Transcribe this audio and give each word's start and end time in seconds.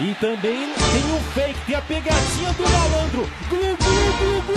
E 0.00 0.14
também 0.14 0.72
tem 0.72 1.14
o 1.14 1.20
fake, 1.34 1.60
tem 1.66 1.74
a 1.74 1.82
pegadinha 1.82 2.52
do 2.54 2.62
malandro. 2.62 3.28
Glu, 3.50 3.76
glu, 3.76 4.12
glu, 4.18 4.42
glu? 4.42 4.54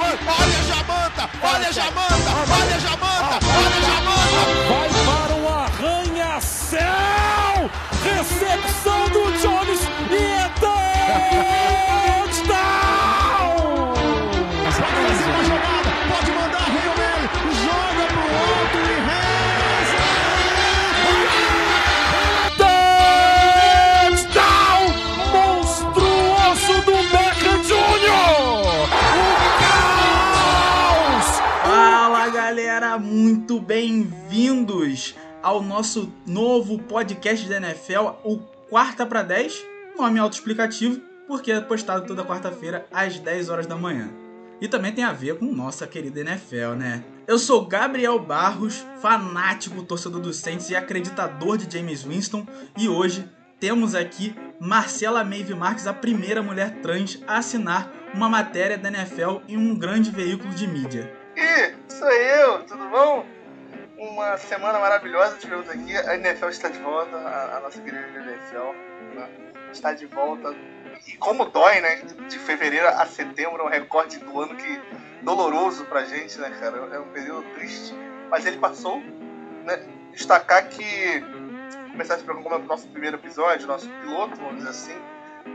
Olha 0.00 0.58
a 0.58 0.62
Jamanta! 0.62 1.28
Olha 1.42 1.68
a 1.68 1.72
Jamanta! 1.72 2.30
Olha 2.48 2.76
a 2.76 2.78
Jamanta! 2.78 3.38
Olha 3.56 3.76
a 3.76 3.80
Jamanta! 3.80 4.40
Vai 4.68 4.88
para 5.04 5.34
o 5.34 5.48
arranha-céu! 5.48 6.80
Recepção 8.04 9.08
do 9.08 9.32
Jones 9.42 9.80
e 10.10 10.14
é 10.14 10.50
bem-vindos 33.60 35.14
ao 35.42 35.62
nosso 35.62 36.12
novo 36.26 36.78
podcast 36.78 37.48
da 37.48 37.56
NFL, 37.58 38.10
o 38.24 38.38
Quarta 38.68 39.04
para 39.04 39.22
10, 39.22 39.64
nome 39.96 40.18
autoexplicativo, 40.18 41.00
porque 41.26 41.52
é 41.52 41.60
postado 41.60 42.06
toda 42.06 42.24
quarta-feira 42.24 42.86
às 42.92 43.18
10 43.18 43.50
horas 43.50 43.66
da 43.66 43.76
manhã. 43.76 44.08
E 44.60 44.68
também 44.68 44.92
tem 44.92 45.04
a 45.04 45.12
ver 45.12 45.38
com 45.38 45.44
nossa 45.46 45.86
querida 45.86 46.20
NFL, 46.20 46.74
né? 46.76 47.04
Eu 47.26 47.38
sou 47.38 47.66
Gabriel 47.66 48.18
Barros, 48.18 48.84
fanático 49.00 49.82
torcedor 49.82 50.20
dos 50.20 50.36
Saints 50.36 50.70
e 50.70 50.76
acreditador 50.76 51.58
de 51.58 51.78
James 51.78 52.02
Winston, 52.02 52.46
e 52.78 52.88
hoje 52.88 53.28
temos 53.58 53.94
aqui 53.94 54.34
Marcela 54.60 55.22
Maeve 55.24 55.54
Marques, 55.54 55.86
a 55.86 55.92
primeira 55.92 56.42
mulher 56.42 56.80
trans 56.80 57.22
a 57.26 57.38
assinar 57.38 57.92
uma 58.14 58.28
matéria 58.28 58.78
da 58.78 58.88
NFL 58.88 59.40
em 59.48 59.56
um 59.56 59.74
grande 59.74 60.10
veículo 60.10 60.54
de 60.54 60.66
mídia. 60.66 61.12
Ih, 61.36 61.74
sou 61.88 62.10
eu, 62.10 62.64
tudo 62.64 62.88
bom? 62.90 63.39
Uma 64.00 64.38
semana 64.38 64.78
maravilhosa 64.78 65.36
tivemos 65.36 65.68
aqui. 65.68 65.94
A 65.94 66.14
NFL 66.14 66.48
está 66.48 66.70
de 66.70 66.78
volta, 66.78 67.18
a, 67.18 67.58
a 67.58 67.60
nossa 67.60 67.82
querida 67.82 68.06
NFL 68.18 68.72
né, 69.14 69.28
está 69.70 69.92
de 69.92 70.06
volta. 70.06 70.54
E 71.06 71.18
como 71.18 71.44
dói, 71.44 71.82
né? 71.82 71.96
De 72.26 72.38
fevereiro 72.38 72.88
a 72.88 73.04
setembro 73.04 73.60
é 73.60 73.64
um 73.66 73.68
recorde 73.68 74.18
do 74.20 74.40
ano 74.40 74.56
que 74.56 74.80
doloroso 75.22 75.84
pra 75.84 76.04
gente, 76.04 76.38
né, 76.40 76.48
cara? 76.58 76.78
É 76.78 76.98
um 76.98 77.08
período 77.08 77.42
triste. 77.54 77.94
Mas 78.30 78.46
ele 78.46 78.56
passou, 78.56 79.00
né? 79.66 79.86
Destacar 80.12 80.66
que 80.70 81.20
começar 81.90 82.14
esse 82.14 82.24
programa 82.24 82.42
como 82.48 82.62
é 82.62 82.64
o 82.64 82.68
nosso 82.68 82.88
primeiro 82.88 83.18
episódio, 83.18 83.66
nosso 83.66 83.86
piloto, 83.86 84.34
vamos 84.36 84.56
dizer 84.64 84.70
assim. 84.70 84.96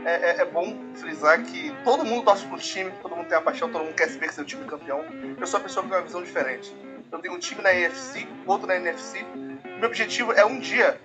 É, 0.04 0.30
é- 0.30 0.40
é 0.42 0.44
bom 0.44 0.78
frisar 0.94 1.42
que 1.42 1.74
todo 1.82 2.04
mundo 2.04 2.24
torce 2.24 2.46
pro 2.46 2.58
time, 2.58 2.92
todo 3.02 3.16
mundo 3.16 3.26
tem 3.26 3.38
a 3.38 3.40
paixão, 3.40 3.68
todo 3.72 3.84
mundo 3.84 3.96
quer 3.96 4.06
ver 4.08 4.32
seu 4.32 4.44
time 4.44 4.64
campeão. 4.66 5.04
Eu 5.36 5.46
sou 5.48 5.58
uma 5.58 5.64
pessoa 5.64 5.82
que 5.82 5.90
tem 5.90 5.98
uma 5.98 6.04
visão 6.04 6.22
diferente. 6.22 6.72
Eu 7.10 7.18
tenho 7.18 7.34
um 7.34 7.38
time 7.38 7.62
na 7.62 7.70
AFC, 7.70 8.26
outro 8.46 8.66
na 8.66 8.76
NFC. 8.76 9.24
Meu 9.78 9.86
objetivo 9.86 10.32
é 10.32 10.44
um 10.44 10.58
dia 10.58 11.00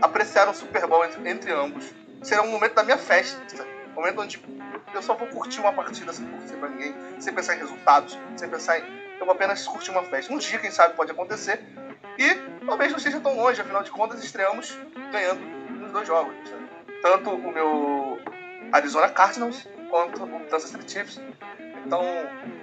apreciar 0.00 0.48
um 0.48 0.54
Super 0.54 0.86
Bowl 0.86 1.04
entre, 1.04 1.28
entre 1.28 1.52
ambos. 1.52 1.92
Será 2.22 2.42
um 2.42 2.50
momento 2.50 2.74
da 2.74 2.82
minha 2.82 2.98
festa. 2.98 3.38
Um 3.92 3.94
momento 3.94 4.20
onde 4.20 4.42
eu 4.92 5.02
só 5.02 5.14
vou 5.14 5.28
curtir 5.28 5.60
uma 5.60 5.72
partida 5.72 6.12
sem 6.12 6.26
torcer 6.26 6.56
pra 6.56 6.68
ninguém, 6.68 6.94
sem 7.18 7.34
pensar 7.34 7.56
em 7.56 7.58
resultados, 7.58 8.18
sem 8.36 8.48
pensar 8.48 8.78
em. 8.78 9.04
Eu 9.18 9.26
vou 9.26 9.34
apenas 9.34 9.66
curtir 9.66 9.90
uma 9.90 10.02
festa. 10.04 10.32
Um 10.32 10.38
dia, 10.38 10.58
quem 10.58 10.70
sabe, 10.70 10.94
pode 10.94 11.10
acontecer. 11.10 11.60
E 12.18 12.34
talvez 12.66 12.90
não 12.90 12.98
esteja 12.98 13.20
tão 13.20 13.36
longe, 13.36 13.60
afinal 13.60 13.82
de 13.82 13.90
contas, 13.90 14.22
estreamos 14.22 14.76
ganhando 15.12 15.40
nos 15.78 15.92
dois 15.92 16.06
jogos. 16.06 16.34
Tanto 17.02 17.30
o 17.30 17.52
meu 17.52 18.18
Arizona 18.72 19.08
Cardinals 19.08 19.66
quanto 19.90 20.24
o 20.24 20.40
Kansas 20.46 20.70
City 20.70 20.90
Chiefs. 20.90 21.20
Então, 21.86 22.02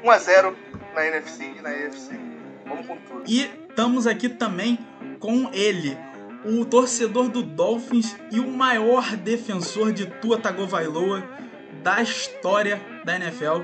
1x0 0.04 0.56
na 0.96 1.06
NFC 1.06 1.44
e 1.44 1.62
na 1.62 1.70
AFC. 1.70 2.41
Vamos 2.72 2.88
com 2.88 2.96
tudo. 2.98 3.24
E 3.28 3.52
estamos 3.70 4.08
aqui 4.08 4.30
também 4.30 4.80
com 5.20 5.50
ele, 5.54 5.98
o 6.46 6.64
torcedor 6.66 7.28
do 7.28 7.44
Dolphins 7.44 8.16
e 8.32 8.40
o 8.40 8.48
maior 8.48 9.16
defensor 9.18 9.92
de 9.92 10.06
Tua 10.06 10.40
Tagovailoa 10.40 11.22
da 11.84 12.02
história 12.02 12.82
da 13.04 13.16
NFL, 13.16 13.62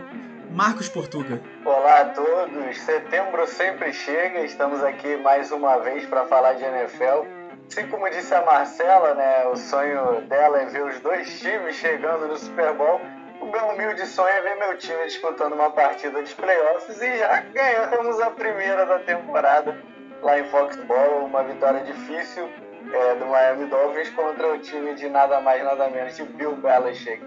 Marcos 0.52 0.90
Portuga. 0.90 1.42
Olá 1.64 2.02
a 2.02 2.06
todos, 2.06 2.78
setembro 2.80 3.48
sempre 3.48 3.94
chega, 3.94 4.42
estamos 4.42 4.84
aqui 4.84 5.16
mais 5.18 5.52
uma 5.52 5.78
vez 5.80 6.06
para 6.06 6.26
falar 6.26 6.54
de 6.54 6.64
NFL. 6.64 7.26
Assim 7.70 7.88
como 7.88 8.10
disse 8.10 8.34
a 8.34 8.44
Marcela, 8.44 9.14
né, 9.14 9.46
o 9.48 9.56
sonho 9.56 10.22
dela 10.28 10.62
é 10.62 10.66
ver 10.66 10.84
os 10.84 11.00
dois 11.00 11.40
times 11.40 11.76
chegando 11.76 12.28
no 12.28 12.38
Super 12.38 12.74
Bowl. 12.74 13.00
O 13.40 13.46
meu 13.46 13.66
humilde 13.68 14.06
sonho 14.06 14.30
é 14.30 14.42
ver 14.42 14.56
meu 14.56 14.78
time 14.78 15.04
disputando 15.06 15.54
uma 15.54 15.70
partida 15.70 16.24
de 16.24 16.34
playoffs 16.34 17.02
e 17.02 17.18
já 17.18 17.42
ganhamos 17.54 18.20
a 18.20 18.32
primeira 18.32 18.86
da 18.86 19.00
temporada 19.00 19.78
lá 20.22 20.40
em 20.40 20.44
Foxborough, 20.46 21.26
uma 21.26 21.44
vitória 21.44 21.82
difícil 21.82 22.50
é, 22.92 23.16
do 23.16 23.26
Miami 23.28 23.66
Dolphins 23.66 24.10
contra 24.12 24.54
o 24.54 24.60
time 24.60 24.96
de 24.96 25.10
nada 25.10 25.40
mais 25.40 25.64
nada 25.64 25.90
menos 25.90 26.16
de 26.16 26.24
Bill 26.24 26.56
Belichick. 26.56 27.22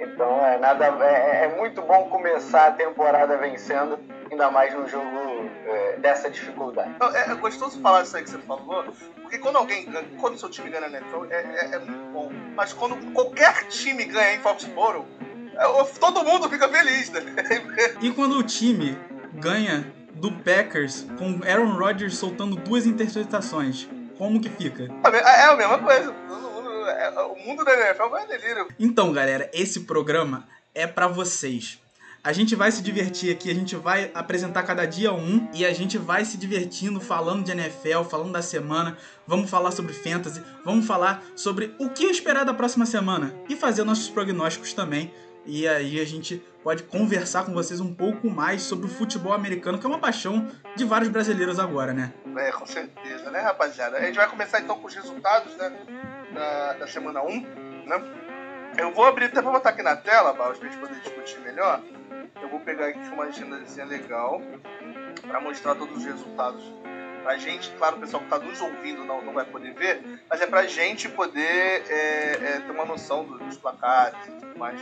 Então 0.00 0.44
é, 0.44 0.58
nada, 0.58 0.86
é, 1.04 1.44
é 1.44 1.56
muito 1.56 1.82
bom 1.82 2.08
começar 2.08 2.68
a 2.68 2.72
temporada 2.72 3.36
vencendo, 3.36 3.98
ainda 4.30 4.50
mais 4.50 4.72
num 4.72 4.86
jogo 4.86 5.50
é, 5.66 5.96
dessa 5.96 6.30
dificuldade. 6.30 6.94
Não, 7.00 7.14
É, 7.14 7.32
é 7.32 7.34
gostoso 7.34 7.80
falar 7.80 8.02
isso 8.02 8.16
aí 8.16 8.22
que 8.22 8.30
você 8.30 8.38
falou, 8.38 8.84
porque 9.22 9.38
quando 9.38 9.56
alguém 9.56 9.90
ganha, 9.90 10.06
quando 10.20 10.38
seu 10.38 10.48
time 10.48 10.70
ganha 10.70 10.88
na 10.88 10.98
NFL, 10.98 11.24
é, 11.30 11.36
é, 11.36 11.74
é 11.74 11.78
muito 11.80 12.12
bom. 12.12 12.30
Mas 12.54 12.72
quando 12.72 13.12
qualquer 13.12 13.66
time 13.66 14.04
ganha 14.04 14.34
em 14.34 14.38
Foxborough, 14.38 15.04
todo 16.00 16.24
mundo 16.24 16.48
fica 16.48 16.68
feliz, 16.68 17.10
né? 17.10 17.20
E 18.00 18.10
quando 18.10 18.36
o 18.38 18.42
time 18.42 18.96
ganha 19.34 19.92
do 20.14 20.32
Packers 20.32 21.06
com 21.18 21.40
Aaron 21.44 21.76
Rodgers 21.76 22.16
soltando 22.16 22.56
duas 22.56 22.86
interceptações, 22.86 23.88
como 24.16 24.40
que 24.40 24.48
fica? 24.48 24.84
É 25.04 25.44
a 25.44 25.56
mesma 25.56 25.78
coisa. 25.78 26.12
É- 26.12 27.10
O 27.20 27.36
mundo 27.46 27.64
da 27.64 27.72
NFL 27.72 28.08
vai 28.08 28.26
delírio. 28.26 28.66
Então, 28.78 29.12
galera, 29.12 29.50
esse 29.52 29.80
programa 29.80 30.46
é 30.74 30.86
pra 30.86 31.06
vocês. 31.06 31.78
A 32.24 32.32
gente 32.32 32.54
vai 32.56 32.70
se 32.72 32.82
divertir 32.82 33.30
aqui, 33.32 33.50
a 33.50 33.54
gente 33.54 33.76
vai 33.76 34.10
apresentar 34.12 34.62
cada 34.64 34.84
dia 34.84 35.12
um 35.12 35.48
e 35.54 35.64
a 35.64 35.72
gente 35.72 35.96
vai 35.96 36.24
se 36.24 36.36
divertindo 36.36 37.00
falando 37.00 37.44
de 37.44 37.52
NFL, 37.52 38.02
falando 38.10 38.32
da 38.32 38.42
semana, 38.42 38.98
vamos 39.26 39.48
falar 39.48 39.70
sobre 39.70 39.92
fantasy, 39.92 40.42
vamos 40.64 40.84
falar 40.86 41.22
sobre 41.36 41.74
o 41.78 41.88
que 41.88 42.04
esperar 42.06 42.44
da 42.44 42.52
próxima 42.52 42.84
semana 42.84 43.34
e 43.48 43.54
fazer 43.54 43.84
nossos 43.84 44.08
prognósticos 44.10 44.72
também. 44.72 45.12
E 45.46 45.66
aí 45.66 46.00
a 46.00 46.04
gente 46.04 46.42
pode 46.62 46.82
conversar 46.82 47.44
com 47.44 47.52
vocês 47.52 47.80
um 47.80 47.94
pouco 47.94 48.28
mais 48.28 48.62
sobre 48.62 48.86
o 48.86 48.88
futebol 48.88 49.32
americano, 49.32 49.78
que 49.78 49.86
é 49.86 49.88
uma 49.88 49.98
paixão 49.98 50.46
de 50.76 50.84
vários 50.84 51.08
brasileiros 51.08 51.58
agora, 51.58 51.92
né? 51.92 52.12
É, 52.36 52.52
com 52.52 52.66
certeza, 52.66 53.30
né, 53.30 53.40
rapaziada? 53.40 53.96
A 53.96 54.02
gente 54.02 54.16
vai 54.16 54.28
começar 54.28 54.60
então 54.60 54.78
com 54.78 54.86
os 54.86 54.94
resultados, 54.94 55.56
né? 55.56 55.72
Da, 56.34 56.72
da 56.74 56.86
semana 56.86 57.22
1, 57.22 57.40
né? 57.86 58.02
Eu 58.76 58.92
vou 58.92 59.04
abrir 59.04 59.26
até 59.26 59.40
pra 59.40 59.50
botar 59.50 59.70
aqui 59.70 59.82
na 59.82 59.96
tela, 59.96 60.32
Baus, 60.32 60.58
pra 60.58 60.68
gente 60.68 60.78
poder 60.78 61.00
discutir 61.00 61.40
melhor. 61.40 61.82
Eu 62.40 62.48
vou 62.48 62.60
pegar 62.60 62.88
aqui 62.88 63.08
uma 63.08 63.24
agendazinha 63.24 63.86
legal 63.86 64.40
pra 65.26 65.40
mostrar 65.40 65.74
todos 65.74 65.96
os 65.96 66.04
resultados 66.04 66.62
pra 67.22 67.36
gente. 67.36 67.70
Claro, 67.78 67.96
o 67.96 68.00
pessoal 68.00 68.22
que 68.22 68.28
tá 68.28 68.38
nos 68.38 68.60
ouvindo 68.60 69.04
não, 69.04 69.22
não 69.22 69.32
vai 69.32 69.44
poder 69.44 69.74
ver, 69.74 70.20
mas 70.28 70.40
é 70.40 70.46
pra 70.46 70.66
gente 70.66 71.08
poder 71.08 71.40
é, 71.88 72.38
é, 72.42 72.62
ter 72.64 72.70
uma 72.72 72.84
noção 72.84 73.24
do- 73.24 73.38
dos 73.38 73.56
placares 73.56 74.18
e 74.28 74.30
tudo 74.32 74.58
mais. 74.58 74.80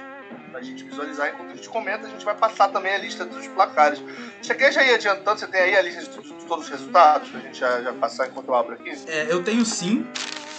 Pra 0.50 0.60
gente 0.62 0.84
visualizar 0.84 1.28
enquanto 1.34 1.50
a 1.52 1.54
gente 1.56 1.69
comenta, 1.69 2.06
a 2.06 2.10
gente 2.10 2.24
vai 2.24 2.34
passar 2.34 2.69
também 2.69 2.94
a 2.94 2.98
lista 2.98 3.24
dos 3.24 3.47
placares. 3.48 4.02
Você 4.41 4.54
quer 4.54 4.72
já 4.72 4.82
ir 4.84 4.94
adiantando? 4.94 5.38
Você 5.41 5.47
tem 5.47 5.60
aí 5.60 5.76
a 5.76 5.82
lista 5.82 6.02
de, 6.02 6.08
tudo- 6.10 6.34
de 6.38 6.44
todos 6.47 6.64
os 6.66 6.70
resultados 6.70 7.28
pra 7.28 7.41
gente 7.41 7.58
já, 7.58 7.82
já 7.82 7.92
passar 7.92 8.28
enquanto 8.28 8.48
eu 8.48 8.54
abro 8.54 8.74
aqui? 8.74 8.91
É, 9.06 9.26
eu 9.30 9.42
tenho 9.42 9.64
sim, 9.66 10.06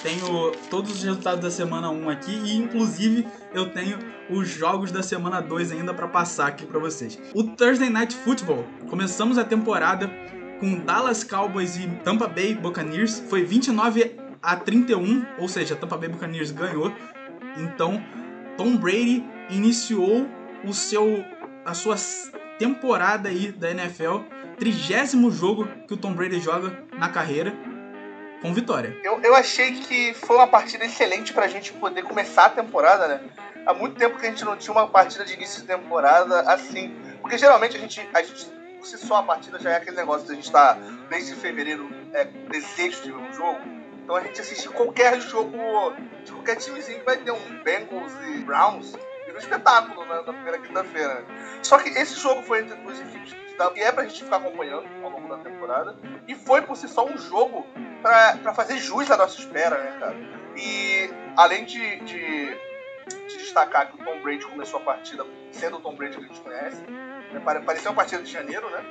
tenho 0.03 0.51
todos 0.69 0.91
os 0.91 1.03
resultados 1.03 1.39
da 1.41 1.49
semana 1.49 1.89
1 1.89 2.09
aqui 2.09 2.31
e 2.31 2.55
inclusive 2.57 3.27
eu 3.53 3.71
tenho 3.71 3.97
os 4.29 4.47
jogos 4.47 4.91
da 4.91 5.01
semana 5.01 5.41
2 5.41 5.71
ainda 5.71 5.93
pra 5.93 6.07
passar 6.07 6.47
aqui 6.47 6.65
pra 6.65 6.79
vocês. 6.79 7.17
O 7.33 7.43
Thursday 7.43 7.89
Night 7.89 8.13
Football, 8.15 8.65
começamos 8.89 9.37
a 9.37 9.43
temporada 9.45 10.09
com 10.59 10.79
Dallas 10.79 11.23
Cowboys 11.23 11.77
e 11.77 11.87
Tampa 12.03 12.27
Bay 12.27 12.55
Buccaneers, 12.55 13.19
foi 13.29 13.43
29 13.43 14.15
a 14.41 14.55
31, 14.55 15.25
ou 15.39 15.47
seja, 15.47 15.75
Tampa 15.75 15.97
Bay 15.97 16.09
Buccaneers 16.09 16.51
ganhou. 16.51 16.91
Então, 17.57 18.03
Tom 18.57 18.75
Brady 18.77 19.23
iniciou 19.49 20.27
o 20.63 20.73
seu 20.73 21.23
a 21.65 21.73
sua 21.73 21.97
temporada 22.57 23.27
aí 23.27 23.51
da 23.51 23.69
NFL, 23.69 24.19
trigésimo 24.57 25.29
jogo 25.29 25.67
que 25.85 25.93
o 25.93 25.97
Tom 25.97 26.13
Brady 26.13 26.39
joga 26.39 26.81
na 26.97 27.09
carreira 27.09 27.53
com 28.41 28.53
vitória. 28.53 28.95
Eu, 29.03 29.19
eu 29.21 29.35
achei 29.35 29.73
que 29.73 30.13
foi 30.13 30.37
uma 30.37 30.47
partida 30.47 30.85
excelente 30.85 31.33
pra 31.33 31.47
gente 31.47 31.73
poder 31.73 32.03
começar 32.03 32.45
a 32.45 32.49
temporada, 32.49 33.07
né? 33.07 33.21
Há 33.65 33.73
muito 33.73 33.97
tempo 33.97 34.17
que 34.17 34.25
a 34.25 34.29
gente 34.29 34.45
não 34.45 34.55
tinha 34.55 34.71
uma 34.71 34.87
partida 34.87 35.25
de 35.25 35.33
início 35.33 35.61
de 35.61 35.67
temporada 35.67 36.41
assim. 36.41 36.95
Porque 37.21 37.37
geralmente 37.37 37.75
a 37.75 37.79
gente, 37.79 38.07
a 38.13 38.23
gente 38.23 38.49
si 38.87 38.97
só, 38.97 39.17
a 39.17 39.23
partida 39.23 39.59
já 39.59 39.71
é 39.71 39.75
aquele 39.77 39.97
negócio 39.97 40.25
de 40.25 40.31
a 40.31 40.35
gente 40.35 40.45
estar 40.45 40.75
desde 41.09 41.35
fevereiro 41.35 41.89
é, 42.13 42.25
desejo 42.25 43.01
de 43.03 43.11
ver 43.11 43.17
um 43.17 43.33
jogo. 43.33 43.59
Então 44.03 44.15
a 44.15 44.21
gente 44.21 44.39
assiste 44.39 44.69
qualquer 44.69 45.19
jogo 45.19 45.57
de 46.23 46.31
qualquer 46.31 46.55
timezinho 46.55 46.99
que 46.99 47.05
vai 47.05 47.17
ter 47.17 47.31
um 47.31 47.63
Bengals 47.63 48.13
e 48.29 48.39
Browns, 48.39 48.93
vira 49.25 49.35
um 49.35 49.39
espetáculo 49.39 50.05
na, 50.05 50.23
na 50.23 50.33
primeira 50.33 50.59
quinta-feira. 50.59 51.25
Só 51.61 51.77
que 51.77 51.89
esse 51.89 52.19
jogo 52.19 52.41
foi 52.43 52.61
entre 52.61 52.75
duas 52.77 52.99
equipes 52.99 53.35
que 53.73 53.81
é 53.81 53.91
pra 53.91 54.03
gente 54.03 54.23
ficar 54.23 54.37
acompanhando 54.37 54.87
ao 55.03 55.09
longo 55.09 55.27
da 55.27 55.37
temporada. 55.37 55.95
E 56.27 56.35
foi 56.35 56.61
por 56.61 56.77
si 56.77 56.87
só 56.87 57.05
um 57.05 57.17
jogo 57.17 57.65
pra, 58.01 58.37
pra 58.37 58.53
fazer 58.53 58.77
jus 58.77 59.09
à 59.09 59.17
nossa 59.17 59.39
espera, 59.39 59.77
né, 59.77 59.97
cara? 59.99 60.15
E 60.55 61.09
além 61.35 61.65
de, 61.65 61.99
de, 62.01 62.55
de 63.27 63.37
destacar 63.37 63.91
que 63.91 64.01
o 64.01 64.05
Tom 64.05 64.21
Brady 64.21 64.45
começou 64.45 64.79
a 64.79 64.83
partida 64.83 65.25
sendo 65.51 65.77
o 65.77 65.81
Tom 65.81 65.95
Brady 65.95 66.17
que 66.17 66.23
a 66.23 66.27
gente 66.27 66.41
conhece, 66.41 66.83
parecia 67.65 67.89
uma 67.89 67.95
partida 67.95 68.21
de 68.21 68.31
janeiro, 68.31 68.69
né? 68.69 68.83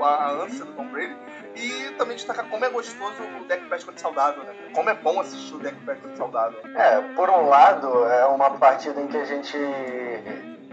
A, 0.00 0.06
a 0.06 0.30
ânsia 0.42 0.64
do 0.64 0.72
Tom 0.72 0.86
Brady. 0.88 1.16
E 1.54 1.90
também 1.96 2.16
destacar 2.16 2.48
como 2.48 2.64
é 2.64 2.68
gostoso 2.68 3.22
o 3.40 3.44
Deck 3.44 3.64
Prescott 3.66 4.00
saudável, 4.00 4.42
né? 4.44 4.54
Como 4.74 4.90
é 4.90 4.94
bom 4.94 5.20
assistir 5.20 5.54
o 5.54 5.58
Deck 5.58 5.76
Prescott 5.84 6.16
saudável. 6.16 6.58
É, 6.74 7.00
por 7.14 7.30
um 7.30 7.48
lado, 7.48 8.04
é 8.06 8.26
uma 8.26 8.50
partida 8.50 9.00
em 9.00 9.06
que 9.06 9.16
a 9.16 9.24
gente 9.24 9.56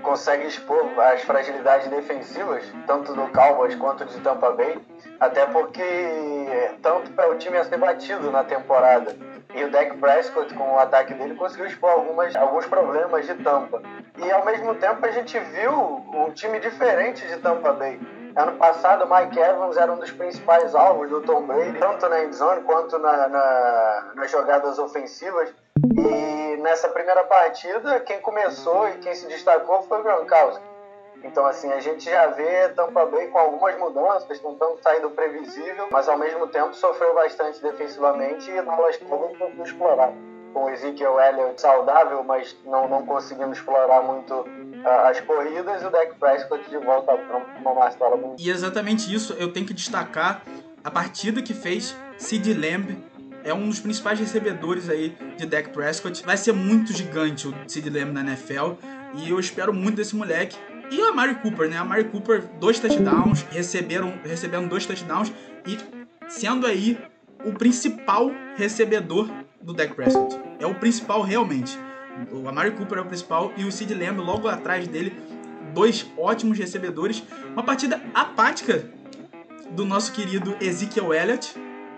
consegue 0.01 0.47
expor 0.47 0.85
as 0.99 1.21
fragilidades 1.21 1.87
defensivas, 1.87 2.63
tanto 2.85 3.13
do 3.13 3.27
Cowboys 3.29 3.73
quanto 3.75 4.03
de 4.05 4.19
Tampa 4.19 4.51
Bay, 4.51 4.77
até 5.19 5.45
porque 5.45 6.75
tanto 6.81 7.09
para 7.11 7.31
o 7.31 7.37
time 7.37 7.57
a 7.57 7.63
ser 7.63 7.77
batido 7.77 8.29
na 8.29 8.43
temporada 8.43 9.15
e 9.53 9.63
o 9.63 9.71
Dak 9.71 9.97
Prescott 9.97 10.53
com 10.53 10.73
o 10.73 10.79
ataque 10.79 11.13
dele 11.13 11.35
conseguiu 11.35 11.67
expor 11.67 11.91
algumas, 11.91 12.35
alguns 12.35 12.65
problemas 12.65 13.25
de 13.25 13.35
Tampa. 13.35 13.81
E 14.17 14.31
ao 14.31 14.45
mesmo 14.45 14.75
tempo 14.75 15.05
a 15.05 15.11
gente 15.11 15.37
viu 15.39 15.71
um 15.71 16.31
time 16.31 16.59
diferente 16.59 17.25
de 17.27 17.37
Tampa 17.37 17.73
Bay. 17.73 17.99
Ano 18.35 18.53
passado, 18.53 19.07
Mike 19.07 19.39
Evans 19.39 19.77
era 19.77 19.91
um 19.91 19.97
dos 19.97 20.09
principais 20.09 20.73
alvos 20.73 21.07
do 21.09 21.21
Tom 21.21 21.43
Brady, 21.45 21.77
tanto 21.77 22.09
na 22.09 22.23
endzone 22.23 22.61
quanto 22.63 22.97
na, 22.97 23.27
na, 23.27 24.11
nas 24.15 24.31
jogadas 24.31 24.79
ofensivas. 24.79 25.53
E 25.95 26.57
nessa 26.57 26.89
primeira 26.89 27.23
partida, 27.25 27.99
quem 27.99 28.19
começou 28.21 28.89
e 28.89 28.97
quem 28.97 29.13
se 29.13 29.27
destacou 29.27 29.83
foi 29.83 29.99
o 29.99 30.03
Gronkowski. 30.03 30.72
Então, 31.23 31.45
assim, 31.45 31.71
a 31.71 31.79
gente 31.79 32.03
já 32.03 32.27
vê 32.27 32.69
Tampa 32.69 33.05
Bay 33.05 33.27
com 33.27 33.37
algumas 33.37 33.77
mudanças, 33.79 34.39
tentando 34.39 34.77
sair 34.81 35.01
do 35.01 35.09
previsível, 35.11 35.87
mas 35.91 36.07
ao 36.09 36.17
mesmo 36.17 36.47
tempo 36.47 36.73
sofreu 36.73 37.13
bastante 37.15 37.61
defensivamente 37.61 38.51
e 38.51 38.61
Dallas 38.61 38.97
Cowboys 38.97 39.39
não 39.39 39.63
explorar. 39.63 40.11
Com 40.53 40.65
o 40.65 40.69
Ezekiel 40.69 41.19
Elliott 41.19 41.59
saudável, 41.59 42.23
mas 42.23 42.55
não, 42.65 42.87
não 42.87 43.05
conseguindo 43.05 43.51
explorar 43.53 44.03
muito 44.03 44.33
uh, 44.41 45.07
as 45.09 45.19
corridas, 45.21 45.81
e 45.81 45.85
o 45.85 45.89
Dak 45.89 46.13
Prescott 46.19 46.69
de 46.69 46.77
volta 46.77 47.17
para 47.17 47.37
uma 47.37 47.73
Marcela. 47.73 48.19
E 48.37 48.49
exatamente 48.51 49.11
isso 49.11 49.33
eu 49.33 49.51
tenho 49.51 49.65
que 49.65 49.73
destacar 49.73 50.43
a 50.83 50.91
partida 50.91 51.41
que 51.41 51.53
fez 51.53 51.95
Sid 52.17 52.53
Lamb 52.53 52.97
é 53.43 53.53
um 53.53 53.67
dos 53.67 53.79
principais 53.79 54.19
recebedores 54.19 54.89
aí 54.89 55.15
de 55.37 55.45
Dak 55.45 55.69
Prescott. 55.69 56.23
Vai 56.25 56.37
ser 56.37 56.53
muito 56.53 56.93
gigante 56.93 57.47
o 57.47 57.53
Sid 57.67 57.89
Lamb 57.89 58.11
na 58.11 58.21
NFL 58.21 58.73
e 59.15 59.29
eu 59.29 59.39
espero 59.39 59.73
muito 59.73 59.95
desse 59.95 60.15
moleque. 60.15 60.57
E 60.91 61.01
a 61.01 61.11
Mari 61.11 61.35
Cooper, 61.35 61.69
né? 61.69 61.77
A 61.77 61.85
Mari 61.85 62.05
Cooper, 62.05 62.43
dois 62.59 62.79
touchdowns, 62.79 63.43
receberam, 63.51 64.13
recebendo 64.23 64.69
dois 64.69 64.85
touchdowns 64.85 65.31
e 65.65 65.77
sendo 66.27 66.65
aí 66.67 66.97
o 67.43 67.51
principal 67.53 68.31
recebedor 68.55 69.29
do 69.61 69.73
Dak 69.73 69.93
Prescott. 69.93 70.39
É 70.59 70.65
o 70.65 70.75
principal 70.75 71.21
realmente. 71.21 71.77
O 72.31 72.47
Amari 72.47 72.71
Cooper 72.71 72.99
é 72.99 73.01
o 73.01 73.05
principal 73.05 73.51
e 73.57 73.65
o 73.65 73.71
Sid 73.71 73.93
Lamb 73.93 74.19
logo 74.19 74.47
atrás 74.47 74.87
dele, 74.87 75.13
dois 75.73 76.05
ótimos 76.17 76.57
recebedores. 76.57 77.23
Uma 77.53 77.63
partida 77.63 78.01
apática 78.13 78.87
do 79.71 79.83
nosso 79.85 80.11
querido 80.11 80.55
Ezekiel 80.61 81.13
Elliott, 81.13 81.55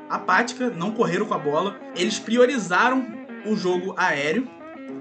apática, 0.09 0.69
não 0.69 0.91
correram 0.91 1.25
com 1.25 1.33
a 1.33 1.38
bola. 1.38 1.79
Eles 1.95 2.17
priorizaram 2.17 3.05
o 3.45 3.55
jogo 3.55 3.93
aéreo. 3.97 4.47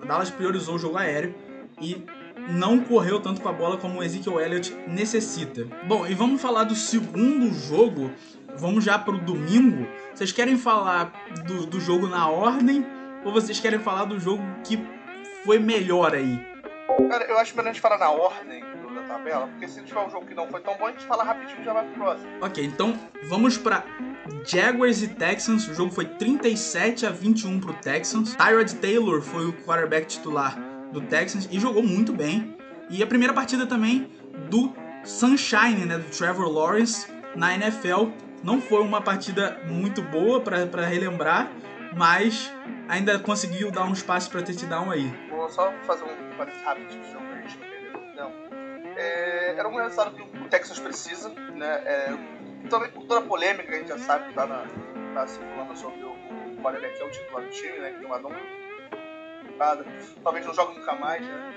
Dallas 0.06 0.30
priorizou 0.30 0.74
o 0.74 0.78
jogo 0.78 0.98
aéreo 0.98 1.34
e 1.80 2.04
não 2.48 2.80
correu 2.80 3.20
tanto 3.20 3.40
com 3.40 3.48
a 3.48 3.52
bola 3.52 3.76
como 3.76 4.00
o 4.00 4.02
Ezekiel 4.02 4.40
Elliott 4.40 4.74
necessita. 4.86 5.66
Bom, 5.86 6.06
e 6.06 6.14
vamos 6.14 6.40
falar 6.40 6.64
do 6.64 6.74
segundo 6.74 7.52
jogo. 7.52 8.10
Vamos 8.56 8.84
já 8.84 8.98
para 8.98 9.14
o 9.14 9.18
domingo. 9.18 9.86
Vocês 10.14 10.30
querem 10.30 10.56
falar 10.56 11.12
do, 11.46 11.66
do 11.66 11.80
jogo 11.80 12.06
na 12.06 12.28
ordem 12.28 12.86
ou 13.24 13.32
vocês 13.32 13.58
querem 13.58 13.78
falar 13.78 14.04
do 14.04 14.20
jogo 14.20 14.42
que 14.62 14.78
foi 15.44 15.58
melhor 15.58 16.14
aí? 16.14 16.38
Cara, 17.08 17.24
eu 17.24 17.38
acho 17.38 17.56
melhor 17.56 17.70
a 17.70 17.72
gente 17.72 17.80
falar 17.80 17.98
na 17.98 18.10
ordem 18.10 18.62
da 18.94 19.02
tabela, 19.02 19.48
porque 19.48 19.66
se 19.66 19.82
tiver 19.82 20.00
um 20.00 20.10
jogo 20.10 20.26
que 20.26 20.34
não 20.34 20.46
foi 20.46 20.60
tão 20.60 20.76
bom, 20.76 20.86
a 20.86 20.90
gente 20.92 21.04
fala 21.04 21.24
rapidinho 21.24 21.60
e 21.60 21.64
já 21.64 21.72
vai 21.72 21.84
pro 21.84 21.94
próximo. 21.94 22.28
Ok, 22.40 22.64
então 22.64 22.98
vamos 23.24 23.58
para 23.58 23.82
Jaguars 24.46 25.02
e 25.02 25.08
Texans. 25.08 25.66
O 25.68 25.74
jogo 25.74 25.90
foi 25.90 26.04
37 26.04 27.06
a 27.06 27.10
21 27.10 27.58
pro 27.58 27.72
Texans. 27.74 28.36
Tyrod 28.36 28.72
Taylor 28.76 29.20
foi 29.20 29.46
o 29.46 29.52
quarterback 29.64 30.06
titular 30.06 30.73
do 30.94 31.02
Texans 31.02 31.48
e 31.50 31.58
jogou 31.58 31.82
muito 31.82 32.12
bem. 32.12 32.56
E 32.88 33.02
a 33.02 33.06
primeira 33.06 33.34
partida 33.34 33.66
também 33.66 34.10
do 34.48 34.72
Sunshine, 35.04 35.84
né, 35.84 35.98
do 35.98 36.16
Trevor 36.16 36.48
Lawrence 36.48 37.06
na 37.34 37.54
NFL. 37.54 38.08
Não 38.42 38.60
foi 38.60 38.82
uma 38.82 39.00
partida 39.00 39.58
muito 39.66 40.02
boa 40.02 40.40
para 40.40 40.86
relembrar, 40.86 41.50
mas 41.96 42.52
ainda 42.88 43.18
conseguiu 43.18 43.70
dar 43.70 43.84
uns 43.84 44.02
passos 44.02 44.28
para 44.28 44.42
touchdown 44.42 44.90
aí. 44.90 45.12
Vou 45.30 45.48
só 45.48 45.72
fazer 45.86 46.04
um 46.04 46.36
parênteses 46.36 46.62
rápido 46.62 46.92
jogo 47.10 47.24
pra 47.26 47.40
gente 47.40 47.58
não 48.16 48.32
É, 48.96 49.54
era 49.56 49.68
um 49.68 49.76
resultado 49.76 50.14
que 50.14 50.22
o 50.22 50.48
Texas 50.48 50.78
precisa, 50.78 51.30
né? 51.30 51.82
É, 51.84 52.14
também 52.68 52.90
por 52.90 53.04
toda 53.04 53.20
a 53.20 53.22
polêmica 53.28 53.64
que 53.64 53.74
a 53.74 53.78
gente 53.78 53.88
já 53.88 53.98
sabe 53.98 54.28
que 54.28 54.34
tá, 54.34 54.46
na, 54.46 54.64
tá 55.14 55.26
circulando 55.26 55.76
sobre 55.76 56.04
o, 56.04 56.10
o 56.10 56.62
quarterback 56.62 56.96
que 56.96 57.02
é 57.02 57.06
o 57.06 57.10
titular 57.10 57.42
do 57.42 57.50
time, 57.50 57.78
né? 57.78 57.90
Que 57.92 57.98
tem 57.98 58.06
uma 58.06 58.18
talvez 60.22 60.46
não 60.46 60.54
jogue 60.54 60.78
nunca 60.78 60.94
mais, 60.94 61.22
né? 61.22 61.54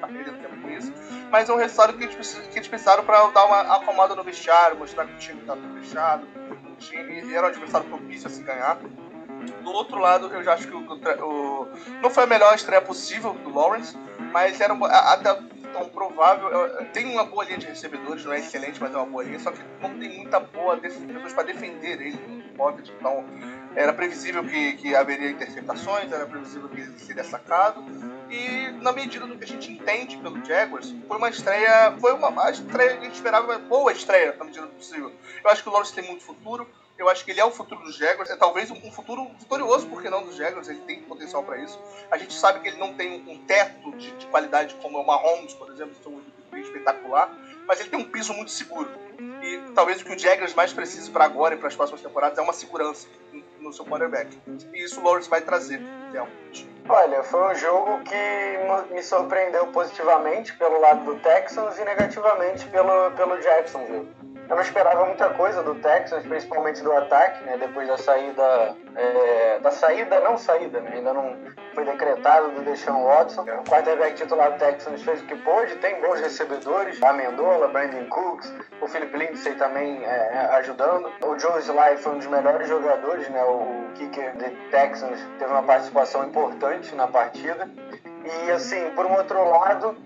Tá 0.00 0.08
tempo 0.08 0.60
com 0.60 0.70
isso. 0.70 0.92
Mas 1.30 1.48
é 1.48 1.52
um 1.52 1.56
resultado 1.56 1.96
que 1.96 2.04
eles, 2.04 2.48
eles 2.54 2.68
precisaram 2.68 3.04
para 3.04 3.28
dar 3.28 3.44
uma 3.46 3.76
acomada 3.76 4.14
no 4.14 4.22
vestiário, 4.22 4.76
mostrar 4.76 5.06
que 5.06 5.14
o 5.14 5.18
time 5.18 5.42
tá 5.42 5.54
tudo 5.54 5.80
fechado, 5.80 6.26
o 6.70 6.76
time 6.76 7.34
era 7.34 7.46
um 7.46 7.50
adversário 7.50 7.86
propício 7.88 8.26
a 8.26 8.30
se 8.30 8.42
ganhar. 8.42 8.78
Do 9.62 9.70
outro 9.72 9.98
lado, 9.98 10.32
eu 10.32 10.42
já 10.42 10.54
acho 10.54 10.66
que 10.68 10.74
o, 10.74 10.80
o, 10.80 11.68
não 12.00 12.10
foi 12.10 12.24
a 12.24 12.26
melhor 12.26 12.54
estreia 12.54 12.80
possível 12.80 13.34
do 13.34 13.52
Lawrence, 13.52 13.96
mas 14.32 14.60
era 14.60 14.74
até 14.74 15.34
tão 15.72 15.88
provável. 15.88 16.48
Tem 16.92 17.06
uma 17.12 17.24
boa 17.24 17.44
linha 17.44 17.58
de 17.58 17.66
recebedores, 17.66 18.24
não 18.24 18.32
é 18.32 18.38
excelente, 18.38 18.80
mas 18.80 18.94
é 18.94 18.96
uma 18.96 19.06
boa 19.06 19.24
linha, 19.24 19.38
só 19.38 19.50
que 19.50 19.60
não 19.82 19.98
tem 19.98 20.16
muita 20.16 20.40
boa 20.40 20.76
pessoas 20.76 21.32
para 21.32 21.44
defender 21.44 22.00
ele 22.00 22.16
no 22.16 22.54
pocket. 22.54 22.88
Então, 22.98 23.24
era 23.76 23.92
previsível 23.92 24.44
que, 24.44 24.74
que 24.74 24.94
haveria 24.94 25.30
interceptações, 25.30 26.12
era 26.12 26.26
previsível 26.26 26.68
que 26.68 26.82
seria 27.00 27.24
sacado. 27.24 27.84
E 28.30 28.70
na 28.82 28.92
medida 28.92 29.26
do 29.26 29.36
que 29.36 29.44
a 29.44 29.46
gente 29.46 29.72
entende 29.72 30.16
pelo 30.16 30.44
Jaguars, 30.44 30.94
foi 31.06 31.16
uma 31.16 31.28
estreia, 31.28 31.96
foi 32.00 32.12
uma, 32.14 32.28
uma 32.28 32.50
estreia 32.50 32.96
que 32.96 33.00
a 33.00 33.04
gente 33.04 33.14
esperava, 33.14 33.46
uma 33.46 33.58
boa 33.58 33.92
estreia 33.92 34.34
na 34.36 34.44
medida 34.44 34.66
do 34.66 34.72
possível. 34.72 35.12
Eu 35.42 35.50
acho 35.50 35.62
que 35.62 35.68
o 35.68 35.72
Lawrence 35.72 35.94
tem 35.94 36.04
muito 36.04 36.24
futuro. 36.24 36.68
Eu 36.96 37.08
acho 37.08 37.24
que 37.24 37.32
ele 37.32 37.40
é 37.40 37.44
o 37.44 37.50
futuro 37.50 37.82
dos 37.82 37.96
Jaguars. 37.96 38.30
É 38.30 38.36
talvez 38.36 38.70
um 38.70 38.92
futuro 38.92 39.28
vitorioso, 39.38 39.86
porque 39.88 40.08
não 40.08 40.24
dos 40.24 40.36
Jaguars. 40.36 40.68
Ele 40.68 40.80
tem 40.80 41.02
potencial 41.02 41.42
para 41.42 41.58
isso. 41.58 41.78
A 42.10 42.16
gente 42.16 42.32
sabe 42.32 42.60
que 42.60 42.68
ele 42.68 42.78
não 42.78 42.94
tem 42.94 43.24
um 43.28 43.38
teto 43.44 43.92
de, 43.96 44.12
de 44.12 44.26
qualidade 44.26 44.74
como 44.76 44.98
é 44.98 45.00
o 45.00 45.06
Mahomes, 45.06 45.52
por 45.54 45.70
exemplo, 45.70 45.94
que 46.00 46.08
é 46.08 46.56
um 46.56 46.62
espetacular. 46.62 47.36
Mas 47.66 47.80
ele 47.80 47.90
tem 47.90 47.98
um 47.98 48.08
piso 48.08 48.32
muito 48.32 48.52
seguro. 48.52 48.88
E 49.42 49.72
talvez 49.74 50.00
o 50.00 50.04
que 50.04 50.14
o 50.14 50.18
Jaguars 50.18 50.54
mais 50.54 50.72
precisa 50.72 51.10
para 51.10 51.24
agora 51.24 51.54
e 51.54 51.58
para 51.58 51.68
as 51.68 51.74
próximas 51.74 52.00
temporadas 52.00 52.38
é 52.38 52.42
uma 52.42 52.52
segurança 52.52 53.08
no 53.64 53.72
seu 53.72 53.84
quarterback. 53.84 54.38
E 54.72 54.84
isso 54.84 55.00
o 55.00 55.04
Lawrence 55.04 55.28
vai 55.28 55.40
trazer, 55.40 55.80
realmente. 56.12 56.68
Olha, 56.88 57.22
foi 57.22 57.52
um 57.52 57.54
jogo 57.54 58.00
que 58.04 58.94
me 58.94 59.02
surpreendeu 59.02 59.66
positivamente 59.68 60.52
pelo 60.56 60.78
lado 60.80 61.04
do 61.04 61.18
Texans 61.20 61.78
e 61.78 61.84
negativamente 61.84 62.66
pelo, 62.66 63.10
pelo 63.12 63.40
Jacksonville. 63.40 64.06
Eu 64.48 64.56
não 64.56 64.62
esperava 64.62 65.06
muita 65.06 65.30
coisa 65.30 65.62
do 65.62 65.74
Texans, 65.76 66.26
principalmente 66.26 66.82
do 66.82 66.92
ataque, 66.92 67.42
né? 67.44 67.56
Depois 67.56 67.88
da 67.88 67.96
saída, 67.96 68.76
é, 68.94 69.58
da 69.60 69.70
saída 69.70 70.20
não 70.20 70.36
saída, 70.36 70.80
né? 70.80 70.92
Ainda 70.94 71.14
não 71.14 71.36
foi 71.74 71.84
decretado 71.84 72.50
do 72.50 72.62
Deshaun 72.62 73.04
Watson. 73.04 73.42
O 73.42 73.64
quarterback 73.64 74.14
titular 74.14 74.52
do 74.52 74.58
Texans 74.58 75.02
fez 75.02 75.22
o 75.22 75.24
que 75.24 75.36
pôde, 75.36 75.76
tem 75.76 76.00
bons 76.00 76.20
recebedores, 76.20 77.02
a 77.02 77.12
Mendola, 77.12 77.68
Brandon 77.68 78.06
Cooks, 78.08 78.52
o 78.82 78.86
Philip 78.86 79.16
Lindsay 79.16 79.54
também 79.54 80.04
é, 80.04 80.48
ajudando. 80.58 81.10
O 81.22 81.38
Joe 81.38 81.60
Sly 81.60 81.96
foi 81.98 82.12
um 82.12 82.18
dos 82.18 82.26
melhores 82.26 82.68
jogadores, 82.68 83.28
né? 83.30 83.42
O 83.44 83.92
kicker 83.94 84.36
de 84.36 84.50
Texans 84.70 85.18
teve 85.38 85.50
uma 85.50 85.62
participação 85.62 86.24
importante 86.24 86.94
na 86.94 87.06
partida. 87.06 87.68
E 88.24 88.50
assim, 88.50 88.90
por 88.90 89.06
um 89.06 89.14
outro 89.14 89.42
lado, 89.48 89.96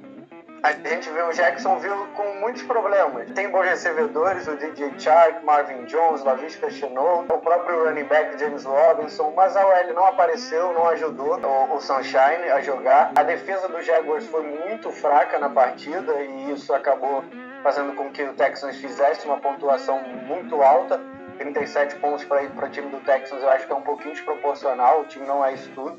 a 0.63 0.73
gente 0.73 1.09
vê 1.11 1.23
o 1.23 1.33
Jacksonville 1.33 2.07
com 2.15 2.35
muitos 2.41 2.63
problemas. 2.63 3.31
Tem 3.31 3.49
bons 3.51 3.65
recebedores, 3.65 4.47
o 4.49 4.57
DJ 4.57 4.93
Chark, 4.99 5.45
Marvin 5.45 5.85
Jones, 5.85 6.25
Lavisca 6.25 6.71
Chenault, 6.71 7.33
o 7.33 7.39
próprio 7.39 7.85
running 7.85 8.05
back 8.05 8.39
James 8.39 8.65
Robinson, 8.65 9.33
mas 9.37 9.57
a 9.57 9.65
OL 9.65 9.95
não 9.95 10.07
apareceu, 10.07 10.73
não 10.73 10.89
ajudou 10.89 11.39
o, 11.39 11.77
o 11.77 11.81
Sunshine 11.81 12.51
a 12.53 12.61
jogar. 12.61 13.13
A 13.15 13.23
defesa 13.23 13.69
do 13.69 13.81
Jaguars 13.83 14.27
foi 14.27 14.43
muito 14.43 14.91
fraca 14.91 15.39
na 15.39 15.49
partida 15.49 16.13
e 16.23 16.53
isso 16.53 16.75
acabou 16.75 17.25
fazendo 17.63 17.95
com 17.95 18.11
que 18.11 18.23
o 18.23 18.35
Texans 18.35 18.77
fizesse 18.77 19.27
uma 19.27 19.39
pontuação 19.39 20.01
muito 20.03 20.61
alta. 20.63 21.01
37 21.39 21.97
pontos 21.97 22.25
para 22.25 22.67
o 22.67 22.69
time 22.69 22.89
do 22.91 22.99
Texans 23.01 23.43
eu 23.43 23.49
acho 23.51 23.65
que 23.65 23.73
é 23.73 23.77
um 23.77 23.83
pouquinho 23.83 24.13
desproporcional, 24.13 25.03
o 25.03 25.05
time 25.05 25.25
não 25.25 25.45
é 25.45 25.55
isso 25.55 25.71
tudo. 25.73 25.97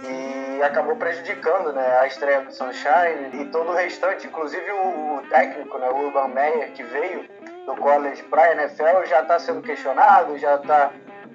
E 0.00 0.62
acabou 0.62 0.96
prejudicando 0.96 1.72
né, 1.72 1.98
a 1.98 2.06
estreia 2.06 2.40
do 2.42 2.52
Sunshine 2.52 3.30
e 3.42 3.44
todo 3.46 3.70
o 3.70 3.74
restante, 3.74 4.26
inclusive 4.26 4.70
o, 4.70 5.22
técnico, 5.28 5.76
né, 5.78 5.88
o 5.88 6.06
Urban 6.06 6.28
Meyer, 6.28 6.72
que 6.72 6.82
veio 6.84 7.24
do 7.68 7.76
college 7.76 8.22
para 8.24 8.42
a 8.44 8.52
NFL, 8.52 9.04
já 9.06 9.20
está 9.20 9.38
sendo 9.38 9.60
questionado, 9.60 10.38
já 10.38 10.54
está 10.54 10.90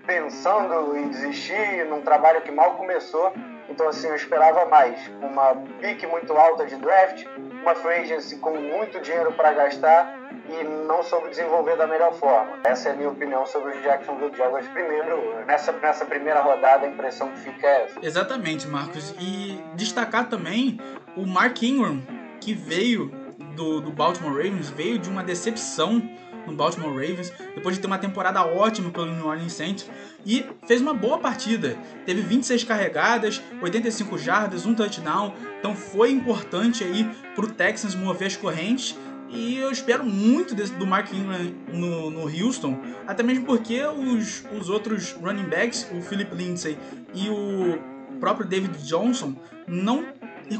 pensando 0.06 0.98
em 0.98 1.10
desistir 1.10 1.86
num 1.86 2.02
trabalho 2.02 2.42
que 2.42 2.52
mal 2.52 2.72
começou. 2.72 3.32
Então, 3.70 3.88
assim, 3.88 4.08
eu 4.08 4.16
esperava 4.16 4.66
mais. 4.66 5.00
Uma 5.22 5.56
pique 5.80 6.06
muito 6.08 6.34
alta 6.34 6.66
de 6.66 6.76
draft, 6.76 7.26
uma 7.62 7.76
free 7.76 8.02
agency 8.02 8.38
com 8.38 8.56
muito 8.58 9.00
dinheiro 9.00 9.32
para 9.34 9.54
gastar 9.54 10.20
e 10.50 10.64
não 10.64 11.02
soube 11.04 11.30
desenvolver 11.30 11.78
da 11.78 11.88
melhor 11.88 12.14
forma. 12.16 12.60
Essa 12.66 12.90
é 12.90 12.92
a 12.92 12.96
minha 12.96 13.10
opinião 13.10 13.46
sobre 13.46 13.78
os 13.78 13.82
Jacksonville 13.82 14.36
Jaguars. 14.36 14.68
Primeiro, 14.68 15.46
nessa, 15.46 15.72
nessa 15.72 16.04
primeira 16.04 16.42
rodada, 16.42 16.86
a 16.86 16.90
impressão 16.90 17.30
que 17.30 17.40
fica 17.40 17.66
é 17.66 17.84
essa. 17.84 18.00
Exatamente, 18.02 18.68
Marcos. 18.68 19.16
E 19.20 19.64
destacar 19.76 20.28
também 20.28 20.80
o 21.16 21.26
Mark 21.26 21.62
Ingram, 21.64 22.02
que 22.42 22.54
veio 22.54 23.10
do, 23.56 23.80
do 23.80 23.92
Baltimore 23.92 24.36
Ravens, 24.36 24.70
veio 24.70 25.00
de 25.00 25.10
uma 25.10 25.24
decepção 25.24 26.02
no 26.48 26.54
Baltimore 26.54 26.92
Ravens, 26.92 27.32
depois 27.56 27.76
de 27.76 27.82
ter 27.82 27.88
uma 27.88 27.98
temporada 27.98 28.46
ótima 28.46 28.90
pelo 28.90 29.08
New 29.08 29.26
Orleans 29.26 29.54
Saints, 29.54 29.90
e 30.26 30.46
fez 30.68 30.82
uma 30.82 30.94
boa 30.94 31.18
partida. 31.18 31.78
Teve 32.06 32.22
26 32.22 32.64
carregadas, 32.64 33.42
85 33.62 34.18
jardas, 34.18 34.66
um 34.66 34.74
touchdown, 34.74 35.34
então 35.60 35.76
foi 35.76 36.12
importante 36.12 36.84
aí 36.84 37.10
para 37.36 37.46
o 37.46 37.52
Texans 37.52 37.96
mover 37.96 38.28
as 38.28 38.38
correntes. 38.38 38.98
E 39.30 39.58
eu 39.58 39.72
espero 39.72 40.06
muito 40.06 40.54
desse, 40.54 40.74
do 40.74 40.86
Mark 40.86 41.12
Ingram 41.12 41.56
no, 41.72 42.12
no 42.12 42.22
Houston, 42.28 42.78
até 43.08 43.24
mesmo 43.24 43.46
porque 43.46 43.84
os, 43.84 44.44
os 44.56 44.70
outros 44.70 45.14
running 45.14 45.46
backs, 45.46 45.88
o 45.92 46.02
Philip 46.02 46.36
Lindsay 46.36 46.78
e 47.16 47.30
o 47.30 47.80
próprio 48.20 48.48
David 48.48 48.78
Johnson, 48.86 49.36
não 49.68 50.06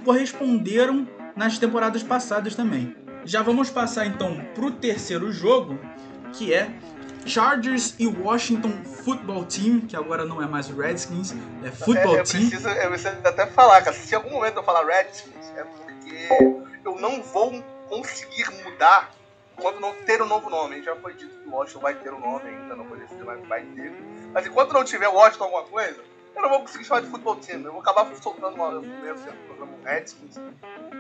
corresponderam 0.04 1.08
nas 1.36 1.60
temporadas 1.60 2.02
passadas 2.02 2.56
também. 2.56 2.96
Já 3.26 3.42
vamos 3.42 3.70
passar 3.70 4.06
então 4.06 4.44
para 4.54 4.66
o 4.66 4.72
terceiro 4.72 5.32
jogo, 5.32 5.80
que 6.34 6.54
é 6.54 6.70
Chargers 7.26 7.96
e 7.98 8.06
Washington 8.06 8.84
Football 8.84 9.46
Team, 9.46 9.82
que 9.82 9.96
agora 9.96 10.26
não 10.26 10.42
é 10.42 10.46
mais 10.46 10.68
Redskins, 10.68 11.34
é 11.64 11.72
Football 11.72 12.18
é, 12.18 12.20
eu 12.20 12.24
Team. 12.24 12.50
Preciso, 12.50 12.68
eu 12.68 12.90
preciso 12.90 13.16
até 13.24 13.48
falar, 13.48 13.82
cara, 13.82 13.96
se 13.96 14.12
em 14.12 14.16
algum 14.16 14.32
momento 14.32 14.58
eu 14.58 14.64
falar 14.64 14.86
Redskins, 14.86 15.54
é 15.56 15.64
porque 15.64 16.28
eu 16.84 17.00
não 17.00 17.22
vou 17.22 17.62
conseguir 17.88 18.46
mudar 18.64 19.12
quando 19.56 19.80
não 19.80 19.94
ter 20.06 20.22
um 20.22 20.28
novo 20.28 20.50
nome. 20.50 20.84
Já 20.84 20.96
foi 20.98 21.14
dito 21.14 21.34
que 21.34 21.48
o 21.48 21.52
Washington 21.52 21.80
vai 21.80 21.96
ter 21.96 22.14
um 22.14 22.20
nome 22.20 22.50
ainda, 22.50 22.76
não 22.76 22.86
vou 22.86 22.98
decidir, 22.98 23.24
mas 23.24 23.46
vai 23.48 23.62
ter. 23.62 23.94
Mas 24.34 24.46
enquanto 24.46 24.74
não 24.74 24.84
tiver 24.84 25.08
Washington 25.08 25.46
alguma 25.46 25.64
coisa, 25.64 26.02
eu 26.36 26.42
não 26.42 26.50
vou 26.50 26.62
conseguir 26.62 26.86
chamar 26.86 27.02
de 27.02 27.08
Football 27.08 27.36
Team. 27.38 27.62
Eu 27.62 27.72
vou 27.72 27.82
acabar 27.82 28.10
soltando 28.22 28.56
uma, 28.56 28.72
mesmo 28.82 29.18
sendo 29.18 29.38
programa 29.48 29.74
Redskins. 29.84 30.36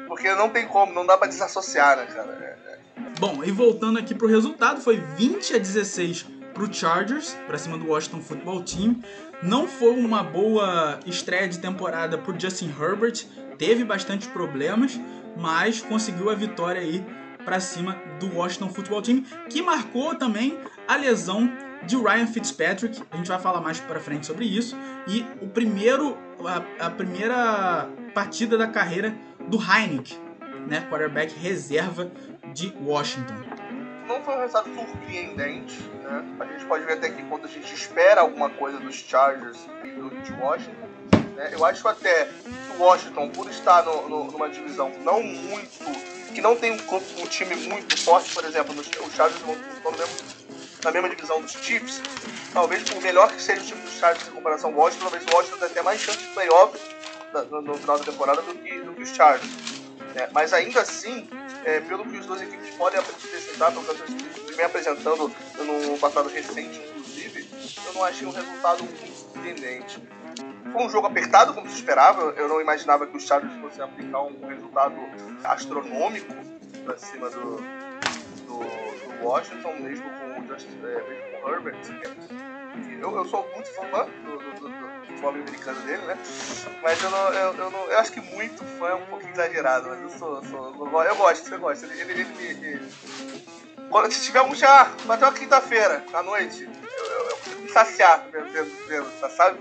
Porque 0.07 0.33
não 0.35 0.49
tem 0.49 0.67
como, 0.67 0.93
não 0.93 1.05
dá 1.05 1.17
pra 1.17 1.27
desassociar, 1.27 1.97
né, 1.97 2.05
cara? 2.05 2.31
É, 2.41 2.73
é. 2.73 2.79
Bom, 3.19 3.43
e 3.43 3.51
voltando 3.51 3.99
aqui 3.99 4.13
pro 4.13 4.27
resultado, 4.27 4.81
foi 4.81 4.97
20 4.97 5.55
a 5.55 5.57
16 5.57 6.25
pro 6.53 6.71
Chargers, 6.71 7.35
pra 7.47 7.57
cima 7.57 7.77
do 7.77 7.87
Washington 7.87 8.21
Football 8.21 8.63
Team. 8.63 9.01
Não 9.41 9.67
foi 9.67 9.91
uma 9.91 10.23
boa 10.23 10.99
estreia 11.05 11.47
de 11.47 11.59
temporada 11.59 12.17
pro 12.17 12.39
Justin 12.39 12.73
Herbert, 12.79 13.25
teve 13.57 13.83
bastante 13.83 14.27
problemas, 14.27 14.99
mas 15.35 15.81
conseguiu 15.81 16.29
a 16.29 16.35
vitória 16.35 16.81
aí 16.81 17.03
para 17.43 17.59
cima 17.59 18.01
do 18.19 18.37
Washington 18.37 18.69
Football 18.69 19.01
Team, 19.01 19.21
que 19.49 19.61
marcou 19.61 20.15
também 20.15 20.57
a 20.87 20.95
lesão 20.95 21.51
de 21.85 21.95
Ryan 21.95 22.27
Fitzpatrick. 22.27 23.01
A 23.11 23.17
gente 23.17 23.27
vai 23.27 23.39
falar 23.39 23.61
mais 23.61 23.79
para 23.79 23.99
frente 23.99 24.25
sobre 24.25 24.45
isso. 24.45 24.77
E 25.07 25.25
o 25.41 25.47
primeiro, 25.47 26.17
a, 26.79 26.87
a 26.87 26.89
primeira 26.89 27.89
partida 28.13 28.57
da 28.57 28.67
carreira 28.67 29.15
do 29.47 29.57
Heineken, 29.57 30.17
né, 30.67 30.87
quarterback 30.89 31.33
reserva 31.39 32.11
de 32.53 32.73
Washington. 32.81 33.33
Não 34.07 34.21
foi 34.21 34.35
um 34.35 34.39
resultado 34.39 34.69
surpreendente, 34.75 35.79
né? 36.03 36.23
A 36.39 36.45
gente 36.45 36.65
pode 36.65 36.85
ver 36.85 36.93
até 36.93 37.09
que 37.09 37.23
quando 37.23 37.45
a 37.45 37.47
gente 37.47 37.73
espera 37.73 38.21
alguma 38.21 38.49
coisa 38.49 38.77
dos 38.79 38.95
Chargers 38.95 39.57
e 39.83 39.89
do 39.91 40.09
de 40.21 40.33
Washington. 40.33 40.87
Né? 41.35 41.49
Eu 41.51 41.65
acho 41.65 41.87
até 41.87 42.25
que 42.25 42.77
o 42.77 42.83
Washington, 42.83 43.29
por 43.29 43.49
estar 43.49 43.83
no, 43.83 44.09
no, 44.09 44.31
numa 44.31 44.49
divisão 44.49 44.91
não 45.03 45.23
muito. 45.23 46.33
que 46.33 46.41
não 46.41 46.55
tem 46.55 46.73
um, 46.73 47.21
um 47.21 47.27
time 47.27 47.55
muito 47.55 47.97
forte, 48.01 48.33
por 48.33 48.43
exemplo, 48.43 48.75
os 48.77 49.15
Chargers 49.15 49.41
estão 49.41 49.91
no 49.91 49.97
mesmo, 49.97 50.42
na 50.83 50.91
mesma 50.91 51.09
divisão 51.09 51.41
dos 51.41 51.51
Chiefs, 51.51 52.01
talvez 52.51 52.83
por 52.83 53.01
melhor 53.01 53.31
que 53.31 53.41
seja 53.41 53.61
o 53.61 53.65
time 53.65 53.81
dos 53.81 53.93
Chargers 53.93 54.27
em 54.27 54.31
comparação 54.31 54.71
ao 54.71 54.75
Washington, 54.75 55.09
talvez 55.09 55.25
o 55.25 55.35
Washington 55.35 55.57
tenha 55.57 55.71
até 55.71 55.81
mais 55.81 56.01
chance 56.01 56.19
de 56.19 56.27
playoff 56.27 56.77
no, 57.49 57.61
no, 57.61 57.73
final 57.75 57.97
da 57.97 58.05
temporada 58.05 58.41
do 58.41 58.55
que, 58.55 58.81
do 58.81 58.93
que 58.93 59.01
os 59.01 59.09
Chargers. 59.09 59.51
É, 60.15 60.29
mas 60.31 60.53
ainda 60.53 60.81
assim, 60.81 61.27
é, 61.65 61.79
pelo 61.79 62.05
que 62.05 62.17
os 62.17 62.25
dois 62.25 62.41
equipes 62.41 62.69
podem 62.75 62.99
apresentar, 62.99 63.71
pelo 63.71 63.83
que 63.83 64.11
equipes 64.11 64.55
vem 64.55 64.65
apresentando 64.65 65.31
no 65.57 65.97
passado 65.97 66.29
recente, 66.29 66.79
inclusive, 66.89 67.47
eu 67.87 67.93
não 67.93 68.03
achei 68.03 68.27
um 68.27 68.31
resultado 68.31 68.83
muito 68.83 69.17
surpreendente. 69.17 69.99
Foi 70.71 70.83
um 70.83 70.89
jogo 70.89 71.07
apertado, 71.07 71.53
como 71.53 71.67
se 71.67 71.75
esperava. 71.75 72.33
Eu 72.37 72.47
não 72.47 72.61
imaginava 72.61 73.05
que 73.07 73.15
os 73.17 73.23
Chargers 73.25 73.53
fossem 73.59 73.83
aplicar 73.83 74.21
um 74.21 74.47
resultado 74.47 74.95
astronômico 75.43 76.33
para 76.83 76.97
cima 76.97 77.29
do, 77.29 77.57
do, 78.47 78.92
Washington, 79.23 79.73
mesmo 79.79 80.09
com 80.09 80.41
o, 80.41 80.47
Just, 80.47 80.67
é, 80.83 81.01
mesmo 81.07 81.23
com 81.31 81.49
Herbert. 81.49 81.77
Eu, 82.99 83.17
eu 83.17 83.25
sou 83.25 83.47
muito 83.53 83.69
fã 83.69 84.05
do, 84.23 84.37
do, 84.37 84.69
do 84.69 85.07
futebol 85.07 85.29
americano 85.31 85.81
dele, 85.81 86.01
né? 86.05 86.17
Mas 86.81 87.03
eu, 87.03 87.09
não, 87.09 87.33
eu, 87.33 87.53
eu, 87.53 87.69
não, 87.69 87.91
eu 87.91 87.99
acho 87.99 88.11
que 88.11 88.21
muito 88.21 88.63
fã 88.77 88.89
é 88.89 88.95
um 88.95 89.05
pouquinho 89.05 89.33
exagerado, 89.33 89.89
mas 89.89 90.01
eu 90.01 90.09
sou. 90.09 90.43
sou 90.45 90.73
eu, 90.75 91.01
eu 91.03 91.15
gosto, 91.15 91.47
você 91.47 91.57
gosta. 91.57 91.85
Ele, 91.85 92.01
ele, 92.01 92.21
ele, 92.21 92.67
ele, 92.67 92.93
Quando, 93.89 94.11
se 94.11 94.23
tiver 94.23 94.41
um 94.41 94.55
já, 94.55 94.91
até 95.09 95.25
uma 95.25 95.33
quinta-feira, 95.33 96.03
à 96.13 96.23
noite, 96.23 96.63
eu, 96.63 97.05
eu, 97.05 97.37
eu 97.51 97.59
me 97.59 97.69
saciar 97.69 98.25
vendo, 98.31 98.51
vendo, 98.87 99.11
sabe? 99.35 99.59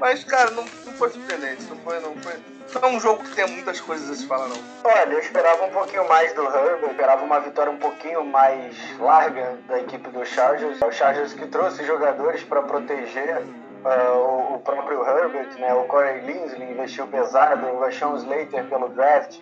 Mas, 0.00 0.24
cara, 0.24 0.50
não, 0.52 0.64
não 0.64 0.92
foi 0.94 1.10
surpreendente. 1.10 1.62
Não 1.64 1.76
foi, 1.76 2.00
não 2.00 2.16
foi. 2.16 2.34
Não 2.74 2.88
é 2.88 2.92
um 2.92 3.00
jogo 3.00 3.24
que 3.24 3.34
tem 3.34 3.46
muitas 3.48 3.80
coisas 3.80 4.08
a 4.10 4.14
se 4.14 4.26
falar, 4.26 4.48
não. 4.48 4.56
Olha, 4.84 5.12
eu 5.12 5.18
esperava 5.18 5.64
um 5.64 5.70
pouquinho 5.70 6.06
mais 6.08 6.32
do 6.34 6.44
Herbert, 6.44 6.82
eu 6.82 6.90
esperava 6.90 7.24
uma 7.24 7.40
vitória 7.40 7.72
um 7.72 7.78
pouquinho 7.78 8.24
mais 8.24 8.76
larga 8.98 9.58
da 9.66 9.80
equipe 9.80 10.08
do 10.10 10.24
Chargers. 10.24 10.80
O 10.80 10.92
Chargers 10.92 11.34
que 11.34 11.46
trouxe 11.48 11.84
jogadores 11.84 12.44
para 12.44 12.62
proteger 12.62 13.42
uh, 13.84 14.54
o, 14.54 14.58
próprio 14.60 15.04
Herbert, 15.04 15.58
né? 15.58 15.74
O 15.74 15.84
Corey 15.84 16.20
Linsley 16.20 16.70
investiu 16.70 17.06
pesado, 17.08 17.78
Rashawn 17.80 18.16
Slater 18.16 18.64
pelo 18.66 18.88
draft 18.90 19.40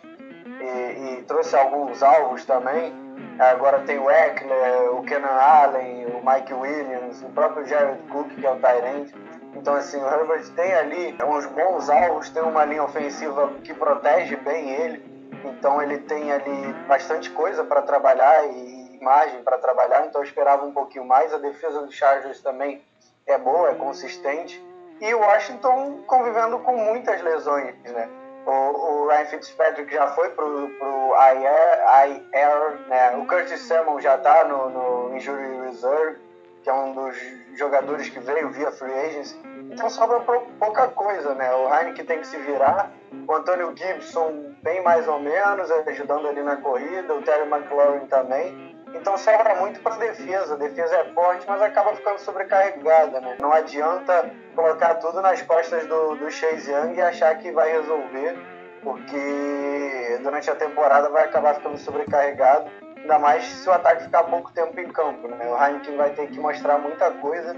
e, 0.61 1.19
e 1.19 1.25
trouxe 1.27 1.55
alguns 1.55 2.03
alvos 2.03 2.45
também. 2.45 2.93
Agora 3.39 3.81
tem 3.81 3.99
o 3.99 4.11
Eckler, 4.11 4.93
o 4.93 5.03
Kenan 5.03 5.29
Allen, 5.29 6.07
o 6.07 6.23
Mike 6.25 6.53
Williams, 6.53 7.23
o 7.23 7.29
próprio 7.29 7.67
Jared 7.67 8.01
Cook, 8.11 8.29
que 8.35 8.47
é 8.47 8.51
o 8.51 8.57
Tyrant. 8.57 9.11
Então, 9.55 9.75
assim, 9.75 10.03
o 10.03 10.07
Herbert 10.07 10.49
tem 10.55 10.75
ali 10.75 11.17
uns 11.27 11.47
bons 11.47 11.89
alvos, 11.89 12.31
tem 12.31 12.43
uma 12.43 12.65
linha 12.65 12.85
ofensiva 12.85 13.53
que 13.65 13.75
protege 13.75 14.37
bem 14.37 14.71
ele. 14.71 15.31
Então, 15.45 15.81
ele 15.81 15.99
tem 15.99 16.33
ali 16.33 16.73
bastante 16.87 17.31
coisa 17.31 17.65
para 17.65 17.83
trabalhar 17.83 18.47
e 18.47 18.97
imagem 18.97 19.43
para 19.43 19.59
trabalhar. 19.59 20.07
Então, 20.07 20.21
eu 20.21 20.27
esperava 20.27 20.65
um 20.65 20.73
pouquinho 20.73 21.05
mais. 21.05 21.33
A 21.33 21.39
defesa 21.39 21.83
do 21.83 21.93
Chargers 21.93 22.41
também 22.41 22.83
é 23.27 23.39
boa, 23.39 23.71
é 23.71 23.75
consistente. 23.75 24.65
E 25.01 25.15
o 25.15 25.21
Washington 25.21 26.03
convivendo 26.07 26.59
com 26.61 26.77
muitas 26.77 27.23
lesões, 27.23 27.75
né? 27.85 28.09
O, 28.47 28.51
o 28.51 29.09
Ryan 29.09 29.27
Fitzpatrick 29.27 29.93
já 29.93 30.09
foi 30.09 30.31
pro, 30.31 30.69
pro 30.71 31.15
IR, 31.35 32.23
IR 32.33 32.89
né? 32.89 33.17
O 33.17 33.27
Curtis 33.27 33.61
Samuel 33.63 34.01
já 34.01 34.17
está 34.17 34.45
no, 34.45 34.71
no 34.71 35.17
Injury 35.17 35.67
Reserve 35.67 36.28
que 36.63 36.71
é 36.71 36.73
um 36.73 36.93
dos 36.93 37.17
jogadores 37.57 38.09
que 38.09 38.21
veio 38.21 38.51
via 38.51 38.71
free 38.73 38.93
agency. 38.93 39.37
Então 39.71 39.89
sobra 39.91 40.21
pouca 40.59 40.89
coisa, 40.89 41.35
né? 41.35 41.55
O 41.55 41.73
Heineken 41.73 42.05
tem 42.05 42.21
que 42.21 42.27
se 42.27 42.37
virar, 42.39 42.91
o 43.27 43.35
Antônio 43.35 43.75
Gibson 43.77 44.55
bem 44.63 44.83
mais 44.83 45.07
ou 45.07 45.21
menos, 45.21 45.71
ajudando 45.71 46.29
ali 46.29 46.43
na 46.43 46.57
corrida, 46.57 47.15
o 47.15 47.23
Terry 47.23 47.49
McLaurin 47.49 48.07
também. 48.07 48.77
Então 48.95 49.17
sobra 49.19 49.55
muito 49.57 49.81
para 49.81 49.95
a 49.95 49.99
defesa. 49.99 50.55
A 50.55 50.57
defesa 50.57 50.97
é 50.97 51.05
forte, 51.13 51.45
mas 51.47 51.61
acaba 51.61 51.95
ficando 51.95 52.19
sobrecarregada, 52.19 53.21
né? 53.21 53.37
Não 53.41 53.53
adianta 53.53 54.31
colocar 54.55 54.95
tudo 54.97 55.21
nas 55.21 55.43
costas 55.43 55.87
do, 55.87 56.17
do 56.17 56.31
Chase 56.31 56.71
Young 56.71 56.95
e 56.95 57.03
achar 57.03 57.37
que 57.37 57.53
vai 57.53 57.71
resolver, 57.71 58.39
porque 58.83 60.19
durante 60.23 60.51
a 60.51 60.55
temporada 60.55 61.11
vai 61.11 61.25
acabar 61.25 61.55
ficando 61.55 61.77
sobrecarregado 61.79 62.71
Ainda 63.01 63.19
mais 63.19 63.45
se 63.45 63.69
o 63.69 63.73
ataque 63.73 64.05
ficar 64.05 64.25
pouco 64.25 64.53
tempo 64.53 64.79
em 64.79 64.89
campo. 64.89 65.29
Né? 65.29 65.47
O 65.49 65.63
Heineken 65.63 65.97
vai 65.97 66.11
ter 66.11 66.29
que 66.29 66.39
mostrar 66.39 66.79
muita 66.79 67.11
coisa 67.13 67.57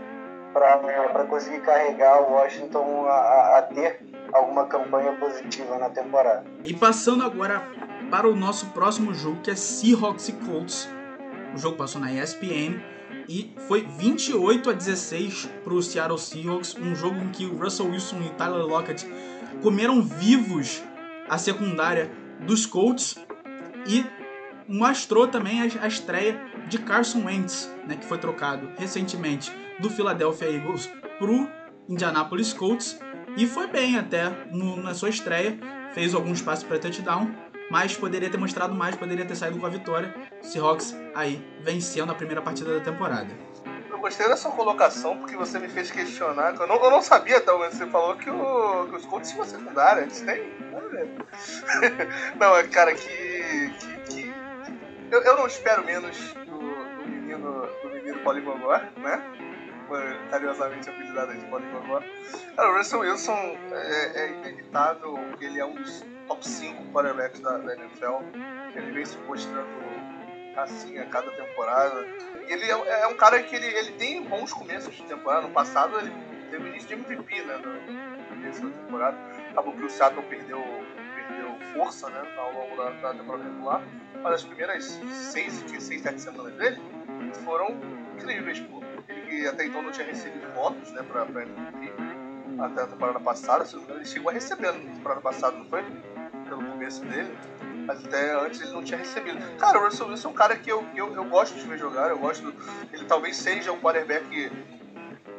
para 0.52 1.25
conseguir 1.28 1.61
carregar 1.61 2.23
o 2.23 2.32
Washington 2.32 3.06
a, 3.06 3.59
a, 3.59 3.62
ter 3.62 4.00
alguma 4.32 4.66
campanha 4.66 5.12
positiva 5.12 5.78
na 5.78 5.90
temporada. 5.90 6.44
E 6.64 6.75
passando 6.75 7.25
agora 7.25 7.62
para 8.11 8.28
o 8.28 8.35
nosso 8.35 8.66
próximo 8.70 9.14
jogo, 9.14 9.40
que 9.42 9.50
é 9.50 9.54
Seahawks 9.54 10.28
e 10.28 10.32
Colts. 10.32 10.88
O 11.54 11.59
jogo 11.59 11.76
passou 11.76 12.00
na 12.00 12.12
ESPN 12.12 12.80
E 13.28 13.54
foi 13.66 13.82
28 13.82 14.70
a 14.70 14.73
16 14.73 15.47
para 15.64 15.75
o 15.75 15.82
Seattle 15.82 16.18
Seahawks, 16.18 16.76
um 16.76 16.94
jogo 16.94 17.16
em 17.16 17.28
que 17.30 17.44
o 17.44 17.56
Russell 17.56 17.87
Wilson 17.87 18.20
e 18.23 18.30
Tyler 18.30 18.64
Lockett 18.64 19.06
comeram 19.62 20.02
vivos 20.02 20.82
a 21.28 21.38
secundária 21.38 22.11
dos 22.40 22.66
Colts 22.66 23.16
e 23.87 24.04
mostrou 24.71 25.27
também 25.27 25.61
a, 25.61 25.85
a 25.85 25.89
estreia 25.89 26.41
de 26.69 26.79
Carson 26.79 27.25
Wentz, 27.25 27.69
né, 27.87 27.97
que 27.97 28.07
foi 28.07 28.19
trocado 28.19 28.71
recentemente 28.79 29.53
do 29.81 29.91
Philadelphia 29.91 30.49
Eagles 30.49 30.87
para 31.19 31.31
o 31.31 31.49
Indianapolis 31.89 32.53
Colts 32.53 32.99
e 33.37 33.47
foi 33.47 33.67
bem 33.67 33.99
até 33.99 34.29
no, 34.50 34.77
na 34.77 34.95
sua 34.95 35.09
estreia, 35.09 35.59
fez 35.93 36.15
alguns 36.15 36.41
passos 36.41 36.65
para 36.65 36.79
touchdown, 36.79 37.35
mas 37.71 37.97
poderia 37.97 38.31
ter 38.31 38.39
mostrado 38.39 38.75
mais, 38.75 38.95
poderia 38.97 39.25
ter 39.25 39.35
saído 39.35 39.59
com 39.59 39.67
a 39.67 39.71
vitória. 39.71 40.15
Seahawks 40.41 40.97
aí 41.15 41.45
vencendo 41.61 42.11
a 42.11 42.15
primeira 42.15 42.43
partida 42.43 42.79
da 42.79 42.85
temporada. 42.85 43.29
Eu 43.89 43.99
gostei 43.99 44.29
da 44.29 44.37
sua 44.37 44.53
colocação 44.53 45.19
porque 45.19 45.37
você 45.37 45.59
me 45.59 45.69
fez 45.69 45.91
questionar. 45.91 46.55
Eu 46.55 46.67
não, 46.67 46.77
eu 46.77 46.91
não 46.91 47.03
sabia 47.03 47.39
até 47.39 47.53
onde 47.53 47.77
você 47.77 47.87
falou 47.87 48.17
que, 48.17 48.31
o, 48.31 48.87
que 48.89 48.97
os 48.97 49.07
Colts 49.07 49.31
tinham 49.31 49.45
secundária. 49.45 50.03
Eles 50.03 50.21
têm? 50.21 50.61
Não, 52.39 52.57
é 52.57 52.65
cara 52.65 52.95
que. 52.95 53.73
que, 53.79 53.97
que... 54.09 54.29
Eu, 55.11 55.23
eu, 55.23 55.37
não 55.37 55.47
espero 55.47 55.85
menos 55.85 56.17
do, 56.35 56.59
do 56.59 57.09
menino 57.09 57.67
do 57.83 57.88
menino 57.88 58.19
Poligogó, 58.21 58.79
né? 58.97 59.23
carinhosamente 60.31 60.88
apelidado 60.88 61.35
de 61.35 61.45
Poligogó. 61.47 62.00
Cara, 62.55 62.71
o 62.71 62.76
Russell 62.76 63.00
Wilson 63.00 63.57
é, 63.73 64.23
é 64.23 64.33
inevitável, 64.33 65.19
ele 65.40 65.59
é 65.59 65.64
um 65.64 65.75
dos 65.75 66.05
top 66.29 66.47
5 66.47 66.93
quarterbacks 66.93 67.40
da, 67.40 67.59
da 67.59 67.75
NFL. 67.75 68.23
Ele 68.76 68.93
vem 68.93 69.05
se 69.05 69.19
mostrando 69.19 69.69
assim 70.57 70.99
a 70.99 71.07
cada 71.07 71.31
temporada. 71.33 72.07
Ele 72.47 72.64
é, 72.64 73.02
é, 73.02 73.07
um 73.07 73.17
cara 73.17 73.43
que 73.43 73.55
ele, 73.55 73.67
ele 73.67 73.93
tem 73.93 74.23
bons 74.23 74.52
começos 74.52 74.95
de 74.95 75.02
temporada. 75.02 75.47
No 75.47 75.52
passado 75.52 75.99
ele 75.99 76.12
teve 76.50 76.69
início 76.69 76.88
de 76.88 76.95
MVP, 76.95 77.43
né? 77.43 77.57
No 77.57 78.25
começo 78.29 78.62
da 78.62 78.71
temporada. 78.71 79.19
Acabou 79.50 79.75
que 79.75 79.85
o 79.85 79.90
Seattle 79.90 80.23
perdeu, 80.25 80.64
perdeu 81.30 81.56
força, 81.72 82.08
né? 82.10 82.22
Ao 82.37 82.52
longo 82.52 82.76
da, 82.76 82.90
da 82.90 83.14
temporada 83.14 83.44
regular. 83.44 83.82
Mas 84.22 84.34
as 84.34 84.44
primeiras 84.44 84.84
6, 84.84 85.64
6, 85.78 86.02
7 86.02 86.20
semanas 86.20 86.54
dele 86.54 86.80
foram 87.44 87.76
incríveis, 88.16 88.60
pô. 88.60 88.82
Ele 89.08 89.20
que 89.22 89.46
até 89.46 89.66
então 89.66 89.82
não 89.82 89.90
tinha 89.90 90.06
recebido 90.06 90.52
votos, 90.54 90.90
né? 90.92 91.02
Pra 91.02 91.22
MVP. 91.22 91.92
Até 92.58 92.82
a 92.82 92.87
temporada 92.87 93.20
passada, 93.20 93.64
ele 93.88 94.04
chegou 94.04 94.30
a 94.30 94.34
receber 94.34 94.72
na 94.72 94.78
temporada 94.78 95.20
passada, 95.20 95.56
não 95.56 95.64
foi? 95.66 95.82
Pelo 96.46 96.64
começo 96.64 97.04
dele 97.06 97.34
mas 97.90 98.04
até 98.04 98.32
antes 98.34 98.60
ele 98.60 98.70
não 98.70 98.84
tinha 98.84 98.99
recebido. 98.99 99.38
Cara, 99.56 99.80
o 99.80 99.84
Russell 99.84 100.06
Wilson 100.08 100.28
é 100.28 100.30
um 100.30 100.34
cara 100.34 100.56
que 100.56 100.70
eu, 100.70 100.84
eu, 100.94 101.12
eu 101.14 101.25
gosto 101.25 101.58
de 101.58 101.66
ver 101.66 101.78
jogar, 101.78 102.10
eu 102.10 102.18
gosto. 102.18 102.54
Ele 102.92 103.04
talvez 103.04 103.37
seja 103.37 103.72
um 103.72 103.80
quarterback. 103.80 104.52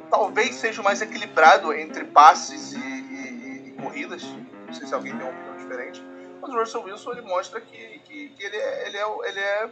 Talvez 0.09 0.55
seja 0.55 0.81
o 0.81 0.83
mais 0.83 1.01
equilibrado 1.01 1.73
entre 1.73 2.03
passes 2.03 2.73
e, 2.73 2.77
e, 2.77 3.67
e, 3.69 3.71
corridas. 3.81 4.23
Não 4.71 4.77
sei 4.77 4.87
se 4.87 4.93
alguém 4.93 5.11
tem 5.11 5.21
uma 5.21 5.31
opinião 5.31 5.57
diferente. 5.57 6.01
Mas 6.41 6.49
o 6.49 6.57
Russell 6.57 6.83
Wilson 6.83 7.11
ele 7.11 7.21
mostra 7.23 7.59
que, 7.59 7.99
que, 8.05 8.29
que 8.29 8.43
ele, 8.43 8.55
é, 8.55 8.87
ele, 8.87 8.97
é, 8.97 9.29
ele 9.29 9.39
é 9.39 9.69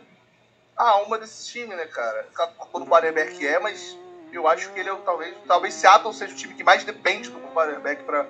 a 0.75 0.89
alma 0.89 1.17
desse 1.17 1.47
time, 1.47 1.73
né, 1.73 1.85
cara? 1.85 2.27
Todo 2.69 2.85
quarterback 2.85 3.47
é, 3.47 3.59
mas 3.59 3.97
eu 4.33 4.45
acho 4.45 4.69
que 4.73 4.79
ele 4.81 4.89
é 4.89 4.95
talvez. 4.97 5.33
Talvez 5.47 5.73
Seattle 5.73 6.13
seja 6.13 6.33
o 6.33 6.37
time 6.37 6.53
que 6.53 6.63
mais 6.65 6.83
depende 6.83 7.29
do 7.29 7.39
quarterback 7.53 8.03
para 8.03 8.25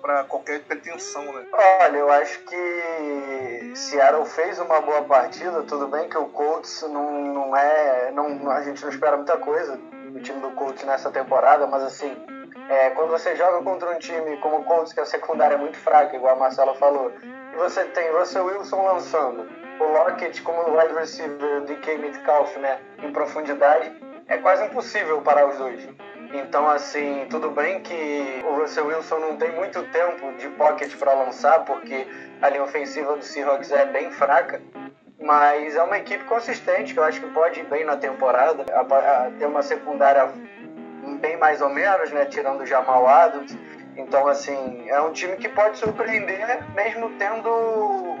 para 0.00 0.24
qualquer 0.24 0.62
pretensão, 0.62 1.24
né? 1.32 1.44
Olha, 1.52 1.96
eu 1.96 2.10
acho 2.10 2.38
que 2.40 3.72
Seattle 3.74 4.24
fez 4.24 4.58
uma 4.60 4.80
boa 4.80 5.02
partida. 5.02 5.64
Tudo 5.64 5.88
bem 5.88 6.08
que 6.08 6.16
o 6.16 6.28
Colts 6.28 6.82
não, 6.82 7.34
não 7.34 7.56
é. 7.56 8.10
Não, 8.12 8.48
a 8.50 8.62
gente 8.62 8.82
não 8.82 8.90
espera 8.90 9.16
muita 9.16 9.36
coisa 9.38 9.76
do 9.76 10.20
time 10.20 10.40
do 10.40 10.52
Colts 10.52 10.84
nessa 10.84 11.10
temporada, 11.10 11.66
mas 11.66 11.82
assim, 11.82 12.16
é, 12.68 12.90
quando 12.90 13.10
você 13.10 13.36
joga 13.36 13.62
contra 13.62 13.90
um 13.90 13.98
time 13.98 14.36
como 14.38 14.58
o 14.58 14.64
Colts, 14.64 14.92
que 14.92 15.00
a 15.00 15.04
secundária 15.04 15.54
é 15.54 15.58
muito 15.58 15.76
fraca, 15.78 16.16
igual 16.16 16.34
a 16.34 16.38
Marcela 16.38 16.74
falou, 16.74 17.12
e 17.22 17.56
você 17.56 17.84
tem 17.84 18.10
Russell 18.10 18.46
Wilson 18.46 18.82
lançando, 18.82 19.48
o 19.78 19.84
Lockett 19.84 20.42
como 20.42 20.76
wide 20.76 20.94
receiver, 20.94 21.58
o 21.58 21.60
DK 21.62 21.98
Metcalf, 21.98 22.56
né, 22.58 22.78
em 23.02 23.12
profundidade, 23.12 23.92
é 24.28 24.38
quase 24.38 24.64
impossível 24.64 25.20
parar 25.22 25.48
os 25.48 25.56
dois. 25.56 25.88
Então, 26.34 26.68
assim, 26.68 27.26
tudo 27.30 27.50
bem 27.50 27.80
que 27.80 28.42
o 28.44 28.56
Russell 28.56 28.86
Wilson 28.86 29.18
não 29.18 29.36
tem 29.36 29.52
muito 29.52 29.82
tempo 29.84 30.32
de 30.32 30.48
pocket 30.50 30.96
para 30.96 31.14
lançar, 31.14 31.64
porque 31.64 32.06
a 32.42 32.48
linha 32.48 32.64
ofensiva 32.64 33.16
do 33.16 33.22
Seahawks 33.22 33.70
é 33.70 33.86
bem 33.86 34.10
fraca, 34.10 34.60
mas 35.20 35.76
é 35.76 35.82
uma 35.82 35.98
equipe 35.98 36.24
consistente 36.24 36.92
que 36.92 36.98
eu 36.98 37.04
acho 37.04 37.20
que 37.20 37.30
pode 37.30 37.60
ir 37.60 37.66
bem 37.66 37.84
na 37.84 37.96
temporada, 37.96 38.64
ter 39.38 39.46
uma 39.46 39.62
secundária 39.62 40.28
bem 41.18 41.36
mais 41.36 41.60
ou 41.60 41.68
menos, 41.68 42.10
né, 42.12 42.24
tirando 42.24 42.62
o 42.62 42.66
Jamal 42.66 43.06
Adams. 43.06 43.56
Então, 43.96 44.26
assim, 44.28 44.88
é 44.88 45.00
um 45.00 45.12
time 45.12 45.36
que 45.36 45.48
pode 45.48 45.78
surpreender, 45.78 46.64
mesmo 46.74 47.10
tendo 47.18 48.16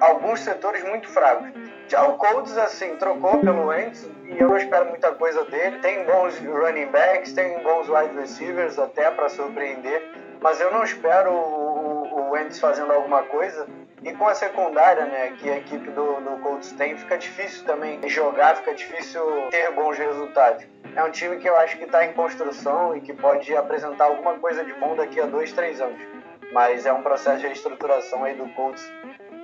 alguns 0.00 0.40
setores 0.40 0.84
muito 0.84 1.08
fracos. 1.08 1.48
Já 1.88 2.06
o 2.06 2.18
Colts, 2.18 2.56
assim, 2.58 2.96
trocou 2.96 3.38
pelo 3.40 3.66
Wentz 3.68 4.08
e 4.24 4.38
eu 4.38 4.54
espero 4.56 4.86
muita 4.86 5.12
coisa 5.12 5.44
dele. 5.46 5.78
Tem 5.78 6.04
bons 6.04 6.38
running 6.38 6.86
backs, 6.88 7.32
tem 7.32 7.58
bons 7.62 7.88
wide 7.88 8.14
receivers 8.14 8.78
até 8.78 9.10
para 9.10 9.28
surpreender, 9.28 10.02
mas 10.40 10.60
eu 10.60 10.70
não 10.70 10.84
espero 10.84 11.32
o, 11.32 12.20
o 12.20 12.30
Wentz 12.30 12.60
fazendo 12.60 12.92
alguma 12.92 13.22
coisa. 13.22 13.66
E 14.02 14.12
com 14.12 14.28
a 14.28 14.34
secundária, 14.34 15.06
né, 15.06 15.32
que 15.38 15.50
a 15.50 15.56
equipe 15.56 15.90
do, 15.90 16.20
do 16.20 16.38
Colts 16.42 16.72
tem, 16.72 16.96
fica 16.96 17.18
difícil 17.18 17.64
também 17.64 18.06
jogar, 18.08 18.56
fica 18.56 18.74
difícil 18.74 19.22
ter 19.50 19.72
bons 19.72 19.98
resultados. 19.98 20.64
É 20.98 21.04
um 21.04 21.12
time 21.12 21.36
que 21.36 21.48
eu 21.48 21.56
acho 21.56 21.78
que 21.78 21.84
está 21.84 22.04
em 22.04 22.12
construção 22.12 22.96
e 22.96 23.00
que 23.00 23.12
pode 23.12 23.54
apresentar 23.54 24.06
alguma 24.06 24.34
coisa 24.40 24.64
de 24.64 24.72
bom 24.74 24.96
daqui 24.96 25.20
a 25.20 25.26
dois, 25.26 25.52
três 25.52 25.80
anos. 25.80 25.96
Mas 26.52 26.86
é 26.86 26.92
um 26.92 27.02
processo 27.02 27.38
de 27.38 27.46
reestruturação 27.46 28.24
aí 28.24 28.34
do 28.34 28.48
Colts 28.48 28.82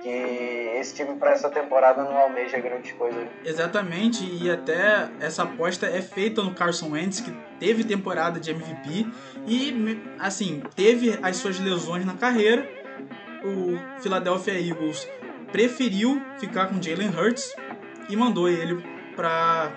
que 0.03 0.09
esse 0.09 0.93
time 0.93 1.15
para 1.17 1.31
essa 1.31 1.49
temporada 1.49 2.03
não 2.03 2.17
almeja 2.17 2.59
grandes 2.59 2.91
coisas. 2.91 3.25
Exatamente, 3.45 4.25
e 4.25 4.51
até 4.51 5.07
essa 5.21 5.43
aposta 5.43 5.85
é 5.85 6.01
feita 6.01 6.43
no 6.43 6.53
Carson 6.53 6.91
Wentz, 6.91 7.21
que 7.21 7.31
teve 7.57 7.85
temporada 7.85 8.37
de 8.37 8.51
MVP 8.51 9.07
e, 9.47 10.01
assim, 10.19 10.61
teve 10.75 11.17
as 11.23 11.37
suas 11.37 11.57
lesões 11.57 12.05
na 12.05 12.15
carreira. 12.15 12.67
O 13.45 14.01
Philadelphia 14.01 14.59
Eagles 14.59 15.09
preferiu 15.53 16.21
ficar 16.37 16.67
com 16.67 16.81
Jalen 16.81 17.11
Hurts 17.17 17.55
e 18.09 18.17
mandou 18.17 18.49
ele 18.49 18.83
para 19.15 19.71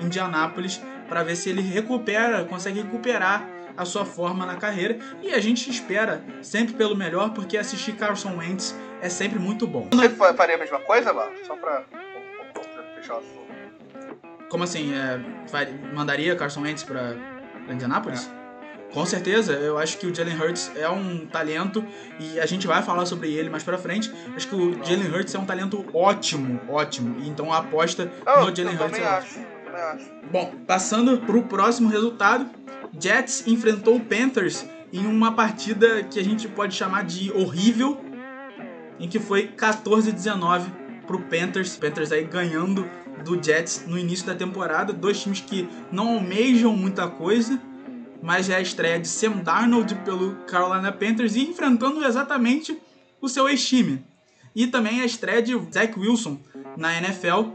Indianápolis 0.00 0.80
para 1.14 1.22
ver 1.22 1.36
se 1.36 1.48
ele 1.48 1.62
recupera, 1.62 2.44
consegue 2.44 2.82
recuperar 2.82 3.48
a 3.76 3.84
sua 3.84 4.04
forma 4.04 4.44
na 4.44 4.56
carreira. 4.56 4.98
E 5.22 5.32
a 5.32 5.38
gente 5.38 5.70
espera 5.70 6.24
sempre 6.42 6.74
pelo 6.74 6.96
melhor, 6.96 7.30
porque 7.30 7.56
assistir 7.56 7.92
Carson 7.92 8.36
Wentz 8.36 8.74
é 9.00 9.08
sempre 9.08 9.38
muito 9.38 9.64
bom. 9.64 9.88
Você 9.92 10.08
faria 10.08 10.56
a 10.56 10.58
mesma 10.58 10.80
coisa, 10.80 11.12
Bar? 11.12 11.30
Só 11.46 11.54
pra 11.54 11.84
fechar 12.96 13.14
o 13.14 13.18
assunto. 13.18 13.44
Como 14.48 14.64
assim? 14.64 14.92
É, 14.92 15.20
mandaria 15.94 16.34
Carson 16.34 16.62
Wentz 16.62 16.82
pra, 16.82 17.14
pra 17.64 17.74
Indianapolis? 17.74 18.28
É. 18.40 18.44
Com 18.92 19.06
certeza, 19.06 19.52
eu 19.52 19.78
acho 19.78 19.98
que 19.98 20.06
o 20.06 20.14
Jalen 20.14 20.36
Hurts 20.36 20.72
é 20.76 20.88
um 20.88 21.26
talento 21.26 21.84
e 22.18 22.40
a 22.40 22.46
gente 22.46 22.66
vai 22.66 22.82
falar 22.82 23.06
sobre 23.06 23.32
ele 23.32 23.50
mais 23.50 23.62
pra 23.62 23.78
frente. 23.78 24.12
Acho 24.36 24.48
que 24.48 24.54
o 24.54 24.84
Jalen 24.84 25.12
Hurts 25.12 25.34
é 25.34 25.38
um 25.38 25.44
talento 25.44 25.84
ótimo, 25.92 26.60
ótimo. 26.68 27.24
Então 27.24 27.52
a 27.52 27.58
aposta 27.58 28.10
Não, 28.24 28.46
no 28.46 28.54
Jalen 28.54 28.76
Hurts 28.76 28.98
é 28.98 29.04
acho, 29.04 29.40
acho. 29.80 30.10
Bom, 30.30 30.52
passando 30.66 31.18
pro 31.18 31.42
próximo 31.42 31.88
resultado, 31.88 32.48
Jets 32.98 33.46
enfrentou 33.46 33.96
o 33.96 34.00
Panthers 34.00 34.64
em 34.92 35.06
uma 35.06 35.32
partida 35.32 36.04
que 36.04 36.18
a 36.20 36.24
gente 36.24 36.46
pode 36.48 36.74
chamar 36.74 37.04
de 37.04 37.32
horrível, 37.32 38.00
em 38.98 39.08
que 39.08 39.18
foi 39.18 39.48
14-19 39.48 40.66
pro 41.06 41.20
Panthers. 41.22 41.76
Panthers 41.76 42.12
aí 42.12 42.24
ganhando 42.24 42.88
do 43.24 43.42
Jets 43.42 43.84
no 43.86 43.98
início 43.98 44.26
da 44.26 44.34
temporada. 44.34 44.92
Dois 44.92 45.20
times 45.20 45.40
que 45.40 45.68
não 45.90 46.14
almejam 46.14 46.76
muita 46.76 47.08
coisa, 47.08 47.60
mas 48.22 48.48
é 48.48 48.56
a 48.56 48.60
estreia 48.60 48.98
de 48.98 49.08
Sam 49.08 49.38
Darnold 49.38 49.94
pelo 49.96 50.36
Carolina 50.46 50.92
Panthers 50.92 51.34
e 51.34 51.42
enfrentando 51.42 52.04
exatamente 52.04 52.78
o 53.20 53.28
seu 53.28 53.48
ex-time. 53.48 54.04
E 54.54 54.66
também 54.66 55.00
a 55.00 55.04
estreia 55.04 55.42
de 55.42 55.52
Zach 55.72 55.98
Wilson 55.98 56.38
na 56.76 56.96
NFL 56.96 57.50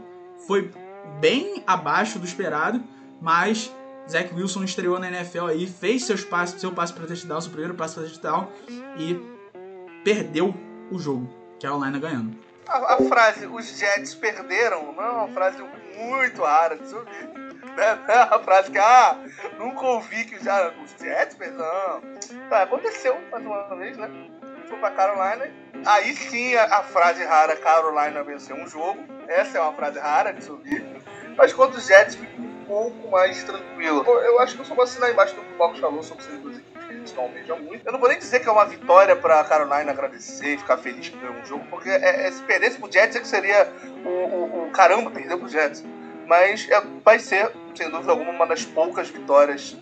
foi 0.46 0.70
bem 1.18 1.62
abaixo 1.66 2.18
do 2.18 2.24
esperado, 2.24 2.82
mas 3.20 3.72
Zach 4.08 4.32
Wilson 4.34 4.64
estreou 4.64 4.98
na 4.98 5.08
NFL 5.08 5.46
aí, 5.46 5.66
fez 5.66 6.04
seus 6.04 6.24
passos, 6.24 6.60
seu 6.60 6.72
passo 6.72 6.94
para 6.94 7.06
touchdown, 7.06 7.40
seu 7.40 7.50
primeiro 7.50 7.74
passo 7.74 7.94
para 7.94 8.04
touchdown 8.04 8.48
e 8.98 9.20
perdeu 10.04 10.54
o 10.90 10.98
jogo. 10.98 11.28
Carolina 11.60 11.98
ganhando. 11.98 12.36
A, 12.66 12.94
a, 12.94 12.96
frase 12.98 13.46
os 13.46 13.78
Jets 13.78 14.14
perderam 14.14 14.92
não 14.92 15.04
é 15.04 15.10
uma 15.10 15.28
frase 15.28 15.62
muito 15.96 16.42
rara 16.42 16.76
de 16.76 16.94
ouvir. 16.94 17.28
Né? 17.76 17.98
Não 18.06 18.14
é 18.14 18.24
uma 18.24 18.38
frase 18.40 18.70
que, 18.70 18.78
ah, 18.78 19.18
nunca 19.58 19.86
ouvi 19.86 20.24
que 20.24 20.42
já 20.42 20.72
os 20.82 20.90
Jets 20.98 21.36
perderam. 21.36 22.00
Tá, 22.48 22.62
aconteceu 22.62 23.16
mais 23.30 23.44
uma 23.44 23.76
vez, 23.76 23.96
né? 23.96 24.08
Foi 24.68 24.78
pra 24.78 24.90
Carolina. 24.92 25.50
Aí 25.84 26.14
sim 26.14 26.54
a, 26.54 26.78
a 26.78 26.82
frase 26.82 27.24
rara 27.24 27.56
Carolina 27.56 28.22
venceu 28.22 28.56
um 28.56 28.66
jogo. 28.66 28.98
Essa 29.28 29.58
é 29.58 29.60
uma 29.60 29.72
frase 29.72 29.98
rara 29.98 30.32
de 30.32 30.44
se 30.44 30.50
ouvir. 30.50 30.84
Mas 31.36 31.52
quando 31.52 31.74
os 31.74 31.86
Jets 31.86 32.16
pouco 32.70 33.10
mais 33.10 33.42
tranquilo. 33.42 34.04
Eu 34.06 34.38
acho 34.38 34.54
que 34.54 34.60
eu 34.60 34.64
só 34.64 34.74
vou 34.76 34.84
assinar 34.84 35.10
embaixo 35.10 35.34
do 35.34 35.42
que 35.42 35.54
o 35.54 35.74
falou 35.80 36.02
sobre 36.04 36.22
essas 36.22 36.38
duas 36.38 36.56
equipes 36.56 37.10
que 37.10 37.16
não 37.16 37.24
almeja 37.24 37.56
muito. 37.56 37.84
Eu 37.84 37.92
não 37.92 37.98
vou 37.98 38.08
nem 38.08 38.16
dizer 38.16 38.38
que 38.38 38.48
é 38.48 38.52
uma 38.52 38.64
vitória 38.64 39.16
pra 39.16 39.42
Carolina 39.42 39.90
agradecer 39.90 40.54
e 40.54 40.56
ficar 40.56 40.78
feliz 40.78 41.08
que 41.08 41.16
ganhou 41.16 41.34
um 41.34 41.44
jogo, 41.44 41.66
porque 41.68 41.90
é, 41.90 42.28
é, 42.28 42.30
se 42.30 42.40
perdesse 42.44 42.78
pro 42.78 42.90
Jets 42.90 43.16
é 43.16 43.20
que 43.20 43.26
seria 43.26 43.68
o, 44.04 44.08
o, 44.08 44.68
o 44.68 44.70
caramba, 44.70 45.10
perdeu 45.10 45.36
pro 45.36 45.48
Jets. 45.48 45.84
Mas 46.28 46.68
é, 46.70 46.80
vai 47.04 47.18
ser, 47.18 47.50
sem 47.74 47.90
dúvida 47.90 48.12
alguma, 48.12 48.30
uma 48.30 48.46
das 48.46 48.64
poucas 48.64 49.08
vitórias 49.08 49.76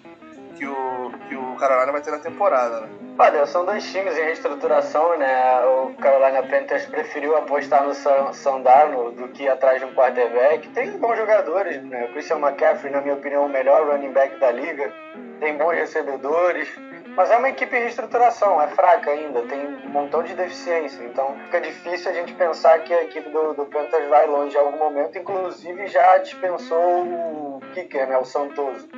que 0.57 0.67
o, 0.67 1.13
que 1.29 1.37
Carolina 1.59 1.93
vai 1.93 2.01
ter 2.01 2.11
na 2.11 2.19
temporada, 2.19 2.81
né? 2.81 2.89
Olha, 3.21 3.45
são 3.47 3.65
dois 3.65 3.85
times 3.91 4.17
em 4.17 4.23
reestruturação, 4.23 5.19
né? 5.19 5.61
O 5.67 5.93
Carolina 6.01 6.41
Panthers 6.45 6.87
preferiu 6.87 7.37
apostar 7.37 7.83
no 7.83 7.93
Sam 7.93 8.61
Darnold 8.63 9.17
do 9.17 9.29
que 9.29 9.49
atrás 9.49 9.81
de 9.81 9.87
um 9.87 9.93
quarterback. 9.93 10.69
Tem 10.69 10.93
bons 10.93 11.17
jogadores, 11.17 11.83
né? 11.83 12.05
O 12.05 12.13
Christian 12.13 12.39
McCaffrey, 12.39 12.93
na 12.93 13.01
minha 13.01 13.15
opinião, 13.15 13.47
o 13.47 13.49
melhor 13.49 13.89
running 13.89 14.13
back 14.13 14.39
da 14.39 14.53
liga. 14.53 14.93
Tem 15.41 15.57
bons 15.57 15.75
recebedores. 15.75 16.69
Mas 17.17 17.33
é 17.33 17.37
uma 17.37 17.49
equipe 17.49 17.75
em 17.75 17.81
reestruturação, 17.81 18.63
é 18.63 18.69
fraca 18.69 19.11
ainda, 19.11 19.43
tem 19.43 19.67
um 19.67 19.89
montão 19.89 20.23
de 20.23 20.37
deficiência. 20.37 21.03
Então 21.03 21.35
fica 21.47 21.61
difícil 21.61 22.13
a 22.13 22.15
gente 22.15 22.33
pensar 22.35 22.79
que 22.85 22.95
a 22.95 23.03
equipe 23.03 23.29
do, 23.31 23.55
do 23.55 23.67
Panthers 23.67 24.09
vai 24.09 24.29
longe 24.29 24.55
em 24.55 24.61
algum 24.61 24.79
momento. 24.79 25.19
Inclusive 25.19 25.89
já 25.89 26.19
dispensou 26.19 27.03
o 27.03 27.61
kicker, 27.75 28.07
né? 28.07 28.17
O 28.17 28.25
Santoso. 28.25 28.89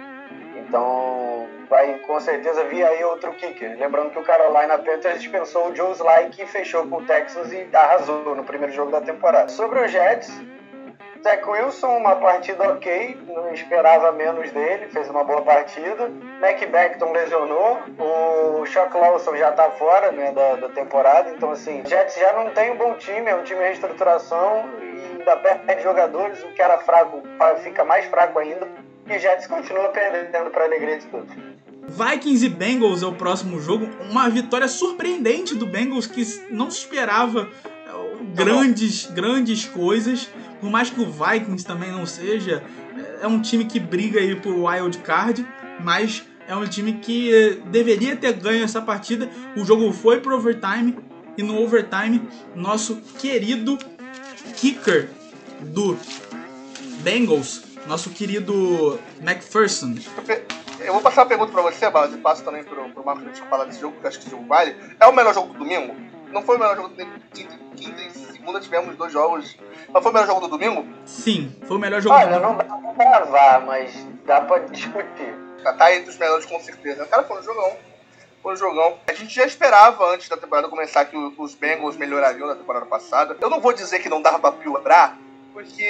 Vai 1.70 2.00
com 2.00 2.18
certeza 2.18 2.64
vir 2.64 2.84
aí 2.84 3.04
outro 3.04 3.32
kicker. 3.34 3.78
Lembrando 3.78 4.10
que 4.10 4.18
o 4.18 4.24
Carolina 4.24 4.76
Panthers 4.76 5.22
dispensou 5.22 5.70
o 5.70 5.74
Joe 5.74 5.92
Sly 5.92 6.30
que 6.32 6.44
fechou 6.44 6.84
com 6.88 6.96
o 6.96 7.06
Texas 7.06 7.52
e 7.52 7.68
arrasou 7.72 8.34
no 8.34 8.42
primeiro 8.42 8.74
jogo 8.74 8.90
da 8.90 9.00
temporada. 9.00 9.48
Sobre 9.48 9.78
os 9.78 9.92
Jets, 9.92 10.28
Zach 11.22 11.48
Wilson, 11.48 11.98
uma 11.98 12.16
partida 12.16 12.72
ok, 12.72 13.18
não 13.26 13.52
esperava 13.52 14.10
menos 14.10 14.50
dele, 14.50 14.88
fez 14.88 15.08
uma 15.10 15.22
boa 15.22 15.42
partida. 15.42 16.08
Mac 16.40 16.58
Beckton 16.66 17.12
lesionou, 17.12 17.78
o 17.98 18.64
Chuck 18.64 18.96
Lawson 18.96 19.36
já 19.36 19.52
tá 19.52 19.70
fora 19.72 20.10
né, 20.12 20.32
da, 20.32 20.56
da 20.56 20.68
temporada, 20.70 21.30
então 21.30 21.50
assim, 21.50 21.84
Jets 21.84 22.16
já 22.16 22.32
não 22.32 22.50
tem 22.50 22.70
um 22.72 22.76
bom 22.76 22.94
time, 22.94 23.30
é 23.30 23.36
um 23.36 23.44
time 23.44 23.60
em 23.60 23.64
reestruturação 23.64 24.64
e 24.80 25.18
ainda 25.18 25.36
perde 25.36 25.82
jogadores, 25.82 26.42
o 26.42 26.48
que 26.48 26.62
era 26.62 26.78
fraco 26.78 27.22
fica 27.62 27.84
mais 27.84 28.06
fraco 28.06 28.38
ainda, 28.38 28.66
e 29.06 29.14
o 29.14 29.18
Jets 29.18 29.46
continua 29.46 29.90
perdendo 29.90 30.50
para 30.50 30.64
alegria 30.64 30.98
de 30.98 31.06
todos. 31.06 31.49
Vikings 31.90 32.46
e 32.46 32.48
Bengals 32.48 33.02
é 33.02 33.06
o 33.06 33.12
próximo 33.12 33.60
jogo, 33.60 33.88
uma 34.08 34.28
vitória 34.28 34.68
surpreendente 34.68 35.54
do 35.54 35.66
Bengals 35.66 36.06
que 36.06 36.24
não 36.50 36.70
se 36.70 36.78
esperava 36.78 37.50
grandes, 38.34 39.06
grandes 39.06 39.64
coisas. 39.64 40.28
Por 40.60 40.70
mais 40.70 40.90
que 40.90 41.00
o 41.00 41.10
Vikings 41.10 41.64
também 41.64 41.90
não 41.90 42.06
seja, 42.06 42.62
é 43.20 43.26
um 43.26 43.40
time 43.40 43.64
que 43.64 43.80
briga 43.80 44.20
aí 44.20 44.36
por 44.36 44.54
wild 44.54 44.98
card, 44.98 45.46
mas 45.82 46.22
é 46.46 46.54
um 46.54 46.66
time 46.66 46.94
que 46.94 47.60
deveria 47.66 48.16
ter 48.16 48.32
ganho 48.34 48.64
essa 48.64 48.80
partida. 48.80 49.28
O 49.56 49.64
jogo 49.64 49.92
foi 49.92 50.20
pro 50.20 50.36
overtime 50.36 50.96
e 51.36 51.42
no 51.42 51.60
overtime 51.60 52.22
nosso 52.54 52.96
querido 53.18 53.78
kicker 54.56 55.10
do 55.60 55.96
Bengals, 57.02 57.62
nosso 57.86 58.10
querido 58.10 58.98
McPherson. 59.20 59.96
Eu 60.84 60.92
vou 60.92 61.02
passar 61.02 61.22
uma 61.22 61.28
pergunta 61.28 61.52
pra 61.52 61.62
você, 61.62 61.90
Bala, 61.90 62.08
e 62.08 62.18
passo 62.18 62.42
também 62.42 62.64
pro, 62.64 62.88
pro 62.90 63.04
Marcos 63.04 63.24
a 63.24 63.26
gente 63.28 63.42
falar 63.42 63.64
desse 63.64 63.80
jogo, 63.80 63.94
porque 63.94 64.08
acho 64.08 64.18
que 64.18 64.24
esse 64.24 64.30
jogo 64.30 64.46
vale. 64.46 64.76
É 64.98 65.06
o 65.06 65.12
melhor 65.12 65.34
jogo 65.34 65.52
do 65.52 65.58
domingo? 65.58 65.94
Não 66.32 66.42
foi 66.42 66.56
o 66.56 66.58
melhor 66.58 66.76
jogo 66.76 66.88
do 66.88 66.94
domingo. 66.94 67.18
Quinta 67.76 68.02
e 68.02 68.10
segunda 68.10 68.60
tivemos 68.60 68.96
dois 68.96 69.12
jogos. 69.12 69.56
Mas 69.88 70.02
foi 70.02 70.10
o 70.10 70.14
melhor 70.14 70.26
jogo 70.26 70.40
do 70.40 70.48
domingo? 70.48 70.86
Sim, 71.04 71.54
foi 71.66 71.76
o 71.76 71.80
melhor 71.80 72.00
jogo 72.00 72.14
Olha, 72.14 72.26
do 72.26 72.40
domingo. 72.40 72.62
não 72.64 72.82
dá 72.82 72.92
pra 72.94 73.04
gravar, 73.04 73.60
mas 73.66 74.06
dá 74.24 74.40
pra 74.40 74.58
discutir. 74.60 75.34
Tá, 75.62 75.72
tá 75.74 75.94
entre 75.94 76.10
os 76.10 76.16
melhores 76.16 76.46
com 76.46 76.58
certeza. 76.60 77.06
Cara, 77.06 77.24
foi 77.24 77.38
um 77.38 77.42
jogão. 77.42 77.76
Foi 78.42 78.54
um 78.54 78.56
jogão. 78.56 78.98
A 79.08 79.12
gente 79.12 79.34
já 79.34 79.44
esperava 79.44 80.14
antes 80.14 80.28
da 80.28 80.36
temporada 80.36 80.68
começar 80.68 81.04
que 81.04 81.16
os 81.16 81.54
Bengals 81.54 81.96
melhorariam 81.96 82.46
na 82.46 82.54
temporada 82.54 82.86
passada. 82.86 83.36
Eu 83.40 83.50
não 83.50 83.60
vou 83.60 83.72
dizer 83.72 83.98
que 83.98 84.08
não 84.08 84.22
dava 84.22 84.38
pra 84.38 84.52
piorar, 84.52 85.18
porque 85.52 85.86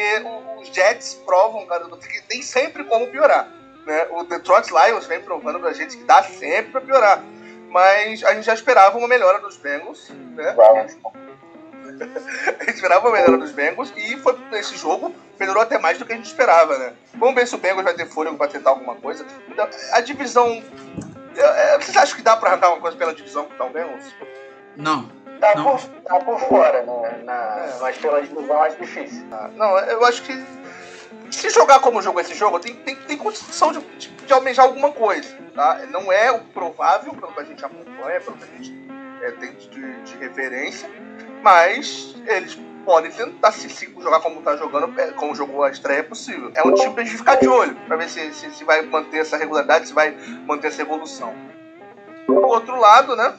os 0.61 0.69
Jets 0.69 1.15
provam, 1.25 1.65
cara, 1.67 1.85
que 1.85 2.23
tem 2.23 2.43
sempre 2.43 2.83
como 2.85 3.07
piorar. 3.07 3.60
Né? 3.87 4.07
O 4.11 4.25
Detroit 4.25 4.69
Lions 4.69 5.07
vem 5.07 5.21
provando 5.21 5.61
pra 5.61 5.73
gente 5.73 5.97
que 5.97 6.05
dá 6.05 6.23
sempre 6.23 6.73
pra 6.73 6.81
piorar. 6.81 7.23
Mas 7.69 8.25
a 8.25 8.35
gente 8.35 8.45
já 8.45 8.55
esperava 8.55 8.99
uma 8.99 9.09
melhora 9.09 9.41
dos 9.41 9.57
Bengals, 9.57 10.11
né? 10.35 10.55
a 12.59 12.65
gente 12.65 12.75
esperava 12.75 13.09
uma 13.09 13.17
melhora 13.17 13.39
dos 13.39 13.53
Bengals 13.53 13.93
e 13.97 14.17
foi 14.19 14.37
nesse 14.51 14.77
jogo 14.77 15.15
melhorou 15.41 15.63
até 15.63 15.79
mais 15.79 15.99
do 15.99 16.05
que 16.05 16.13
a 16.13 16.17
gente 16.17 16.27
esperava, 16.27 16.77
né? 16.77 16.93
Vamos 17.15 17.35
ver 17.35 17.49
se 17.49 17.55
o 17.55 17.59
Bengals 17.59 17.85
vai 17.85 17.95
ter 17.95 18.07
fôlego 18.07 18.37
pra 18.37 18.47
tentar 18.47 18.71
alguma 18.71 18.95
coisa. 18.97 19.25
Então, 19.49 19.67
a 19.93 20.01
divisão. 20.01 20.63
Vocês 21.81 21.97
acham 21.97 22.17
que 22.17 22.23
dá 22.23 22.37
pra 22.37 22.51
arrancar 22.51 22.67
alguma 22.67 22.83
coisa 22.83 22.97
pela 22.97 23.15
divisão 23.15 23.47
que 23.47 23.57
tá 23.57 23.65
o 23.65 23.71
Bengals? 23.71 24.15
Não. 24.77 25.11
Tá, 25.41 25.55
Não. 25.55 25.65
Por, 25.65 25.81
tá 25.81 26.21
por 26.21 26.39
fora, 26.41 26.83
né? 26.83 27.23
Na, 27.25 27.79
mas 27.81 27.97
pela 27.97 28.21
divisão 28.21 28.63
é 28.63 28.69
difícil. 28.69 29.25
Não, 29.57 29.79
eu 29.79 30.05
acho 30.05 30.23
que 30.23 30.35
se 31.31 31.51
jogar 31.51 31.81
como 31.81 32.03
jogou 32.03 32.21
esse 32.21 32.35
jogo, 32.35 32.59
tem, 32.59 32.75
tem, 32.75 32.97
tem 32.97 33.17
condição 33.17 33.73
de, 33.73 33.81
de, 33.99 34.09
de 34.09 34.33
almejar 34.33 34.67
alguma 34.67 34.93
coisa. 34.93 35.37
Tá? 35.55 35.81
Não 35.91 36.13
é 36.13 36.31
o 36.31 36.41
provável, 36.41 37.15
pelo 37.15 37.33
que 37.33 37.41
a 37.41 37.45
gente 37.45 37.65
acompanha, 37.65 38.21
pelo 38.21 38.37
que 38.37 38.45
a 38.45 38.57
gente 38.57 38.75
é, 39.23 39.31
tem 39.33 39.53
de, 39.53 40.03
de 40.03 40.17
referência, 40.17 40.91
mas 41.43 42.15
eles 42.27 42.59
podem 42.85 43.11
tentar 43.11 43.53
se, 43.53 43.69
se 43.69 43.87
jogar 44.01 44.21
como 44.21 44.43
tá 44.43 44.57
jogando, 44.57 44.99
é, 45.01 45.13
como 45.13 45.35
jogou 45.35 45.65
a 45.65 45.71
estreia 45.71 46.01
é 46.01 46.03
possível. 46.03 46.51
É 46.55 46.67
um 46.67 46.75
time 46.75 46.95
pra 46.95 47.05
gente 47.05 47.17
ficar 47.17 47.37
de 47.37 47.49
olho, 47.49 47.77
pra 47.87 47.97
ver 47.97 48.09
se, 48.09 48.33
se, 48.33 48.51
se 48.51 48.65
vai 48.65 48.83
manter 48.83 49.19
essa 49.19 49.37
regularidade, 49.37 49.89
se 49.89 49.95
vai 49.95 50.13
manter 50.47 50.69
essa 50.69 50.83
evolução. 50.83 51.35
Do 52.27 52.47
outro 52.47 52.77
lado, 52.77 53.17
né? 53.17 53.35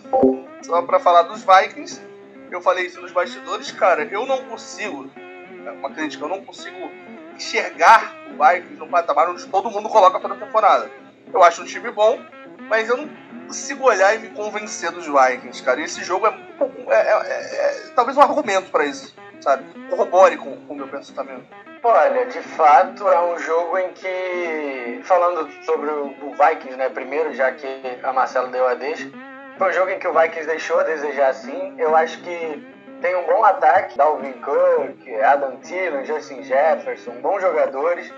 Só 0.62 0.82
pra 0.84 0.99
falar 0.99 1.23
dos 1.23 1.43
Vikings, 1.43 2.01
eu 2.51 2.62
falei 2.62 2.86
isso 2.86 3.01
nos 3.01 3.12
bastidores, 3.12 3.71
cara, 3.71 4.04
eu 4.12 4.25
não 4.25 4.43
consigo, 4.45 5.10
é 5.65 5.71
uma 5.71 5.89
crítica, 5.91 6.25
eu 6.25 6.30
não 6.30 6.43
consigo 6.43 6.91
enxergar 7.36 8.13
o 8.28 8.44
Vikings 8.44 8.76
no 8.76 8.88
patamar 8.88 9.30
onde 9.30 9.46
todo 9.48 9.70
mundo 9.70 9.89
coloca 9.89 10.20
toda 10.20 10.34
a 10.34 10.38
temporada. 10.38 10.89
Eu 11.34 11.44
acho 11.44 11.62
um 11.62 11.65
time 11.65 11.91
bom, 11.91 12.20
mas 12.67 12.89
eu 12.89 12.98
não 12.98 13.10
consigo 13.48 13.86
olhar 13.86 14.15
e 14.15 14.20
me 14.20 14.30
convencer 14.30 14.91
dos 14.91 15.06
Vikings, 15.06 15.63
cara. 15.63 15.82
E 15.82 15.84
esse 15.84 16.04
jogo 16.04 16.28
é, 16.28 16.34
é, 16.89 16.96
é, 16.96 17.88
é 17.88 17.91
talvez 17.96 18.17
um 18.17 18.22
argumento 18.22 18.72
para 18.72 18.86
isso, 18.86 19.15
sabe? 19.39 19.63
Corrobore 19.89 20.38
com 20.38 20.58
o 20.70 20.76
meu 20.76 20.88
pensamento. 20.88 21.46
Olha, 21.84 22.28
de 22.28 22.41
fato 22.41 23.10
é 23.10 23.34
um 23.34 23.39
jogo 23.39 23.78
em 23.80 23.91
que, 23.94 25.02
falando 25.04 25.50
sobre 25.65 25.89
o 25.89 26.32
Vikings, 26.32 26.78
né, 26.78 26.89
primeiro, 26.89 27.34
já 27.34 27.52
que 27.52 27.67
a 28.04 28.13
Marcela 28.13 28.50
deu 28.50 28.67
a 28.67 28.76
deixa, 28.76 29.10
foi 29.58 29.70
um 29.70 29.74
jogo 29.74 29.89
em 29.89 29.98
que 29.98 30.08
o 30.08 30.13
Vikings 30.13 30.46
deixou 30.46 30.80
a 30.80 30.84
desejar 30.84 31.34
sim. 31.34 31.74
Eu 31.80 31.96
acho 31.96 32.22
que 32.22 32.70
tem 33.02 33.16
um 33.16 33.26
bom 33.26 33.44
ataque, 33.44 33.98
Dalvin 33.98 34.34
Cook, 34.34 35.10
Adam 35.24 35.58
Thielen, 35.58 36.06
Justin 36.06 36.44
Jefferson, 36.44 37.14
bons 37.22 37.42
jogadores, 37.42 38.14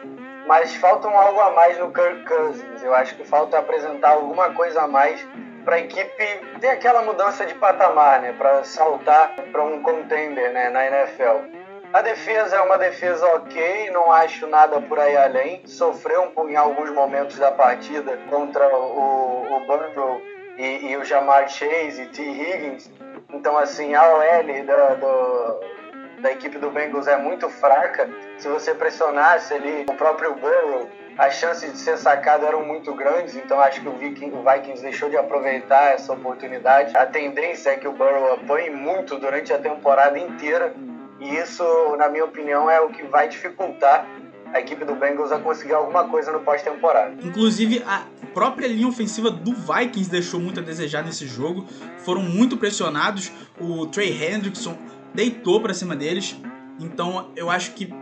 mas 0.45 0.75
faltam 0.75 1.17
algo 1.17 1.39
a 1.39 1.51
mais 1.51 1.77
no 1.79 1.91
Kirk 1.91 2.25
Cousins. 2.25 2.83
Eu 2.83 2.93
acho 2.93 3.15
que 3.15 3.23
falta 3.23 3.57
apresentar 3.57 4.11
alguma 4.11 4.53
coisa 4.53 4.81
a 4.81 4.87
mais 4.87 5.25
para 5.63 5.77
a 5.77 5.79
equipe 5.79 6.41
ter 6.59 6.67
aquela 6.67 7.01
mudança 7.01 7.45
de 7.45 7.55
patamar, 7.55 8.21
né, 8.21 8.33
para 8.37 8.65
saltar 8.65 9.33
para 9.51 9.63
um 9.63 9.81
contender, 9.81 10.51
né, 10.51 10.69
na 10.69 10.85
NFL. 10.85 11.63
A 11.93 12.01
defesa 12.01 12.57
é 12.57 12.61
uma 12.61 12.77
defesa 12.77 13.25
ok, 13.35 13.89
não 13.91 14.11
acho 14.11 14.47
nada 14.47 14.81
por 14.81 14.99
aí 14.99 15.15
além. 15.15 15.61
Sofreu 15.65 16.33
um, 16.35 16.49
em 16.49 16.55
alguns 16.55 16.89
momentos 16.89 17.37
da 17.37 17.51
partida 17.51 18.17
contra 18.29 18.67
o, 18.75 19.45
o 19.45 19.59
Burrow 19.65 20.19
e, 20.57 20.87
e 20.91 20.97
o 20.97 21.05
Jamar 21.05 21.47
Chase 21.47 22.01
e 22.01 22.07
T. 22.07 22.21
Higgins, 22.21 22.89
então, 23.33 23.57
assim, 23.57 23.93
a 23.95 24.03
OL 24.03 24.65
da, 24.65 24.93
do, 24.95 26.21
da 26.21 26.31
equipe 26.31 26.57
do 26.59 26.69
Bengals 26.69 27.07
é 27.07 27.17
muito 27.17 27.49
fraca. 27.49 28.09
Se 28.37 28.47
você 28.47 28.73
pressionasse 28.75 29.53
ali 29.53 29.85
o 29.89 29.93
próprio 29.95 30.35
Burrow, 30.35 30.87
as 31.17 31.35
chances 31.35 31.71
de 31.71 31.77
ser 31.79 31.97
sacado 31.97 32.45
eram 32.45 32.63
muito 32.65 32.93
grandes. 32.93 33.35
Então, 33.35 33.59
acho 33.59 33.81
que 33.81 33.87
o, 33.87 33.91
o 33.91 34.51
Vikings 34.51 34.81
deixou 34.81 35.09
de 35.09 35.17
aproveitar 35.17 35.93
essa 35.93 36.13
oportunidade. 36.13 36.95
A 36.95 37.05
tendência 37.05 37.71
é 37.71 37.75
que 37.75 37.87
o 37.87 37.91
Burrow 37.91 38.33
apanhe 38.33 38.69
muito 38.69 39.17
durante 39.17 39.51
a 39.51 39.57
temporada 39.57 40.17
inteira. 40.17 40.73
E 41.19 41.35
isso, 41.35 41.63
na 41.97 42.09
minha 42.09 42.25
opinião, 42.25 42.69
é 42.69 42.79
o 42.81 42.89
que 42.89 43.03
vai 43.03 43.27
dificultar 43.27 44.05
a 44.53 44.59
equipe 44.59 44.85
do 44.85 44.93
Bengals 44.93 45.31
a 45.31 45.39
conseguir 45.39 45.73
alguma 45.73 46.07
coisa 46.07 46.31
no 46.31 46.41
pós-temporada. 46.41 47.15
Inclusive, 47.23 47.83
a 47.87 48.03
própria 48.33 48.67
linha 48.67 48.87
ofensiva 48.87 49.29
do 49.29 49.53
Vikings 49.53 50.09
deixou 50.09 50.39
muito 50.39 50.59
a 50.59 50.63
desejar 50.63 51.03
nesse 51.03 51.27
jogo. 51.27 51.65
Foram 51.99 52.21
muito 52.21 52.57
pressionados. 52.57 53.31
O 53.59 53.85
Trey 53.87 54.11
Hendrickson 54.11 54.77
deitou 55.13 55.61
para 55.61 55.73
cima 55.73 55.95
deles. 55.95 56.35
Então, 56.79 57.29
eu 57.35 57.49
acho 57.49 57.71
que 57.73 57.93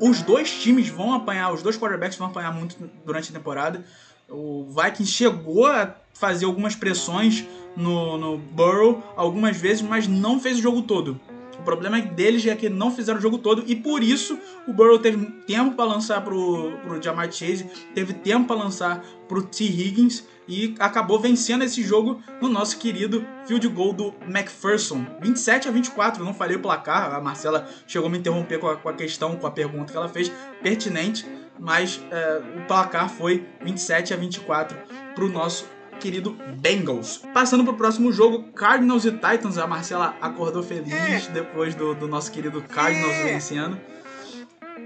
os 0.00 0.22
dois 0.22 0.50
times 0.50 0.88
vão 0.88 1.12
apanhar, 1.12 1.52
os 1.52 1.62
dois 1.62 1.76
quarterbacks 1.78 2.16
vão 2.16 2.28
apanhar 2.28 2.52
muito 2.52 2.76
durante 3.04 3.30
a 3.30 3.34
temporada. 3.34 3.84
O 4.28 4.66
Vikings 4.68 5.12
chegou 5.12 5.66
a 5.66 5.94
fazer 6.14 6.46
algumas 6.46 6.74
pressões 6.74 7.44
no, 7.76 8.16
no 8.16 8.38
Burrow 8.38 9.02
algumas 9.16 9.56
vezes, 9.56 9.82
mas 9.82 10.06
não 10.06 10.40
fez 10.40 10.58
o 10.58 10.62
jogo 10.62 10.82
todo. 10.82 11.20
O 11.60 11.62
problema 11.62 12.00
deles 12.00 12.46
é 12.46 12.56
que 12.56 12.70
não 12.70 12.90
fizeram 12.90 13.18
o 13.18 13.22
jogo 13.22 13.36
todo 13.36 13.62
e 13.66 13.76
por 13.76 14.02
isso 14.02 14.38
o 14.66 14.72
Burrow 14.72 14.98
teve 14.98 15.26
tempo 15.46 15.76
para 15.76 15.84
lançar 15.84 16.22
pro, 16.22 16.72
pro 16.82 17.02
Jamar 17.02 17.30
Chase, 17.30 17.70
teve 17.94 18.14
tempo 18.14 18.46
para 18.46 18.56
lançar 18.56 19.04
pro 19.28 19.42
T. 19.42 19.64
Higgins 19.64 20.24
e 20.48 20.74
acabou 20.78 21.20
vencendo 21.20 21.62
esse 21.62 21.82
jogo 21.82 22.20
no 22.40 22.48
nosso 22.48 22.78
querido 22.78 23.26
field 23.46 23.68
goal 23.68 23.92
do 23.92 24.14
McPherson. 24.26 25.04
27 25.20 25.68
a 25.68 25.70
24, 25.70 26.24
não 26.24 26.32
falei 26.32 26.56
o 26.56 26.60
placar, 26.60 27.14
a 27.14 27.20
Marcela 27.20 27.68
chegou 27.86 28.08
a 28.08 28.10
me 28.10 28.18
interromper 28.18 28.58
com 28.58 28.68
a, 28.68 28.76
com 28.76 28.88
a 28.88 28.94
questão, 28.94 29.36
com 29.36 29.46
a 29.46 29.50
pergunta 29.50 29.92
que 29.92 29.98
ela 29.98 30.08
fez, 30.08 30.32
pertinente, 30.62 31.26
mas 31.58 32.02
é, 32.10 32.40
o 32.56 32.66
placar 32.66 33.10
foi 33.10 33.46
27 33.62 34.14
a 34.14 34.16
24 34.16 34.78
para 35.14 35.24
o 35.24 35.28
nosso 35.28 35.66
querido 36.00 36.36
Bengals. 36.56 37.22
Passando 37.32 37.62
pro 37.62 37.74
próximo 37.74 38.10
jogo, 38.10 38.44
Cardinals 38.52 39.04
e 39.04 39.12
Titans. 39.12 39.58
A 39.58 39.66
Marcela 39.66 40.16
acordou 40.20 40.62
feliz 40.62 41.26
depois 41.28 41.74
do, 41.74 41.94
do 41.94 42.08
nosso 42.08 42.32
querido 42.32 42.62
Cardinals 42.62 43.16
vencendo. 43.18 43.78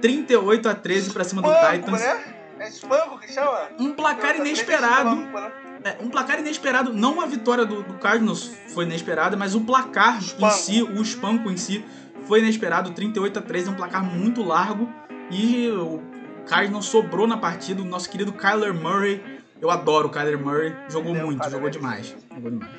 38 0.02 0.68
a 0.68 0.74
13 0.74 1.10
para 1.12 1.24
cima 1.24 1.40
do 1.40 1.48
Titans. 1.48 2.00
Né? 2.00 2.34
É 2.58 2.68
espanco 2.68 3.18
que 3.18 3.32
chama? 3.32 3.68
Um 3.78 3.92
placar 3.92 4.36
inesperado. 4.36 5.16
Né? 5.16 5.52
É, 5.84 5.96
um 6.00 6.08
placar 6.08 6.38
inesperado. 6.38 6.92
Não 6.92 7.20
a 7.20 7.26
vitória 7.26 7.64
do, 7.64 7.82
do 7.82 7.94
Cardinals 7.94 8.50
foi 8.74 8.84
inesperada, 8.84 9.36
mas 9.36 9.54
o 9.54 9.60
placar 9.60 10.18
espanco. 10.18 10.46
em 10.46 10.50
si, 10.50 10.82
o 10.82 11.00
espanco 11.00 11.50
em 11.50 11.56
si, 11.56 11.84
foi 12.26 12.40
inesperado. 12.40 12.90
38 12.90 13.38
a 13.38 13.42
13 13.42 13.68
é 13.68 13.70
um 13.70 13.74
placar 13.74 14.04
muito 14.04 14.42
largo. 14.42 14.88
E 15.30 15.68
o 15.68 16.02
Cardinals 16.46 16.86
sobrou 16.86 17.26
na 17.26 17.36
partida. 17.36 17.82
O 17.82 17.84
nosso 17.84 18.10
querido 18.10 18.32
Kyler 18.32 18.74
Murray 18.74 19.33
eu 19.64 19.70
adoro 19.70 20.08
o 20.08 20.10
Kyler 20.10 20.38
Murray. 20.38 20.76
Jogou 20.88 21.14
muito, 21.14 21.48
jogou 21.48 21.70
demais. 21.70 22.14
Jogou 22.30 22.50
demais. 22.50 22.72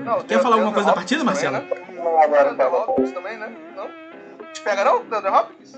Não, 0.00 0.20
Quer 0.22 0.42
falar 0.42 0.56
alguma 0.56 0.72
coisa 0.72 0.90
da 0.90 0.94
partida, 0.94 1.24
Marcelo? 1.24 1.56
Né? 1.56 1.68
Não, 1.94 2.22
agora 2.22 2.54
Deandre 2.54 2.76
Hopkins 2.76 3.12
também, 3.12 3.38
né? 3.38 3.50
Não? 3.74 3.88
Te 4.52 4.60
pega 4.60 4.84
não, 4.84 5.04
Deandre 5.04 5.30
Hopkins? 5.30 5.72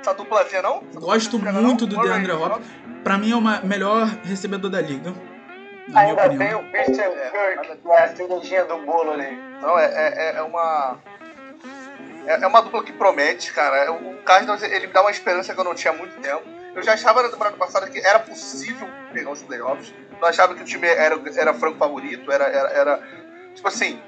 Essa 0.00 0.14
duplazinha 0.14 0.62
não? 0.62 0.82
Essa 0.88 1.00
Gosto 1.00 1.38
muito 1.38 1.86
do 1.86 2.00
Deandre 2.00 2.32
Hopkins. 2.32 2.66
Pra 3.04 3.18
mim 3.18 3.32
é 3.32 3.36
o 3.36 3.66
melhor 3.66 4.06
recebedor 4.24 4.70
da 4.70 4.80
liga. 4.80 5.12
Na 5.88 6.00
Ainda 6.00 6.28
minha 6.28 6.48
opinião. 6.48 6.62
tem 6.62 6.68
o 6.68 6.84
Christian 6.84 7.04
é, 7.04 7.30
Kirk, 7.30 7.76
que 7.76 7.88
é 7.88 8.04
a 8.04 8.16
cirurgia 8.16 8.64
do 8.64 8.78
bolo 8.78 9.10
ali. 9.10 9.36
Não, 9.60 9.78
é, 9.78 9.84
é, 9.84 10.36
é 10.36 10.42
uma... 10.42 10.96
É, 12.24 12.40
é 12.40 12.46
uma 12.46 12.62
dupla 12.62 12.82
que 12.84 12.92
promete, 12.92 13.52
cara. 13.52 13.92
O 13.92 14.14
Cardinals, 14.22 14.62
ele 14.62 14.86
me 14.86 14.92
dá 14.92 15.02
uma 15.02 15.10
esperança 15.10 15.52
que 15.52 15.60
eu 15.60 15.64
não 15.64 15.74
tinha 15.74 15.92
há 15.92 15.96
muito 15.96 16.18
tempo 16.20 16.61
eu 16.74 16.82
já 16.82 16.94
achava 16.94 17.22
na 17.22 17.28
temporada 17.28 17.56
passada 17.56 17.88
que 17.88 17.98
era 17.98 18.18
possível 18.18 18.88
pegar 19.12 19.30
os 19.30 19.42
playoffs. 19.42 19.92
Não 20.20 20.28
achava 20.28 20.54
que 20.54 20.62
o 20.62 20.64
time 20.64 20.86
era, 20.86 21.20
era 21.36 21.54
franco 21.54 21.78
favorito, 21.78 22.30
era, 22.30 22.44
era, 22.44 22.68
era. 22.70 23.02
Tipo 23.54 23.68
assim, 23.68 24.00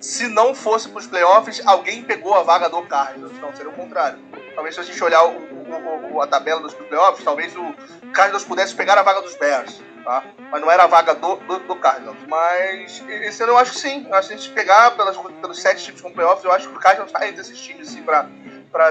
se 0.00 0.28
não 0.28 0.54
fosse 0.54 0.88
para 0.88 0.98
os 0.98 1.06
playoffs, 1.06 1.62
alguém 1.66 2.02
pegou 2.02 2.34
a 2.34 2.42
vaga 2.42 2.68
do 2.68 2.82
Cardinals. 2.82 3.38
Não, 3.38 3.54
seria 3.54 3.70
o 3.70 3.74
contrário. 3.74 4.18
Talvez 4.54 4.74
se 4.74 4.80
a 4.80 4.84
gente 4.84 5.02
olhar 5.02 5.24
o, 5.24 5.30
o, 5.30 6.14
o, 6.14 6.20
a 6.20 6.26
tabela 6.26 6.60
dos 6.60 6.74
playoffs, 6.74 7.24
talvez 7.24 7.54
o 7.56 7.74
Cardinals 8.12 8.44
pudesse 8.44 8.74
pegar 8.74 8.98
a 8.98 9.02
vaga 9.02 9.22
dos 9.22 9.34
Bears. 9.36 9.80
Tá? 10.04 10.24
Mas 10.50 10.60
não 10.60 10.70
era 10.70 10.82
a 10.82 10.86
vaga 10.88 11.14
do, 11.14 11.36
do, 11.36 11.60
do 11.60 11.76
Cardinals. 11.76 12.18
Mas 12.28 13.02
esse 13.08 13.42
ano 13.42 13.52
eu 13.52 13.58
acho 13.58 13.72
que 13.72 13.78
sim. 13.78 14.06
Eu 14.08 14.14
acho 14.14 14.28
que 14.28 14.34
a 14.34 14.36
gente 14.36 14.50
pegar 14.50 14.90
pelas, 14.90 15.16
pelos 15.16 15.62
sete 15.62 15.84
times 15.84 16.00
com 16.00 16.12
playoffs, 16.12 16.44
eu 16.44 16.52
acho 16.52 16.68
que 16.68 16.76
o 16.76 16.80
Cardinals 16.80 17.10
está 17.10 17.26
entre 17.26 17.40
esses 17.40 17.58
times 17.58 17.88
assim, 17.88 18.02
para 18.02 18.28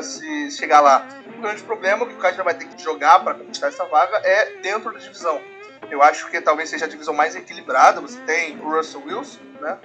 se 0.01 0.51
chegar 0.51 0.79
lá 0.81 1.07
o 1.37 1.41
grande 1.41 1.63
problema 1.63 2.05
que 2.05 2.13
o 2.13 2.17
Cardinals 2.17 2.45
vai 2.45 2.53
ter 2.53 2.67
que 2.67 2.81
jogar 2.81 3.19
para 3.23 3.33
conquistar 3.33 3.67
essa 3.67 3.85
vaga 3.85 4.17
é 4.17 4.57
dentro 4.61 4.91
da 4.93 4.99
divisão. 4.99 5.41
Eu 5.89 6.01
acho 6.01 6.29
que 6.29 6.39
talvez 6.39 6.69
seja 6.69 6.85
a 6.85 6.87
divisão 6.87 7.13
mais 7.13 7.35
equilibrada. 7.35 7.99
Você 7.99 8.19
tem 8.21 8.59
o 8.59 8.69
Russell 8.69 9.03
Wilson, 9.05 9.39
né? 9.59 9.77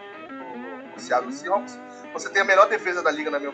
O 0.96 1.00
Seattle 1.00 1.32
Seahawks. 1.32 1.78
Você 2.12 2.30
tem 2.30 2.42
a 2.42 2.44
melhor 2.44 2.68
defesa 2.68 3.02
da 3.02 3.10
liga, 3.10 3.30
na 3.30 3.38
minha, 3.38 3.52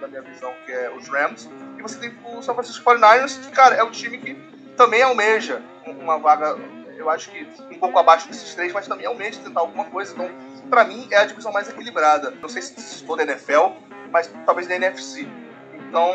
na 0.00 0.08
minha 0.08 0.22
visão, 0.22 0.54
que 0.64 0.72
é 0.72 0.90
os 0.90 1.08
Rams. 1.08 1.48
E 1.76 1.82
você 1.82 1.98
tem 1.98 2.16
o 2.24 2.40
San 2.42 2.54
Francisco 2.54 2.84
49ers, 2.84 3.40
que, 3.40 3.50
cara, 3.50 3.74
é 3.74 3.82
um 3.82 3.90
time 3.90 4.18
que 4.18 4.34
também 4.76 5.02
almeja 5.02 5.60
uma 5.84 6.18
vaga, 6.18 6.56
eu 6.96 7.10
acho 7.10 7.30
que 7.30 7.46
um 7.70 7.78
pouco 7.78 7.98
abaixo 7.98 8.28
desses 8.28 8.54
três, 8.54 8.72
mas 8.72 8.86
também 8.86 9.06
almeja 9.06 9.40
tentar 9.42 9.60
alguma 9.60 9.84
coisa. 9.86 10.12
Então, 10.12 10.30
para 10.70 10.84
mim, 10.84 11.08
é 11.10 11.16
a 11.16 11.24
divisão 11.24 11.52
mais 11.52 11.68
equilibrada. 11.68 12.30
Não 12.40 12.48
sei 12.48 12.62
se 12.62 12.78
estou 12.78 13.16
da 13.16 13.24
NFL, 13.24 13.72
mas 14.10 14.30
talvez 14.44 14.66
da 14.66 14.74
NFC. 14.74 15.28
Então, 15.74 16.10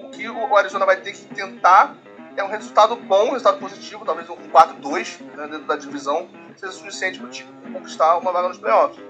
o 0.00 0.10
que 0.10 0.28
o 0.28 0.56
Arizona 0.56 0.84
vai 0.84 0.96
ter 0.96 1.12
que 1.12 1.24
tentar 1.34 1.96
é 2.36 2.44
um 2.44 2.48
resultado 2.48 2.94
bom, 2.96 3.28
um 3.28 3.30
resultado 3.30 3.58
positivo, 3.58 4.04
talvez 4.04 4.28
um 4.28 4.36
4-2 4.36 5.20
né, 5.36 5.46
dentro 5.48 5.66
da 5.66 5.76
divisão, 5.76 6.28
seja 6.56 6.72
suficiente 6.72 7.18
para 7.18 7.28
o 7.28 7.30
time 7.30 7.50
conquistar 7.72 8.16
uma 8.18 8.32
vaga 8.32 8.48
nos 8.48 8.58
playoffs. 8.58 9.02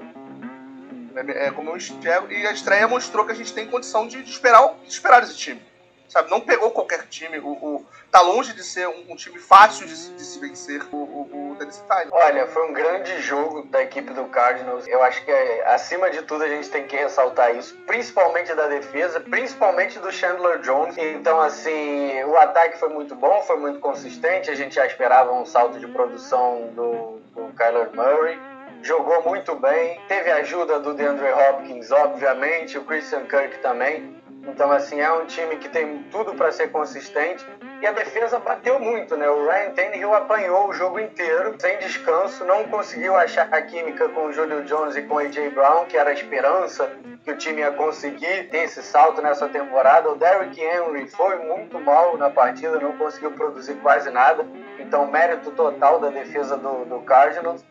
É, 1.15 1.47
é, 1.47 1.51
como 1.51 1.71
eu 1.71 1.77
enxergo, 1.77 2.31
e 2.31 2.47
a 2.47 2.53
estreia 2.53 2.87
mostrou 2.87 3.27
que 3.27 3.33
a 3.33 3.35
gente 3.35 3.53
tem 3.53 3.67
condição 3.67 4.07
de 4.07 4.21
esperar, 4.21 4.75
de 4.85 4.93
esperar 4.93 5.23
esse 5.23 5.37
time 5.37 5.61
sabe? 6.09 6.31
Não 6.31 6.41
pegou 6.41 6.71
qualquer 6.71 7.07
time. 7.07 7.39
O, 7.39 7.51
o 7.51 7.87
tá 8.11 8.21
longe 8.21 8.53
de 8.55 8.65
ser 8.65 8.89
um, 8.89 9.13
um 9.13 9.17
time 9.17 9.39
fácil 9.39 9.87
de, 9.87 10.15
de, 10.15 10.23
se 10.23 10.39
vencer 10.39 10.83
o, 10.93 10.97
o, 10.97 11.53
o 11.53 11.57
Tennessee 11.57 11.83
Titans. 11.83 12.11
Olha, 12.11 12.47
foi 12.47 12.69
um 12.69 12.73
grande 12.73 13.21
jogo 13.21 13.63
da 13.67 13.83
equipe 13.83 14.13
do 14.13 14.25
Cardinals. 14.27 14.87
Eu 14.87 15.03
acho 15.03 15.25
que 15.25 15.31
acima 15.67 16.11
de 16.11 16.23
tudo 16.23 16.45
a 16.45 16.49
gente 16.49 16.69
tem 16.71 16.87
que 16.87 16.97
ressaltar 16.97 17.55
isso, 17.55 17.77
principalmente 17.87 18.55
da 18.55 18.67
defesa, 18.67 19.21
principalmente 19.21 19.99
do 19.99 20.11
Chandler 20.11 20.61
Jones. 20.61 20.97
Então, 20.97 21.41
assim, 21.41 22.23
o 22.25 22.37
ataque 22.37 22.79
foi 22.79 22.89
muito 22.89 23.15
bom, 23.15 23.43
foi 23.43 23.59
muito 23.59 23.79
consistente. 23.81 24.51
A 24.51 24.55
gente 24.55 24.75
já 24.75 24.87
esperava 24.87 25.33
um 25.33 25.45
salto 25.45 25.79
de 25.79 25.87
produção 25.87 26.71
do, 26.75 27.21
do 27.35 27.53
Kyler 27.55 27.91
Murray 27.95 28.39
jogou 28.83 29.23
muito 29.23 29.55
bem. 29.57 30.01
Teve 30.09 30.31
ajuda 30.31 30.79
do 30.81 30.95
DeAndre 30.95 31.33
Hopkins, 31.33 31.91
obviamente, 31.91 32.79
o 32.79 32.85
Christian 32.85 33.25
Kirk 33.27 33.59
também. 33.59 34.18
Então, 34.49 34.73
assim, 34.73 34.99
é 34.99 35.13
um 35.13 35.27
time 35.27 35.57
que 35.57 35.69
tem 35.69 36.03
tudo 36.11 36.35
para 36.35 36.51
ser 36.51 36.69
consistente. 36.73 37.47
E 37.83 37.87
a 37.87 37.93
defesa 37.93 38.39
bateu 38.39 38.81
muito, 38.81 39.17
né? 39.17 39.29
O 39.29 39.47
Ryan 39.47 39.71
Tannehill 39.71 40.15
apanhou 40.15 40.69
o 40.69 40.73
jogo 40.73 40.99
inteiro, 40.99 41.55
sem 41.59 41.79
descanso, 41.79 42.45
não 42.45 42.65
conseguiu 42.65 43.15
achar 43.15 43.47
a 43.53 43.63
química 43.63 44.09
com 44.09 44.27
o 44.27 44.33
Julio 44.33 44.65
Jones 44.65 44.97
e 44.97 45.03
com 45.03 45.15
o 45.15 45.19
A.J. 45.19 45.51
Brown, 45.51 45.85
que 45.85 45.97
era 45.97 46.11
a 46.11 46.13
esperança 46.13 46.91
que 47.25 47.31
o 47.31 47.37
time 47.37 47.61
ia 47.61 47.71
conseguir 47.73 48.49
ter 48.49 48.65
esse 48.65 48.83
salto 48.83 49.21
nessa 49.21 49.49
temporada. 49.49 50.11
O 50.11 50.17
Derrick 50.17 50.59
Henry 50.61 51.07
foi 51.09 51.37
muito 51.37 51.79
mal 51.79 52.17
na 52.17 52.31
partida, 52.31 52.81
não 52.81 52.97
conseguiu 52.97 53.33
produzir 53.33 53.75
quase 53.77 54.11
nada. 54.11 54.47
Então, 54.79 55.07
mérito 55.07 55.51
total 55.51 56.01
da 56.01 56.09
defesa 56.09 56.57
do, 56.57 56.87
do 56.87 57.01
Cardinals. 57.01 57.63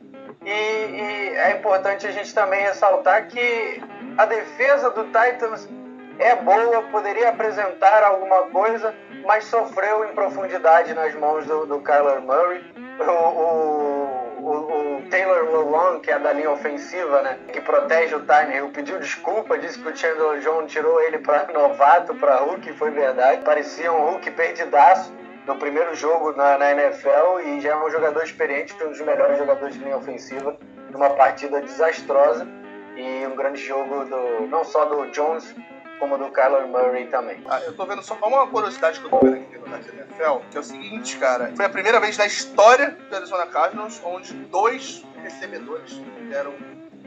E, 0.45 0.49
e 0.49 1.29
é 1.35 1.57
importante 1.57 2.05
a 2.05 2.11
gente 2.11 2.33
também 2.33 2.61
ressaltar 2.61 3.27
que 3.27 3.81
a 4.17 4.25
defesa 4.25 4.91
do 4.91 5.05
Titans 5.05 5.67
é 6.19 6.35
boa, 6.35 6.81
poderia 6.83 7.29
apresentar 7.29 8.03
alguma 8.03 8.43
coisa, 8.43 8.93
mas 9.25 9.45
sofreu 9.45 10.05
em 10.05 10.13
profundidade 10.13 10.93
nas 10.93 11.13
mãos 11.15 11.45
do, 11.45 11.65
do 11.65 11.79
Kyler 11.81 12.21
Murray. 12.21 12.63
O, 12.99 13.11
o, 13.11 14.97
o, 14.97 15.09
Taylor 15.09 15.45
Lewan, 15.45 15.99
que 15.99 16.11
é 16.11 16.19
da 16.19 16.33
linha 16.33 16.51
ofensiva, 16.51 17.21
né, 17.21 17.37
que 17.51 17.61
protege 17.61 18.15
o 18.15 18.25
Tyner, 18.25 18.67
pediu 18.69 18.99
desculpa, 18.99 19.57
disse 19.57 19.79
que 19.79 19.87
o 19.87 19.95
Chandler 19.95 20.39
Jones 20.39 20.71
tirou 20.71 20.99
ele 21.01 21.19
para 21.19 21.51
novato, 21.53 22.13
para 22.15 22.37
Hulk, 22.37 22.73
foi 22.73 22.91
verdade. 22.91 23.41
Parecia 23.43 23.91
um 23.91 24.11
Hulk 24.11 24.31
perdidaço 24.31 25.13
no 25.45 25.55
primeiro 25.55 25.95
jogo 25.95 26.33
na, 26.33 26.57
na, 26.57 26.71
NFL 26.71 27.39
e 27.45 27.61
já 27.61 27.71
é 27.71 27.75
um 27.75 27.89
jogador 27.89 28.21
experiente, 28.23 28.75
um 28.83 28.89
dos 28.89 28.99
melhores 28.99 29.37
jogadores 29.37 29.75
de 29.75 29.83
linha 29.83 29.97
ofensiva, 29.97 30.57
numa 30.91 31.11
partida 31.11 31.61
desastrosa 31.61 32.45
e 32.97 33.25
um 33.25 33.35
grande 33.35 33.63
jogo 33.63 34.03
do, 34.05 34.47
não 34.47 34.63
só 34.65 34.85
do 34.85 35.09
Jones, 35.11 35.55
como 35.99 36.17
do 36.17 36.31
Kyler 36.31 36.67
Murray 36.67 37.07
também. 37.07 37.43
Ah, 37.49 37.59
eu 37.61 37.73
tô 37.75 37.85
vendo 37.85 38.01
só 38.01 38.15
uma 38.15 38.47
curiosidade 38.47 38.99
que 38.99 39.05
eu 39.05 39.09
tô 39.09 39.19
vendo 39.19 39.35
aqui 39.35 39.57
no 39.57 39.67
NFL, 39.67 40.49
que 40.49 40.57
é 40.57 40.59
o 40.59 40.63
seguinte, 40.63 41.17
cara. 41.17 41.51
Foi 41.55 41.65
a 41.65 41.69
primeira 41.69 41.99
vez 41.99 42.17
na 42.17 42.25
história 42.25 42.91
do 42.91 43.15
Arizona 43.15 43.45
Cardinals 43.47 44.01
onde 44.03 44.33
dois 44.33 45.03
recebedores 45.21 45.99
fizeram 46.17 46.53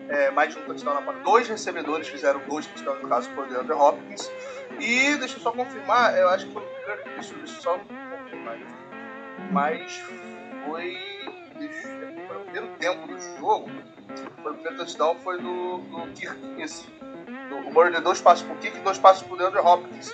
é, 0.08 0.30
mais 0.30 0.52
de 0.52 0.60
um 0.60 0.64
touchdown 0.64 0.94
na 0.94 1.02
partida. 1.02 1.24
Dois 1.24 1.48
recebedores 1.48 2.08
fizeram 2.08 2.40
dois 2.48 2.66
touchdowns, 2.66 3.02
no 3.02 3.08
caso 3.08 3.30
foi 3.30 3.44
o 3.44 3.48
DeAndre 3.48 3.72
Hopkins. 3.72 4.30
E 4.78 5.16
deixa 5.16 5.36
eu 5.36 5.40
só 5.40 5.52
confirmar, 5.52 6.16
eu 6.16 6.28
acho 6.28 6.46
que 6.46 6.52
foi 6.52 6.62
o 6.62 6.66
primeiro. 6.66 7.04
Deixa, 7.14 7.34
eu 7.34 7.46
só 7.46 7.78
confirmar. 7.78 8.58
Mas 9.52 10.02
foi. 10.66 10.98
Deixa, 11.58 11.88
foi 12.26 12.36
o 12.36 12.40
primeiro 12.40 12.68
tempo 12.78 13.06
do 13.06 13.18
jogo. 13.38 13.70
Foi 14.42 14.52
o 14.52 14.54
primeiro 14.54 14.76
touchdown 14.78 15.16
foi 15.20 15.40
do, 15.40 15.78
do 15.78 16.12
Kirk, 16.14 16.60
esse 16.60 16.86
o 17.58 17.72
Murray 17.72 17.92
deu 17.92 18.00
dois 18.00 18.20
passos 18.20 18.46
pro 18.46 18.56
Kick 18.56 18.76
e 18.76 18.80
dois 18.80 18.98
passos 18.98 19.22
pro 19.22 19.36
DeAndre 19.36 19.60
Hopkins. 19.60 20.12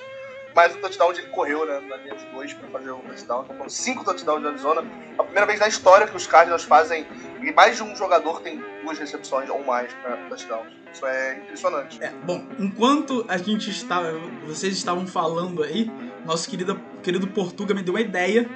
Mais 0.55 0.75
um 0.75 0.81
touchdown 0.81 1.11
onde 1.11 1.21
ele 1.21 1.29
correu 1.29 1.67
né, 1.67 1.81
na 1.81 1.97
linha 1.97 2.15
de 2.15 2.25
dois 2.27 2.55
para 2.55 2.69
fazer 2.69 2.91
o 2.91 2.99
touchdown. 2.99 3.43
Então 3.45 3.57
foram 3.57 3.69
cinco 3.69 4.05
touchdowns 4.05 4.41
de 4.41 4.49
Arizona. 4.49 4.83
A 5.19 5.23
primeira 5.23 5.47
vez 5.47 5.61
na 5.61 5.69
história 5.69 6.07
que 6.07 6.17
os 6.17 6.27
Cardinals 6.27 6.65
fazem 6.65 7.07
e 7.43 7.53
mais 7.53 7.77
de 7.77 7.83
um 7.83 7.95
jogador 7.95 8.41
tem 8.41 8.63
duas 8.83 8.99
recepções 8.99 9.51
ou 9.51 9.63
mais 9.63 9.93
para 9.95 10.17
touchdowns. 10.29 10.73
Isso 10.93 11.07
é 11.07 11.39
impressionante. 11.39 12.03
É, 12.03 12.11
bom, 12.25 12.47
enquanto 12.59 13.25
a 13.29 13.37
gente 13.37 13.71
estava, 13.71 14.13
vocês 14.47 14.75
estavam 14.75 15.07
falando 15.07 15.63
aí, 15.63 15.91
nosso 16.25 16.49
querido, 16.49 16.81
querido 17.03 17.29
Portuga 17.29 17.75
me 17.75 17.83
deu 17.83 17.93
uma 17.93 18.01
ideia 18.01 18.49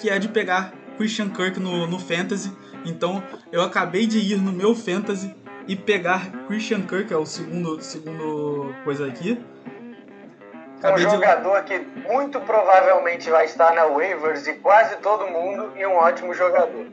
que 0.00 0.08
é 0.08 0.18
de 0.20 0.28
pegar 0.28 0.72
Christian 0.96 1.30
Kirk 1.30 1.58
no, 1.58 1.86
no 1.86 1.98
Fantasy. 1.98 2.56
Então 2.84 3.22
eu 3.50 3.60
acabei 3.60 4.06
de 4.06 4.18
ir 4.18 4.36
no 4.36 4.52
meu 4.52 4.74
Fantasy 4.74 5.34
e 5.70 5.76
pegar 5.76 6.32
Christian 6.48 6.82
Kirk, 6.82 7.12
é 7.12 7.16
o 7.16 7.24
segundo, 7.24 7.80
segundo 7.80 8.74
coisa 8.82 9.06
aqui. 9.06 9.38
Um 9.38 10.78
Acabei 10.78 11.04
de- 11.04 11.12
jogador 11.12 11.62
que 11.62 11.78
muito 12.08 12.40
provavelmente 12.40 13.30
vai 13.30 13.44
estar 13.44 13.72
na 13.72 13.84
waivers 13.84 14.42
de 14.42 14.54
quase 14.54 14.96
todo 14.96 15.28
mundo 15.28 15.70
e 15.76 15.86
um 15.86 15.92
ótimo 15.92 16.34
jogador. 16.34 16.86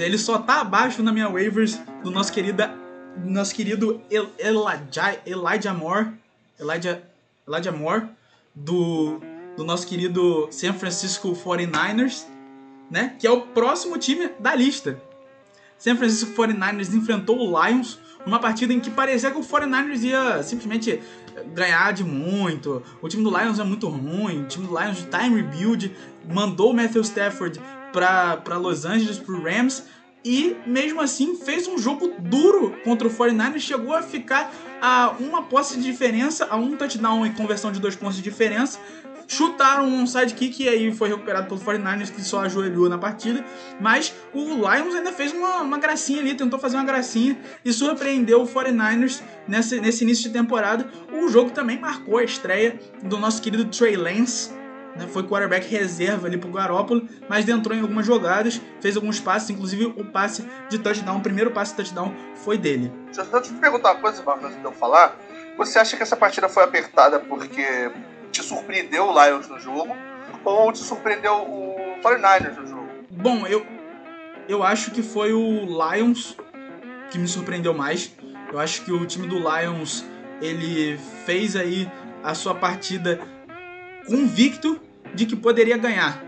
Ele 0.00 0.18
só 0.18 0.38
tá 0.38 0.60
abaixo 0.60 1.04
na 1.04 1.12
minha 1.12 1.28
waivers 1.28 1.76
do 2.02 2.10
nosso 2.10 2.32
querida, 2.32 2.74
nosso 3.24 3.54
querido 3.54 4.02
El, 4.10 4.26
Elijah, 4.40 5.18
Elijah 5.24 5.72
Moore, 5.72 6.08
Elijah, 6.58 7.00
Elijah 7.46 7.70
Moore, 7.70 8.08
do, 8.52 9.20
do 9.56 9.62
nosso 9.62 9.86
querido 9.86 10.48
San 10.50 10.72
Francisco 10.72 11.32
49ers, 11.32 12.26
né? 12.90 13.14
Que 13.20 13.26
é 13.28 13.30
o 13.30 13.42
próximo 13.42 13.96
time 13.98 14.30
da 14.40 14.52
lista. 14.52 15.00
San 15.82 15.96
Francisco 15.96 16.30
49ers 16.40 16.94
enfrentou 16.94 17.36
o 17.40 17.60
Lions 17.60 17.98
numa 18.24 18.38
partida 18.38 18.72
em 18.72 18.78
que 18.78 18.88
parecia 18.88 19.32
que 19.32 19.36
o 19.36 19.40
49ers 19.40 20.04
ia 20.04 20.40
simplesmente 20.44 21.02
ganhar 21.52 21.92
de 21.92 22.04
muito. 22.04 22.80
O 23.02 23.08
time 23.08 23.24
do 23.24 23.36
Lions 23.36 23.58
é 23.58 23.64
muito 23.64 23.88
ruim, 23.88 24.42
o 24.42 24.46
time 24.46 24.64
do 24.68 24.78
Lions 24.78 25.02
tá 25.10 25.26
em 25.26 25.34
rebuild, 25.34 25.92
mandou 26.32 26.70
o 26.70 26.72
Matthew 26.72 27.02
Stafford 27.02 27.60
para 27.92 28.56
Los 28.58 28.84
Angeles, 28.84 29.18
pro 29.18 29.42
Rams, 29.42 29.82
e 30.24 30.56
mesmo 30.64 31.00
assim 31.00 31.34
fez 31.34 31.66
um 31.66 31.76
jogo 31.76 32.14
duro 32.16 32.76
contra 32.84 33.08
o 33.08 33.10
49ers, 33.10 33.58
chegou 33.58 33.92
a 33.92 34.02
ficar 34.02 34.52
a 34.80 35.16
uma 35.18 35.42
posse 35.42 35.76
de 35.78 35.82
diferença, 35.82 36.46
a 36.48 36.54
um 36.54 36.76
touchdown 36.76 37.26
e 37.26 37.30
conversão 37.30 37.72
de 37.72 37.80
dois 37.80 37.96
pontos 37.96 38.14
de 38.14 38.22
diferença. 38.22 38.78
Chutaram 39.26 39.84
um 39.84 40.06
sidekick 40.06 40.62
e 40.62 40.68
aí 40.68 40.92
foi 40.92 41.08
recuperado 41.08 41.46
pelo 41.48 41.60
49ers 41.60 42.10
que 42.10 42.22
só 42.22 42.40
ajoelhou 42.40 42.88
na 42.88 42.98
partida. 42.98 43.44
Mas 43.80 44.14
o 44.32 44.44
Lions 44.54 44.94
ainda 44.94 45.12
fez 45.12 45.32
uma, 45.32 45.62
uma 45.62 45.78
gracinha 45.78 46.20
ali, 46.20 46.34
tentou 46.34 46.58
fazer 46.58 46.76
uma 46.76 46.84
gracinha 46.84 47.38
e 47.64 47.72
surpreendeu 47.72 48.42
o 48.42 48.46
49ers 48.46 49.22
nesse, 49.46 49.80
nesse 49.80 50.04
início 50.04 50.24
de 50.24 50.30
temporada. 50.30 50.88
O 51.12 51.28
jogo 51.28 51.50
também 51.50 51.78
marcou 51.78 52.18
a 52.18 52.24
estreia 52.24 52.78
do 53.02 53.18
nosso 53.18 53.40
querido 53.40 53.64
Trey 53.66 53.96
Lance, 53.96 54.50
né, 54.96 55.06
foi 55.06 55.22
quarterback 55.22 55.66
reserva 55.68 56.26
ali 56.26 56.36
pro 56.36 56.50
Garoppolo, 56.50 57.08
mas 57.28 57.48
entrou 57.48 57.76
em 57.76 57.80
algumas 57.80 58.06
jogadas, 58.06 58.60
fez 58.80 58.96
alguns 58.96 59.20
passes, 59.20 59.50
inclusive 59.50 59.86
o 59.86 60.04
passe 60.04 60.46
de 60.68 60.78
touchdown, 60.78 61.18
o 61.18 61.22
primeiro 61.22 61.50
passe 61.50 61.72
de 61.72 61.78
touchdown 61.78 62.14
foi 62.36 62.58
dele. 62.58 62.92
Deixa 63.06 63.22
eu 63.22 63.42
te 63.42 63.52
perguntar 63.54 63.92
uma 63.92 64.00
coisa, 64.00 64.22
Marcos, 64.22 64.52
eu 64.62 64.72
falar. 64.72 65.16
Você 65.56 65.78
acha 65.78 65.96
que 65.96 66.02
essa 66.02 66.16
partida 66.16 66.48
foi 66.48 66.64
apertada 66.64 67.20
porque 67.20 67.90
te 68.32 68.42
surpreendeu 68.42 69.08
o 69.08 69.24
Lions 69.24 69.48
no 69.48 69.60
jogo? 69.60 69.94
Ou 70.44 70.72
te 70.72 70.78
surpreendeu 70.78 71.34
o 71.34 71.76
49ers 72.02 72.56
no 72.56 72.66
jogo? 72.66 72.88
Bom, 73.10 73.46
eu, 73.46 73.64
eu 74.48 74.64
acho 74.64 74.90
que 74.90 75.02
foi 75.02 75.32
o 75.32 75.64
Lions 75.64 76.36
que 77.10 77.18
me 77.18 77.28
surpreendeu 77.28 77.74
mais. 77.74 78.12
Eu 78.50 78.58
acho 78.58 78.84
que 78.84 78.90
o 78.90 79.06
time 79.06 79.28
do 79.28 79.36
Lions 79.36 80.04
ele 80.40 80.98
fez 81.24 81.54
aí 81.54 81.88
a 82.24 82.34
sua 82.34 82.54
partida 82.54 83.20
convicto 84.06 84.80
de 85.14 85.26
que 85.26 85.36
poderia 85.36 85.76
ganhar. 85.76 86.20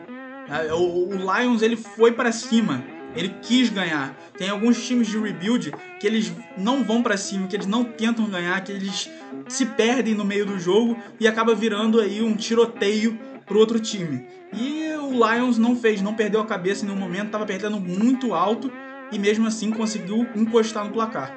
O, 0.73 1.09
o 1.09 1.14
Lions 1.14 1.62
ele 1.62 1.77
foi 1.77 2.12
para 2.12 2.31
cima, 2.31 2.85
ele 3.14 3.35
quis 3.42 3.70
ganhar. 3.70 4.14
Tem 4.37 4.48
alguns 4.48 4.85
times 4.85 5.09
de 5.09 5.18
rebuild 5.18 5.72
que 6.00 6.07
eles 6.07 6.33
não 6.57 6.83
vão 6.83 7.03
para 7.03 7.16
cima, 7.16 7.46
que 7.46 7.57
eles 7.57 7.66
não 7.66 7.85
tentam 7.85 8.27
ganhar, 8.27 8.62
que 8.62 8.72
eles 8.72 9.11
se 9.48 9.66
perdem 9.66 10.14
no 10.14 10.24
meio 10.24 10.44
do 10.44 10.59
jogo 10.59 10.96
e 11.20 11.29
acaba 11.29 11.55
virando 11.55 12.00
aí 12.00 12.22
um 12.22 12.35
tiroteio 12.35 13.18
pro 13.46 13.59
outro 13.59 13.79
time. 13.79 14.27
E 14.53 14.92
o 14.96 15.11
Lions 15.11 15.59
não 15.59 15.77
fez, 15.77 16.00
não 16.00 16.14
perdeu 16.14 16.40
a 16.40 16.46
cabeça 16.46 16.85
em 16.85 16.88
nenhum 16.88 17.00
momento, 17.00 17.27
estava 17.27 17.46
perdendo 17.46 17.81
muito 17.81 18.35
alto 18.35 18.70
e 19.11 19.18
mesmo 19.18 19.46
assim 19.46 19.70
conseguiu 19.70 20.27
encostar 20.35 20.85
no 20.85 20.92
placar. 20.92 21.37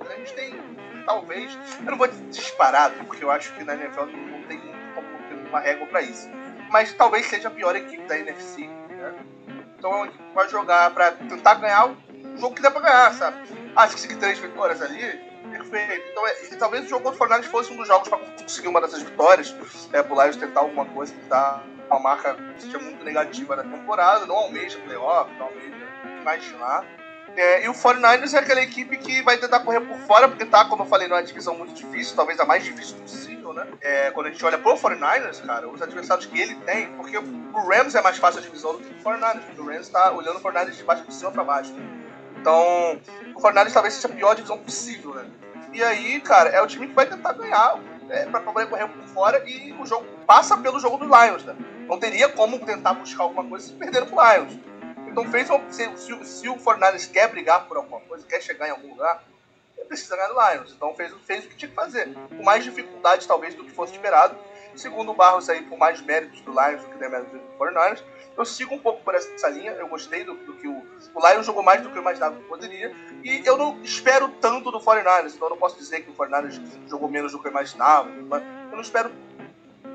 A 0.00 0.14
gente 0.16 0.34
tem, 0.34 0.54
talvez, 1.06 1.56
eu 1.84 1.90
não 1.90 1.98
vou 1.98 2.08
dizer 2.08 2.24
disparado, 2.30 2.94
porque 3.06 3.22
eu 3.22 3.30
acho 3.30 3.54
que 3.54 3.64
na 3.64 3.74
NFL 3.74 4.06
não 4.06 4.42
tem 4.42 4.58
muito 4.58 4.94
como 4.94 5.06
ter 5.28 5.48
uma 5.48 5.60
régua 5.60 5.86
pra 5.86 6.02
isso. 6.02 6.28
Mas 6.70 6.92
talvez 6.92 7.26
seja 7.26 7.48
a 7.48 7.50
pior 7.50 7.74
equipe 7.76 8.02
da 8.04 8.18
NFC. 8.18 8.66
Né? 8.66 9.14
Então 9.78 10.08
que 10.08 10.18
vai 10.34 10.48
jogar 10.48 10.90
pra 10.90 11.12
tentar 11.12 11.54
ganhar 11.54 11.86
o 11.88 11.96
jogo 12.36 12.54
que 12.54 12.62
dá 12.62 12.70
pra 12.70 12.80
ganhar, 12.80 13.14
sabe? 13.14 13.36
Ah, 13.76 13.86
se 13.86 13.94
conseguir 13.94 14.16
três 14.16 14.38
vitórias 14.38 14.82
ali, 14.82 14.98
perfeito. 15.50 16.08
Então 16.10 16.26
é, 16.26 16.44
e 16.52 16.56
talvez 16.56 16.84
o 16.84 16.88
jogo 16.88 17.04
contra 17.04 17.14
o 17.14 17.18
Fortnite 17.18 17.48
fosse 17.48 17.72
um 17.72 17.76
dos 17.76 17.86
jogos 17.86 18.08
pra 18.08 18.18
conseguir 18.18 18.68
uma 18.68 18.80
dessas 18.80 19.02
vitórias, 19.02 19.54
é, 19.92 20.02
pro 20.02 20.20
Lions 20.20 20.36
tentar 20.36 20.60
alguma 20.60 20.84
coisa 20.86 21.14
que 21.14 21.20
dá 21.26 21.62
uma 21.90 22.00
marca 22.00 22.34
que 22.34 22.62
seja 22.62 22.78
muito 22.78 23.04
negativa 23.04 23.56
na 23.56 23.62
temporada, 23.62 24.26
não 24.26 24.36
almeja 24.36 24.78
playoff, 24.80 25.32
não 25.38 25.46
almeja 25.46 25.76
imaginar. 26.20 26.84
É, 27.38 27.64
e 27.64 27.68
o 27.68 27.72
49ers 27.72 28.34
é 28.34 28.38
aquela 28.38 28.60
equipe 28.60 28.96
que 28.96 29.22
vai 29.22 29.38
tentar 29.38 29.60
correr 29.60 29.80
por 29.82 29.96
fora, 29.98 30.28
porque 30.28 30.44
tá, 30.44 30.64
como 30.64 30.82
eu 30.82 30.86
falei, 30.88 31.06
numa 31.06 31.22
divisão 31.22 31.56
muito 31.56 31.72
difícil, 31.72 32.16
talvez 32.16 32.40
a 32.40 32.44
mais 32.44 32.64
difícil 32.64 32.96
possível, 32.96 33.52
né? 33.52 33.64
É, 33.80 34.10
quando 34.10 34.26
a 34.26 34.30
gente 34.30 34.44
olha 34.44 34.58
pro 34.58 34.76
49ers, 34.76 35.46
cara, 35.46 35.68
os 35.68 35.80
adversários 35.80 36.26
que 36.26 36.36
ele 36.36 36.56
tem, 36.66 36.88
porque 36.94 37.16
o 37.16 37.60
Rams 37.60 37.94
é 37.94 38.02
mais 38.02 38.18
fácil 38.18 38.40
a 38.40 38.42
divisão 38.42 38.72
do 38.72 38.80
que 38.80 38.92
o 38.92 39.04
49ers, 39.04 39.42
porque 39.42 39.60
o 39.60 39.66
Rams 39.66 39.88
tá 39.88 40.10
olhando 40.10 40.38
o 40.38 40.40
49ers 40.40 40.72
de 40.72 40.82
baixo 40.82 41.04
de 41.04 41.14
cima 41.14 41.30
pra 41.30 41.44
baixo. 41.44 41.72
Então, 42.40 43.00
o 43.32 43.40
49ers 43.40 43.72
talvez 43.72 43.94
seja 43.94 44.08
a 44.08 44.16
pior 44.16 44.34
divisão 44.34 44.58
possível, 44.58 45.14
né? 45.14 45.24
E 45.72 45.80
aí, 45.80 46.20
cara, 46.20 46.50
é 46.50 46.60
o 46.60 46.66
time 46.66 46.88
que 46.88 46.94
vai 46.94 47.06
tentar 47.06 47.34
ganhar 47.34 47.78
é, 48.10 48.26
pra 48.26 48.40
poder 48.40 48.66
correr 48.66 48.88
por 48.88 49.04
fora 49.04 49.48
e 49.48 49.72
o 49.74 49.86
jogo 49.86 50.04
passa 50.26 50.56
pelo 50.56 50.80
jogo 50.80 50.96
do 50.96 51.04
Lions, 51.04 51.44
né? 51.44 51.54
Não 51.86 52.00
teria 52.00 52.28
como 52.28 52.58
tentar 52.58 52.94
buscar 52.94 53.22
alguma 53.22 53.44
coisa 53.44 53.64
se 53.68 53.74
perder 53.74 54.06
pro 54.06 54.16
Lions. 54.20 54.58
Então 55.22 55.58
uma, 55.58 55.72
se, 55.72 55.96
se, 55.96 56.24
se 56.24 56.48
o 56.48 56.56
49ers 56.56 57.10
quer 57.10 57.28
brigar 57.28 57.66
por 57.66 57.76
alguma 57.76 58.00
coisa, 58.00 58.26
quer 58.26 58.40
chegar 58.42 58.68
em 58.68 58.70
algum 58.70 58.90
lugar, 58.90 59.22
ele 59.76 59.86
precisa 59.86 60.16
ganhar 60.16 60.28
do 60.28 60.34
Lions. 60.34 60.72
Então 60.72 60.94
fez, 60.94 61.12
fez 61.24 61.44
o 61.44 61.48
que 61.48 61.56
tinha 61.56 61.68
que 61.68 61.74
fazer. 61.74 62.08
Com 62.28 62.42
mais 62.42 62.64
dificuldade, 62.64 63.26
talvez, 63.26 63.54
do 63.54 63.64
que 63.64 63.70
fosse 63.70 63.92
esperado. 63.92 64.36
Segundo 64.74 65.10
o 65.10 65.14
Barros 65.14 65.48
aí, 65.48 65.64
com 65.64 65.76
mais 65.76 66.00
méritos 66.00 66.40
do 66.42 66.52
Lions 66.52 66.82
do 66.82 66.90
que 66.90 66.98
da 66.98 67.08
méritos 67.08 67.32
do 67.32 67.40
49ers. 67.58 68.02
Eu 68.36 68.44
sigo 68.44 68.74
um 68.74 68.78
pouco 68.78 69.02
por 69.02 69.14
essa 69.14 69.48
linha. 69.48 69.72
Eu 69.72 69.88
gostei 69.88 70.22
do, 70.22 70.34
do 70.34 70.54
que 70.54 70.68
o, 70.68 70.82
o 71.14 71.28
Lions 71.28 71.46
jogou 71.46 71.62
mais 71.62 71.82
do 71.82 71.90
que 71.90 71.98
eu 71.98 72.02
imaginava 72.02 72.36
que 72.36 72.44
poderia. 72.44 72.94
E 73.24 73.42
eu 73.44 73.56
não 73.56 73.82
espero 73.82 74.28
tanto 74.40 74.70
do 74.70 74.80
49ers. 74.80 75.34
Então 75.34 75.48
eu 75.48 75.50
não 75.50 75.58
posso 75.58 75.76
dizer 75.76 76.02
que 76.02 76.10
o 76.10 76.14
49ers 76.14 76.60
jogou 76.88 77.08
menos 77.08 77.32
do 77.32 77.40
que 77.40 77.48
eu 77.48 77.50
imaginava. 77.50 78.08
Eu 78.10 78.72
não 78.72 78.80
espero 78.80 79.10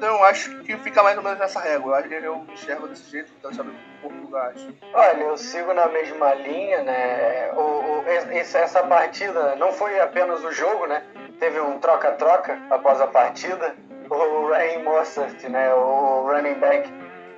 então 0.03 0.21
acho 0.25 0.59
que 0.63 0.75
fica 0.79 1.01
mais 1.01 1.15
ou 1.17 1.23
menos 1.23 1.39
nessa 1.39 1.61
régua. 1.61 2.01
Eu 2.01 2.19
eu 2.19 2.45
enxergo 2.51 2.89
desse 2.89 3.09
jeito, 3.09 3.31
então 3.39 3.53
sabe 3.53 3.69
o 3.69 4.09
Portugal. 4.09 4.51
Olha, 4.93 5.23
eu 5.23 5.37
sigo 5.37 5.73
na 5.73 5.87
mesma 5.87 6.33
linha, 6.33 6.83
né? 6.83 7.53
O, 7.53 7.61
o, 7.61 8.03
esse, 8.33 8.57
essa 8.57 8.83
partida 8.83 9.55
não 9.55 9.71
foi 9.71 9.97
apenas 10.01 10.43
o 10.43 10.51
jogo, 10.51 10.87
né? 10.87 11.03
Teve 11.39 11.61
um 11.61 11.79
troca-troca 11.79 12.59
após 12.69 12.99
a 12.99 13.07
partida. 13.07 13.75
O 14.09 14.49
Ryan 14.49 14.83
Mostert, 14.83 15.41
né? 15.47 15.73
O 15.73 16.27
running 16.27 16.55
back 16.55 16.91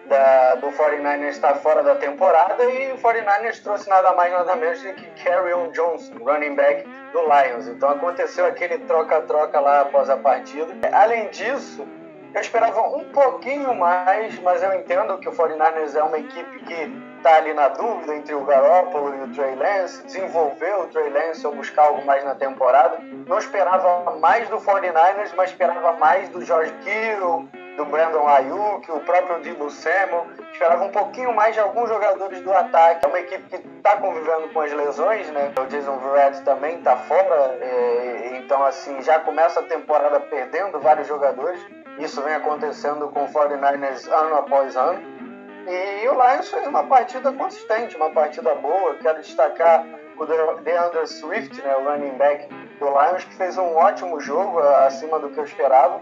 da, 0.08 0.56
do 0.56 0.67
49ers 0.71 1.30
está 1.30 1.54
fora 1.54 1.84
da 1.84 1.93
temporada 1.93 2.63
e 2.63 2.93
o 2.93 2.97
49ers 2.97 3.62
trouxe 3.62 3.88
nada 3.88 4.12
mais 4.13 4.34
nada 4.34 4.56
menos 4.56 4.82
do 4.82 4.91
que 4.95 5.23
Carrion 5.23 5.69
Johnson, 5.71 6.15
running 6.19 6.56
back 6.56 6.84
do 7.13 7.21
Lions. 7.21 7.67
Então 7.67 7.91
aconteceu 7.91 8.47
aquele 8.47 8.80
troca-troca 8.80 9.60
lá 9.60 9.82
após 9.82 10.10
a 10.10 10.17
partida. 10.17 10.73
Além 10.91 11.30
disso, 11.30 11.88
eu 12.35 12.41
esperava 12.41 12.81
um 12.81 13.05
pouquinho 13.05 13.73
mais, 13.73 14.37
mas 14.39 14.61
eu 14.61 14.73
entendo 14.73 15.17
que 15.19 15.29
o 15.29 15.31
49ers 15.31 15.95
é 15.95 16.03
uma 16.03 16.19
equipe 16.19 16.59
que 16.65 16.91
está 17.15 17.37
ali 17.37 17.53
na 17.53 17.69
dúvida 17.69 18.13
entre 18.13 18.35
o 18.35 18.43
Garoppolo 18.43 19.15
e 19.15 19.21
o 19.21 19.33
Trey 19.33 19.55
Lance, 19.55 20.03
desenvolver 20.03 20.75
o 20.81 20.87
Trey 20.87 21.09
Lance 21.09 21.47
ou 21.47 21.55
buscar 21.55 21.83
algo 21.83 22.05
mais 22.05 22.25
na 22.25 22.35
temporada. 22.35 22.99
Não 23.25 23.37
esperava 23.37 24.17
mais 24.17 24.49
do 24.49 24.57
49ers, 24.57 25.31
mas 25.37 25.51
esperava 25.51 25.93
mais 25.93 26.27
do 26.27 26.43
George 26.43 26.73
Kittle, 26.83 27.47
do 27.77 27.85
Brandon 27.85 28.27
Ayuk, 28.27 28.91
o 28.91 28.99
próprio 28.99 29.39
Debo 29.39 29.69
Samuel. 29.71 30.27
Esperava 30.51 30.83
um 30.83 30.91
pouquinho 30.91 31.33
mais 31.33 31.53
de 31.53 31.61
alguns 31.61 31.87
jogadores 31.87 32.41
do 32.41 32.51
ataque. 32.51 33.05
É 33.05 33.07
uma 33.07 33.19
equipe 33.21 33.43
que 33.47 33.65
está 33.77 33.95
convivendo 33.95 34.49
com 34.49 34.59
as 34.59 34.73
lesões, 34.73 35.29
né? 35.29 35.53
O 35.57 35.65
Jason 35.67 35.97
Verrett 35.99 36.41
também 36.41 36.79
está 36.79 36.97
fora, 36.97 37.57
é, 37.61 38.41
então 38.43 38.61
assim 38.65 39.01
já 39.01 39.19
começa 39.21 39.61
a 39.61 39.63
temporada 39.63 40.19
perdendo 40.19 40.81
vários 40.81 41.07
jogadores. 41.07 41.61
Isso 41.97 42.21
vem 42.21 42.34
acontecendo 42.34 43.08
com 43.10 43.23
o 43.23 43.27
49ers 43.27 44.12
ano 44.12 44.36
após 44.36 44.75
ano. 44.75 45.01
E 45.67 46.07
o 46.07 46.13
Lions 46.13 46.49
fez 46.49 46.67
uma 46.67 46.84
partida 46.84 47.32
consistente, 47.32 47.95
uma 47.95 48.09
partida 48.09 48.53
boa. 48.55 48.95
Quero 48.95 49.22
destacar 49.22 49.86
o 50.17 50.26
DeAndre 50.61 51.07
Swift, 51.07 51.61
né, 51.61 51.76
o 51.76 51.84
running 51.84 52.17
back 52.17 52.47
do 52.80 52.88
Lions, 52.88 53.24
que 53.24 53.36
fez 53.36 53.57
um 53.57 53.76
ótimo 53.76 54.19
jogo, 54.19 54.59
acima 54.59 55.19
do 55.19 55.30
que 55.30 55.39
eu 55.39 55.45
esperava. 55.45 56.01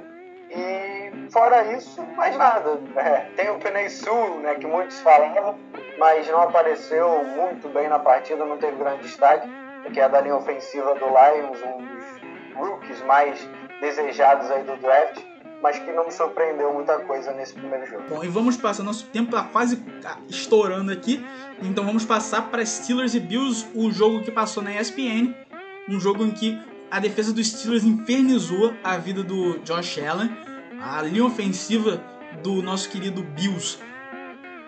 E 0.49 1.29
fora 1.31 1.63
isso, 1.73 2.01
mais 2.15 2.35
nada. 2.35 2.79
É, 2.97 3.27
tem 3.35 3.49
o 3.51 3.59
Penei 3.59 3.89
Sul, 3.89 4.39
né, 4.39 4.55
que 4.55 4.67
muitos 4.67 4.99
falavam, 4.99 5.57
mas 5.97 6.27
não 6.27 6.41
apareceu 6.41 7.23
muito 7.23 7.69
bem 7.69 7.87
na 7.87 7.99
partida, 7.99 8.43
não 8.43 8.57
teve 8.57 8.77
grande 8.77 9.03
destaque, 9.03 9.47
que 9.93 9.99
é 9.99 10.09
da 10.09 10.21
linha 10.21 10.35
ofensiva 10.35 10.95
do 10.95 11.05
Lions, 11.05 11.61
um 11.63 11.77
dos 11.77 12.55
rookies 12.55 13.01
mais 13.03 13.47
desejados 13.79 14.49
aí 14.51 14.63
do 14.63 14.75
draft 14.77 15.32
mas 15.63 15.79
que 15.79 15.93
não 15.93 16.05
me 16.05 16.11
surpreendeu 16.11 16.73
muita 16.73 16.99
coisa 16.99 17.31
nesse 17.31 17.53
primeiro 17.53 17.87
jogo. 17.87 18.03
Bom, 18.09 18.21
e 18.21 18.27
vamos 18.27 18.57
passar, 18.57 18.83
nosso 18.83 19.05
tempo 19.05 19.31
tá 19.31 19.45
quase 19.45 19.81
estourando 20.27 20.91
aqui, 20.91 21.25
então 21.61 21.85
vamos 21.85 22.03
passar 22.03 22.51
para 22.51 22.65
Steelers 22.65 23.15
e 23.15 23.19
Bills, 23.21 23.65
o 23.73 23.89
jogo 23.89 24.21
que 24.21 24.29
passou 24.29 24.61
na 24.61 24.77
ESPN, 24.77 25.33
um 25.87 25.97
jogo 26.01 26.25
em 26.25 26.31
que 26.31 26.59
a 26.91 26.99
defesa 26.99 27.31
dos 27.31 27.47
Steelers 27.47 27.85
infernizou 27.85 28.73
a 28.83 28.97
vida 28.97 29.23
do 29.23 29.57
Josh 29.59 29.99
Allen. 29.99 30.29
A 30.81 31.01
linha 31.01 31.23
ofensiva 31.23 32.03
do 32.43 32.61
nosso 32.61 32.89
querido 32.89 33.23
Bills 33.23 33.79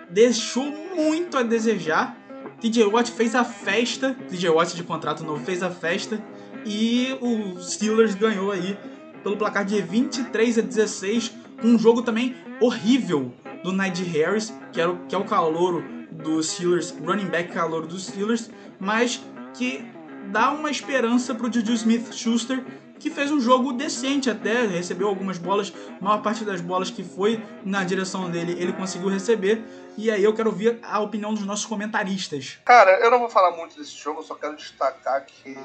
deixou 0.10 0.64
muito 0.96 1.38
a 1.38 1.44
desejar. 1.44 2.16
TJ 2.62 2.86
Watt 2.86 3.12
fez 3.12 3.36
a 3.36 3.44
festa, 3.44 4.16
TJ 4.30 4.50
Watt 4.50 4.76
de 4.76 4.84
contrato 4.84 5.26
novo 5.26 5.44
fez 5.44 5.62
a 5.62 5.70
festa 5.70 6.22
e 6.66 7.18
o 7.22 7.60
Steelers 7.60 8.16
ganhou 8.16 8.52
aí 8.52 8.78
pelo 9.26 9.38
placar 9.38 9.66
de 9.66 9.82
23 9.82 10.60
a 10.60 10.62
16, 10.62 11.34
com 11.60 11.70
um 11.70 11.80
jogo 11.80 12.04
também 12.04 12.36
horrível 12.62 13.34
do 13.64 13.72
Najee 13.72 14.04
Harris, 14.04 14.54
que, 14.72 14.80
era 14.80 14.96
que 15.10 15.16
é 15.16 15.18
o 15.18 15.26
calouro 15.26 15.84
dos 16.12 16.52
Steelers, 16.52 16.94
running 17.04 17.26
back 17.26 17.52
calouro 17.52 17.88
dos 17.88 18.06
Steelers, 18.06 18.52
mas 18.80 19.20
que 19.56 19.84
dá 20.28 20.52
uma 20.52 20.70
esperança 20.70 21.34
para 21.34 21.48
o 21.48 21.52
Juju 21.52 21.74
Smith-Schuster, 21.74 22.64
que 23.00 23.10
fez 23.10 23.32
um 23.32 23.42
jogo 23.42 23.74
decente 23.74 24.30
até, 24.30 24.68
recebeu 24.68 25.08
algumas 25.08 25.40
bolas, 25.40 25.74
a 26.00 26.04
maior 26.04 26.22
parte 26.22 26.46
das 26.46 26.62
bolas 26.62 26.92
que 26.92 27.04
foi 27.04 27.44
na 27.64 27.84
direção 27.84 28.30
dele 28.30 28.56
ele 28.60 28.74
conseguiu 28.74 29.10
receber. 29.10 29.60
E 29.98 30.12
aí 30.12 30.24
eu 30.24 30.36
quero 30.36 30.52
ouvir 30.52 30.78
a 30.84 31.00
opinião 31.00 31.34
dos 31.34 31.44
nossos 31.44 31.66
comentaristas. 31.66 32.60
Cara, 32.64 33.00
eu 33.00 33.10
não 33.10 33.18
vou 33.18 33.30
falar 33.30 33.58
muito 33.58 33.76
desse 33.76 33.98
jogo, 33.98 34.22
só 34.22 34.36
quero 34.36 34.56
destacar 34.56 35.26
que 35.26 35.58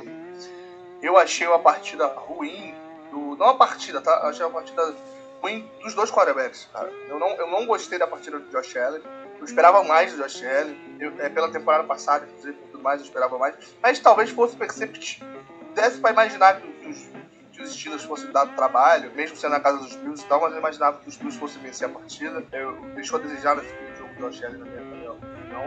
eu 1.03 1.19
achei 1.19 1.47
uma 1.47 1.59
partida 1.59 2.07
ruim, 2.07 2.75
do, 3.11 3.37
não 3.37 3.49
a 3.49 3.55
partida, 3.55 4.01
tá? 4.01 4.29
Achei 4.29 4.45
uma 4.45 4.53
partida 4.53 4.95
ruim 5.43 5.69
dos 5.83 5.95
dois 5.95 6.11
quarterbacks, 6.11 6.69
cara. 6.73 6.91
Eu 7.09 7.19
não, 7.19 7.29
eu 7.31 7.47
não 7.49 7.67
gostei 7.67 7.99
da 7.99 8.07
partida 8.07 8.39
do 8.39 8.51
Josh 8.51 8.77
Allen. 8.77 9.03
Eu 9.39 9.45
esperava 9.45 9.83
mais 9.83 10.13
do 10.13 10.23
Josh 10.23 10.43
Allen. 10.43 10.77
Eu, 11.01 11.13
é, 11.19 11.29
pela 11.29 11.51
temporada 11.51 11.85
passada, 11.85 12.27
inclusive, 12.27 12.59
tudo 12.71 12.83
mais, 12.83 13.01
eu 13.01 13.07
esperava 13.07 13.39
mais. 13.39 13.55
Mas 13.83 13.99
talvez 13.99 14.31
fosse 14.31 14.57
perceptível. 14.57 15.43
Desse 15.75 15.99
pra 15.99 16.11
imaginar 16.11 16.61
que 16.61 16.89
os, 16.89 17.09
que 17.53 17.63
os 17.63 17.73
Steelers 17.73 18.05
fossem 18.05 18.31
dar 18.33 18.47
trabalho, 18.55 19.11
mesmo 19.15 19.37
sendo 19.37 19.53
na 19.53 19.61
casa 19.61 19.79
dos 19.79 19.95
Bills 19.97 20.25
e 20.25 20.29
tal, 20.29 20.41
mas 20.41 20.53
eu 20.53 20.59
imaginava 20.59 20.99
que 20.99 21.09
os 21.09 21.17
Bills 21.17 21.39
fossem 21.39 21.63
vencer 21.63 21.89
a 21.89 21.93
partida. 21.93 22.45
Eu, 22.53 22.81
deixou 22.95 23.19
a 23.19 23.23
desejar 23.23 23.57
nesse 23.57 23.71
jogo 23.97 24.15
do 24.15 24.31
Josh 24.31 24.45
Allen, 24.45 24.59
na 24.59 24.65
minha 24.67 25.13
opinião. 25.13 25.67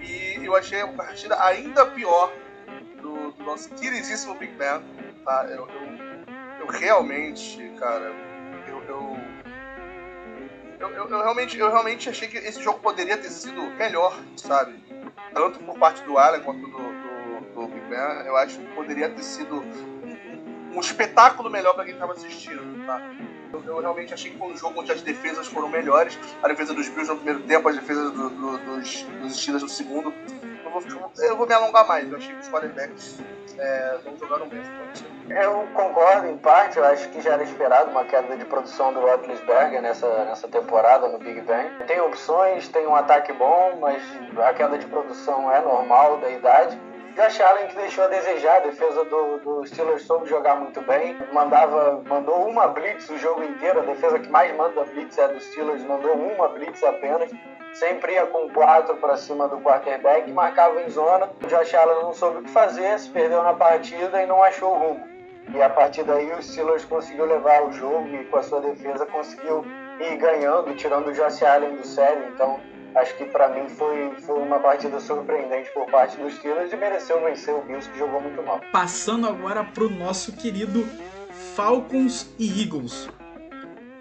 E 0.00 0.44
eu 0.44 0.56
achei 0.56 0.80
a 0.80 0.88
partida 0.88 1.40
ainda 1.42 1.86
pior 1.86 2.32
do, 3.00 3.32
do 3.32 3.44
nosso 3.44 3.68
queridíssimo 3.70 4.34
Big 4.34 4.52
Ben. 4.54 4.82
Tá? 5.24 5.46
Eu, 5.48 5.68
eu, 5.68 6.11
eu 6.62 6.68
realmente, 6.68 7.58
cara, 7.78 8.14
eu, 8.68 8.82
eu 8.84 9.16
eu, 10.78 10.90
eu, 10.90 11.08
eu, 11.08 11.22
realmente, 11.22 11.58
eu 11.58 11.70
realmente 11.70 12.08
achei 12.08 12.26
que 12.26 12.38
esse 12.38 12.60
jogo 12.60 12.80
poderia 12.80 13.16
ter 13.16 13.30
sido 13.30 13.62
melhor, 13.76 14.18
sabe? 14.36 14.74
Tanto 15.32 15.60
por 15.60 15.78
parte 15.78 16.02
do 16.02 16.18
Allen 16.18 16.40
quanto 16.42 16.60
do, 16.60 16.70
do, 16.70 17.54
do 17.54 17.66
Big 17.68 17.86
Ben. 17.86 18.26
Eu 18.26 18.36
acho 18.36 18.58
que 18.58 18.66
poderia 18.74 19.08
ter 19.08 19.22
sido 19.22 19.60
um, 19.60 20.76
um 20.76 20.80
espetáculo 20.80 21.48
melhor 21.48 21.74
para 21.74 21.84
quem 21.84 21.94
estava 21.94 22.12
assistindo, 22.12 22.84
tá? 22.84 23.00
Eu, 23.52 23.62
eu, 23.64 23.80
realmente 23.80 24.12
achei 24.12 24.32
que 24.32 24.38
foi 24.38 24.48
um 24.48 24.56
jogo 24.56 24.80
onde 24.80 24.90
as 24.90 25.02
defesas 25.02 25.46
foram 25.46 25.68
melhores. 25.68 26.18
A 26.42 26.48
defesa 26.48 26.74
dos 26.74 26.88
Bills 26.88 27.08
no 27.08 27.16
primeiro 27.16 27.42
tempo, 27.44 27.68
as 27.68 27.76
defesas 27.76 28.10
do, 28.10 28.28
do, 28.30 28.58
dos, 28.58 29.02
dos 29.02 29.36
Steelers 29.36 29.62
no 29.62 29.68
segundo. 29.68 30.12
Vou, 30.72 30.82
eu 31.18 31.36
vou 31.36 31.46
me 31.46 31.54
alongar 31.54 31.86
mais. 31.86 32.10
Eu 32.10 32.16
achei 32.16 32.34
que 32.34 32.40
os 32.40 32.48
quarterbacks 32.48 33.20
é, 33.58 33.98
não 34.04 34.16
jogaram 34.16 34.48
bem. 34.48 34.62
Eu 35.30 35.66
concordo 35.74 36.26
em 36.28 36.36
parte, 36.36 36.78
eu 36.78 36.84
acho 36.84 37.08
que 37.10 37.20
já 37.20 37.34
era 37.34 37.42
esperado 37.42 37.90
uma 37.90 38.04
queda 38.04 38.36
de 38.36 38.44
produção 38.44 38.92
do 38.92 39.00
Roethlisberger 39.00 39.80
nessa, 39.80 40.06
nessa 40.24 40.48
temporada 40.48 41.08
no 41.08 41.18
Big 41.18 41.40
Bang. 41.42 41.70
Tem 41.86 42.00
opções, 42.00 42.68
tem 42.68 42.86
um 42.86 42.94
ataque 42.94 43.32
bom, 43.32 43.78
mas 43.80 44.02
a 44.38 44.52
queda 44.52 44.76
de 44.76 44.86
produção 44.86 45.50
é 45.50 45.60
normal 45.60 46.18
da 46.18 46.28
idade. 46.28 46.78
Josh 47.14 47.40
Allen 47.42 47.66
que 47.66 47.76
deixou 47.76 48.04
a 48.04 48.08
desejar, 48.08 48.56
a 48.56 48.60
defesa 48.60 49.04
do, 49.04 49.38
do 49.38 49.66
Steelers 49.66 50.02
soube 50.02 50.26
jogar 50.28 50.56
muito 50.56 50.80
bem, 50.80 51.14
mandava, 51.30 52.02
mandou 52.06 52.48
uma 52.48 52.68
blitz 52.68 53.08
o 53.10 53.18
jogo 53.18 53.44
inteiro, 53.44 53.80
a 53.80 53.82
defesa 53.82 54.18
que 54.18 54.30
mais 54.30 54.56
manda 54.56 54.82
blitz 54.84 55.18
é 55.18 55.24
a 55.24 55.26
do 55.26 55.38
Steelers, 55.38 55.84
mandou 55.84 56.14
uma 56.14 56.48
blitz 56.48 56.82
apenas 56.82 57.30
sempre 57.72 58.12
ia 58.14 58.26
com 58.26 58.48
quatro 58.50 58.96
para 58.96 59.16
cima 59.16 59.48
do 59.48 59.58
quarterback, 59.60 60.30
marcava 60.30 60.82
em 60.82 60.90
zona. 60.90 61.30
O 61.42 61.46
Josh 61.46 61.74
Allen 61.74 62.02
não 62.02 62.12
soube 62.12 62.38
o 62.38 62.42
que 62.42 62.50
fazer, 62.50 62.98
se 62.98 63.10
perdeu 63.10 63.42
na 63.42 63.54
partida 63.54 64.22
e 64.22 64.26
não 64.26 64.42
achou 64.42 64.74
o 64.74 64.78
rumo. 64.78 65.12
E 65.54 65.60
a 65.60 65.68
partir 65.68 66.04
daí 66.04 66.32
o 66.32 66.42
Steelers 66.42 66.84
conseguiu 66.84 67.26
levar 67.26 67.64
o 67.64 67.72
jogo 67.72 68.08
e 68.08 68.24
com 68.24 68.38
a 68.38 68.42
sua 68.42 68.60
defesa 68.60 69.04
conseguiu 69.06 69.64
ir 70.00 70.16
ganhando, 70.16 70.74
tirando 70.74 71.08
o 71.08 71.12
Josh 71.12 71.42
Allen 71.42 71.76
do 71.76 71.86
sério. 71.86 72.28
Então 72.32 72.60
acho 72.94 73.16
que 73.16 73.24
para 73.24 73.48
mim 73.48 73.68
foi, 73.68 74.14
foi 74.20 74.38
uma 74.38 74.58
partida 74.60 75.00
surpreendente 75.00 75.70
por 75.72 75.86
parte 75.86 76.16
dos 76.16 76.34
Steelers 76.34 76.72
e 76.72 76.76
mereceu 76.76 77.20
vencer 77.22 77.54
o 77.54 77.62
Bills 77.62 77.88
que 77.90 77.98
jogou 77.98 78.20
muito 78.20 78.42
mal. 78.42 78.60
Passando 78.72 79.26
agora 79.26 79.64
para 79.64 79.84
o 79.84 79.90
nosso 79.90 80.32
querido 80.32 80.86
Falcons 81.54 82.32
e 82.38 82.62
Eagles 82.62 83.08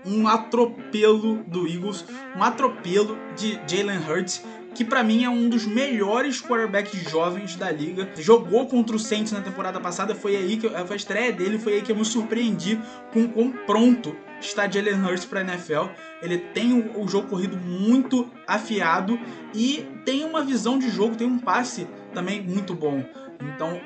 um 0.06 0.28
atropelo 0.28 1.44
do 1.48 1.68
Eagles, 1.68 2.06
um 2.36 2.44
atropelo 2.44 3.18
de 3.36 3.60
Jalen 3.68 4.00
Hurts, 4.00 4.44
que 4.74 4.86
para 4.86 5.04
mim 5.04 5.24
é 5.24 5.30
um 5.30 5.50
dos 5.50 5.66
melhores 5.66 6.42
quarterbacks 6.42 7.10
jovens 7.10 7.56
da 7.56 7.70
liga. 7.72 8.10
Jogou 8.18 8.66
contra 8.68 8.96
o 8.96 9.00
Saints 9.00 9.32
na 9.32 9.42
temporada 9.42 9.80
passada, 9.80 10.16
foi 10.16 10.36
aí 10.36 10.58
que 10.58 10.70
foi 10.70 10.94
a 10.94 10.96
estreia 10.96 11.32
dele, 11.32 11.60
foi 11.60 11.74
aí 11.74 11.82
que 11.82 11.92
eu 11.92 11.96
me 11.96 12.06
surpreendi 12.06 12.80
com 13.12 13.28
quão 13.28 13.52
pronto 13.52 14.16
está 14.40 14.70
Jalen 14.70 15.04
Hurts 15.04 15.26
para 15.26 15.42
a 15.42 15.44
NFL. 15.44 15.90
Ele 16.22 16.38
tem 16.38 16.74
o, 16.74 17.02
o 17.02 17.08
jogo 17.08 17.28
corrido 17.28 17.58
muito 17.58 18.30
afiado 18.48 19.20
e 19.54 19.86
tem 20.06 20.24
uma 20.24 20.44
visão 20.44 20.80
de 20.80 20.90
jogo, 20.90 21.16
tem 21.16 21.28
um 21.28 21.40
passe 21.40 21.88
também 22.14 22.42
muito 22.42 22.74
bom. 22.74 23.04
Então, 23.42 23.80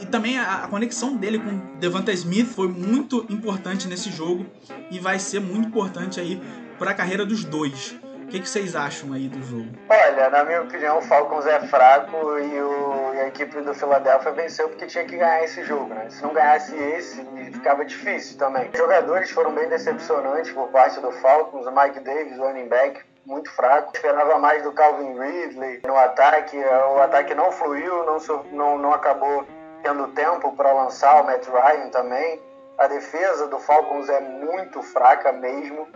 e 0.00 0.06
também 0.06 0.38
a, 0.38 0.64
a, 0.64 0.68
conexão 0.68 1.16
dele 1.16 1.38
com 1.38 1.78
Devonta 1.78 2.12
Smith 2.12 2.46
foi 2.46 2.68
muito 2.68 3.26
importante 3.30 3.88
nesse 3.88 4.10
jogo 4.10 4.46
e 4.90 4.98
vai 4.98 5.18
ser 5.18 5.40
muito 5.40 5.68
importante 5.68 6.20
aí 6.20 6.40
para 6.78 6.90
a 6.90 6.94
carreira 6.94 7.24
dos 7.24 7.44
dois. 7.44 7.96
O 8.26 8.28
que, 8.28 8.40
que, 8.40 8.48
vocês 8.48 8.74
acham 8.74 9.12
aí 9.12 9.28
do 9.28 9.40
jogo? 9.40 9.70
Olha, 9.88 10.28
na 10.28 10.44
minha 10.44 10.62
opinião, 10.62 10.98
o 10.98 11.02
Falcons 11.02 11.46
é 11.46 11.60
fraco 11.68 12.16
e, 12.40 12.60
o, 12.60 13.14
e 13.14 13.20
a 13.20 13.28
equipe 13.28 13.60
do 13.60 13.72
Philadelphia 13.72 14.32
venceu 14.32 14.68
porque 14.68 14.86
tinha 14.86 15.04
que 15.04 15.16
ganhar 15.16 15.44
esse 15.44 15.62
jogo, 15.62 15.94
né? 15.94 16.10
Se 16.10 16.24
não 16.24 16.34
ganhasse 16.34 16.74
esse, 16.74 17.24
ficava 17.52 17.84
difícil 17.84 18.36
também. 18.36 18.68
Os 18.72 18.78
jogadores 18.78 19.30
foram 19.30 19.52
bem 19.54 19.68
decepcionantes 19.68 20.50
por 20.50 20.68
parte 20.70 20.98
do 21.00 21.12
Falcons, 21.12 21.66
o 21.66 21.70
Mike 21.70 22.00
Davis, 22.00 22.36
o 22.36 22.42
running 22.42 22.68
back, 22.68 23.00
muito 23.24 23.50
fraco. 23.50 23.92
Esperava 23.94 24.38
mais 24.38 24.62
do 24.62 24.72
Calvin 24.72 25.18
Ridley 25.18 25.82
no 25.84 25.96
ataque. 25.96 26.56
O 26.56 27.00
ataque 27.00 27.34
não 27.34 27.52
fluiu, 27.52 28.04
não, 28.06 28.18
não, 28.52 28.78
não 28.78 28.92
acabou 28.92 29.46
tendo 29.86 30.08
tempo 30.08 30.50
para 30.56 30.72
lançar 30.72 31.22
o 31.22 31.24
Matt 31.24 31.46
Ryan 31.46 31.88
também. 31.90 32.42
A 32.76 32.88
defesa 32.88 33.46
do 33.46 33.58
Falcons 33.60 34.08
é 34.08 34.20
muito 34.20 34.82
fraca 34.82 35.32
mesmo. 35.32 35.86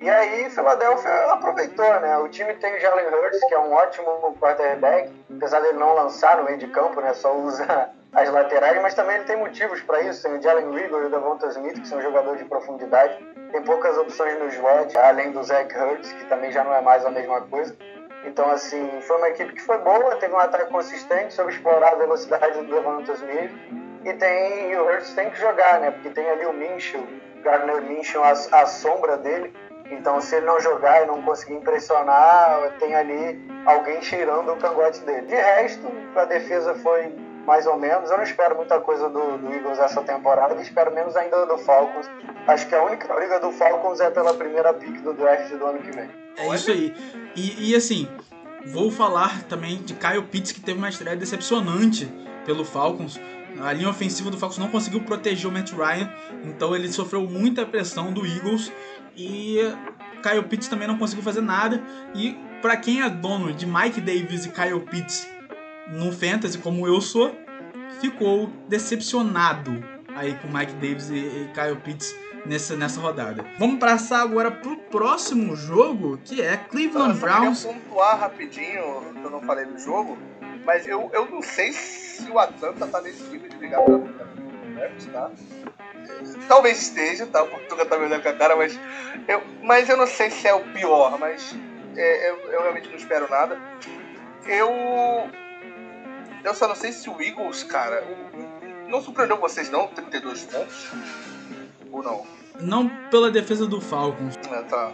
E 0.00 0.08
aí, 0.08 0.48
Philadelphia 0.48 1.32
aproveitou, 1.32 2.00
né? 2.00 2.16
O 2.18 2.28
time 2.28 2.54
tem 2.54 2.74
o 2.74 2.80
Jalen 2.80 3.08
Hurts, 3.08 3.40
que 3.48 3.54
é 3.54 3.58
um 3.58 3.72
ótimo 3.72 4.34
quarterback, 4.40 5.12
apesar 5.36 5.60
dele 5.60 5.78
não 5.78 5.94
lançar 5.94 6.38
no 6.38 6.44
meio 6.44 6.56
de 6.56 6.68
campo, 6.68 7.00
né? 7.00 7.12
Só 7.12 7.36
usa 7.36 7.90
as 8.14 8.30
laterais, 8.30 8.80
mas 8.80 8.94
também 8.94 9.16
ele 9.16 9.24
tem 9.24 9.36
motivos 9.36 9.82
para 9.82 10.00
isso. 10.02 10.22
Tem 10.22 10.38
o 10.38 10.40
Jalen 10.40 10.70
Rigor 10.70 11.02
e 11.02 11.06
o 11.06 11.10
Davonta 11.10 11.48
Smith, 11.48 11.80
que 11.80 11.88
são 11.88 12.00
jogadores 12.00 12.38
de 12.38 12.48
profundidade. 12.48 13.18
Tem 13.50 13.62
poucas 13.62 13.98
opções 13.98 14.38
no 14.38 14.46
slot, 14.46 14.96
além 14.96 15.32
do 15.32 15.42
Zach 15.42 15.76
Hurts, 15.76 16.12
que 16.12 16.24
também 16.26 16.52
já 16.52 16.62
não 16.62 16.72
é 16.72 16.80
mais 16.80 17.04
a 17.04 17.10
mesma 17.10 17.40
coisa. 17.42 17.76
Então, 18.24 18.50
assim, 18.50 19.00
foi 19.02 19.16
uma 19.16 19.28
equipe 19.30 19.52
que 19.54 19.62
foi 19.62 19.78
boa, 19.78 20.16
teve 20.16 20.34
um 20.34 20.38
ataque 20.38 20.70
consistente, 20.70 21.32
soube 21.32 21.52
explorar 21.52 21.92
a 21.92 21.96
velocidade 21.96 22.60
do 22.60 23.12
Smith. 23.12 23.50
E, 24.04 24.12
tem, 24.14 24.72
e 24.72 24.76
o 24.76 24.86
Hurts 24.86 25.14
tem 25.14 25.30
que 25.30 25.38
jogar, 25.38 25.80
né? 25.80 25.90
Porque 25.90 26.10
tem 26.10 26.28
ali 26.28 26.46
o 26.46 26.52
Minshew, 26.52 27.06
Gardner 27.42 27.82
Minshew, 27.82 28.22
a, 28.22 28.30
a 28.30 28.66
sombra 28.66 29.16
dele. 29.16 29.52
Então, 29.90 30.20
se 30.20 30.36
ele 30.36 30.46
não 30.46 30.60
jogar 30.60 31.02
e 31.02 31.06
não 31.06 31.20
conseguir 31.22 31.54
impressionar, 31.54 32.72
tem 32.78 32.94
ali 32.94 33.40
alguém 33.66 34.00
cheirando 34.00 34.52
o 34.52 34.56
cangote 34.56 35.00
dele. 35.00 35.26
De 35.26 35.34
resto, 35.34 35.86
a 36.14 36.24
defesa 36.24 36.74
foi 36.76 37.12
mais 37.50 37.66
ou 37.66 37.76
menos. 37.76 38.08
Eu 38.08 38.16
não 38.16 38.22
espero 38.22 38.54
muita 38.54 38.78
coisa 38.78 39.08
do, 39.08 39.38
do 39.38 39.52
Eagles 39.52 39.80
essa 39.80 40.00
temporada, 40.02 40.54
espero 40.62 40.94
menos 40.94 41.16
ainda 41.16 41.44
do 41.46 41.58
Falcons. 41.58 42.08
Acho 42.46 42.68
que 42.68 42.74
a 42.76 42.82
única 42.84 43.12
briga 43.12 43.40
do 43.40 43.50
Falcons 43.50 43.98
é 43.98 44.08
pela 44.08 44.32
primeira 44.32 44.72
pick 44.72 45.02
do 45.02 45.12
draft 45.12 45.50
do 45.50 45.66
ano 45.66 45.80
que 45.80 45.90
vem. 45.90 46.08
É 46.36 46.54
isso 46.54 46.70
aí. 46.70 46.94
E, 47.34 47.70
e 47.70 47.74
assim, 47.74 48.08
vou 48.66 48.88
falar 48.88 49.42
também 49.48 49.82
de 49.82 49.94
Kyle 49.94 50.22
Pitts, 50.22 50.52
que 50.52 50.60
teve 50.60 50.78
uma 50.78 50.88
estreia 50.88 51.16
decepcionante 51.16 52.06
pelo 52.46 52.64
Falcons. 52.64 53.20
A 53.60 53.72
linha 53.72 53.90
ofensiva 53.90 54.30
do 54.30 54.38
Falcons 54.38 54.58
não 54.58 54.68
conseguiu 54.68 55.00
proteger 55.00 55.50
o 55.50 55.52
Matt 55.52 55.72
Ryan, 55.72 56.08
então 56.44 56.74
ele 56.74 56.90
sofreu 56.92 57.22
muita 57.22 57.66
pressão 57.66 58.12
do 58.12 58.24
Eagles 58.24 58.72
e 59.16 59.58
Kyle 60.22 60.44
Pitts 60.44 60.68
também 60.68 60.86
não 60.86 60.96
conseguiu 60.96 61.24
fazer 61.24 61.40
nada. 61.40 61.82
E 62.14 62.38
para 62.62 62.76
quem 62.76 63.02
é 63.02 63.10
dono 63.10 63.52
de 63.52 63.66
Mike 63.66 64.00
Davis 64.00 64.46
e 64.46 64.50
Kyle 64.50 64.80
Pitts 64.80 65.39
no 65.88 66.12
Fantasy, 66.12 66.58
como 66.58 66.86
eu 66.86 67.00
sou, 67.00 67.34
ficou 68.00 68.48
decepcionado 68.68 69.72
aí 70.14 70.34
com 70.36 70.48
Mike 70.48 70.72
Davis 70.74 71.10
e, 71.10 71.16
e 71.16 71.50
Kyle 71.54 71.76
Pitts 71.76 72.14
nessa, 72.46 72.76
nessa 72.76 73.00
rodada. 73.00 73.44
Vamos 73.58 73.78
passar 73.78 74.22
agora 74.22 74.50
pro 74.50 74.76
próximo 74.76 75.54
jogo, 75.56 76.18
que 76.24 76.40
é 76.40 76.56
Cleveland 76.56 77.14
eu 77.14 77.20
Browns. 77.20 77.64
Eu 77.64 77.74
pontuar 77.74 78.18
rapidinho, 78.18 79.14
que 79.14 79.24
eu 79.24 79.30
não 79.30 79.40
falei 79.42 79.64
do 79.66 79.78
jogo, 79.78 80.18
mas 80.64 80.86
eu, 80.86 81.10
eu 81.12 81.30
não 81.30 81.42
sei 81.42 81.72
se 81.72 82.30
o 82.30 82.38
Atlanta 82.38 82.86
tá 82.86 83.00
nesse 83.00 83.22
nível 83.24 83.48
de 83.48 83.56
ligar 83.56 83.82
pra 83.82 83.98
quarterbacks, 83.98 85.06
tá? 85.06 85.30
Talvez 86.48 86.80
esteja, 86.80 87.26
tá? 87.26 87.42
O 87.42 87.48
Portuga 87.48 87.86
tá 87.86 87.98
me 87.98 88.06
olhando 88.06 88.22
com 88.22 88.28
a 88.28 88.32
cara, 88.32 88.56
mas 88.56 88.78
eu, 89.28 89.42
mas 89.62 89.88
eu 89.88 89.96
não 89.96 90.06
sei 90.06 90.30
se 90.30 90.46
é 90.46 90.54
o 90.54 90.64
pior, 90.72 91.18
mas 91.18 91.54
é, 91.96 92.30
eu, 92.30 92.36
eu 92.52 92.62
realmente 92.62 92.88
não 92.88 92.96
espero 92.96 93.28
nada. 93.30 93.60
Eu. 94.46 94.68
Eu 96.42 96.54
só 96.54 96.66
não 96.66 96.74
sei 96.74 96.92
se 96.92 97.08
o 97.08 97.20
Eagles, 97.20 97.64
cara. 97.64 98.02
Não 98.88 99.02
surpreendeu 99.02 99.36
vocês, 99.36 99.70
não? 99.70 99.86
32 99.88 100.44
pontos? 100.44 100.90
Ou 101.92 102.02
não? 102.02 102.26
Não 102.60 102.88
pela 103.10 103.30
defesa 103.30 103.66
do 103.66 103.80
Falcons. 103.80 104.34
É, 104.50 104.62
tá. 104.62 104.92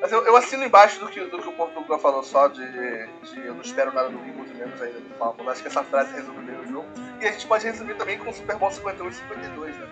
Mas 0.00 0.10
eu, 0.12 0.24
eu 0.24 0.36
assino 0.36 0.64
embaixo 0.64 0.98
do 0.98 1.08
que, 1.08 1.20
do 1.20 1.38
que 1.38 1.48
o 1.48 1.52
Portugal 1.52 1.98
falou 1.98 2.22
só 2.22 2.48
de, 2.48 2.66
de 2.72 3.40
eu 3.46 3.54
não 3.54 3.60
espero 3.60 3.92
nada 3.92 4.08
do 4.08 4.18
Eagles 4.18 4.52
menos 4.56 4.80
ainda 4.80 5.00
do 5.00 5.10
Falcons. 5.18 5.48
Acho 5.48 5.62
que 5.62 5.68
essa 5.68 5.84
frase 5.84 6.14
resume 6.14 6.42
bem 6.44 6.58
o 6.58 6.66
jogo. 6.66 6.88
E 7.20 7.26
a 7.26 7.32
gente 7.32 7.46
pode 7.46 7.66
resumir 7.66 7.94
também 7.96 8.18
com 8.18 8.30
o 8.30 8.32
Super 8.32 8.56
Bowl 8.56 8.70
51 8.70 9.08
e 9.08 9.12
52, 9.12 9.76
né? 9.76 9.86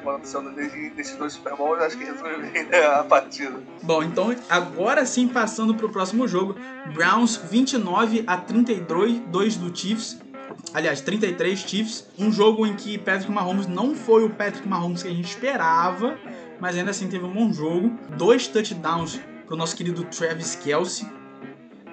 Quando 0.00 0.16
aconteceu 0.16 0.42
nesses 0.42 1.16
dois 1.16 1.34
Super 1.34 1.56
Bowls, 1.56 1.80
acho 1.80 1.96
que 1.96 2.04
resume 2.04 2.50
bem 2.50 2.64
né, 2.64 2.84
a 2.84 3.04
partida. 3.04 3.60
Bom, 3.82 4.02
então 4.02 4.34
agora 4.48 5.06
sim 5.06 5.28
passando 5.28 5.74
pro 5.74 5.88
próximo 5.88 6.26
jogo. 6.26 6.56
Browns 6.92 7.36
29 7.36 8.24
a 8.26 8.36
32 8.36 9.20
2 9.20 9.56
do 9.56 9.76
Chiefs. 9.76 10.18
Aliás, 10.72 11.00
33 11.00 11.58
Chiefs. 11.58 12.06
Um 12.18 12.32
jogo 12.32 12.66
em 12.66 12.74
que 12.74 12.98
Patrick 12.98 13.30
Mahomes 13.30 13.66
não 13.66 13.94
foi 13.94 14.24
o 14.24 14.30
Patrick 14.30 14.66
Mahomes 14.66 15.02
que 15.02 15.08
a 15.08 15.12
gente 15.12 15.28
esperava, 15.28 16.18
mas 16.60 16.76
ainda 16.76 16.90
assim 16.90 17.08
teve 17.08 17.24
um 17.24 17.32
bom 17.32 17.52
jogo. 17.52 17.96
Dois 18.16 18.46
touchdowns 18.46 19.20
pro 19.46 19.56
nosso 19.56 19.76
querido 19.76 20.04
Travis 20.04 20.56
Kelsey. 20.56 21.06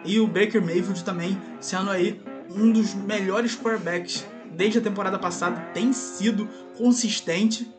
E 0.03 0.19
o 0.19 0.25
Baker 0.25 0.61
Mayfield 0.61 1.03
também 1.03 1.39
sendo 1.59 1.91
aí 1.91 2.19
um 2.49 2.71
dos 2.71 2.95
melhores 2.95 3.55
quarterbacks 3.55 4.25
desde 4.51 4.79
a 4.79 4.81
temporada 4.81 5.19
passada. 5.19 5.59
Tem 5.73 5.93
sido 5.93 6.47
consistente, 6.77 7.71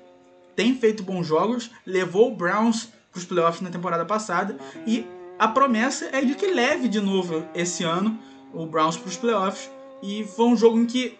tem 0.54 0.74
feito 0.74 1.02
bons 1.02 1.26
jogos, 1.26 1.70
levou 1.86 2.32
o 2.32 2.36
Browns 2.36 2.88
para 3.10 3.18
os 3.18 3.24
playoffs 3.24 3.60
na 3.60 3.70
temporada 3.70 4.04
passada 4.04 4.56
e 4.86 5.06
a 5.38 5.48
promessa 5.48 6.08
é 6.12 6.20
de 6.24 6.34
que 6.34 6.46
leve 6.46 6.88
de 6.88 7.00
novo 7.00 7.44
esse 7.54 7.84
ano 7.84 8.18
o 8.52 8.66
Browns 8.66 8.96
para 8.96 9.08
os 9.08 9.16
playoffs. 9.16 9.70
E 10.02 10.24
foi 10.24 10.46
um 10.46 10.56
jogo 10.56 10.78
em 10.78 10.86
que 10.86 11.18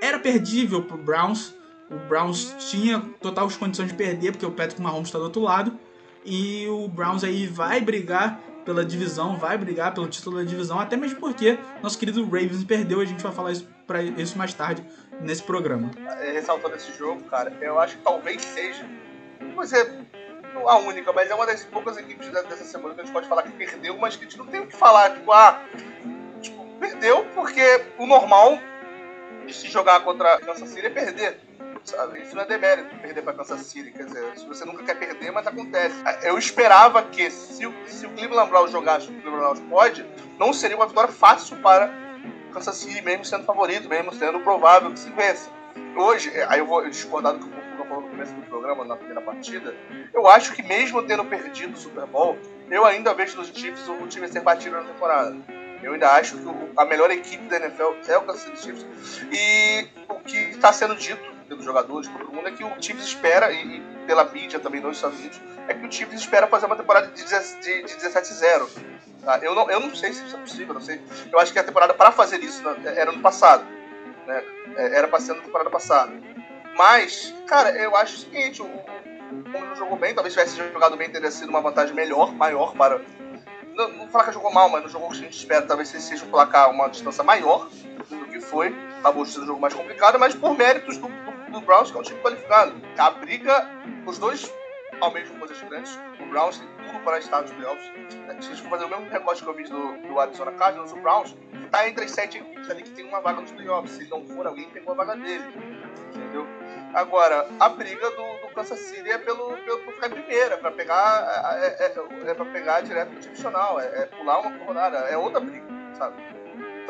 era 0.00 0.18
perdível 0.18 0.82
para 0.82 0.96
o 0.96 1.02
Browns. 1.02 1.54
O 1.90 2.08
Browns 2.08 2.54
tinha 2.70 3.00
total 3.20 3.50
condições 3.50 3.88
de 3.88 3.94
perder, 3.94 4.32
porque 4.32 4.46
o 4.46 4.50
Patrick 4.50 4.80
Mahomes 4.80 5.08
está 5.08 5.18
do 5.18 5.24
outro 5.24 5.42
lado. 5.42 5.72
E 6.24 6.66
o 6.68 6.86
Browns 6.88 7.24
aí 7.24 7.46
vai 7.46 7.80
brigar 7.80 8.40
pela 8.64 8.84
divisão, 8.84 9.36
vai 9.36 9.56
brigar 9.56 9.92
pelo 9.92 10.06
título 10.06 10.36
da 10.36 10.44
divisão, 10.44 10.78
até 10.78 10.96
mesmo 10.96 11.18
porque 11.18 11.58
nosso 11.82 11.98
querido 11.98 12.22
Ravens 12.24 12.62
perdeu. 12.64 13.00
A 13.00 13.04
gente 13.04 13.22
vai 13.22 13.32
falar 13.32 13.52
isso, 13.52 13.66
pra 13.86 14.02
isso 14.02 14.38
mais 14.38 14.54
tarde 14.54 14.84
nesse 15.20 15.42
programa. 15.42 15.90
Ressaltando 16.32 16.76
esse 16.76 16.92
jogo, 16.92 17.22
cara, 17.24 17.52
eu 17.60 17.78
acho 17.78 17.96
que 17.96 18.02
talvez 18.02 18.42
seja, 18.42 18.84
vou 19.54 19.64
dizer 19.64 20.06
a 20.66 20.76
única, 20.76 21.12
mas 21.12 21.30
é 21.30 21.34
uma 21.34 21.46
das 21.46 21.64
poucas 21.64 21.96
equipes 21.96 22.28
dessa 22.28 22.64
semana 22.64 22.94
que 22.94 23.00
a 23.00 23.04
gente 23.04 23.12
pode 23.12 23.28
falar 23.28 23.42
que 23.42 23.52
perdeu, 23.52 23.96
mas 23.98 24.16
que 24.16 24.24
a 24.24 24.28
gente 24.28 24.38
não 24.38 24.46
tem 24.46 24.60
o 24.60 24.66
que 24.66 24.76
falar. 24.76 25.10
Tipo, 25.10 25.32
ah, 25.32 25.62
tipo, 26.40 26.64
perdeu 26.78 27.24
porque 27.34 27.84
o 27.98 28.06
normal 28.06 28.58
de 29.46 29.54
se 29.54 29.68
jogar 29.68 30.00
contra 30.00 30.34
a 30.34 30.40
Kansas 30.40 30.68
City 30.68 30.86
é 30.86 30.90
perder. 30.90 31.40
Sabe? 31.84 32.20
Isso 32.20 32.36
não 32.36 32.42
é 32.42 32.46
demérito 32.46 32.94
perder 32.96 33.22
para 33.22 33.32
Kansas 33.32 33.62
City. 33.62 33.90
Quer 33.90 34.04
dizer, 34.04 34.22
você 34.46 34.64
nunca 34.64 34.84
quer 34.84 34.98
perder, 34.98 35.30
mas 35.30 35.46
acontece. 35.46 35.96
Eu 36.22 36.36
esperava 36.36 37.02
que 37.04 37.30
se 37.30 37.66
se 37.86 38.06
o 38.06 38.10
Cleveland 38.10 38.50
Browns 38.50 38.70
jogasse 38.70 39.06
o 39.08 39.12
Cleveland 39.12 39.38
Browns 39.38 39.60
pode, 39.60 40.06
não 40.38 40.52
seria 40.52 40.76
uma 40.76 40.86
vitória 40.86 41.12
fácil 41.12 41.56
para 41.58 41.90
Kansas 42.50 42.76
City, 42.76 43.02
mesmo 43.02 43.24
sendo 43.24 43.44
favorito, 43.44 43.88
mesmo 43.88 44.12
sendo 44.12 44.40
provável 44.40 44.92
que 44.92 44.98
se 44.98 45.10
vença. 45.10 45.50
Hoje, 45.96 46.30
aí 46.48 46.60
eu 46.60 46.66
vou 46.66 46.88
discordar 46.88 47.34
do 47.34 47.40
que 47.40 47.46
o 47.46 47.50
Fufuca 47.50 47.84
falou 47.84 48.02
no 48.02 48.10
começo 48.10 48.32
do 48.32 48.42
programa, 48.42 48.84
na 48.84 48.96
primeira 48.96 49.20
partida. 49.20 49.74
Eu 50.12 50.28
acho 50.28 50.52
que 50.52 50.62
mesmo 50.62 51.02
tendo 51.02 51.24
perdido 51.24 51.74
o 51.74 51.76
Super 51.76 52.06
Bowl, 52.06 52.38
eu 52.70 52.84
ainda 52.84 53.12
vejo 53.14 53.36
nos 53.36 53.48
Chiefs 53.48 53.88
o 53.88 54.06
time 54.06 54.28
ser 54.28 54.40
batido 54.40 54.76
na 54.76 54.82
temporada. 54.82 55.36
Eu 55.82 55.94
ainda 55.94 56.10
acho 56.12 56.36
que 56.36 56.44
a 56.76 56.84
melhor 56.84 57.10
equipe 57.10 57.42
da 57.44 57.56
NFL 57.56 57.94
é 58.06 58.18
o 58.18 58.22
Kansas 58.22 58.42
City 58.42 58.62
Chiefs. 58.62 58.86
E 59.32 59.88
o 60.08 60.20
que 60.20 60.36
está 60.36 60.72
sendo 60.72 60.94
dito 60.94 61.39
pelos 61.50 61.64
jogadores, 61.64 62.08
por 62.08 62.20
todo 62.20 62.32
mundo, 62.32 62.46
é 62.46 62.52
que 62.52 62.62
o 62.62 62.70
Chiefs 62.80 63.04
espera, 63.04 63.50
e, 63.50 63.82
pela 64.06 64.24
mídia 64.24 64.60
também 64.60 64.80
nos 64.80 64.96
Estados 64.96 65.18
Unidos, 65.18 65.40
é 65.66 65.74
que 65.74 65.84
o 65.84 65.90
Chiefs 65.90 66.20
espera 66.20 66.46
fazer 66.46 66.66
uma 66.66 66.76
temporada 66.76 67.08
de, 67.08 67.24
de, 67.24 67.82
de 67.82 67.96
17-0. 67.96 68.68
Tá? 69.24 69.38
Eu, 69.42 69.52
não, 69.56 69.68
eu 69.68 69.80
não 69.80 69.92
sei 69.92 70.12
se 70.12 70.24
isso 70.24 70.36
é 70.36 70.38
possível, 70.38 70.72
não 70.72 70.80
sei. 70.80 71.00
Eu 71.30 71.40
acho 71.40 71.52
que 71.52 71.58
a 71.58 71.64
temporada 71.64 71.92
para 71.92 72.12
fazer 72.12 72.38
isso 72.38 72.62
né, 72.62 72.94
era 72.96 73.10
no 73.10 73.20
passado. 73.20 73.64
Né? 74.28 74.44
Era 74.76 75.08
para 75.08 75.18
ser 75.18 75.34
na 75.34 75.42
temporada 75.42 75.68
passada. 75.68 76.12
Mas, 76.76 77.34
cara, 77.48 77.70
eu 77.76 77.96
acho 77.96 78.14
o 78.14 78.18
seguinte: 78.20 78.62
o, 78.62 78.66
o 78.66 79.76
jogou 79.76 79.98
bem, 79.98 80.14
talvez 80.14 80.32
tivesse 80.32 80.56
jogado 80.56 80.96
bem, 80.96 81.10
teria 81.10 81.32
sido 81.32 81.48
uma 81.48 81.60
vantagem 81.60 81.94
melhor, 81.94 82.32
maior 82.32 82.74
para. 82.76 83.00
Não, 83.74 83.88
não 83.88 84.08
falar 84.08 84.24
que 84.24 84.32
jogou 84.32 84.52
mal, 84.52 84.68
mas 84.68 84.84
no 84.84 84.88
jogo 84.88 85.08
que 85.08 85.14
a 85.14 85.16
gente 85.16 85.36
espera, 85.36 85.66
talvez 85.66 85.88
seja 85.88 86.24
um 86.24 86.30
placar 86.30 86.70
uma 86.70 86.88
distância 86.88 87.24
maior 87.24 87.68
do 88.08 88.26
que 88.26 88.40
foi. 88.40 88.74
Acabou 89.00 89.26
sendo 89.26 89.44
um 89.44 89.46
jogo 89.46 89.60
mais 89.60 89.74
complicado, 89.74 90.18
mas 90.18 90.34
por 90.34 90.56
méritos 90.56 90.96
do, 90.96 91.08
do, 91.50 91.60
Browns, 91.60 91.90
que 91.90 91.96
é 91.96 92.00
um 92.00 92.02
time 92.02 92.20
qualificado. 92.20 92.74
A 92.98 93.10
briga, 93.10 93.68
os 94.06 94.18
dois 94.18 94.52
almejam 95.00 95.38
coisas 95.38 95.60
grandes. 95.62 95.98
O 96.20 96.26
Browns 96.26 96.58
tem 96.58 96.68
tudo 96.86 97.04
para 97.04 97.18
estar 97.18 97.42
nos 97.42 97.50
playoffs. 97.52 97.84
Se 98.08 98.18
a 98.28 98.32
gente 98.34 98.62
for 98.62 98.70
fazer 98.70 98.84
o 98.84 98.88
mesmo 98.88 99.08
recorte 99.08 99.42
que 99.42 99.48
eu 99.48 99.54
vi 99.54 99.64
do, 99.64 99.96
do 100.08 100.20
Arizona 100.20 100.52
Cardinals, 100.52 100.92
o 100.92 100.96
Browns 100.96 101.36
tá 101.70 101.88
entre 101.88 102.04
as 102.04 102.10
sete 102.10 102.38
equipes 102.38 102.68
ali 102.70 102.82
que 102.82 102.90
tem 102.90 103.06
uma 103.06 103.20
vaga 103.20 103.40
nos 103.40 103.52
playoffs. 103.52 103.92
Se 103.92 104.08
não 104.08 104.24
for, 104.24 104.46
alguém 104.46 104.68
pegou 104.70 104.92
a 104.92 104.96
vaga 104.96 105.16
dele. 105.16 105.44
Entendeu? 106.14 106.46
Agora, 106.94 107.48
a 107.60 107.68
briga 107.68 108.10
do, 108.10 108.46
do 108.46 108.54
Kansas 108.54 108.78
City 108.80 109.10
é 109.10 109.18
pelo, 109.18 109.56
pelo 109.58 109.78
por 109.80 109.94
ficar 109.94 110.08
em 110.08 110.10
primeira, 110.10 110.58
para 110.58 110.72
pegar 110.72 111.60
é, 111.62 111.66
é, 111.66 111.86
é, 111.86 112.30
é 112.30 112.34
para 112.34 112.44
pegar 112.46 112.80
direto 112.80 113.10
pro 113.10 113.20
divisional, 113.20 113.78
é, 113.80 114.02
é 114.02 114.06
pular 114.06 114.40
uma 114.40 114.64
rodada, 114.64 114.98
é 114.98 115.16
outra 115.16 115.40
briga, 115.40 115.64
sabe? 115.96 116.16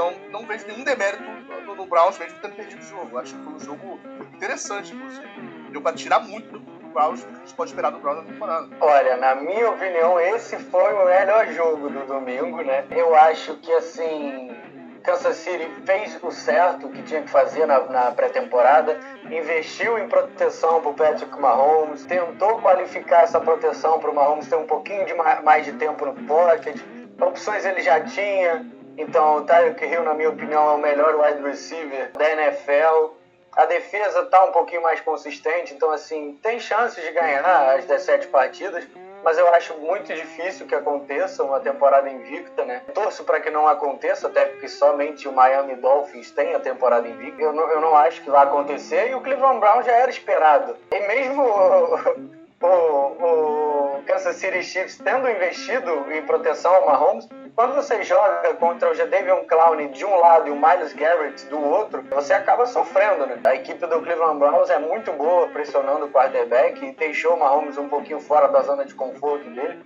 Então 0.01 0.15
não 0.31 0.47
vejo 0.47 0.67
nenhum 0.67 0.83
demérito 0.83 1.23
no, 1.67 1.75
no 1.75 1.85
Browns 1.85 2.19
mesmo 2.19 2.39
tendo 2.41 2.57
perdido 2.57 2.81
o 2.81 2.87
jogo. 2.87 3.19
Acho 3.19 3.37
que 3.37 3.45
foi 3.45 3.53
um 3.53 3.61
jogo 3.61 4.01
interessante, 4.35 4.95
inclusive. 4.95 5.29
Deu 5.71 5.83
para 5.83 5.95
tirar 5.95 6.21
muito 6.21 6.59
do, 6.59 6.59
do 6.59 6.89
Browns, 6.89 7.23
do 7.23 7.27
que 7.27 7.37
a 7.37 7.41
gente 7.41 7.55
pode 7.55 7.71
esperar 7.71 7.91
do 7.91 7.99
Browns 7.99 8.25
na 8.25 8.33
temporada. 8.33 8.69
Olha, 8.81 9.19
na 9.19 9.35
minha 9.35 9.69
opinião, 9.69 10.19
esse 10.19 10.57
foi 10.57 10.95
o 10.95 11.05
melhor 11.05 11.47
jogo 11.49 11.91
do 11.91 12.07
domingo, 12.07 12.63
né? 12.63 12.87
Eu 12.91 13.15
acho 13.15 13.57
que 13.57 13.71
assim. 13.75 14.57
Kansas 15.03 15.37
City 15.37 15.67
fez 15.87 16.19
o 16.23 16.31
certo 16.31 16.87
que 16.91 17.03
tinha 17.03 17.23
que 17.23 17.31
fazer 17.31 17.65
na, 17.65 17.81
na 17.85 18.11
pré-temporada, 18.11 19.01
investiu 19.31 19.99
em 19.99 20.07
proteção 20.07 20.83
para 20.83 20.91
o 20.91 20.95
Patrick 20.95 21.41
Mahomes, 21.41 22.05
tentou 22.05 22.61
qualificar 22.61 23.23
essa 23.23 23.41
proteção 23.41 23.99
para 23.99 24.11
o 24.11 24.15
Mahomes 24.15 24.47
ter 24.47 24.57
um 24.57 24.67
pouquinho 24.67 25.07
de 25.07 25.15
mais 25.15 25.65
de 25.65 25.73
tempo 25.73 26.05
no 26.05 26.13
pocket. 26.27 26.79
Opções 27.19 27.65
ele 27.65 27.81
já 27.81 27.99
tinha, 28.01 28.67
então 28.97 29.37
o 29.37 29.45
Tyreek 29.45 29.85
Hill, 29.85 30.03
na 30.03 30.15
minha 30.15 30.31
opinião, 30.31 30.71
é 30.71 30.75
o 30.75 30.79
melhor 30.79 31.15
wide 31.17 31.43
receiver 31.43 32.11
da 32.13 32.31
NFL. 32.31 33.15
A 33.53 33.67
defesa 33.67 34.21
está 34.21 34.45
um 34.45 34.53
pouquinho 34.53 34.83
mais 34.83 35.01
consistente, 35.01 35.75
então 35.75 35.91
assim, 35.91 36.39
tem 36.43 36.61
chances 36.61 37.03
de 37.03 37.11
ganhar 37.13 37.75
as 37.75 37.85
17 37.85 38.29
partidas 38.29 38.87
mas 39.23 39.37
eu 39.37 39.47
acho 39.55 39.75
muito 39.79 40.13
difícil 40.13 40.67
que 40.67 40.75
aconteça 40.75 41.45
uma 41.45 41.61
temporada 41.61 42.09
invicta, 42.09 42.65
né? 42.65 42.83
Torço 42.95 43.25
para 43.25 43.41
que 43.41 43.51
não 43.51 43.69
aconteça, 43.69 44.29
até 44.29 44.47
porque 44.47 44.69
somente 44.69 45.29
o 45.29 45.33
Miami 45.33 45.77
Dolphins 45.77 46.31
tem 46.31 46.55
a 46.55 46.61
temporada 46.61 47.07
invicta. 47.07 47.43
Eu 47.43 47.53
não, 47.53 47.69
eu 47.69 47.81
não 47.81 47.95
acho 47.97 48.23
que 48.23 48.31
vai 48.31 48.45
acontecer 48.45 49.11
e 49.11 49.15
o 49.15 49.21
Cleveland 49.21 49.61
Brown 49.61 49.83
já 49.83 49.93
era 49.93 50.11
esperado. 50.11 50.77
E 50.91 51.01
mesmo 51.01 51.43
o, 51.43 52.67
o, 52.67 53.99
o 53.99 54.03
Kansas 54.07 54.37
City 54.37 54.63
Chiefs 54.63 54.99
tendo 54.99 55.29
investido 55.29 56.11
em 56.13 56.23
proteção 56.23 56.75
ao 56.75 56.87
Mahomes, 56.87 57.29
quando 57.61 57.75
você 57.75 58.03
joga 58.03 58.55
contra 58.55 58.91
o 58.91 58.95
Jadavion 58.95 59.45
Clowney 59.45 59.89
de 59.89 60.03
um 60.03 60.17
lado 60.19 60.49
e 60.49 60.51
o 60.51 60.57
Miles 60.57 60.95
Garrett 60.95 61.45
do 61.49 61.63
outro, 61.63 62.03
você 62.11 62.33
acaba 62.33 62.65
sofrendo, 62.65 63.27
né? 63.27 63.39
A 63.45 63.55
equipe 63.55 63.87
do 63.87 64.01
Cleveland 64.01 64.39
Browns 64.39 64.71
é 64.71 64.79
muito 64.79 65.13
boa 65.13 65.47
pressionando 65.49 66.07
o 66.07 66.09
quarterback 66.09 66.83
e 66.83 66.93
deixou 66.93 67.35
o 67.35 67.39
Mahomes 67.39 67.77
um 67.77 67.87
pouquinho 67.87 68.19
fora 68.19 68.49
da 68.49 68.63
zona 68.63 68.87
de 68.87 68.95
conforto 68.95 69.45
dele. 69.51 69.79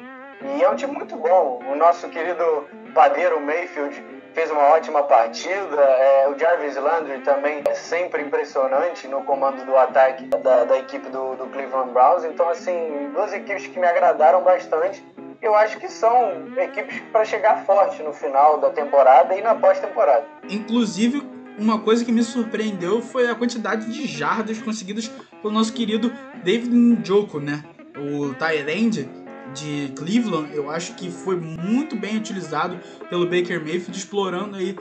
E 0.57 0.63
é 0.63 0.71
um 0.71 0.77
time 0.77 0.93
muito 0.93 1.17
bom. 1.17 1.65
O 1.69 1.75
nosso 1.75 2.09
querido 2.11 2.69
padeiro 2.95 3.41
Mayfield 3.41 4.05
fez 4.35 4.53
uma 4.53 4.69
ótima 4.69 5.03
partida. 5.03 5.83
É, 5.83 6.29
o 6.29 6.39
Jarvis 6.39 6.77
Landry 6.77 7.23
também 7.23 7.65
é 7.67 7.75
sempre 7.75 8.23
impressionante 8.23 9.09
no 9.09 9.25
comando 9.25 9.65
do 9.65 9.77
ataque 9.77 10.27
da, 10.27 10.63
da 10.63 10.79
equipe 10.79 11.09
do, 11.09 11.35
do 11.35 11.47
Cleveland 11.47 11.91
Browns. 11.91 12.23
Então, 12.23 12.49
assim, 12.49 13.11
duas 13.13 13.33
equipes 13.33 13.67
que 13.67 13.81
me 13.81 13.87
agradaram 13.89 14.45
bastante 14.45 15.05
eu 15.47 15.55
acho 15.55 15.79
que 15.79 15.89
são 15.89 16.57
equipes 16.57 17.01
para 17.13 17.25
chegar 17.25 17.65
forte 17.65 18.03
no 18.03 18.13
final 18.13 18.59
da 18.59 18.71
temporada 18.71 19.37
e 19.37 19.43
na 19.43 19.55
pós-temporada. 19.55 20.25
Inclusive, 20.49 21.23
uma 21.59 21.79
coisa 21.81 22.05
que 22.05 22.11
me 22.11 22.23
surpreendeu 22.23 23.03
foi 23.03 23.31
a 23.31 23.35
quantidade 23.35 23.93
de 23.93 24.07
jardas 24.07 24.61
conseguidas 24.61 25.09
pelo 25.43 25.53
nosso 25.53 25.73
querido 25.73 26.13
David 26.43 26.75
Njoku, 26.75 27.41
né? 27.41 27.63
O 27.97 28.35
Tyrande 28.35 29.09
de 29.53 29.93
Cleveland, 29.97 30.55
eu 30.55 30.71
acho 30.71 30.95
que 30.95 31.11
foi 31.11 31.37
muito 31.37 31.95
bem 31.95 32.17
utilizado 32.17 32.81
pelo 33.09 33.25
Baker 33.25 33.61
Mayfield, 33.61 33.97
explorando 33.97 34.57
aí 34.57 34.77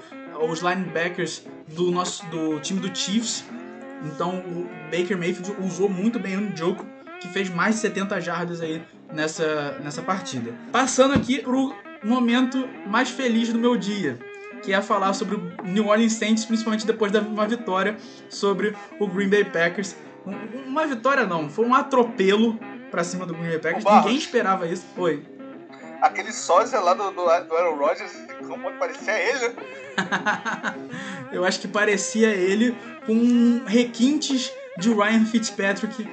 os 0.49 0.61
linebackers 0.61 1.45
do 1.67 1.91
nosso 1.91 2.25
do 2.27 2.59
time 2.59 2.79
do 2.79 2.93
Chiefs 2.95 3.45
Então 4.03 4.39
o 4.39 4.67
Baker 4.85 5.17
Mayfield 5.17 5.55
usou 5.61 5.87
muito 5.87 6.19
bem 6.19 6.37
o 6.37 6.41
Njoku, 6.41 6.85
que 7.19 7.27
fez 7.27 7.49
mais 7.49 7.75
de 7.75 7.81
70 7.81 8.19
jardas 8.19 8.61
aí 8.61 8.81
nessa, 9.11 9.79
nessa 9.83 10.01
partida. 10.01 10.53
Passando 10.71 11.13
aqui 11.13 11.39
pro 11.39 11.75
momento 12.03 12.67
mais 12.85 13.09
feliz 13.09 13.51
do 13.51 13.59
meu 13.59 13.77
dia, 13.77 14.19
que 14.61 14.73
é 14.73 14.81
falar 14.81 15.13
sobre 15.13 15.35
o 15.35 15.53
New 15.63 15.87
Orleans 15.87 16.13
Saints, 16.13 16.45
principalmente 16.45 16.85
depois 16.85 17.11
de 17.11 17.19
uma 17.19 17.47
vitória 17.47 17.97
sobre 18.29 18.75
o 18.99 19.07
Green 19.07 19.29
Bay 19.29 19.43
Packers. 19.43 19.95
Uma 20.65 20.85
vitória 20.87 21.25
não, 21.25 21.49
foi 21.49 21.65
um 21.65 21.73
atropelo 21.73 22.57
para 22.89 23.03
cima 23.03 23.25
do 23.25 23.33
Green 23.33 23.49
Bay 23.49 23.59
Packers. 23.59 23.85
Ninguém 23.85 24.15
esperava 24.17 24.67
isso. 24.67 24.85
Oi. 24.97 25.25
Aquele 26.01 26.33
sósia 26.33 26.79
lá 26.79 26.93
do, 26.93 27.11
do, 27.11 27.23
do 27.23 27.55
Aaron 27.55 27.77
Rodgers, 27.77 28.11
como 28.47 28.71
parecia 28.73 29.17
ele? 29.17 29.55
Eu 31.31 31.45
acho 31.45 31.59
que 31.59 31.67
parecia 31.67 32.29
ele 32.29 32.75
com 33.05 33.63
requintes 33.65 34.51
de 34.77 34.93
Ryan 34.93 35.25
Fitzpatrick 35.25 36.07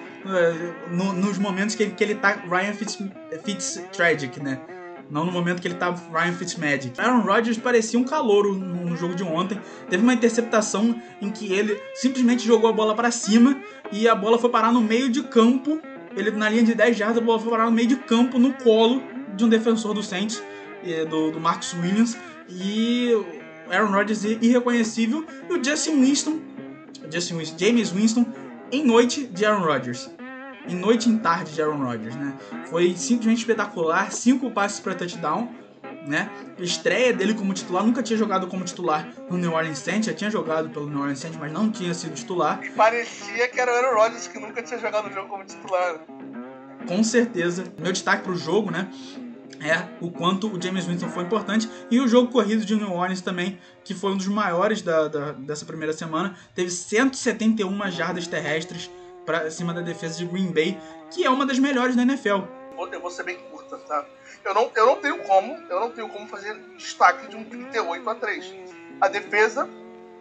no, 0.91 1.13
nos 1.13 1.39
momentos 1.39 1.75
que 1.75 1.83
ele, 1.83 1.93
que 1.93 2.05
ele 2.05 2.15
tá 2.15 2.43
Ryan 2.49 2.75
Fitz, 2.75 2.99
Fitztragic, 3.45 4.41
né? 4.41 4.61
Não 5.11 5.25
no 5.25 5.33
momento 5.33 5.61
que 5.61 5.67
ele 5.67 5.75
tá 5.75 5.91
Ryan 5.91 6.33
Fitzmagic. 6.33 7.01
Aaron 7.01 7.23
Rodgers 7.23 7.59
parecia 7.59 7.99
um 7.99 8.05
calouro 8.05 8.55
no 8.55 8.97
jogo 8.97 9.15
de 9.15 9.25
ontem. 9.25 9.61
Teve 9.89 10.05
uma 10.05 10.15
interceptação 10.15 10.95
em 11.21 11.31
que 11.31 11.53
ele 11.53 11.81
simplesmente 11.95 12.47
jogou 12.47 12.71
a 12.71 12.73
bola 12.73 12.95
para 12.95 13.11
cima 13.11 13.61
e 13.91 14.09
a 14.09 14.15
bola 14.15 14.39
foi 14.39 14.51
parar 14.51 14.71
no 14.71 14.81
meio 14.81 15.11
de 15.11 15.25
campo. 15.25 15.81
Ele 16.17 16.31
na 16.31 16.49
linha 16.49 16.63
de 16.63 16.75
10 16.75 16.97
jardas, 16.97 17.19
a 17.19 17.21
bola 17.21 17.41
foi 17.41 17.51
parar 17.51 17.65
no 17.65 17.73
meio 17.73 17.89
de 17.89 17.97
campo, 17.97 18.39
no 18.39 18.53
colo 18.53 19.03
de 19.35 19.45
um 19.45 19.49
defensor 19.49 19.95
do 19.95 20.03
Saints, 20.03 20.43
do, 21.09 21.33
do 21.33 21.41
Marcus 21.41 21.75
Williams. 21.75 22.17
E 22.49 23.11
Aaron 23.69 23.91
Rodgers 23.91 24.23
irreconhecível. 24.23 25.27
E 25.49 25.53
o 25.53 25.63
Justin 25.63 26.01
Winston, 26.01 26.41
Justin 27.11 27.39
Winston, 27.39 27.59
James 27.59 27.91
Winston, 27.91 28.27
em 28.73 28.85
noite 28.85 29.27
de 29.27 29.45
Aaron 29.45 29.65
Rodgers. 29.65 30.11
Em 30.69 30.75
noite 30.75 31.09
em 31.09 31.19
tarde 31.19 31.55
de 31.55 31.63
Aaron 31.63 31.83
Rodgers, 31.83 32.15
né? 32.15 32.37
Foi 32.67 32.95
simplesmente 32.97 33.39
espetacular. 33.39 34.13
Cinco 34.13 34.51
passes 34.51 34.79
para 34.79 34.95
touchdown, 34.95 35.49
né? 36.07 36.31
Estreia 36.59 37.13
dele 37.13 37.35
como 37.35 37.53
titular. 37.55 37.85
Nunca 37.85 38.03
tinha 38.03 38.19
jogado 38.19 38.47
como 38.47 38.65
titular 38.65 39.09
no 39.31 39.39
New 39.39 39.53
Orleans 39.53 39.79
Saints. 39.79 40.07
Já 40.07 40.15
tinha 40.15 40.31
jogado 40.31 40.69
pelo 40.69 40.87
New 40.87 41.01
Orleans 41.01 41.19
Saints, 41.19 41.39
mas 41.41 41.51
não 41.51 41.71
tinha 41.71 41.95
sido 41.95 42.15
titular. 42.15 42.61
E 42.63 42.71
parecia 42.71 43.49
que 43.49 43.59
era 43.59 43.73
o 43.73 43.75
Aaron 43.75 44.01
Rodgers 44.01 44.29
que 44.29 44.39
nunca 44.39 44.63
tinha 44.63 44.79
jogado 44.79 45.09
o 45.09 45.13
jogo 45.13 45.29
como 45.29 45.45
titular. 45.45 46.01
Com 46.87 47.03
certeza. 47.03 47.65
Meu 47.79 47.93
destaque 47.93 48.23
pro 48.23 48.37
jogo, 48.37 48.71
né? 48.71 48.89
É 49.61 49.89
o 50.01 50.11
quanto 50.11 50.49
o 50.49 50.61
James 50.61 50.87
Winston 50.87 51.09
foi 51.09 51.25
importante 51.25 51.69
e 51.91 52.01
o 52.01 52.07
jogo 52.07 52.31
corrido 52.31 52.65
de 52.65 52.75
New 52.77 52.93
Orleans 52.93 53.21
também, 53.21 53.59
que 53.85 53.95
foi 53.95 54.13
um 54.13 54.17
dos 54.17 54.29
maiores 54.29 54.83
da, 54.83 55.09
da 55.09 55.33
dessa 55.33 55.65
primeira 55.65 55.93
semana, 55.93 56.37
teve 56.55 56.71
171 56.71 57.91
jardas 57.91 58.27
terrestres 58.27 58.91
para 59.27 59.51
cima 59.51 59.75
da 59.75 59.81
defesa 59.81 60.19
de 60.19 60.25
Green 60.25 60.53
Bay, 60.53 60.79
que 61.11 61.25
é 61.25 61.31
uma 61.31 61.45
das 61.45 61.59
melhores 61.59 61.95
da 61.97 62.03
NFL. 62.03 62.43
Eu 62.91 63.01
vou 63.01 63.11
ser 63.11 63.25
bem 63.25 63.37
curta, 63.51 63.77
tá? 63.77 64.07
Eu 64.43 64.55
não, 64.55 64.71
eu 64.75 64.87
não 64.87 64.97
tenho 64.97 65.19
como, 65.25 65.55
eu 65.69 65.81
não 65.81 65.91
tenho 65.91 66.09
como 66.09 66.27
fazer 66.27 66.55
destaque 66.77 67.29
de 67.29 67.37
um 67.37 67.45
38 67.45 68.09
a 68.09 68.15
3. 68.15 68.55
A 69.01 69.09
defesa 69.09 69.69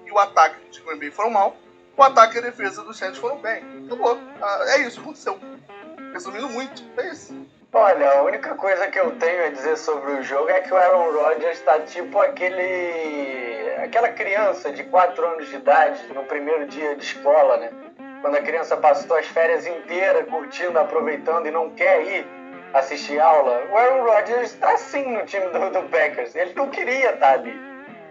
e 0.05 0.11
o 0.11 0.17
ataque 0.17 0.69
de 0.69 0.81
Green 0.81 0.99
Bay 0.99 1.11
foram 1.11 1.29
mal, 1.29 1.55
o 1.95 2.03
ataque 2.03 2.35
e 2.35 2.39
a 2.39 2.41
defesa 2.41 2.83
dos 2.83 2.97
Saints 2.97 3.17
foram 3.17 3.41
bem. 3.41 3.63
Acabou. 3.85 4.19
Ah, 4.41 4.63
é 4.67 4.87
isso, 4.87 4.99
aconteceu. 4.99 5.39
Resumindo 6.13 6.49
muito, 6.49 6.83
é 6.97 7.11
isso. 7.11 7.33
Olha, 7.71 8.09
a 8.13 8.23
única 8.23 8.55
coisa 8.55 8.87
que 8.87 8.99
eu 8.99 9.11
tenho 9.17 9.45
a 9.45 9.49
dizer 9.49 9.77
sobre 9.77 10.13
o 10.13 10.23
jogo 10.23 10.49
é 10.49 10.59
que 10.59 10.73
o 10.73 10.77
Aaron 10.77 11.11
Rodgers 11.11 11.59
está 11.59 11.79
tipo 11.81 12.19
aquele. 12.19 13.75
aquela 13.83 14.09
criança 14.09 14.71
de 14.71 14.83
4 14.85 15.23
anos 15.23 15.49
de 15.49 15.55
idade 15.55 16.11
no 16.11 16.23
primeiro 16.23 16.65
dia 16.65 16.95
de 16.95 17.03
escola, 17.03 17.57
né? 17.57 17.69
Quando 18.21 18.37
a 18.37 18.41
criança 18.41 18.75
passou 18.75 19.15
as 19.15 19.27
férias 19.27 19.67
inteiras 19.67 20.27
curtindo, 20.27 20.79
aproveitando 20.79 21.45
e 21.45 21.51
não 21.51 21.69
quer 21.69 22.01
ir 22.01 22.27
assistir 22.73 23.19
aula. 23.19 23.63
O 23.71 23.77
Aaron 23.77 24.03
Rodgers 24.03 24.51
está 24.51 24.73
assim 24.73 25.13
no 25.13 25.23
time 25.27 25.45
do, 25.49 25.69
do 25.69 25.89
Packers. 25.89 26.35
Ele 26.35 26.53
não 26.55 26.69
queria 26.71 27.11
estar 27.11 27.19
tá 27.19 27.33
ali. 27.33 27.53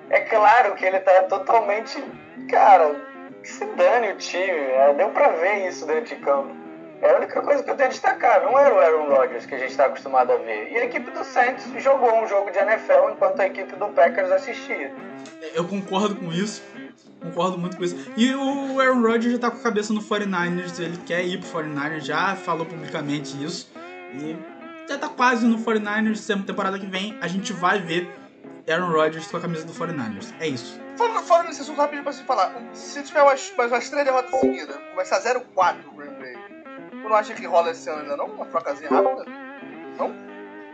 É 0.09 0.20
claro 0.20 0.76
que 0.76 0.86
ele 0.86 0.98
está 0.98 1.24
totalmente. 1.24 2.00
Cara, 2.48 2.94
que 3.42 3.48
se 3.48 3.64
dane 3.64 4.12
o 4.12 4.16
time. 4.18 4.70
É, 4.70 4.94
deu 4.94 5.11
pra 5.11 5.30
ver 5.30 5.66
isso 5.66 5.84
dentro 5.84 6.14
de 6.14 6.16
campo. 6.24 6.68
É 7.01 7.11
a 7.12 7.16
única 7.16 7.40
coisa 7.40 7.62
que 7.62 7.70
eu 7.70 7.76
tenho 7.76 7.88
a 7.88 7.92
destacar. 7.92 8.42
Não 8.42 8.59
era 8.59 8.74
o 8.74 8.78
Aaron 8.78 9.14
Rodgers 9.14 9.46
que 9.46 9.55
a 9.55 9.59
gente 9.59 9.70
está 9.70 9.86
acostumado 9.86 10.32
a 10.32 10.36
ver. 10.36 10.72
E 10.72 10.78
a 10.78 10.84
equipe 10.84 11.11
do 11.11 11.24
Saints 11.24 11.64
jogou 11.82 12.22
um 12.22 12.26
jogo 12.26 12.51
de 12.51 12.59
NFL 12.59 13.11
enquanto 13.12 13.40
a 13.40 13.46
equipe 13.46 13.76
do 13.76 13.86
Packers 13.88 14.32
assistia. 14.32 14.92
Eu 15.55 15.64
concordo 15.64 16.16
com 16.16 16.32
isso. 16.32 16.62
Concordo 17.20 17.57
muito 17.57 17.76
com 17.76 17.84
isso. 17.84 17.96
E 18.16 18.34
o 18.34 18.80
Aaron 18.80 19.03
Rodgers 19.03 19.34
já 19.34 19.38
tá 19.38 19.51
com 19.51 19.59
a 19.59 19.62
cabeça 19.62 19.92
no 19.92 20.03
49ers. 20.03 20.80
Ele 20.80 20.96
quer 21.07 21.24
ir 21.24 21.38
pro 21.38 21.62
49ers, 21.62 22.01
já 22.01 22.34
falou 22.34 22.66
publicamente 22.66 23.42
isso. 23.44 23.70
E 24.14 24.36
já 24.88 24.99
tá 24.99 25.09
quase 25.09 25.46
no 25.46 25.59
49ers. 25.59 26.44
Temporada 26.44 26.78
que 26.78 26.86
vem 26.86 27.16
a 27.20 27.28
gente 27.28 27.53
vai 27.53 27.80
ver 27.80 28.11
Aaron 28.68 28.90
Rodgers 28.90 29.28
com 29.28 29.36
a 29.36 29.40
camisa 29.40 29.64
do 29.64 29.72
49ers. 29.72 30.34
É 30.40 30.49
isso. 30.49 30.80
Fala, 30.96 31.22
fala 31.22 31.44
nesse 31.44 31.61
assunto 31.61 31.76
rápido 31.76 32.03
pra 32.03 32.12
você 32.12 32.24
falar. 32.24 32.53
Se 32.72 33.01
tiver 33.05 33.22
mais, 33.22 33.53
mais 33.57 33.70
umas 33.70 33.88
três 33.88 34.05
derrotas 34.05 34.40
seguidas, 34.40 34.76
começar 34.90 35.20
0-4 35.20 35.76
o 35.86 35.96
Green 35.96 36.11
Bay 36.18 36.38
Tu 37.09 37.11
não 37.11 37.16
acha 37.16 37.32
que 37.32 37.46
rola 37.46 37.70
esse 37.70 37.88
ano 37.88 38.02
ainda 38.02 38.18
não? 38.18 38.26
Uma 38.26 38.44
trocazinha 38.44 38.90
rápida? 38.90 39.24
Não? 39.96 40.14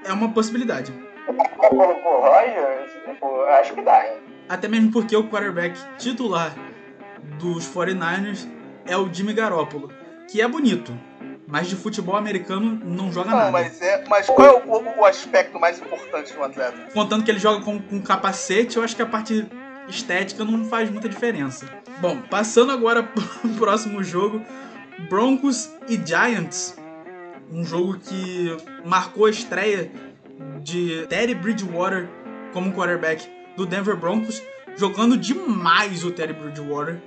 É 0.05 0.13
uma 0.13 0.33
possibilidade. 0.33 0.93
Colocou 1.57 2.13
o 2.13 2.21
Rogers? 2.23 2.91
Acho 3.61 3.75
que 3.75 3.83
dá, 3.83 4.05
hein? 4.05 4.19
Até 4.49 4.67
mesmo 4.67 4.91
porque 4.91 5.17
o 5.17 5.31
quarterback 5.31 5.79
titular 5.97 6.53
dos 7.39 7.73
49ers 7.73 8.49
é 8.85 8.97
o 8.97 9.09
Jimmy 9.15 9.33
Garoppolo, 9.33 9.93
que 10.29 10.43
é 10.43 10.49
bonito, 10.49 10.93
mas 11.47 11.69
de 11.69 11.77
futebol 11.77 12.17
americano 12.17 12.81
não 12.83 13.13
joga 13.13 13.31
não, 13.31 13.39
nada. 13.39 13.53
Mas, 13.53 13.81
é, 13.81 14.05
mas 14.09 14.27
qual 14.27 14.49
é 14.49 14.63
o, 14.67 15.01
o, 15.01 15.05
aspecto 15.05 15.61
mais 15.61 15.79
importante 15.79 16.33
do 16.33 16.43
atleta? 16.43 16.91
Contando 16.93 17.25
que 17.25 17.31
ele 17.31 17.39
joga 17.39 17.65
com, 17.65 17.81
com 17.81 18.03
capacete, 18.03 18.77
eu 18.77 18.83
acho 18.83 18.97
que 18.97 19.03
a 19.03 19.07
parte 19.07 19.47
estética 19.87 20.45
não 20.45 20.65
faz 20.65 20.91
muita 20.91 21.09
diferença. 21.09 21.65
Bom, 22.01 22.21
passando 22.29 22.73
agora 22.73 23.05
pro 23.07 23.51
próximo 23.51 24.03
jogo, 24.03 24.45
Broncos 25.09 25.71
e 25.89 25.97
Giants, 25.97 26.77
um 27.53 27.65
jogo 27.65 27.99
que 27.99 28.57
marcou 28.85 29.27
a 29.27 29.31
estreia 29.31 29.91
de 30.61 31.07
Teddy 31.09 31.35
Bridgewater 31.35 32.09
como 32.53 32.73
quarterback 32.73 33.29
do 33.57 33.67
Denver 33.67 33.97
Broncos, 33.97 34.43
jogando 34.77 35.17
demais 35.17 36.05
o 36.05 36.11
Teddy 36.11 36.33
Bridgewater, 36.33 37.01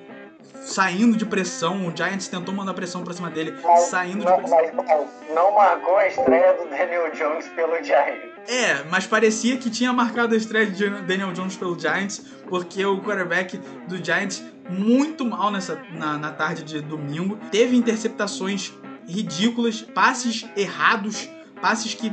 saindo 0.61 1.17
de 1.17 1.25
pressão. 1.25 1.87
O 1.87 1.95
Giants 1.95 2.27
tentou 2.27 2.53
mandar 2.53 2.73
pressão 2.73 3.03
pra 3.03 3.13
cima 3.13 3.29
dele, 3.29 3.55
mas, 3.63 3.81
saindo 3.83 4.23
não, 4.23 4.35
de 4.35 4.41
pressão. 4.41 4.75
Mas, 4.75 5.33
não 5.33 5.51
marcou 5.53 5.95
a 5.97 6.07
estreia 6.07 6.53
do 6.53 6.69
Daniel 6.69 7.11
Jones 7.11 7.47
pelo 7.49 7.83
Giants. 7.83 8.26
É, 8.47 8.81
mas 8.89 9.05
parecia 9.05 9.57
que 9.57 9.69
tinha 9.69 9.91
marcado 9.91 10.33
a 10.33 10.37
estreia 10.37 10.67
de 10.67 10.89
Daniel 11.01 11.33
Jones 11.33 11.57
pelo 11.57 11.77
Giants, 11.77 12.23
porque 12.47 12.85
o 12.85 13.01
quarterback 13.01 13.59
do 13.89 13.97
Giants 14.03 14.41
muito 14.69 15.25
mal 15.25 15.51
nessa 15.51 15.81
na, 15.91 16.17
na 16.17 16.31
tarde 16.31 16.63
de 16.63 16.81
domingo. 16.81 17.37
Teve 17.51 17.75
interceptações 17.75 18.73
ridículas, 19.05 19.81
passes 19.81 20.45
errados, 20.55 21.29
passes 21.61 21.93
que 21.93 22.11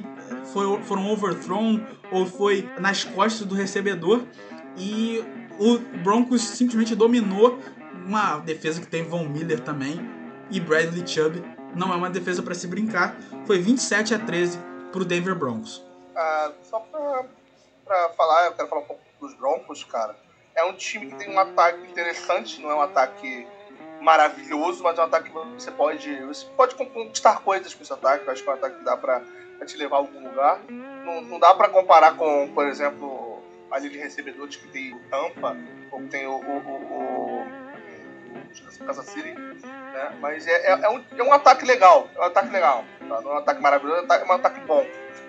foi, 0.53 0.83
foram 0.83 1.07
overthrown 1.09 1.81
ou 2.11 2.27
foi 2.27 2.69
nas 2.81 3.05
costas 3.05 3.47
do 3.47 3.55
recebedor. 3.55 4.25
E 4.77 5.23
o 5.61 5.79
Broncos 6.03 6.43
simplesmente 6.43 6.97
dominou 6.97 7.61
uma 8.05 8.39
defesa 8.39 8.81
que 8.81 8.89
tem 8.89 9.05
Von 9.05 9.29
Miller 9.29 9.61
também 9.61 10.01
e 10.51 10.59
Bradley 10.59 11.07
Chubb. 11.07 11.41
Não 11.77 11.93
é 11.93 11.97
uma 11.97 12.11
defesa 12.11 12.43
para 12.43 12.55
se 12.55 12.67
brincar. 12.67 13.17
Foi 13.47 13.61
27 13.61 14.15
a 14.15 14.19
13 14.19 14.59
para 14.91 15.03
o 15.03 15.05
Denver 15.05 15.35
Broncos. 15.37 15.94
Ah, 16.15 16.53
só 16.63 16.81
para 17.85 18.09
falar, 18.11 18.47
eu 18.47 18.53
quero 18.53 18.69
falar 18.69 18.83
um 18.83 18.87
pouco 18.87 19.03
dos 19.21 19.35
Broncos, 19.35 19.85
cara 19.85 20.17
é 20.55 20.65
um 20.65 20.73
time 20.75 21.07
que 21.07 21.17
tem 21.17 21.31
um 21.31 21.39
ataque 21.39 21.87
interessante, 21.87 22.61
não 22.61 22.71
é 22.71 22.75
um 22.75 22.81
ataque 22.81 23.47
maravilhoso, 24.01 24.83
mas 24.83 24.97
é 24.99 25.01
um 25.01 25.05
ataque 25.05 25.31
que 25.31 25.35
você 25.35 25.71
pode, 25.71 26.25
você 26.25 26.47
pode 26.57 26.75
conquistar 26.75 27.41
coisas 27.41 27.75
com 27.75 27.83
esse 27.83 27.93
ataque. 27.93 28.27
Eu 28.27 28.33
acho 28.33 28.43
que 28.43 28.49
é 28.49 28.53
um 28.53 28.57
ataque 28.57 28.79
que 28.79 28.85
dá 28.85 28.97
pra, 28.97 29.21
pra 29.59 29.67
te 29.67 29.77
levar 29.77 29.97
a 29.97 29.99
algum 30.01 30.29
lugar. 30.29 30.61
Não, 30.69 31.21
não 31.23 31.39
dá 31.39 31.55
pra 31.55 31.69
comparar 31.69 32.17
com, 32.17 32.53
por 32.55 32.67
exemplo, 32.67 33.43
a 33.71 33.79
linha 33.79 33.91
de 33.91 33.99
recebedores 33.99 34.57
que 34.57 34.69
tem 34.69 34.95
o 34.95 35.01
Tampa, 35.11 35.57
ou 35.91 36.01
que 36.01 36.09
tem 36.09 36.27
o, 36.27 36.37
o, 36.37 36.59
o, 36.59 37.24
o 38.63 38.85
Kansas 38.85 39.07
City, 39.07 39.35
né? 39.35 40.17
Mas 40.21 40.47
é, 40.47 40.53
é, 40.53 40.81
é, 40.83 40.89
um, 40.89 41.05
é 41.17 41.23
um 41.23 41.33
ataque 41.33 41.65
legal, 41.65 42.09
é 42.15 42.21
um 42.21 42.25
ataque 42.25 42.51
legal. 42.51 42.85
Tá? 43.09 43.21
Não 43.21 43.31
é 43.31 43.35
um 43.35 43.39
ataque 43.39 43.61
maravilhoso, 43.61 44.07
é 44.11 44.25
um 44.25 44.33
ataque, 44.33 44.61
é 44.61 44.65
bom. 44.65 44.87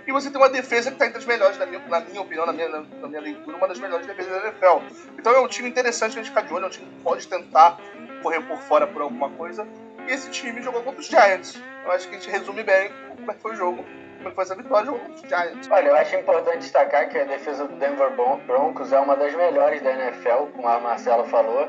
E 0.07 0.11
você 0.11 0.29
tem 0.29 0.39
uma 0.39 0.49
defesa 0.49 0.89
que 0.91 0.95
está 0.95 1.07
entre 1.07 1.17
as 1.17 1.25
melhores, 1.25 1.57
na 1.57 1.65
minha, 1.65 1.79
na 1.87 1.99
minha 2.01 2.21
opinião, 2.21 2.45
na 2.45 2.53
minha, 2.53 2.69
na 2.69 3.07
minha 3.07 3.21
leitura, 3.21 3.57
uma 3.57 3.67
das 3.67 3.79
melhores 3.79 4.05
defesas 4.05 4.31
da 4.31 4.47
NFL. 4.49 4.83
Então 5.17 5.33
é 5.33 5.39
um 5.39 5.47
time 5.47 5.67
interessante 5.67 6.11
a 6.11 6.21
gente 6.21 6.29
ficar 6.29 6.41
de 6.41 6.53
olho, 6.53 6.65
é 6.65 6.67
um 6.67 6.71
time 6.71 6.85
que 6.85 7.01
pode 7.01 7.27
tentar 7.27 7.77
correr 8.21 8.41
por 8.41 8.57
fora 8.59 8.85
por 8.85 9.01
alguma 9.01 9.29
coisa. 9.31 9.67
E 10.07 10.11
esse 10.11 10.29
time 10.29 10.61
jogou 10.61 10.83
contra 10.83 11.01
os 11.01 11.07
Giants. 11.07 11.59
Eu 11.83 11.91
acho 11.91 12.07
que 12.07 12.15
a 12.15 12.19
gente 12.19 12.29
resume 12.29 12.63
bem 12.63 12.91
como 13.15 13.31
é 13.31 13.33
que 13.33 13.41
foi 13.41 13.53
o 13.53 13.55
jogo. 13.55 13.83
Como 14.17 14.27
é 14.27 14.29
que 14.29 14.35
foi 14.35 14.43
essa 14.43 14.55
vitória, 14.55 14.91
os 14.91 15.21
Giants. 15.21 15.67
Olha, 15.71 15.87
eu 15.87 15.95
acho 15.95 16.15
importante 16.15 16.59
destacar 16.59 17.09
que 17.09 17.17
a 17.17 17.25
defesa 17.25 17.67
do 17.67 17.75
Denver 17.75 18.11
Broncos 18.45 18.91
é 18.91 18.99
uma 18.99 19.15
das 19.15 19.33
melhores 19.35 19.81
da 19.81 19.91
NFL, 19.91 20.51
como 20.55 20.67
a 20.67 20.79
Marcela 20.79 21.25
falou. 21.25 21.67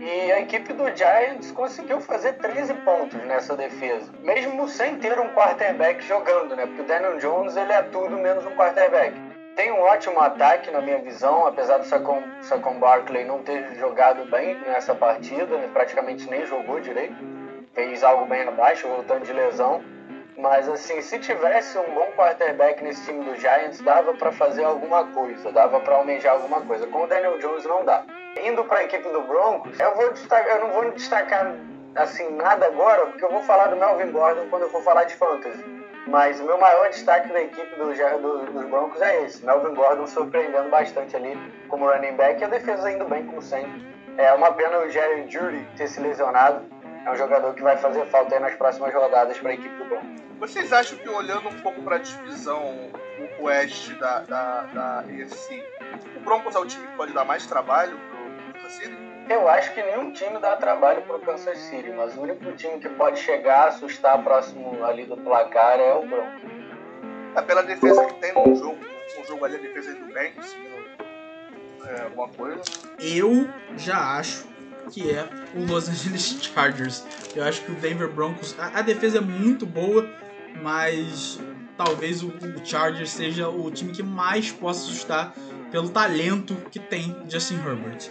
E 0.00 0.30
a 0.30 0.40
equipe 0.40 0.72
do 0.72 0.84
Giants 0.96 1.50
conseguiu 1.50 2.00
fazer 2.00 2.34
13 2.34 2.72
pontos 2.74 3.20
nessa 3.24 3.56
defesa, 3.56 4.12
mesmo 4.20 4.68
sem 4.68 4.96
ter 4.96 5.18
um 5.18 5.34
quarterback 5.34 6.00
jogando, 6.06 6.54
né? 6.54 6.66
Porque 6.66 6.82
o 6.82 6.84
Daniel 6.84 7.18
Jones 7.18 7.56
ele 7.56 7.72
é 7.72 7.82
tudo 7.82 8.16
menos 8.16 8.46
um 8.46 8.54
quarterback. 8.54 9.14
Tem 9.56 9.72
um 9.72 9.80
ótimo 9.80 10.20
ataque 10.20 10.70
na 10.70 10.80
minha 10.80 10.98
visão, 10.98 11.48
apesar 11.48 11.78
do 11.78 11.84
Saquon, 11.84 12.22
Saquon 12.42 12.78
Barkley 12.78 13.24
não 13.24 13.42
ter 13.42 13.74
jogado 13.74 14.24
bem 14.30 14.54
nessa 14.60 14.94
partida, 14.94 15.58
praticamente 15.72 16.30
nem 16.30 16.46
jogou 16.46 16.78
direito, 16.78 17.16
fez 17.74 18.04
algo 18.04 18.24
bem 18.26 18.42
abaixo, 18.42 18.86
voltando 18.86 19.24
de 19.24 19.32
lesão. 19.32 19.82
Mas 20.38 20.68
assim, 20.68 21.02
se 21.02 21.18
tivesse 21.18 21.76
um 21.78 21.94
bom 21.94 22.12
quarterback 22.16 22.82
nesse 22.82 23.04
time 23.04 23.24
do 23.24 23.34
Giants, 23.34 23.80
dava 23.80 24.14
para 24.14 24.30
fazer 24.30 24.62
alguma 24.62 25.04
coisa, 25.06 25.50
dava 25.50 25.80
para 25.80 25.96
almejar 25.96 26.34
alguma 26.34 26.60
coisa. 26.60 26.86
Com 26.86 27.02
o 27.02 27.06
Daniel 27.08 27.38
Jones 27.38 27.64
não 27.64 27.84
dá. 27.84 28.04
Indo 28.44 28.62
para 28.64 28.78
a 28.78 28.84
equipe 28.84 29.08
do 29.08 29.22
Broncos, 29.22 29.78
eu, 29.80 29.96
vou 29.96 30.12
destacar, 30.12 30.56
eu 30.56 30.60
não 30.60 30.70
vou 30.70 30.90
destacar 30.92 31.56
assim 31.96 32.30
nada 32.36 32.66
agora, 32.66 33.06
porque 33.06 33.24
eu 33.24 33.32
vou 33.32 33.42
falar 33.42 33.66
do 33.66 33.76
Melvin 33.76 34.12
Gordon 34.12 34.46
quando 34.48 34.62
eu 34.62 34.70
for 34.70 34.80
falar 34.84 35.04
de 35.04 35.16
fantasy. 35.16 35.64
Mas 36.06 36.38
o 36.38 36.44
meu 36.44 36.56
maior 36.56 36.88
destaque 36.88 37.32
da 37.32 37.42
equipe 37.42 37.74
do, 37.74 37.92
do, 38.22 38.52
dos 38.52 38.64
Broncos 38.66 39.02
é 39.02 39.24
esse. 39.24 39.44
Melvin 39.44 39.74
Gordon 39.74 40.06
surpreendendo 40.06 40.70
bastante 40.70 41.16
ali 41.16 41.36
como 41.68 41.90
running 41.90 42.14
back 42.14 42.40
e 42.40 42.44
a 42.44 42.48
defesa 42.48 42.92
indo 42.92 43.04
bem 43.06 43.26
como 43.26 43.42
sempre. 43.42 43.84
É 44.16 44.32
uma 44.32 44.52
pena 44.52 44.78
o 44.78 44.88
Jerry 44.88 45.28
Judy 45.28 45.66
ter 45.76 45.88
se 45.88 46.00
lesionado. 46.00 46.64
É 47.08 47.12
um 47.12 47.16
jogador 47.16 47.54
que 47.54 47.62
vai 47.62 47.74
fazer 47.78 48.04
falta 48.08 48.34
aí 48.34 48.40
nas 48.40 48.54
próximas 48.56 48.92
rodadas 48.92 49.38
para 49.38 49.48
a 49.48 49.54
equipe 49.54 49.74
do 49.76 49.84
Broncos. 49.86 50.20
Vocês 50.40 50.70
acham 50.74 50.98
que 50.98 51.08
olhando 51.08 51.48
um 51.48 51.60
pouco 51.62 51.80
para 51.80 51.96
a 51.96 51.98
divisão 51.98 52.92
oeste 53.40 53.94
da, 53.94 54.20
da, 54.20 54.62
da 54.64 55.04
EFC, 55.08 55.64
o 56.14 56.20
Broncos 56.20 56.54
é 56.54 56.58
o 56.58 56.66
time 56.66 56.86
que 56.86 56.96
pode 56.98 57.14
dar 57.14 57.24
mais 57.24 57.46
trabalho 57.46 57.98
pro 58.10 58.52
Kansas 58.52 58.72
City? 58.72 58.94
Eu 59.30 59.48
acho 59.48 59.72
que 59.72 59.82
nenhum 59.82 60.12
time 60.12 60.38
dá 60.38 60.56
trabalho 60.56 61.00
pro 61.00 61.18
Kansas 61.20 61.56
City, 61.56 61.88
mas 61.92 62.14
o 62.14 62.20
único 62.20 62.52
time 62.52 62.78
que 62.78 62.90
pode 62.90 63.18
chegar 63.20 63.60
a 63.60 63.68
assustar 63.68 64.22
próximo 64.22 64.84
ali 64.84 65.06
do 65.06 65.16
placar 65.16 65.80
é 65.80 65.94
o 65.94 66.06
Broncos. 66.06 66.42
É 67.34 67.40
pela 67.40 67.62
defesa 67.62 68.04
que 68.04 68.14
tem 68.20 68.34
no 68.34 68.54
jogo, 68.54 68.78
no 69.16 69.24
jogo 69.24 69.46
ali 69.46 69.56
a 69.56 69.60
defesa 69.60 69.94
do 69.94 70.12
bem, 70.12 70.32
conseguindo 70.32 70.76
é, 71.86 72.02
alguma 72.02 72.28
coisa. 72.28 72.60
Eu 73.00 73.48
já 73.78 74.18
acho 74.18 74.57
que 74.90 75.10
é 75.10 75.28
o 75.54 75.64
Los 75.64 75.88
Angeles 75.88 76.38
Chargers. 76.42 77.04
Eu 77.34 77.44
acho 77.44 77.62
que 77.62 77.72
o 77.72 77.74
Denver 77.76 78.08
Broncos, 78.08 78.54
a, 78.58 78.78
a 78.78 78.82
defesa 78.82 79.18
é 79.18 79.20
muito 79.20 79.66
boa, 79.66 80.08
mas 80.62 81.38
talvez 81.76 82.22
o, 82.22 82.28
o 82.28 82.64
Chargers 82.66 83.10
seja 83.10 83.48
o 83.48 83.70
time 83.70 83.92
que 83.92 84.02
mais 84.02 84.50
possa 84.50 84.80
assustar 84.80 85.32
pelo 85.70 85.88
talento 85.88 86.56
que 86.70 86.78
tem 86.78 87.16
Justin 87.28 87.56
Herbert. 87.56 88.10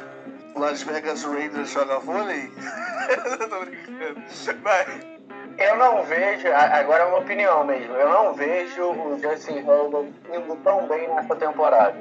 Las 0.55 0.82
Vegas 0.84 1.23
Raiders 1.23 1.71
joga 1.71 1.99
vôlei? 1.99 2.49
Tô 3.49 3.65
brincando. 3.65 4.23
Vai. 4.63 5.17
Eu 5.57 5.75
não 5.75 6.03
vejo, 6.03 6.47
agora 6.49 7.03
é 7.03 7.05
uma 7.07 7.17
opinião 7.17 7.65
mesmo, 7.65 7.91
eu 7.95 8.07
não 8.07 8.34
vejo 8.36 8.91
o 8.91 9.19
Justin 9.19 9.57
Herbert 9.57 10.11
indo 10.32 10.55
tão 10.57 10.88
bem 10.88 11.07
nessa 11.07 11.36
temporada. 11.36 11.97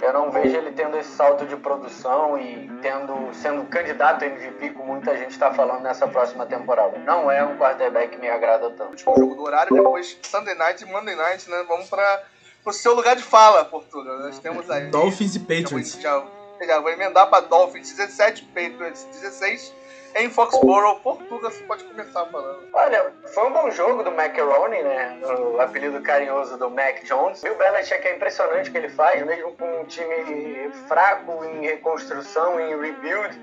Eu 0.00 0.12
não 0.12 0.30
vejo 0.30 0.56
ele 0.56 0.72
tendo 0.72 0.96
esse 0.96 1.10
salto 1.10 1.44
de 1.46 1.56
produção 1.56 2.38
e 2.38 2.70
tendo 2.80 3.32
sendo 3.34 3.64
candidato 3.64 4.24
a 4.24 4.26
MVP, 4.26 4.70
como 4.70 4.92
muita 4.92 5.16
gente 5.16 5.32
está 5.32 5.52
falando 5.52 5.82
nessa 5.82 6.06
próxima 6.06 6.46
temporada. 6.46 6.98
Não 6.98 7.30
é 7.30 7.44
um 7.44 7.56
quarterback 7.56 8.10
que 8.10 8.16
me 8.16 8.28
agrada 8.28 8.70
tanto. 8.70 8.90
Último 8.90 9.14
jogo 9.16 9.34
do 9.34 9.42
horário, 9.42 9.74
depois 9.74 10.16
Sunday 10.22 10.54
Night 10.54 10.84
e 10.84 10.86
Monday 10.86 11.16
Night, 11.16 11.50
né? 11.50 11.64
Vamos 11.68 11.88
para 11.88 12.22
o 12.64 12.72
seu 12.72 12.94
lugar 12.94 13.16
de 13.16 13.22
fala, 13.22 13.64
Portugal. 13.64 14.18
Nós 14.20 14.38
temos 14.38 14.70
aí. 14.70 14.86
Dolphins 14.86 15.34
e 15.34 15.40
Patriots. 15.40 16.00
Já, 16.00 16.24
já 16.60 16.80
vou 16.80 16.90
emendar 16.90 17.28
para 17.28 17.46
Dolphins 17.46 17.92
17, 17.92 18.44
Patriots 18.54 19.04
16 19.20 19.74
em 20.14 20.30
Foxborough, 20.30 21.00
Portugal, 21.00 21.50
você 21.50 21.62
pode 21.64 21.84
começar 21.84 22.24
falando. 22.26 22.68
Olha, 22.72 23.12
foi 23.26 23.46
um 23.46 23.52
bom 23.52 23.70
jogo 23.70 24.02
do 24.02 24.10
Macaroni, 24.10 24.82
né? 24.82 25.20
O 25.22 25.60
apelido 25.60 26.00
carinhoso 26.02 26.56
do 26.58 26.70
Mac 26.70 27.02
Jones. 27.04 27.42
Bill 27.42 27.56
Belichick 27.56 28.06
é 28.06 28.16
impressionante 28.16 28.68
o 28.68 28.72
que 28.72 28.78
ele 28.78 28.88
faz, 28.88 29.24
mesmo 29.24 29.52
com 29.52 29.80
um 29.80 29.84
time 29.84 30.70
fraco 30.86 31.44
em 31.44 31.66
reconstrução, 31.66 32.60
em 32.60 32.80
rebuild. 32.80 33.40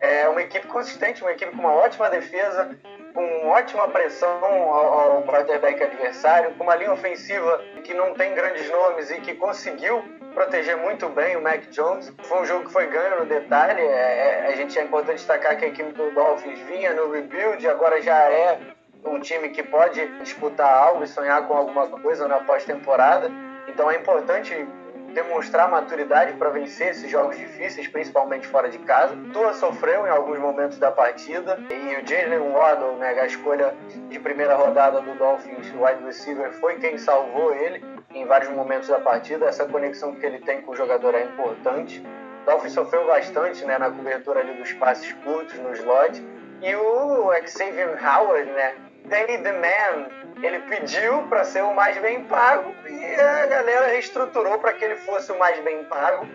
É 0.00 0.28
uma 0.28 0.42
equipe 0.42 0.66
consistente, 0.68 1.22
uma 1.22 1.32
equipe 1.32 1.52
com 1.52 1.62
uma 1.62 1.74
ótima 1.74 2.08
defesa, 2.10 2.78
com 3.14 3.48
ótima 3.48 3.88
pressão 3.88 4.44
ao, 4.44 5.22
quarterback 5.22 5.82
adversário, 5.82 6.54
com 6.54 6.64
uma 6.64 6.74
linha 6.76 6.92
ofensiva 6.92 7.58
que 7.84 7.94
não 7.94 8.14
tem 8.14 8.34
grandes 8.34 8.68
nomes 8.70 9.10
e 9.10 9.20
que 9.20 9.34
conseguiu 9.34 10.02
proteger 10.32 10.76
muito 10.76 11.08
bem 11.08 11.36
o 11.36 11.42
Mac 11.42 11.62
Jones. 11.70 12.12
Foi 12.24 12.42
um 12.42 12.44
jogo 12.44 12.66
que 12.66 12.72
foi 12.72 12.86
ganho 12.86 13.20
no 13.20 13.26
detalhe. 13.26 13.80
É, 13.80 14.46
é, 14.46 14.46
a 14.52 14.56
gente 14.56 14.78
é 14.78 14.82
importante 14.82 15.16
destacar 15.16 15.56
que 15.56 15.64
a 15.64 15.68
equipe 15.68 15.92
do 15.92 16.10
Dolphins 16.10 16.58
vinha 16.60 16.92
no 16.94 17.10
rebuild, 17.10 17.66
agora 17.68 18.00
já 18.02 18.18
é 18.18 18.58
um 19.04 19.20
time 19.20 19.50
que 19.50 19.62
pode 19.62 20.04
disputar 20.18 20.72
algo 20.72 21.04
e 21.04 21.08
sonhar 21.08 21.46
com 21.46 21.54
alguma 21.54 21.88
coisa 21.88 22.26
na 22.28 22.40
pós-temporada. 22.40 23.30
Então 23.68 23.90
é 23.90 23.96
importante 23.96 24.66
demonstrar 25.12 25.68
maturidade 25.68 26.32
para 26.34 26.48
vencer 26.50 26.88
esses 26.88 27.10
jogos 27.10 27.36
difíceis, 27.36 27.86
principalmente 27.86 28.46
fora 28.46 28.68
de 28.68 28.78
casa. 28.78 29.14
Tua 29.32 29.52
sofreu 29.52 30.06
em 30.06 30.10
alguns 30.10 30.38
momentos 30.38 30.78
da 30.78 30.90
partida 30.90 31.58
e 31.70 31.96
o 31.96 32.06
Jalen 32.06 32.52
Waddle, 32.52 32.96
né, 32.96 33.10
a 33.20 33.26
escolha 33.26 33.74
de 34.08 34.18
primeira 34.18 34.54
rodada 34.54 35.00
do 35.00 35.14
Dolphins, 35.14 35.70
wide 35.74 36.04
receiver, 36.04 36.52
foi 36.54 36.76
quem 36.76 36.96
salvou 36.96 37.54
ele 37.54 37.91
em 38.14 38.26
vários 38.26 38.50
momentos 38.50 38.88
da 38.88 38.98
partida. 38.98 39.46
Essa 39.46 39.66
conexão 39.66 40.14
que 40.14 40.24
ele 40.24 40.38
tem 40.40 40.60
com 40.62 40.72
o 40.72 40.76
jogador 40.76 41.14
é 41.14 41.22
importante. 41.22 42.02
O 42.42 42.44
Dolphins 42.44 42.72
sofreu 42.72 43.06
bastante 43.06 43.64
né, 43.64 43.78
na 43.78 43.90
cobertura 43.90 44.40
ali 44.40 44.54
dos 44.54 44.72
passes 44.74 45.12
curtos, 45.24 45.58
no 45.58 45.72
slot. 45.72 46.22
E 46.60 46.74
o 46.74 47.32
Xavier 47.46 47.98
Howard, 48.04 48.50
né, 48.50 48.74
Danny 49.06 49.38
the 49.38 49.52
Man, 49.52 50.06
ele 50.42 50.60
pediu 50.60 51.22
para 51.28 51.44
ser 51.44 51.62
o 51.62 51.74
mais 51.74 51.98
bem 51.98 52.24
pago 52.24 52.74
e 52.88 53.20
a 53.20 53.46
galera 53.46 53.86
reestruturou 53.88 54.58
para 54.58 54.72
que 54.72 54.84
ele 54.84 54.96
fosse 54.96 55.32
o 55.32 55.38
mais 55.38 55.58
bem 55.60 55.84
pago. 55.84 56.26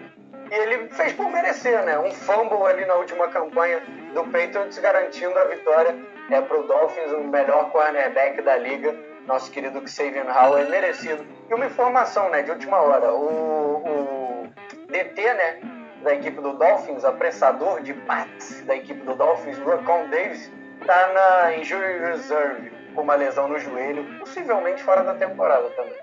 E 0.50 0.54
ele 0.54 0.90
fez 0.90 1.12
por 1.14 1.30
merecer, 1.30 1.84
né? 1.84 2.00
Um 2.00 2.12
fumble 2.12 2.66
ali 2.68 2.86
na 2.86 2.96
última 2.96 3.28
campanha 3.28 3.82
do 4.14 4.24
Patriots 4.26 4.78
garantindo 4.78 5.38
a 5.38 5.46
vitória 5.46 5.96
é 6.30 6.42
pro 6.42 6.64
Dolphins, 6.64 7.12
o 7.12 7.24
melhor 7.24 7.70
cornerback 7.72 8.42
da 8.42 8.58
liga, 8.58 8.96
nosso 9.28 9.52
querido 9.52 9.86
Xavier 9.88 10.26
Howard, 10.26 10.70
merecido. 10.72 11.24
E 11.50 11.54
uma 11.54 11.66
informação, 11.66 12.30
né, 12.30 12.42
de 12.42 12.52
última 12.52 12.78
hora, 12.78 13.14
o, 13.14 13.84
o 13.84 14.48
DT, 14.90 15.22
né, 15.22 15.60
da 16.02 16.16
equipe 16.16 16.42
do 16.42 16.54
Dolphins, 16.54 17.04
apressador 17.04 17.82
de 17.82 17.94
passe 17.94 18.64
da 18.64 18.76
equipe 18.76 19.02
do 19.06 19.14
Dolphins, 19.16 19.60
Rocon 19.60 20.10
Davis, 20.10 20.52
tá 20.86 21.12
na 21.14 21.58
injury 21.58 22.00
reserve 22.00 22.72
com 22.96 23.02
uma 23.02 23.16
lesão 23.16 23.48
no 23.48 23.60
joelho, 23.60 24.04
possivelmente 24.20 24.82
fora 24.82 25.04
da 25.04 25.14
temporada 25.14 25.70
também. 25.72 25.98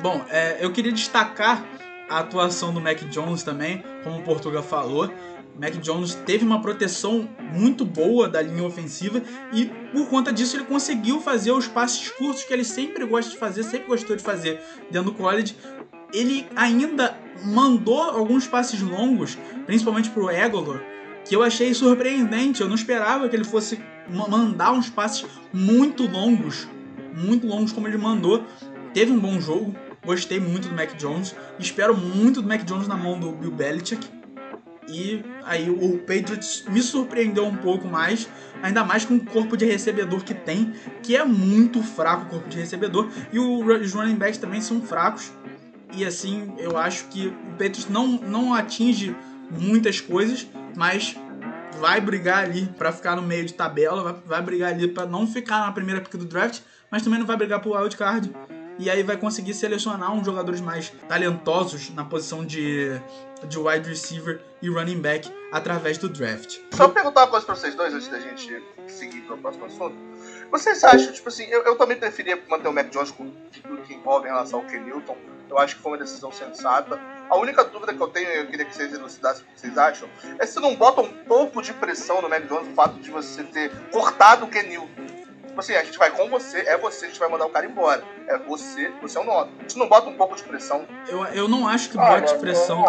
Bom, 0.00 0.24
é, 0.30 0.56
eu 0.60 0.72
queria 0.72 0.92
destacar 0.92 1.62
a 2.08 2.20
atuação 2.20 2.72
do 2.72 2.80
Mac 2.80 2.98
Jones 3.10 3.42
também, 3.42 3.84
como 4.02 4.20
o 4.20 4.22
Portuga 4.22 4.62
falou. 4.62 5.10
Mac 5.60 5.74
Jones 5.74 6.14
teve 6.14 6.42
uma 6.42 6.62
proteção 6.62 7.28
muito 7.52 7.84
boa 7.84 8.26
da 8.26 8.40
linha 8.40 8.64
ofensiva 8.64 9.22
e 9.52 9.66
por 9.92 10.08
conta 10.08 10.32
disso 10.32 10.56
ele 10.56 10.64
conseguiu 10.64 11.20
fazer 11.20 11.52
os 11.52 11.68
passes 11.68 12.08
curtos 12.08 12.44
que 12.44 12.52
ele 12.52 12.64
sempre 12.64 13.04
gosta 13.04 13.30
de 13.30 13.36
fazer, 13.36 13.62
sempre 13.64 13.86
gostou 13.86 14.16
de 14.16 14.22
fazer 14.22 14.58
dentro 14.90 15.10
do 15.10 15.16
college. 15.18 15.54
Ele 16.14 16.46
ainda 16.56 17.14
mandou 17.44 18.00
alguns 18.00 18.46
passes 18.46 18.80
longos, 18.80 19.36
principalmente 19.66 20.08
para 20.08 20.22
o 20.22 20.30
Egolor, 20.30 20.80
que 21.26 21.36
eu 21.36 21.42
achei 21.42 21.74
surpreendente. 21.74 22.62
Eu 22.62 22.68
não 22.68 22.74
esperava 22.74 23.28
que 23.28 23.36
ele 23.36 23.44
fosse 23.44 23.78
mandar 24.08 24.72
uns 24.72 24.88
passes 24.88 25.26
muito 25.52 26.06
longos, 26.06 26.66
muito 27.14 27.46
longos 27.46 27.70
como 27.70 27.86
ele 27.86 27.98
mandou. 27.98 28.44
Teve 28.94 29.12
um 29.12 29.18
bom 29.18 29.38
jogo, 29.38 29.74
gostei 30.04 30.40
muito 30.40 30.70
do 30.70 30.74
Mac 30.74 30.96
Jones, 30.96 31.36
espero 31.58 31.94
muito 31.94 32.40
do 32.40 32.48
Mac 32.48 32.64
Jones 32.64 32.88
na 32.88 32.96
mão 32.96 33.20
do 33.20 33.30
Bill 33.32 33.50
Belichick. 33.50 34.19
E 34.88 35.22
aí 35.44 35.70
o 35.70 35.98
Patriots 35.98 36.64
me 36.68 36.82
surpreendeu 36.82 37.46
um 37.46 37.56
pouco 37.56 37.86
mais, 37.86 38.28
ainda 38.62 38.84
mais 38.84 39.04
com 39.04 39.14
o 39.14 39.24
corpo 39.24 39.56
de 39.56 39.64
recebedor 39.64 40.24
que 40.24 40.34
tem, 40.34 40.72
que 41.02 41.16
é 41.16 41.24
muito 41.24 41.82
fraco 41.82 42.24
o 42.24 42.28
corpo 42.28 42.48
de 42.48 42.58
recebedor, 42.58 43.08
e 43.32 43.38
os 43.38 43.92
running 43.92 44.16
backs 44.16 44.38
também 44.38 44.60
são 44.60 44.80
fracos. 44.82 45.32
E 45.92 46.04
assim, 46.04 46.52
eu 46.58 46.76
acho 46.76 47.06
que 47.08 47.28
o 47.28 47.50
Patriots 47.52 47.88
não, 47.88 48.06
não 48.06 48.54
atinge 48.54 49.14
muitas 49.50 50.00
coisas, 50.00 50.46
mas 50.76 51.16
vai 51.80 52.00
brigar 52.00 52.44
ali 52.44 52.66
para 52.78 52.92
ficar 52.92 53.16
no 53.16 53.22
meio 53.22 53.44
de 53.44 53.54
tabela, 53.54 54.02
vai, 54.02 54.14
vai 54.24 54.42
brigar 54.42 54.72
ali 54.72 54.88
para 54.88 55.06
não 55.06 55.26
ficar 55.26 55.60
na 55.60 55.72
primeira 55.72 56.00
pick 56.00 56.16
do 56.16 56.24
draft, 56.24 56.60
mas 56.90 57.02
também 57.02 57.18
não 57.18 57.26
vai 57.26 57.36
brigar 57.36 57.60
pro 57.60 57.74
wild 57.76 57.96
card. 57.96 58.30
E 58.78 58.88
aí 58.88 59.02
vai 59.02 59.16
conseguir 59.16 59.54
selecionar 59.54 60.12
uns 60.12 60.24
jogadores 60.24 60.60
mais 60.60 60.90
talentosos 61.08 61.90
na 61.90 62.04
posição 62.04 62.44
de, 62.44 63.00
de 63.44 63.58
wide 63.58 63.88
receiver 63.88 64.40
e 64.62 64.68
running 64.68 65.00
back 65.00 65.30
através 65.52 65.98
do 65.98 66.08
draft. 66.08 66.58
Só 66.72 66.88
perguntar 66.88 67.22
uma 67.22 67.28
coisa 67.28 67.44
pra 67.44 67.54
vocês 67.54 67.74
dois 67.74 67.92
antes 67.92 68.08
da 68.08 68.18
gente 68.18 68.62
seguir 68.88 69.20
para 69.22 69.34
o 69.34 69.38
próximo 69.38 69.66
assunto. 69.66 69.96
Vocês 70.50 70.82
acham, 70.82 71.12
tipo 71.12 71.28
assim, 71.28 71.44
eu, 71.44 71.62
eu 71.62 71.76
também 71.76 71.96
preferia 71.96 72.40
manter 72.48 72.68
o 72.68 72.72
Mac 72.72 72.88
Jones 72.90 73.10
com 73.10 73.30
tudo 73.62 73.82
que 73.82 73.94
envolve 73.94 74.26
em 74.26 74.30
relação 74.30 74.60
ao 74.60 74.66
Ken 74.66 74.80
Newton 74.80 75.16
Eu 75.48 75.58
acho 75.58 75.76
que 75.76 75.82
foi 75.82 75.92
uma 75.92 75.98
decisão 75.98 76.32
sensata. 76.32 77.00
A 77.28 77.36
única 77.36 77.64
dúvida 77.64 77.94
que 77.94 78.00
eu 78.00 78.08
tenho, 78.08 78.28
e 78.28 78.36
eu 78.38 78.46
queria 78.46 78.64
que 78.64 78.74
vocês 78.74 78.92
elucidassem 78.92 79.44
o 79.44 79.54
que 79.54 79.60
vocês 79.60 79.78
acham, 79.78 80.08
é 80.38 80.46
se 80.46 80.58
não 80.58 80.74
bota 80.74 81.00
um 81.02 81.12
pouco 81.24 81.62
de 81.62 81.72
pressão 81.74 82.20
no 82.20 82.28
Mac 82.28 82.46
Jones 82.46 82.68
o 82.68 82.74
fato 82.74 82.98
de 82.98 83.10
você 83.10 83.44
ter 83.44 83.70
cortado 83.92 84.46
o 84.46 84.48
Kenil. 84.48 84.88
Tipo 85.60 85.72
assim, 85.72 85.74
a 85.74 85.84
gente 85.84 85.98
vai 85.98 86.10
com 86.10 86.28
você, 86.28 86.60
é 86.60 86.78
você, 86.78 87.04
a 87.04 87.08
gente 87.08 87.20
vai 87.20 87.28
mandar 87.28 87.44
o 87.44 87.50
cara 87.50 87.66
embora. 87.66 88.02
É 88.26 88.38
você, 88.38 88.90
você 89.02 89.18
é 89.18 89.20
o 89.20 89.24
nosso. 89.24 89.50
Isso 89.66 89.78
não 89.78 89.88
bota 89.88 90.08
um 90.08 90.14
pouco 90.14 90.34
de 90.34 90.42
pressão? 90.42 90.86
Eu, 91.06 91.24
eu 91.26 91.48
não 91.48 91.68
acho 91.68 91.90
que 91.90 91.98
Olha, 91.98 92.22
bote 92.22 92.38
pressão. 92.38 92.82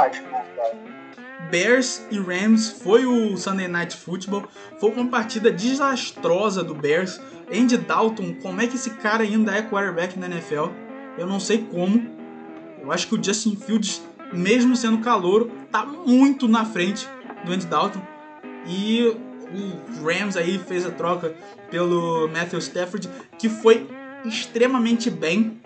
Bears 1.50 2.02
e 2.10 2.18
Rams 2.18 2.70
foi 2.70 3.06
o 3.06 3.36
Sunday 3.36 3.68
Night 3.68 3.98
Football. 3.98 4.46
Foi 4.80 4.90
uma 4.92 5.10
partida 5.10 5.52
desastrosa 5.52 6.64
do 6.64 6.74
Bears. 6.74 7.20
Andy 7.54 7.78
Dalton, 7.78 8.36
como 8.42 8.62
é 8.62 8.68
que 8.68 8.76
esse 8.76 8.92
cara 8.92 9.24
ainda 9.24 9.54
é 9.54 9.62
quarterback 9.62 10.18
na 10.18 10.28
NFL? 10.28 10.68
Eu 11.18 11.28
não 11.28 11.42
sei 11.42 11.68
como. 11.70 12.10
Eu 12.82 12.90
acho 12.90 13.08
que 13.08 13.16
o 13.16 13.22
Justin 13.22 13.58
Fields, 13.58 14.02
mesmo 14.32 14.78
sendo 14.78 15.00
calouro, 15.00 15.52
tá 15.70 15.86
muito 15.86 16.48
na 16.48 16.64
frente 16.64 17.06
do 17.44 17.52
Andy 17.52 17.66
Dalton. 17.66 18.02
E 18.66 19.18
o 19.54 20.06
Rams 20.06 20.38
aí 20.38 20.58
fez 20.60 20.86
a 20.86 20.92
troca 20.92 21.34
pelo 21.70 22.28
Matthew 22.28 22.60
Stafford, 22.60 23.10
que 23.38 23.50
foi 23.50 23.88
extremamente 24.26 25.10
bem. 25.10 25.60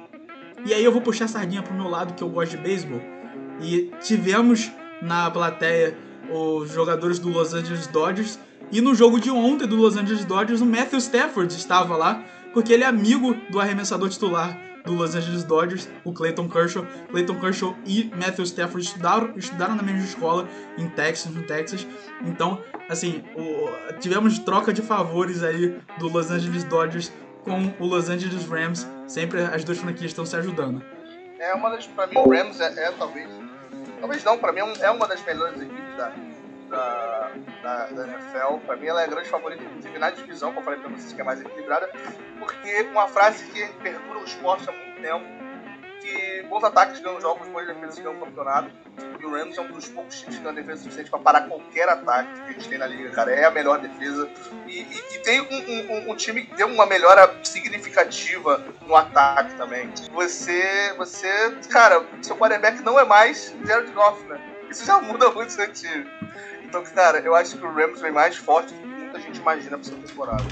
E 0.66 0.74
aí 0.74 0.84
eu 0.84 0.92
vou 0.92 1.02
puxar 1.02 1.26
a 1.26 1.28
sardinha 1.28 1.62
pro 1.62 1.74
meu 1.74 1.88
lado, 1.88 2.14
que 2.14 2.24
eu 2.24 2.30
gosto 2.30 2.52
de 2.52 2.58
beisebol. 2.58 3.02
E 3.62 3.92
tivemos 4.02 4.72
na 5.02 5.30
plateia 5.30 5.96
os 6.30 6.72
jogadores 6.72 7.20
do 7.20 7.30
Los 7.30 7.54
Angeles 7.54 7.88
Dodgers. 7.88 8.40
E 8.72 8.82
no 8.82 8.96
jogo 8.96 9.20
de 9.20 9.30
ontem 9.30 9.68
do 9.68 9.76
Los 9.76 9.96
Angeles 9.96 10.26
Dodgers, 10.26 10.62
o 10.62 10.66
Matthew 10.66 11.00
Stafford 11.00 11.54
estava 11.56 11.96
lá, 11.96 12.24
porque 12.54 12.74
ele 12.74 12.84
é 12.84 12.88
amigo 12.88 13.36
do 13.50 13.60
arremessador 13.60 14.10
titular 14.10 14.65
do 14.86 14.94
Los 14.94 15.16
Angeles 15.16 15.44
Dodgers, 15.44 15.90
o 16.04 16.14
Clayton 16.14 16.48
Kershaw. 16.50 16.86
Clayton 17.10 17.40
Kershaw 17.40 17.76
e 17.86 18.12
Matthew 18.16 18.46
Stafford 18.46 18.86
estudaram, 18.86 19.34
estudaram 19.36 19.76
na 19.76 19.84
mesma 19.84 20.04
escola 20.04 20.48
em 20.78 20.88
Texas, 20.90 21.34
no 21.34 21.44
Texas. 21.44 21.86
Então, 22.22 22.62
assim, 22.90 23.24
o- 23.36 23.94
tivemos 24.00 24.38
troca 24.40 24.72
de 24.74 24.82
favores 24.82 25.44
aí 25.44 25.78
do 25.98 26.08
Los 26.08 26.30
Angeles 26.32 26.64
Dodgers 26.64 27.12
com 27.44 27.74
o 27.80 27.86
Los 27.88 28.10
Angeles 28.10 28.46
Rams. 28.48 28.88
Sempre 29.08 29.42
as 29.42 29.64
duas 29.64 29.78
franquias 29.78 30.12
estão 30.12 30.26
se 30.26 30.36
ajudando. 30.36 30.82
É 31.40 31.54
uma 31.54 31.70
das. 31.70 31.86
Pra 31.88 32.08
mim, 32.08 32.18
o 32.18 32.30
Rams 32.30 32.60
é, 32.60 32.66
é 32.88 32.92
talvez. 32.92 33.28
Talvez 34.00 34.24
não, 34.24 34.38
pra 34.38 34.52
mim 34.52 34.60
é 34.60 34.86
é 34.86 34.92
uma 34.92 35.08
das 35.08 35.24
melhores 35.26 35.62
equipes 35.62 35.98
da, 35.98 36.12
da, 36.76 37.32
da, 37.64 37.86
da 37.88 38.08
NFL. 38.08 38.58
Pra 38.66 38.76
mim, 38.76 38.88
ela 38.88 39.04
é 39.04 39.08
grande 39.08 39.30
favorita, 39.30 39.64
inclusive 39.64 39.98
na 40.00 40.10
divisão, 40.10 40.50
como 40.50 40.60
eu 40.62 40.66
falei 40.66 40.80
pra 40.80 40.90
vocês, 40.90 41.14
que 41.14 41.22
é 41.22 41.24
mais 41.24 41.42
equilibrada. 41.42 41.90
Porque 42.40 42.82
uma 42.92 43.08
frase 43.08 43.46
que 43.46 43.66
perdura 43.82 44.20
o 44.20 44.24
esporte 44.24 44.70
há 44.70 44.72
muito 44.72 45.02
tempo. 45.02 45.26
Que 46.02 46.44
bons 46.44 46.64
ataques 46.64 47.00
ganham 47.00 47.20
jogos, 47.20 47.48
boas 47.48 47.66
defesas 47.66 47.98
ganham 47.98 48.20
campeonato. 48.20 48.70
E 49.20 49.26
o 49.26 49.32
Rams 49.32 49.58
é 49.58 49.62
um 49.62 49.72
dos 49.72 49.88
poucos 49.88 50.20
times 50.20 50.36
que 50.36 50.42
tem 50.44 50.52
uma 50.52 50.62
defesa 50.62 50.84
suficiente 50.84 51.10
pra 51.10 51.18
parar 51.18 51.48
qualquer 51.48 51.90
ataque 51.90 52.32
que 52.42 52.50
a 52.50 52.52
gente 52.52 52.70
tem 52.70 52.78
na 52.78 52.86
liga, 52.86 53.10
cara. 53.10 53.32
É 53.32 53.46
a 53.46 53.50
melhor 53.50 53.80
defesa. 53.80 54.30
E, 54.68 54.82
e- 54.82 55.04
e 55.16 55.18
tem 55.20 55.42
um, 55.42 55.46
um- 55.48 55.92
um- 56.10 56.12
um 56.12 56.16
time 56.16 56.44
que 56.44 56.54
deu 56.56 56.68
uma 56.68 56.86
melhora 56.86 57.34
significativa 57.44 58.64
no 58.86 58.96
ataque 58.96 59.56
também. 59.56 59.90
Você, 60.12 60.94
você, 60.96 61.28
cara, 61.72 62.06
seu 62.22 62.36
quarterback 62.38 62.82
não 62.84 63.00
é 63.00 63.04
mais 63.06 63.56
Jared 63.66 63.92
Goff, 63.92 64.24
né? 64.26 64.40
Isso 64.70 64.86
já 64.86 65.00
muda 65.00 65.32
muito 65.32 65.52
seu 65.54 65.72
time. 65.74 66.06
Então, 66.68 66.84
cara, 66.84 67.20
eu 67.20 67.36
acho 67.36 67.58
que 67.58 67.66
o 67.66 67.72
Rams 67.72 68.02
vem 68.02 68.12
mais 68.12 68.36
forte 68.36 68.74
do 68.74 68.80
que 68.80 68.88
muita 68.88 69.20
gente 69.20 69.40
imagina 69.40 69.78
pra 69.78 69.88
essa 69.88 69.96
temporada. 69.96 70.44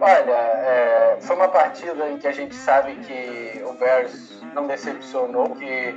Olha, 0.00 0.32
é, 0.32 1.18
foi 1.20 1.36
uma 1.36 1.48
partida 1.48 2.08
em 2.08 2.18
que 2.18 2.26
a 2.26 2.32
gente 2.32 2.54
sabe 2.54 2.94
que 2.96 3.62
o 3.64 3.72
Bears 3.74 4.40
não 4.54 4.66
decepcionou, 4.66 5.56
que 5.56 5.94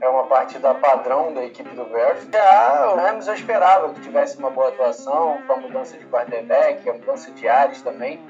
é 0.00 0.08
uma 0.08 0.24
partida 0.24 0.74
padrão 0.74 1.32
da 1.34 1.44
equipe 1.44 1.74
do 1.74 1.84
Bears. 1.84 2.26
Já 2.32 2.92
o 2.92 2.96
Rams 2.96 3.26
eu 3.26 3.34
esperava 3.34 3.92
que 3.92 4.00
tivesse 4.00 4.38
uma 4.38 4.50
boa 4.50 4.68
atuação, 4.68 5.38
com 5.46 5.52
a 5.52 5.56
mudança 5.56 5.96
de 5.96 6.04
quarterback, 6.06 6.88
a 6.88 6.92
mudança 6.92 7.30
de 7.32 7.48
áreas 7.48 7.82
também. 7.82 8.20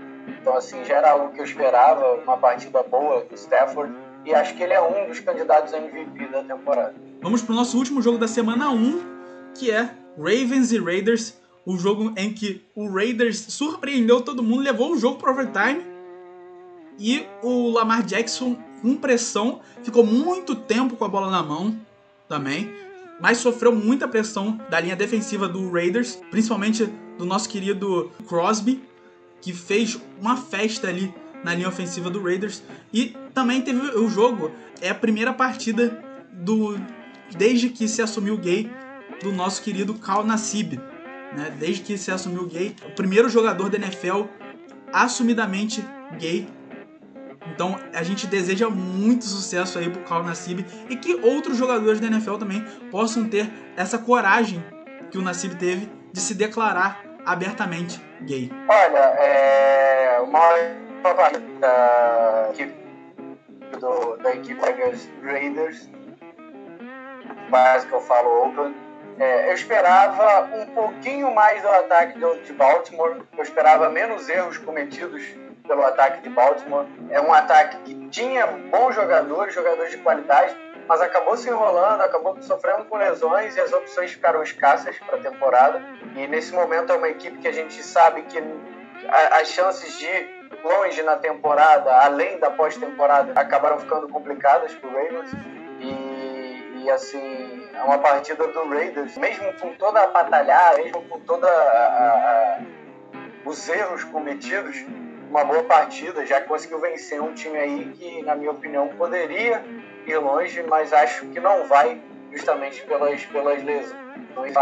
Então, 0.40 0.56
assim, 0.56 0.84
já 0.84 0.96
era 0.96 1.10
algo 1.10 1.32
que 1.32 1.40
eu 1.40 1.44
esperava, 1.44 2.14
uma 2.14 2.36
partida 2.36 2.82
boa 2.82 3.24
do 3.24 3.34
Stafford. 3.34 3.94
E 4.24 4.34
acho 4.34 4.54
que 4.54 4.62
ele 4.62 4.72
é 4.72 4.80
um 4.80 5.06
dos 5.08 5.20
candidatos 5.20 5.72
a 5.74 5.78
MVP 5.78 6.26
da 6.28 6.42
temporada. 6.42 6.94
Vamos 7.20 7.42
pro 7.42 7.54
nosso 7.54 7.76
último 7.76 8.00
jogo 8.00 8.18
da 8.18 8.28
semana 8.28 8.70
1, 8.70 9.52
que 9.54 9.70
é 9.70 9.90
Ravens 10.18 10.72
e 10.72 10.78
Raiders. 10.78 11.34
O 11.64 11.76
jogo 11.76 12.12
em 12.16 12.32
que 12.32 12.62
o 12.74 12.88
Raiders 12.90 13.38
surpreendeu 13.48 14.20
todo 14.20 14.42
mundo, 14.42 14.62
levou 14.62 14.92
o 14.92 14.98
jogo 14.98 15.18
pro 15.18 15.30
overtime. 15.30 15.82
E 16.98 17.24
o 17.42 17.70
Lamar 17.70 18.02
Jackson, 18.02 18.56
com 18.82 18.96
pressão, 18.96 19.60
ficou 19.82 20.04
muito 20.04 20.54
tempo 20.54 20.96
com 20.96 21.04
a 21.04 21.08
bola 21.08 21.30
na 21.30 21.42
mão 21.42 21.78
também. 22.28 22.70
Mas 23.20 23.38
sofreu 23.38 23.74
muita 23.74 24.08
pressão 24.08 24.58
da 24.70 24.80
linha 24.80 24.96
defensiva 24.96 25.46
do 25.46 25.70
Raiders, 25.70 26.16
principalmente 26.30 26.88
do 27.16 27.24
nosso 27.24 27.48
querido 27.48 28.10
Crosby, 28.26 28.82
que 29.40 29.52
fez 29.52 30.00
uma 30.20 30.36
festa 30.36 30.88
ali 30.88 31.12
na 31.44 31.54
linha 31.54 31.68
ofensiva 31.68 32.10
do 32.10 32.22
Raiders. 32.22 32.62
E 32.92 33.16
também 33.34 33.60
teve 33.60 33.78
o 33.98 34.08
jogo, 34.08 34.50
é 34.80 34.88
a 34.88 34.94
primeira 34.94 35.32
partida 35.32 36.02
do 36.32 36.78
desde 37.36 37.68
que 37.68 37.86
se 37.86 38.00
assumiu 38.00 38.38
gay 38.38 38.70
do 39.22 39.32
nosso 39.32 39.62
querido 39.62 39.94
Cal 39.94 40.24
Nassib, 40.24 40.80
né? 41.32 41.52
Desde 41.58 41.82
que 41.82 41.98
se 41.98 42.10
assumiu 42.10 42.46
gay, 42.46 42.74
o 42.86 42.90
primeiro 42.92 43.28
jogador 43.28 43.68
da 43.68 43.76
NFL 43.76 44.24
assumidamente 44.92 45.84
gay. 46.18 46.48
Então 47.54 47.78
a 47.94 48.02
gente 48.02 48.26
deseja 48.26 48.68
muito 48.68 49.24
sucesso 49.24 49.78
aí 49.78 49.88
pro 49.88 50.02
Cal 50.04 50.22
Nassib 50.22 50.64
e 50.88 50.96
que 50.96 51.14
outros 51.16 51.56
jogadores 51.56 52.00
da 52.00 52.06
NFL 52.06 52.36
também 52.36 52.64
possam 52.90 53.28
ter 53.28 53.50
essa 53.76 53.98
coragem 53.98 54.62
que 55.10 55.18
o 55.18 55.22
Nassib 55.22 55.54
teve 55.56 55.88
de 56.12 56.20
se 56.20 56.34
declarar 56.34 57.02
abertamente 57.24 58.00
gay. 58.22 58.50
Olha, 58.68 58.98
é 58.98 60.20
uma 60.20 60.58
equipe, 62.50 62.74
do, 63.78 64.16
da 64.16 64.34
equipe 64.34 64.60
Raiders, 65.22 65.88
mas 67.50 67.84
que 67.84 67.92
eu 67.92 68.00
falo 68.00 68.28
Oakland. 68.44 68.87
É, 69.18 69.50
eu 69.50 69.54
esperava 69.54 70.48
um 70.54 70.66
pouquinho 70.66 71.34
mais 71.34 71.60
do 71.60 71.68
ataque 71.68 72.18
de 72.44 72.52
Baltimore. 72.52 73.16
Eu 73.36 73.42
esperava 73.42 73.88
menos 73.90 74.28
erros 74.28 74.58
cometidos 74.58 75.24
pelo 75.66 75.84
ataque 75.84 76.22
de 76.22 76.28
Baltimore. 76.28 76.86
É 77.10 77.20
um 77.20 77.32
ataque 77.32 77.78
que 77.78 78.08
tinha 78.08 78.46
bons 78.46 78.94
jogadores, 78.94 79.54
jogadores 79.54 79.90
de 79.90 79.98
qualidade, 79.98 80.56
mas 80.86 81.00
acabou 81.00 81.36
se 81.36 81.48
enrolando, 81.48 82.00
acabou 82.00 82.40
sofrendo 82.40 82.84
com 82.86 82.96
lesões 82.96 83.56
e 83.56 83.60
as 83.60 83.72
opções 83.72 84.12
ficaram 84.12 84.42
escassas 84.42 84.96
para 84.98 85.18
a 85.18 85.20
temporada. 85.20 85.82
E 86.16 86.26
nesse 86.26 86.52
momento 86.54 86.92
é 86.92 86.96
uma 86.96 87.08
equipe 87.08 87.38
que 87.38 87.48
a 87.48 87.52
gente 87.52 87.82
sabe 87.82 88.22
que 88.22 88.42
as 89.40 89.48
chances 89.48 89.98
de 89.98 90.06
ir 90.06 90.38
longe 90.64 91.02
na 91.02 91.16
temporada, 91.16 91.92
além 92.02 92.38
da 92.38 92.50
pós-temporada, 92.50 93.38
acabaram 93.38 93.78
ficando 93.78 94.08
complicadas 94.08 94.74
para 94.74 94.88
o 94.88 94.92
Ravens. 94.92 95.30
E, 95.80 96.82
e, 96.82 96.90
assim, 96.90 97.47
é 97.78 97.82
uma 97.84 97.98
partida 97.98 98.46
do 98.48 98.68
Raiders, 98.68 99.16
mesmo 99.16 99.52
com 99.54 99.72
toda 99.74 100.00
a 100.02 100.06
batalhar, 100.08 100.76
mesmo 100.76 101.02
com 101.02 101.20
toda 101.20 101.48
a- 101.48 101.52
a- 101.52 102.58
os 103.44 103.68
erros 103.68 104.04
cometidos, 104.04 104.76
uma 105.30 105.44
boa 105.44 105.62
partida, 105.64 106.24
já 106.26 106.40
conseguiu 106.40 106.80
vencer 106.80 107.20
um 107.22 107.32
time 107.34 107.56
aí 107.58 107.92
que, 107.96 108.22
na 108.22 108.34
minha 108.34 108.50
opinião, 108.50 108.88
poderia 108.88 109.62
ir 110.06 110.16
longe, 110.18 110.62
mas 110.64 110.92
acho 110.92 111.26
que 111.26 111.38
não 111.40 111.66
vai, 111.66 112.00
justamente 112.32 112.82
pelas, 112.86 113.24
pelas 113.26 113.62
lesões 113.62 113.94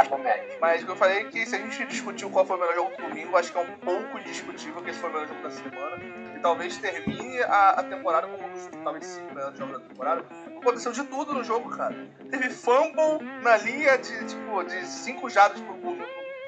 com 0.08 0.16
o 0.16 0.22
Mac. 0.22 0.40
Mas 0.60 0.86
eu 0.86 0.96
falei 0.96 1.20
é 1.20 1.24
que 1.24 1.46
se 1.46 1.56
a 1.56 1.58
gente 1.58 1.84
discutiu 1.86 2.30
qual 2.30 2.44
foi 2.44 2.56
o 2.56 2.60
melhor 2.60 2.74
jogo 2.74 2.96
do 2.96 3.08
domingo, 3.08 3.36
acho 3.36 3.52
que 3.52 3.58
é 3.58 3.60
um 3.62 3.66
pouco 3.84 4.18
indiscutível 4.18 4.82
que 4.82 4.90
esse 4.90 4.98
foi 4.98 5.10
o 5.10 5.12
melhor 5.12 5.28
jogo 5.28 5.42
da 5.42 5.50
semana. 5.50 6.25
Talvez 6.42 6.76
termine 6.78 7.42
a, 7.42 7.70
a 7.70 7.82
temporada 7.82 8.26
como 8.26 8.46
um 8.46 8.84
talvez 8.84 9.06
cinco 9.06 9.34
melhores 9.34 9.58
jogos 9.58 9.78
da 9.78 9.88
temporada. 9.88 10.24
Aconteceu 10.60 10.92
de 10.92 11.04
tudo 11.04 11.34
no 11.34 11.44
jogo, 11.44 11.70
cara. 11.76 11.94
Teve 12.30 12.50
fumble 12.50 13.24
na 13.42 13.56
linha 13.56 13.96
de, 13.98 14.24
tipo, 14.26 14.64
de 14.64 14.86
cinco 14.86 15.28
jardas 15.28 15.60
pro 15.60 15.74
gol 15.74 15.96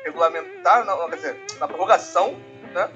regulamentar, 0.04 0.84
não, 0.84 1.08
quer 1.08 1.16
dizer, 1.16 1.44
na 1.58 1.68
prorrogação, 1.68 2.36
né? 2.72 2.88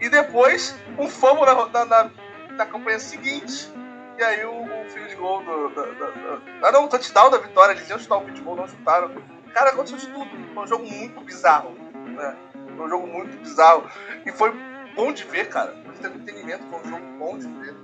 E 0.00 0.08
depois 0.08 0.76
um 0.98 1.08
fumble 1.08 1.46
na, 1.46 1.66
na, 1.66 1.84
na, 1.84 2.10
na 2.50 2.66
campanha 2.66 2.98
seguinte. 2.98 3.70
E 4.18 4.22
aí 4.22 4.44
o, 4.44 4.62
o 4.62 4.90
field 4.90 5.14
goal 5.16 5.42
do. 5.42 5.68
Da, 5.70 5.82
da, 5.82 6.10
da, 6.10 6.40
ah, 6.62 6.72
não, 6.72 6.84
o 6.86 6.88
touchdown 6.88 7.30
da 7.30 7.38
vitória. 7.38 7.72
Eles 7.72 7.88
iam 7.88 7.98
chutar 7.98 8.18
o 8.18 8.24
field 8.24 8.40
goal, 8.40 8.56
não 8.56 8.68
chutaram. 8.68 9.10
Cara, 9.52 9.70
aconteceu 9.70 9.98
de 9.98 10.06
tudo. 10.08 10.54
Foi 10.54 10.64
um 10.64 10.66
jogo 10.66 10.86
muito 10.86 11.20
bizarro. 11.20 11.70
Né? 11.72 12.36
Foi 12.76 12.86
um 12.86 12.88
jogo 12.88 13.06
muito 13.06 13.36
bizarro. 13.38 13.90
E 14.24 14.32
foi 14.32 14.52
bom 14.96 15.12
de 15.12 15.24
ver, 15.24 15.48
cara. 15.48 15.76
Entretenimento, 15.98 16.64
foi 16.70 16.80
um 16.80 16.90
jogo 16.90 17.06
bom 17.18 17.38
de 17.38 17.46
ver. 17.46 17.74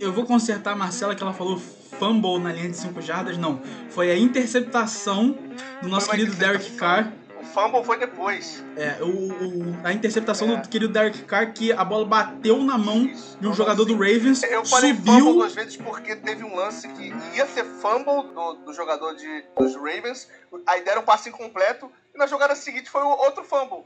Eu 0.00 0.12
vou 0.12 0.24
consertar 0.24 0.72
a 0.72 0.76
Marcela 0.76 1.14
que 1.14 1.22
ela 1.22 1.32
falou 1.32 1.58
fumble 1.58 2.38
na 2.40 2.52
linha 2.52 2.68
de 2.70 2.76
5 2.76 3.00
jardas. 3.00 3.38
Não, 3.38 3.60
foi 3.90 4.10
a 4.10 4.16
interceptação 4.16 5.36
do 5.80 5.88
nosso 5.88 6.10
querido 6.10 6.34
Derek 6.34 6.72
Carr. 6.72 7.12
O 7.40 7.44
fumble 7.44 7.84
foi 7.84 7.98
depois. 7.98 8.64
É, 8.76 8.98
o, 9.02 9.06
o- 9.06 9.76
a 9.84 9.92
interceptação 9.92 10.52
É. 10.52 10.56
do 10.60 10.68
querido 10.68 10.92
Derek 10.92 11.22
Carr, 11.24 11.52
que 11.52 11.72
a 11.72 11.84
bola 11.84 12.04
bateu 12.04 12.62
na 12.62 12.78
mão 12.78 13.04
Isso. 13.04 13.36
de 13.40 13.46
um 13.48 13.52
jogador 13.52 13.84
do 13.84 13.94
Ravens, 13.94 14.42
Eu 14.44 14.64
falei 14.64 14.94
fumble 14.94 15.10
subiu. 15.12 15.32
duas 15.34 15.54
vezes 15.54 15.76
porque 15.76 16.14
teve 16.16 16.44
um 16.44 16.54
lance 16.54 16.88
que 16.88 17.12
ia 17.36 17.46
ser 17.46 17.64
fumble 17.64 18.32
do, 18.32 18.54
do 18.64 18.72
jogador 18.72 19.14
de, 19.16 19.44
dos 19.58 19.74
Ravens, 19.74 20.28
aí 20.66 20.84
deram 20.84 21.02
um 21.02 21.04
passe 21.04 21.28
incompleto, 21.28 21.90
e 22.14 22.18
na 22.18 22.26
jogada 22.26 22.54
seguinte 22.54 22.90
foi 22.90 23.02
o 23.02 23.08
outro 23.08 23.42
fumble. 23.42 23.84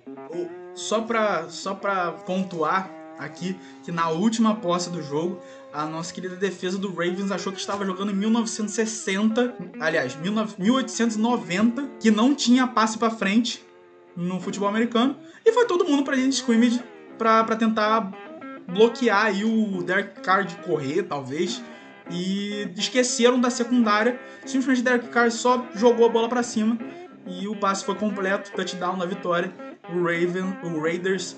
Só 0.74 1.00
pra, 1.02 1.48
só 1.48 1.74
pra 1.74 2.12
pontuar 2.12 2.90
aqui 3.18 3.58
que 3.82 3.90
na 3.90 4.08
última 4.08 4.56
posse 4.56 4.90
do 4.90 5.02
jogo, 5.02 5.40
a 5.72 5.86
nossa 5.86 6.12
querida 6.12 6.36
defesa 6.36 6.78
do 6.78 6.88
Ravens 6.88 7.30
achou 7.30 7.52
que 7.52 7.58
estava 7.58 7.84
jogando 7.84 8.10
em 8.10 8.14
1960, 8.14 9.56
aliás, 9.80 10.14
19 10.14 10.54
1890, 10.58 11.90
que 12.00 12.10
não 12.10 12.34
tinha 12.34 12.66
passe 12.66 12.98
pra 12.98 13.10
frente 13.10 13.64
no 14.14 14.40
futebol 14.40 14.68
americano, 14.68 15.16
e 15.44 15.52
foi 15.52 15.66
todo 15.66 15.84
mundo 15.84 16.02
pra 16.02 16.14
linha 16.16 16.28
de 16.28 16.34
scrimmage 16.34 16.82
pra, 17.18 17.44
pra 17.44 17.56
tentar 17.56 18.12
bloquear 18.68 19.26
aí 19.26 19.44
o 19.44 19.82
Derek 19.82 20.20
Carr 20.20 20.44
de 20.44 20.56
correr, 20.56 21.02
talvez, 21.04 21.62
e 22.10 22.68
esqueceram 22.76 23.40
da 23.40 23.50
secundária, 23.50 24.18
simplesmente 24.44 24.82
Derek 24.82 25.08
Carr 25.08 25.30
só 25.30 25.66
jogou 25.74 26.06
a 26.06 26.08
bola 26.08 26.28
pra 26.28 26.42
cima 26.42 26.78
e 27.26 27.48
o 27.48 27.56
passe 27.56 27.84
foi 27.84 27.94
completo, 27.94 28.52
touchdown 28.52 28.96
na 28.96 29.04
vitória, 29.04 29.52
o 29.92 30.02
Raven, 30.04 30.56
o 30.62 30.80
Raiders 30.80 31.36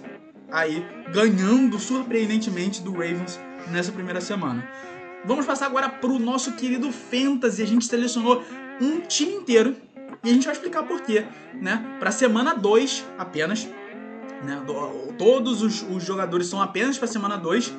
aí 0.50 0.84
ganhando 1.12 1.78
surpreendentemente 1.78 2.82
do 2.82 2.92
Ravens 2.92 3.38
nessa 3.70 3.92
primeira 3.92 4.20
semana. 4.20 4.66
Vamos 5.24 5.44
passar 5.46 5.66
agora 5.66 5.88
pro 5.88 6.18
nosso 6.18 6.52
querido 6.52 6.90
Fantasy. 6.92 7.62
A 7.62 7.66
gente 7.66 7.84
selecionou 7.84 8.42
um 8.80 9.00
time 9.00 9.32
inteiro 9.34 9.76
e 10.24 10.30
a 10.30 10.32
gente 10.32 10.44
vai 10.44 10.54
explicar 10.54 10.84
por 10.84 11.02
quê, 11.02 11.24
né? 11.54 11.96
Para 11.98 12.10
semana 12.10 12.54
2 12.54 13.04
apenas, 13.18 13.68
né? 14.44 14.62
Do- 14.66 15.08
Todos 15.18 15.62
os, 15.62 15.82
os 15.82 16.04
jogadores 16.04 16.46
são 16.46 16.62
apenas 16.62 16.96
para 16.96 17.08
semana 17.08 17.36
2. 17.36 17.74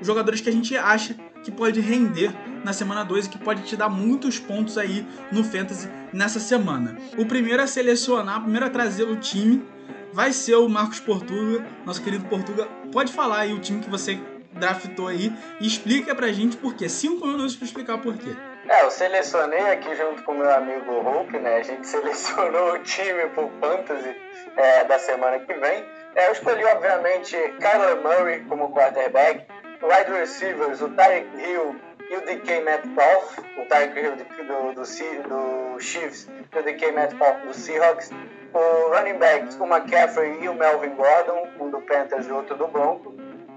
Jogadores 0.00 0.40
que 0.40 0.48
a 0.48 0.52
gente 0.52 0.76
acha 0.76 1.14
que 1.42 1.50
pode 1.50 1.80
render 1.80 2.32
na 2.64 2.72
semana 2.72 3.04
2 3.04 3.26
e 3.26 3.28
que 3.30 3.38
pode 3.38 3.62
te 3.62 3.76
dar 3.76 3.88
muitos 3.88 4.38
pontos 4.38 4.78
aí 4.78 5.06
no 5.30 5.42
Fantasy 5.42 5.88
nessa 6.12 6.38
semana. 6.38 6.96
O 7.18 7.26
primeiro 7.26 7.62
a 7.62 7.66
selecionar, 7.66 8.38
o 8.38 8.42
primeiro 8.42 8.66
a 8.66 8.70
trazer 8.70 9.04
o 9.04 9.16
time 9.16 9.64
vai 10.12 10.32
ser 10.32 10.56
o 10.56 10.68
Marcos 10.68 11.00
Portuga, 11.00 11.66
nosso 11.84 12.02
querido 12.02 12.24
Portuga. 12.28 12.68
Pode 12.92 13.12
falar 13.12 13.40
aí 13.40 13.52
o 13.52 13.60
time 13.60 13.80
que 13.80 13.90
você 13.90 14.20
draftou 14.52 15.08
aí 15.08 15.32
e 15.60 15.66
explica 15.66 16.14
pra 16.14 16.28
gente 16.28 16.56
por 16.56 16.74
quê. 16.74 16.88
Cinco 16.88 17.26
minutos 17.26 17.56
pra 17.56 17.64
explicar 17.64 17.98
por 17.98 18.16
quê. 18.16 18.30
É, 18.68 18.84
eu 18.84 18.90
selecionei 18.90 19.72
aqui 19.72 19.94
junto 19.96 20.22
com 20.22 20.34
meu 20.34 20.50
amigo 20.50 21.00
Hulk, 21.00 21.36
né? 21.38 21.56
A 21.56 21.62
gente 21.62 21.86
selecionou 21.88 22.74
o 22.74 22.78
time 22.80 23.26
pro 23.34 23.50
Fantasy 23.60 24.14
é, 24.56 24.84
da 24.84 24.98
semana 24.98 25.38
que 25.40 25.52
vem. 25.54 25.84
É, 26.14 26.28
eu 26.28 26.32
escolhi, 26.32 26.64
obviamente, 26.64 27.36
Kyler 27.58 28.02
Murray 28.02 28.40
como 28.44 28.72
quarterback, 28.72 29.46
wide 29.82 30.10
receivers, 30.10 30.80
o 30.80 30.88
Tyreek 30.90 31.28
Hill 31.36 31.76
e 32.10 32.16
o 32.16 32.20
DK 32.20 32.60
Metcalf, 32.60 33.38
o 33.58 33.66
Tyreek 33.66 33.98
Hill 33.98 34.16
do, 34.16 34.74
do, 34.74 35.74
do 35.74 35.80
Chiefs 35.80 36.28
e 36.54 36.58
o 36.58 36.62
DK 36.62 36.92
Metcalf 36.92 37.40
do 37.42 37.54
Seahawks, 37.54 38.10
o 38.54 38.94
running 38.94 39.18
backs, 39.18 39.58
o 39.58 39.66
McCaffrey 39.66 40.42
e 40.42 40.48
o 40.48 40.54
Melvin 40.54 40.94
Gordon, 40.94 41.48
um 41.58 41.70
do 41.70 41.80
Panthers 41.82 42.26
e 42.26 42.32
outro 42.32 42.56
do 42.56 42.68
Broncos, 42.68 43.14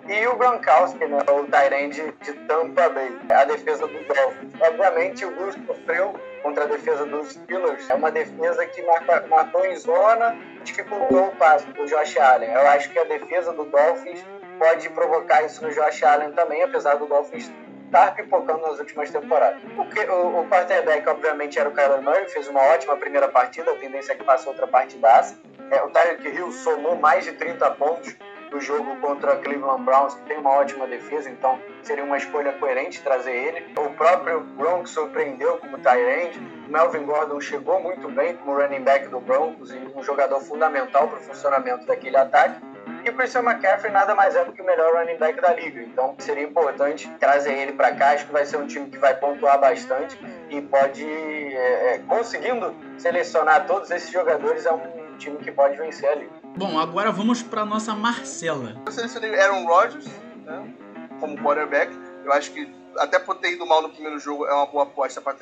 e 0.07 0.27
o 0.27 0.35
Gronkowski, 0.35 1.03
né, 1.05 1.17
o 1.27 1.43
Tyrande 1.47 2.13
de 2.21 2.33
Tampa 2.47 2.89
Bay, 2.89 3.11
a 3.29 3.43
defesa 3.45 3.87
do 3.87 4.07
Dolphins. 4.07 4.53
Obviamente, 4.61 5.25
o 5.25 5.31
Bruce 5.31 5.59
sofreu 5.65 6.13
contra 6.43 6.65
a 6.65 6.67
defesa 6.67 7.07
dos 7.07 7.29
Steelers. 7.29 7.89
É 7.89 7.95
uma 7.95 8.11
defesa 8.11 8.65
que 8.67 8.83
marcou 8.83 9.65
em 9.65 9.75
zona, 9.77 10.37
dificultou 10.63 11.29
o 11.29 11.35
passe 11.37 11.65
do 11.71 11.87
Josh 11.87 12.17
Allen. 12.17 12.51
Eu 12.51 12.67
acho 12.67 12.91
que 12.91 12.99
a 12.99 13.03
defesa 13.05 13.51
do 13.53 13.65
Dolphins 13.65 14.23
pode 14.57 14.89
provocar 14.89 15.43
isso 15.43 15.63
no 15.63 15.71
Josh 15.71 16.03
Allen 16.03 16.31
também, 16.31 16.63
apesar 16.63 16.95
do 16.95 17.05
Dolphins 17.05 17.51
estar 17.85 18.15
pipocando 18.15 18.61
nas 18.61 18.79
últimas 18.79 19.09
temporadas. 19.09 19.61
O, 19.77 19.85
que, 19.85 19.99
o, 20.01 20.41
o 20.41 20.49
quarterback, 20.49 21.07
obviamente, 21.07 21.57
era 21.57 21.69
o 21.69 21.71
Kyler 21.71 22.01
Murray, 22.01 22.27
fez 22.29 22.47
uma 22.47 22.61
ótima 22.61 22.97
primeira 22.97 23.29
partida, 23.29 23.71
a 23.71 23.75
tendência 23.75 24.13
é 24.13 24.15
que 24.15 24.23
passe 24.23 24.47
outra 24.47 24.67
partidaça. 24.67 25.37
É, 25.71 25.81
o 25.81 25.89
Tyreek 25.89 26.27
Hill 26.27 26.51
somou 26.51 26.95
mais 26.97 27.23
de 27.23 27.33
30 27.33 27.71
pontos 27.71 28.15
do 28.51 28.61
jogo 28.61 28.95
contra 28.97 29.35
Cleveland 29.37 29.83
Browns, 29.83 30.13
que 30.15 30.23
tem 30.23 30.37
uma 30.37 30.51
ótima 30.51 30.87
defesa, 30.87 31.29
então 31.29 31.59
seria 31.83 32.03
uma 32.03 32.17
escolha 32.17 32.53
coerente 32.53 33.01
trazer 33.01 33.31
ele. 33.31 33.73
O 33.77 33.89
próprio 33.91 34.41
Broncos 34.41 34.91
surpreendeu 34.91 35.57
como 35.57 35.77
tight. 35.79 36.39
O 36.67 36.71
Melvin 36.71 37.05
Gordon 37.05 37.41
chegou 37.41 37.81
muito 37.81 38.07
bem 38.09 38.35
como 38.37 38.55
running 38.55 38.83
back 38.83 39.07
do 39.09 39.19
Broncos 39.19 39.71
e 39.71 39.77
um 39.95 40.03
jogador 40.03 40.39
fundamental 40.41 41.07
para 41.07 41.19
o 41.19 41.21
funcionamento 41.21 41.85
daquele 41.85 42.17
ataque. 42.17 42.61
E 43.05 43.09
o 43.11 43.13
Christian 43.13 43.43
McCaffrey 43.43 43.91
nada 43.91 44.15
mais 44.15 44.35
é 44.35 44.43
do 44.43 44.51
que 44.51 44.63
o 44.63 44.65
melhor 44.65 44.95
running 44.95 45.17
back 45.17 45.39
da 45.39 45.53
liga. 45.53 45.79
Então 45.79 46.15
seria 46.17 46.43
importante 46.43 47.07
trazer 47.19 47.53
ele 47.53 47.73
para 47.73 47.93
cá. 47.93 48.13
Acho 48.13 48.25
que 48.25 48.33
vai 48.33 48.43
ser 48.47 48.57
um 48.57 48.65
time 48.65 48.89
que 48.89 48.97
vai 48.97 49.15
pontuar 49.15 49.59
bastante 49.59 50.17
e 50.49 50.59
pode, 50.59 51.05
é, 51.05 51.93
é, 51.93 51.99
conseguindo 51.99 52.75
selecionar 52.97 53.67
todos 53.67 53.91
esses 53.91 54.09
jogadores, 54.09 54.65
é 54.65 54.73
um 54.73 55.17
time 55.19 55.37
que 55.37 55.51
pode 55.51 55.77
vencer 55.77 56.09
ali. 56.09 56.27
Bom, 56.57 56.79
agora 56.79 57.11
vamos 57.11 57.43
pra 57.43 57.63
nossa 57.63 57.93
Marcela. 57.93 58.75
Eu 58.83 58.91
selecionei 58.91 59.39
Aaron 59.39 59.65
Rodgers 59.65 60.07
né, 60.43 60.73
como 61.19 61.37
quarterback. 61.37 61.95
Eu 62.23 62.33
acho 62.33 62.51
que 62.53 62.73
até 62.97 63.19
por 63.19 63.35
ter 63.35 63.51
ido 63.51 63.67
mal 63.67 63.83
no 63.83 63.89
primeiro 63.89 64.17
jogo 64.17 64.47
é 64.47 64.53
uma 64.53 64.65
boa 64.65 64.83
aposta 64.83 65.21
para 65.21 65.33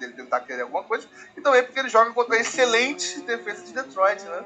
dele 0.00 0.14
tentar 0.14 0.40
querer 0.40 0.62
alguma 0.62 0.82
coisa. 0.82 1.06
E 1.36 1.40
também 1.40 1.62
porque 1.62 1.78
ele 1.78 1.88
joga 1.88 2.12
contra 2.12 2.34
a 2.34 2.40
excelente 2.40 3.20
defesa 3.20 3.64
de 3.64 3.72
Detroit, 3.72 4.20
né? 4.24 4.44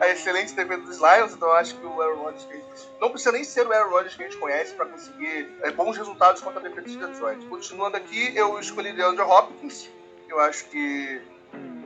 A 0.00 0.08
excelente 0.08 0.52
defesa 0.54 0.82
dos 0.82 0.98
Lions, 0.98 1.34
então 1.34 1.48
eu 1.48 1.54
acho 1.54 1.76
que 1.76 1.86
o 1.86 2.02
Aaron 2.02 2.22
Rodgers 2.24 2.44
que 2.44 2.52
a 2.52 2.56
gente- 2.56 2.88
não 3.00 3.10
precisa 3.10 3.30
nem 3.32 3.44
ser 3.44 3.66
o 3.66 3.72
Aaron 3.72 3.90
Rodgers 3.90 4.16
que 4.16 4.24
a 4.24 4.26
gente 4.26 4.38
conhece 4.38 4.74
para 4.74 4.86
conseguir 4.86 5.56
é, 5.62 5.70
bons 5.70 5.96
resultados 5.96 6.42
contra 6.42 6.58
a 6.58 6.62
defesa 6.62 6.88
de 6.88 6.96
Detroit. 6.98 7.46
Continuando 7.46 7.96
aqui, 7.96 8.36
eu 8.36 8.58
escolhi 8.58 8.92
DeAndre 8.92 9.22
Hopkins. 9.22 9.88
Eu 10.28 10.40
acho 10.40 10.64
que 10.66 11.22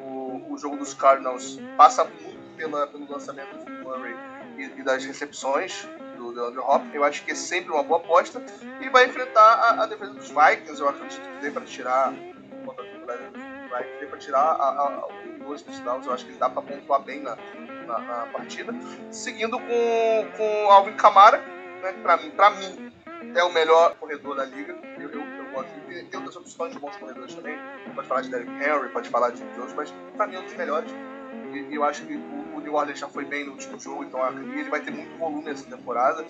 o, 0.01 0.55
o 0.55 0.59
jogo 0.59 0.79
dos 0.79 0.95
Cardinals 0.95 1.59
passa 1.77 2.05
muito 2.05 2.39
pela, 2.57 2.87
pelo 2.87 3.11
lançamento 3.11 3.55
do 3.65 3.71
Murray 3.85 4.17
e, 4.57 4.63
e 4.81 4.83
das 4.83 5.05
recepções 5.05 5.87
do 6.17 6.33
DeAndre 6.33 6.61
Hopkins. 6.61 6.95
Eu 6.95 7.05
acho 7.05 7.23
que 7.25 7.33
é 7.33 7.35
sempre 7.35 7.71
uma 7.73 7.83
boa 7.83 8.01
aposta. 8.01 8.43
E 8.81 8.89
vai 8.89 9.05
enfrentar 9.07 9.41
a, 9.41 9.83
a 9.83 9.87
defesa 9.87 10.15
dos 10.15 10.29
Vikings. 10.29 10.81
Eu 10.81 10.89
acredito 10.89 11.21
que 11.21 11.41
dê 11.43 11.51
para 11.51 11.63
tirar 11.67 12.15
contra 12.65 12.85
a 12.85 12.89
dos 12.89 13.43
Vikings, 13.77 14.07
para 14.07 14.19
tirar 14.19 14.41
a, 14.41 14.69
a, 14.69 15.07
os 15.07 15.38
Eu 16.07 16.13
acho 16.13 16.25
que 16.25 16.33
ele 16.33 16.39
dá 16.39 16.49
para 16.49 16.63
pontuar 16.63 17.01
bem 17.01 17.21
na, 17.21 17.37
na, 17.87 17.99
na 17.99 18.27
partida. 18.27 18.73
Seguindo 19.11 19.59
com, 19.59 20.27
com 20.37 20.71
Alvin 20.71 20.93
Kamara, 20.93 21.39
né, 21.83 21.93
que 21.93 22.01
para 22.01 22.17
mim, 22.17 22.33
mim 22.59 22.93
é 23.35 23.45
o 23.45 23.53
melhor 23.53 23.95
corredor 23.97 24.37
da 24.37 24.45
liga. 24.45 24.77
Eu, 24.99 25.11
eu, 25.11 25.21
eu 25.21 25.51
gosto 25.53 25.69
de 25.81 26.05
tem 26.05 26.21
outras 26.21 26.37
opções 26.37 26.73
de 26.73 26.79
bons 26.79 26.97
corredores 26.97 27.35
também. 27.35 27.59
Pode 27.95 28.09
falar 28.09 28.21
de 28.23 28.31
Derrick 28.31 28.53
Henry, 28.53 28.89
pode 28.91 29.09
falar 29.09 29.31
de, 29.31 29.43
outros, 29.43 29.75
mas 29.75 29.91
para 30.17 30.27
mim 30.27 30.37
é 30.37 30.41
um 30.41 30.45
dos 30.45 30.55
melhores. 30.55 30.91
E, 31.53 31.75
eu 31.75 31.85
acho 31.85 32.05
que 32.05 32.15
o, 32.15 32.57
o 32.57 32.61
New 32.61 32.75
Orleans 32.75 32.99
já 32.99 33.09
foi 33.09 33.25
bem 33.25 33.45
no 33.45 33.53
último 33.53 33.79
jogo, 33.79 34.05
então 34.05 34.21
ele 34.29 34.69
vai 34.71 34.81
ter 34.81 34.91
muito 34.91 35.17
volume 35.19 35.45
nessa 35.45 35.65
temporada. 35.65 36.25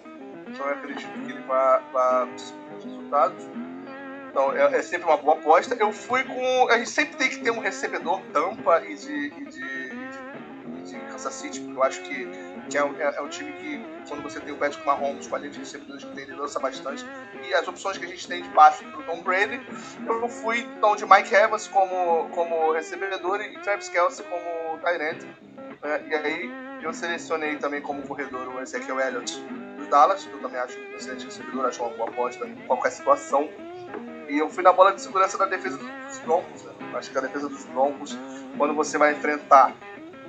Então 0.47 0.67
eu 0.67 0.73
acredito 0.73 1.13
que 1.13 1.31
ele 1.31 1.43
vai, 1.43 1.83
conseguir 2.31 2.77
os 2.77 2.85
resultados. 2.85 3.45
Então 4.39 4.53
é, 4.53 4.79
é 4.79 4.83
sempre 4.83 5.09
uma 5.09 5.17
boa 5.17 5.37
aposta. 5.37 5.75
Eu 5.75 5.93
fui 5.93 6.23
com. 6.23 6.69
A 6.69 6.79
gente 6.79 6.91
sempre 6.91 7.17
tem 7.17 7.29
que 7.29 7.41
ter 7.41 7.51
um 7.51 7.59
recebedor 7.59 8.21
Tampa 8.33 8.81
e 8.87 8.95
de, 8.95 9.13
e 9.13 9.45
de, 9.47 9.65
e 10.79 10.83
de, 10.85 10.99
Kansas 11.11 11.35
City, 11.35 11.59
porque 11.59 11.77
eu 11.77 11.83
acho 11.83 12.01
que, 12.03 12.29
que 12.71 12.79
é, 12.79 12.85
um- 12.85 12.97
é, 13.01 13.17
é 13.17 13.21
um 13.21 13.29
time 13.29 13.51
que, 13.55 13.81
quando 14.09 14.23
você 14.23 14.41
tem 14.41 14.55
o 14.55 14.57
Patrick 14.57 14.87
Mahomes 14.87 15.27
com 15.27 15.35
a 15.35 15.39
linha 15.41 15.51
de 15.51 15.59
recebedores 15.59 16.05
que 16.05 16.15
tem, 16.15 16.23
ele 16.23 16.37
lança 16.37 16.61
bastante. 16.61 17.05
E 17.43 17.53
as 17.53 17.67
opções 17.67 17.99
que 17.99 18.05
a 18.05 18.09
gente 18.09 18.29
tem 18.29 18.41
de 18.41 18.49
passe 18.51 18.85
pro 18.85 19.03
Tom 19.03 19.23
Brady, 19.23 19.61
eu 20.07 20.29
fui 20.29 20.61
então 20.77 20.95
de 20.95 21.05
Mike 21.05 21.35
Evans 21.35 21.67
como, 21.67 22.29
como 22.29 22.71
recebedor 22.71 23.41
e 23.41 23.59
Travis 23.59 23.89
Kelsey 23.89 24.25
como 24.25 24.79
Tyrant. 24.79 25.19
né? 25.83 26.05
e 26.09 26.15
aí 26.15 26.51
eu 26.81 26.93
selecionei 26.93 27.57
também 27.57 27.83
como 27.83 28.07
corredor 28.07 28.47
o 28.55 28.61
Ezekiel 28.61 29.01
Elliott 29.01 29.41
dos 29.77 29.89
Dallas, 29.89 30.25
que 30.25 30.33
eu 30.33 30.41
também 30.41 30.61
acho 30.61 30.79
um 30.79 30.95
excelente 30.95 31.25
recebedor, 31.25 31.67
acho 31.67 31.83
uma 31.83 31.91
boa 31.97 32.09
aposta 32.09 32.47
em 32.47 32.55
qualquer 32.67 32.91
situação. 32.93 33.49
E 34.29 34.39
eu 34.39 34.51
fui 34.51 34.63
na 34.63 34.73
bola 34.73 34.93
de 34.93 35.01
segurança 35.01 35.39
da 35.39 35.47
defesa 35.47 35.79
dos 35.79 36.19
Broncos. 36.19 36.63
Né? 36.63 36.73
Acho 36.95 37.11
que 37.11 37.19
a 37.19 37.21
defesa 37.23 37.49
dos 37.49 37.65
Broncos, 37.65 38.17
quando 38.57 38.75
você 38.75 38.99
vai 38.99 39.13
enfrentar 39.13 39.75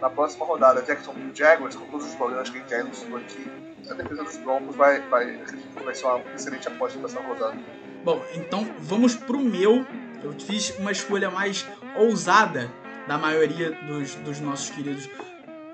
na 0.02 0.10
próxima 0.10 0.46
rodada 0.46 0.82
Jacksonville 0.82 1.32
Jaguars, 1.34 1.76
com 1.76 1.86
todos 1.88 2.08
os 2.08 2.16
problemas 2.16 2.50
que 2.50 2.58
a 2.58 2.62
gente 2.62 2.70
já 2.70 3.18
aqui, 3.18 3.52
a 3.90 3.94
defesa 3.94 4.24
dos 4.24 4.38
Broncos 4.38 4.76
vai, 4.76 5.02
vai, 5.10 5.38
vai 5.84 5.96
ser 5.96 6.06
uma 6.06 6.22
excelente 6.34 6.68
aposta 6.68 6.98
para 6.98 7.10
essa 7.10 7.20
rodada. 7.20 7.58
Bom, 8.04 8.24
então 8.36 8.66
vamos 8.80 9.16
pro 9.16 9.40
meu. 9.40 9.86
Eu 10.24 10.34
fiz 10.34 10.78
uma 10.78 10.92
escolha 10.92 11.30
mais 11.30 11.66
ousada 11.96 12.72
da 13.08 13.18
maioria 13.18 13.72
dos, 13.88 14.16
dos 14.16 14.40
nossos 14.40 14.70
queridos 14.70 15.10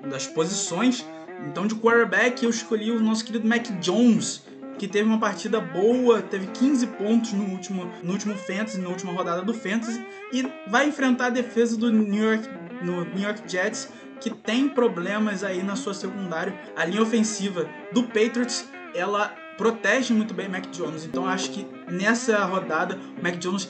das 0.04 0.26
posições. 0.26 1.06
Então, 1.46 1.66
de 1.66 1.74
quarterback, 1.74 2.42
eu 2.42 2.50
escolhi 2.50 2.90
o 2.90 3.00
nosso 3.00 3.24
querido 3.24 3.46
Mac 3.46 3.66
Jones, 3.80 4.44
que 4.78 4.86
teve 4.86 5.08
uma 5.08 5.18
partida 5.18 5.60
boa, 5.60 6.22
teve 6.22 6.46
15 6.48 6.86
pontos 6.88 7.32
no 7.32 7.44
último, 7.44 7.90
no 8.02 8.12
último 8.12 8.34
Fantasy, 8.34 8.78
na 8.78 8.88
última 8.88 9.12
rodada 9.12 9.42
do 9.42 9.54
Fantasy, 9.54 10.04
e 10.32 10.46
vai 10.68 10.88
enfrentar 10.88 11.26
a 11.26 11.30
defesa 11.30 11.76
do 11.76 11.90
New 11.90 12.22
York, 12.22 12.48
no 12.82 13.04
New 13.04 13.22
York 13.22 13.42
Jets, 13.46 13.88
que 14.20 14.30
tem 14.30 14.68
problemas 14.68 15.44
aí 15.44 15.62
na 15.62 15.76
sua 15.76 15.94
secundária. 15.94 16.54
A 16.76 16.84
linha 16.84 17.02
ofensiva 17.02 17.68
do 17.92 18.04
Patriots, 18.04 18.68
ela 18.94 19.28
protege 19.56 20.12
muito 20.12 20.34
bem 20.34 20.48
Mac 20.48 20.66
Jones. 20.70 21.04
Então 21.04 21.26
acho 21.26 21.50
que 21.50 21.66
nessa 21.90 22.44
rodada 22.44 22.98
o 23.18 23.22
Mac 23.22 23.36
Jones, 23.36 23.68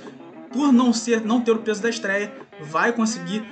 por 0.52 0.72
não 0.72 0.92
ser, 0.92 1.20
não 1.20 1.40
ter 1.40 1.52
o 1.52 1.58
peso 1.58 1.82
da 1.82 1.88
estreia, 1.88 2.32
vai 2.60 2.92
conseguir 2.92 3.44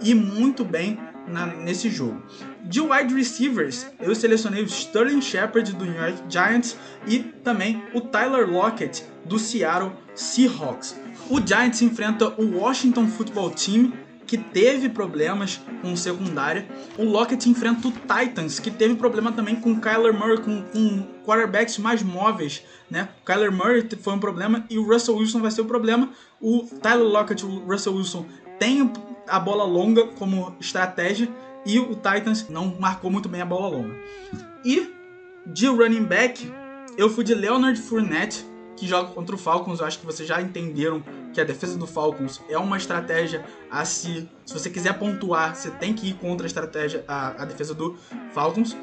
ir 0.00 0.14
muito 0.14 0.64
bem 0.64 0.98
na, 1.26 1.46
nesse 1.46 1.90
jogo. 1.90 2.22
De 2.64 2.80
wide 2.80 3.14
receivers, 3.14 3.86
eu 4.00 4.14
selecionei 4.14 4.62
o 4.62 4.66
Sterling 4.66 5.20
Shepard 5.20 5.72
do 5.72 5.84
New 5.84 5.94
York 5.94 6.22
Giants 6.28 6.76
e 7.06 7.18
também 7.18 7.82
o 7.92 8.00
Tyler 8.00 8.48
Lockett 8.50 9.04
do 9.24 9.38
Seattle 9.38 9.92
Seahawks. 10.14 10.98
O 11.28 11.40
Giants 11.44 11.82
enfrenta 11.82 12.28
o 12.40 12.58
Washington 12.58 13.06
Football 13.08 13.50
Team, 13.50 13.92
que 14.26 14.38
teve 14.38 14.88
problemas 14.88 15.60
com 15.82 15.94
secundária. 15.96 16.66
O 16.98 17.04
Lockett 17.04 17.48
enfrenta 17.48 17.88
o 17.88 17.92
Titans, 17.92 18.58
que 18.58 18.70
teve 18.70 18.94
problema 18.94 19.32
também 19.32 19.56
com 19.56 19.72
o 19.72 19.80
Kyler 19.80 20.14
Murray, 20.14 20.38
com, 20.38 20.62
com 20.62 21.06
quarterbacks 21.24 21.78
mais 21.78 22.02
móveis. 22.02 22.62
Né? 22.90 23.08
O 23.22 23.24
Kyler 23.24 23.52
Murray 23.52 23.88
foi 24.00 24.14
um 24.14 24.18
problema 24.18 24.64
e 24.70 24.78
o 24.78 24.86
Russell 24.86 25.16
Wilson 25.16 25.40
vai 25.40 25.50
ser 25.50 25.62
o 25.62 25.66
problema. 25.66 26.10
O 26.40 26.66
Tyler 26.82 27.06
Lockett 27.06 27.42
e 27.42 27.46
o 27.46 27.66
Russell 27.66 27.94
Wilson 27.94 28.26
têm 28.64 28.90
a 29.28 29.38
bola 29.38 29.64
longa 29.64 30.06
como 30.06 30.56
estratégia 30.58 31.28
e 31.66 31.78
o 31.78 31.94
Titans 31.94 32.48
não 32.48 32.74
marcou 32.80 33.10
muito 33.10 33.28
bem 33.28 33.42
a 33.42 33.46
bola 33.46 33.68
longa. 33.68 33.94
E 34.64 34.90
de 35.46 35.66
running 35.66 36.04
back, 36.04 36.50
eu 36.96 37.10
fui 37.10 37.22
de 37.22 37.34
Leonard 37.34 37.78
Fournette, 37.78 38.46
que 38.74 38.86
joga 38.86 39.10
contra 39.10 39.34
o 39.34 39.38
Falcons. 39.38 39.80
Eu 39.80 39.86
acho 39.86 39.98
que 39.98 40.06
vocês 40.06 40.26
já 40.26 40.40
entenderam 40.40 41.02
que 41.32 41.40
a 41.40 41.44
defesa 41.44 41.76
do 41.76 41.86
Falcons 41.86 42.40
é 42.48 42.56
uma 42.56 42.78
estratégia 42.78 43.44
a 43.70 43.84
se. 43.84 44.28
Se 44.46 44.54
você 44.54 44.70
quiser 44.70 44.98
pontuar, 44.98 45.54
você 45.54 45.70
tem 45.70 45.92
que 45.92 46.08
ir 46.08 46.14
contra 46.14 46.46
a 46.46 46.48
estratégia, 46.48 47.04
a, 47.06 47.42
a 47.42 47.44
defesa 47.44 47.74
do 47.74 47.96
Falcons. 48.32 48.74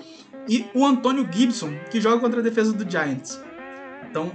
E 0.48 0.68
o 0.76 0.86
Antônio 0.86 1.28
Gibson, 1.32 1.74
que 1.90 2.00
joga 2.00 2.20
contra 2.20 2.40
a 2.40 2.44
defesa 2.44 2.72
do 2.72 2.90
Giants. 2.90 3.42
Então, 4.08 4.32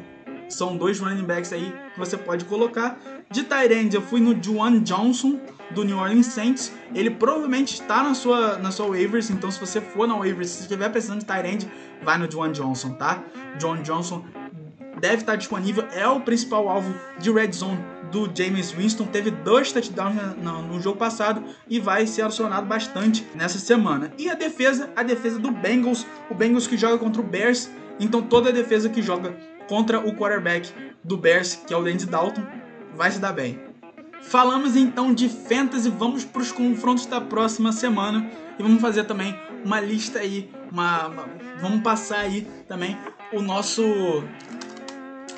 são 0.48 0.76
dois 0.76 0.98
running 0.98 1.24
backs 1.24 1.52
aí 1.52 1.72
que 1.92 1.98
você 1.98 2.16
pode 2.16 2.44
colocar. 2.44 2.98
De 3.30 3.42
Tyrande, 3.42 3.96
eu 3.96 4.02
fui 4.02 4.20
no 4.20 4.40
Juan 4.42 4.80
Johnson, 4.80 5.40
do 5.70 5.84
New 5.84 5.98
Orleans 5.98 6.26
Saints. 6.26 6.72
Ele 6.94 7.10
provavelmente 7.10 7.74
está 7.74 8.02
na 8.02 8.14
sua, 8.14 8.56
na 8.58 8.70
sua 8.70 8.86
waivers, 8.86 9.30
então 9.30 9.50
se 9.50 9.58
você 9.58 9.80
for 9.80 10.06
na 10.06 10.16
waivers, 10.16 10.50
se 10.50 10.62
estiver 10.62 10.88
precisando 10.88 11.20
de 11.20 11.26
Tyrande, 11.26 11.68
vai 12.02 12.18
no 12.18 12.30
Juan 12.30 12.52
Johnson, 12.52 12.94
tá? 12.94 13.22
John 13.58 13.82
Johnson 13.82 14.24
deve 15.00 15.16
estar 15.16 15.36
disponível, 15.36 15.86
é 15.92 16.06
o 16.08 16.20
principal 16.20 16.68
alvo 16.68 16.94
de 17.18 17.30
red 17.30 17.52
zone 17.52 17.78
do 18.10 18.30
James 18.34 18.70
Winston. 18.70 19.06
Teve 19.06 19.30
dois 19.30 19.72
touchdowns 19.72 20.14
no, 20.38 20.62
no 20.62 20.80
jogo 20.80 20.96
passado 20.96 21.42
e 21.68 21.78
vai 21.78 22.06
ser 22.06 22.22
acionado 22.22 22.66
bastante 22.66 23.26
nessa 23.34 23.58
semana. 23.58 24.12
E 24.16 24.30
a 24.30 24.34
defesa, 24.34 24.90
a 24.96 25.02
defesa 25.02 25.38
do 25.38 25.50
Bengals, 25.50 26.06
o 26.30 26.34
Bengals 26.34 26.66
que 26.66 26.76
joga 26.76 26.96
contra 26.98 27.20
o 27.20 27.24
Bears, 27.24 27.70
então 27.98 28.22
toda 28.22 28.50
a 28.50 28.52
defesa 28.52 28.88
que 28.88 29.02
joga 29.02 29.36
contra 29.68 29.98
o 29.98 30.14
quarterback 30.14 30.72
do 31.02 31.16
Bears, 31.16 31.56
que 31.66 31.74
é 31.74 31.76
o 31.76 31.80
Andy 31.80 32.06
Dalton, 32.06 32.42
vai 32.96 33.10
se 33.10 33.18
dar 33.18 33.32
bem. 33.32 33.60
Falamos 34.22 34.74
então 34.74 35.14
de 35.14 35.28
fantasy, 35.28 35.88
vamos 35.88 36.24
para 36.24 36.42
os 36.42 36.50
confrontos 36.50 37.06
da 37.06 37.20
próxima 37.20 37.70
semana 37.72 38.28
e 38.58 38.62
vamos 38.62 38.80
fazer 38.80 39.04
também 39.04 39.38
uma 39.64 39.80
lista 39.80 40.18
aí, 40.18 40.50
uma, 40.70 41.06
uma, 41.06 41.28
vamos 41.60 41.82
passar 41.82 42.20
aí 42.20 42.42
também 42.66 42.98
o 43.32 43.40
nosso 43.40 43.82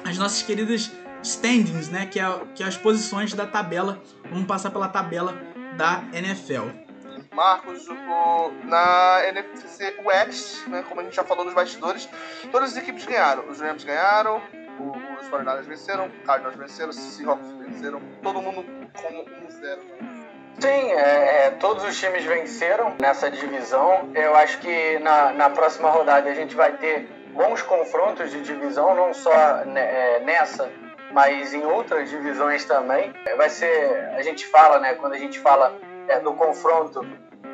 as 0.04 0.16
nossas 0.16 0.42
queridas 0.42 0.90
standings, 1.22 1.88
né, 1.90 2.06
que 2.06 2.18
é, 2.18 2.40
que 2.54 2.62
é 2.62 2.66
as 2.66 2.76
posições 2.76 3.34
da 3.34 3.46
tabela. 3.46 4.00
Vamos 4.30 4.46
passar 4.46 4.70
pela 4.70 4.88
tabela 4.88 5.36
da 5.76 6.04
NFL. 6.12 6.68
Marcos, 7.32 7.86
o, 7.88 8.50
na 8.64 9.22
NFC 9.28 9.94
West, 10.04 10.66
né, 10.66 10.84
como 10.88 11.00
a 11.00 11.04
gente 11.04 11.14
já 11.14 11.24
falou 11.24 11.44
nos 11.44 11.54
bastidores, 11.54 12.08
todas 12.50 12.72
as 12.72 12.78
equipes 12.78 13.04
ganharam. 13.04 13.48
Os 13.48 13.60
Rams 13.60 13.84
ganharam, 13.84 14.42
os 14.82 15.28
49 15.28 15.62
venceram, 15.68 16.10
Cardinals 16.24 16.56
venceram, 16.56 16.92
Seahawks 16.92 17.50
venceram, 17.52 18.00
todo 18.22 18.40
mundo 18.40 18.64
como 18.94 19.24
1-0. 19.24 19.76
Né? 20.00 20.18
Sim, 20.58 20.92
é, 20.92 21.46
é, 21.46 21.50
todos 21.52 21.84
os 21.84 21.98
times 21.98 22.24
venceram 22.24 22.96
nessa 23.00 23.30
divisão. 23.30 24.10
Eu 24.14 24.34
acho 24.34 24.58
que 24.58 24.98
na, 24.98 25.32
na 25.32 25.50
próxima 25.50 25.88
rodada 25.88 26.28
a 26.28 26.34
gente 26.34 26.56
vai 26.56 26.76
ter 26.78 27.08
bons 27.32 27.62
confrontos 27.62 28.30
de 28.32 28.42
divisão, 28.42 28.94
não 28.94 29.14
só 29.14 29.32
é, 29.32 30.20
nessa, 30.20 30.68
mas 31.12 31.54
em 31.54 31.64
outras 31.64 32.10
divisões 32.10 32.64
também. 32.64 33.12
Vai 33.36 33.48
ser, 33.48 34.10
a 34.16 34.22
gente 34.22 34.46
fala, 34.46 34.80
né, 34.80 34.94
quando 34.94 35.12
a 35.12 35.18
gente 35.18 35.38
fala 35.38 35.76
é, 36.08 36.18
do 36.18 36.32
confronto 36.34 37.06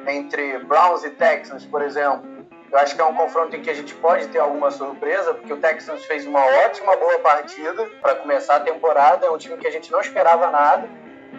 entre 0.06 0.58
Browns 0.60 1.04
e 1.04 1.10
Texans, 1.10 1.66
por 1.66 1.82
exemplo, 1.82 2.33
eu 2.74 2.80
acho 2.80 2.96
que 2.96 3.00
é 3.00 3.04
um 3.04 3.14
confronto 3.14 3.54
em 3.54 3.62
que 3.62 3.70
a 3.70 3.74
gente 3.74 3.94
pode 3.94 4.26
ter 4.26 4.40
alguma 4.40 4.68
surpresa, 4.68 5.32
porque 5.32 5.52
o 5.52 5.58
Texans 5.58 6.04
fez 6.06 6.26
uma 6.26 6.44
ótima, 6.66 6.96
boa 6.96 7.20
partida 7.20 7.84
para 8.02 8.16
começar 8.16 8.56
a 8.56 8.60
temporada. 8.60 9.26
É 9.26 9.30
um 9.30 9.38
time 9.38 9.56
que 9.56 9.66
a 9.68 9.70
gente 9.70 9.92
não 9.92 10.00
esperava 10.00 10.50
nada 10.50 10.88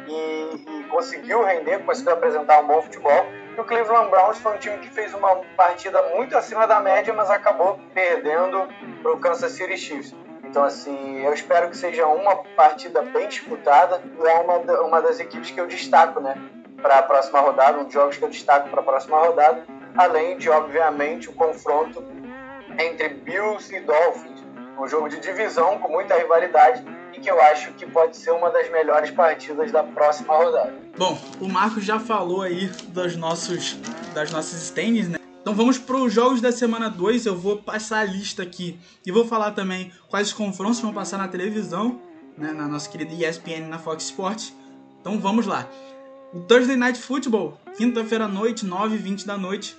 e, 0.07 0.65
e 0.65 0.83
conseguiu 0.85 1.43
render, 1.43 1.79
conseguiu 1.79 2.13
apresentar 2.13 2.61
um 2.61 2.67
bom 2.67 2.81
futebol. 2.81 3.25
E 3.57 3.59
o 3.59 3.65
Cleveland 3.65 4.09
Browns 4.09 4.37
foi 4.37 4.55
um 4.55 4.57
time 4.57 4.77
que 4.77 4.89
fez 4.89 5.13
uma 5.13 5.35
partida 5.57 6.01
muito 6.15 6.37
acima 6.37 6.65
da 6.65 6.79
média, 6.79 7.13
mas 7.13 7.29
acabou 7.29 7.81
perdendo 7.93 8.69
para 9.01 9.11
o 9.11 9.19
Kansas 9.19 9.51
City 9.51 9.77
Chiefs. 9.77 10.15
Então, 10.45 10.63
assim, 10.63 11.21
eu 11.21 11.33
espero 11.33 11.69
que 11.69 11.75
seja 11.75 12.07
uma 12.07 12.37
partida 12.55 13.01
bem 13.01 13.27
disputada 13.27 14.01
e 14.17 14.25
é 14.25 14.35
uma, 14.35 14.55
uma 14.83 15.01
das 15.01 15.19
equipes 15.19 15.51
que 15.51 15.59
eu 15.59 15.67
destaco, 15.67 16.21
né? 16.21 16.37
Para 16.81 16.99
a 16.99 17.03
próxima 17.03 17.41
rodada, 17.41 17.77
um 17.77 17.83
dos 17.83 17.93
jogos 17.93 18.15
que 18.15 18.23
eu 18.23 18.29
destaco 18.29 18.69
para 18.69 18.79
a 18.79 18.83
próxima 18.83 19.17
rodada 19.17 19.74
além 19.97 20.37
de, 20.37 20.49
obviamente, 20.49 21.29
o 21.29 21.33
confronto 21.33 22.03
entre 22.79 23.09
Bills 23.09 23.73
e 23.73 23.79
Dolphins, 23.81 24.43
um 24.77 24.87
jogo 24.87 25.07
de 25.07 25.19
divisão 25.19 25.77
com 25.79 25.89
muita 25.89 26.17
rivalidade 26.17 26.83
e 27.13 27.19
que 27.19 27.29
eu 27.29 27.41
acho 27.41 27.71
que 27.73 27.85
pode 27.85 28.17
ser 28.17 28.31
uma 28.31 28.49
das 28.49 28.69
melhores 28.69 29.09
partidas 29.11 29.71
da 29.71 29.83
próxima 29.83 30.35
rodada. 30.35 30.73
Bom, 30.97 31.17
o 31.39 31.47
Marcos 31.47 31.85
já 31.85 31.99
falou 31.99 32.41
aí 32.41 32.67
dos 32.89 33.15
nossos, 33.15 33.77
das 34.13 34.31
nossas 34.31 34.61
standings, 34.63 35.07
né? 35.07 35.17
Então 35.41 35.53
vamos 35.53 35.77
para 35.77 35.95
os 35.97 36.11
jogos 36.11 36.41
da 36.41 36.51
semana 36.51 36.89
2. 36.89 37.25
Eu 37.25 37.37
vou 37.37 37.57
passar 37.57 37.99
a 37.99 38.03
lista 38.03 38.43
aqui 38.43 38.79
e 39.05 39.11
vou 39.11 39.25
falar 39.25 39.51
também 39.51 39.93
quais 40.09 40.33
confrontos 40.33 40.79
vão 40.79 40.91
passar 40.91 41.17
na 41.17 41.27
televisão, 41.27 42.01
né, 42.37 42.51
na 42.51 42.67
nossa 42.67 42.89
querida 42.89 43.13
ESPN 43.13 43.67
na 43.69 43.77
Fox 43.77 44.05
Sports. 44.05 44.53
Então 44.99 45.19
vamos 45.19 45.45
lá. 45.45 45.67
O 46.33 46.39
Thursday 46.39 46.75
Night 46.75 46.99
Football, 46.99 47.57
quinta-feira 47.77 48.25
à 48.25 48.27
noite, 48.27 48.65
9h20 48.65 49.25
da 49.25 49.37
noite. 49.37 49.77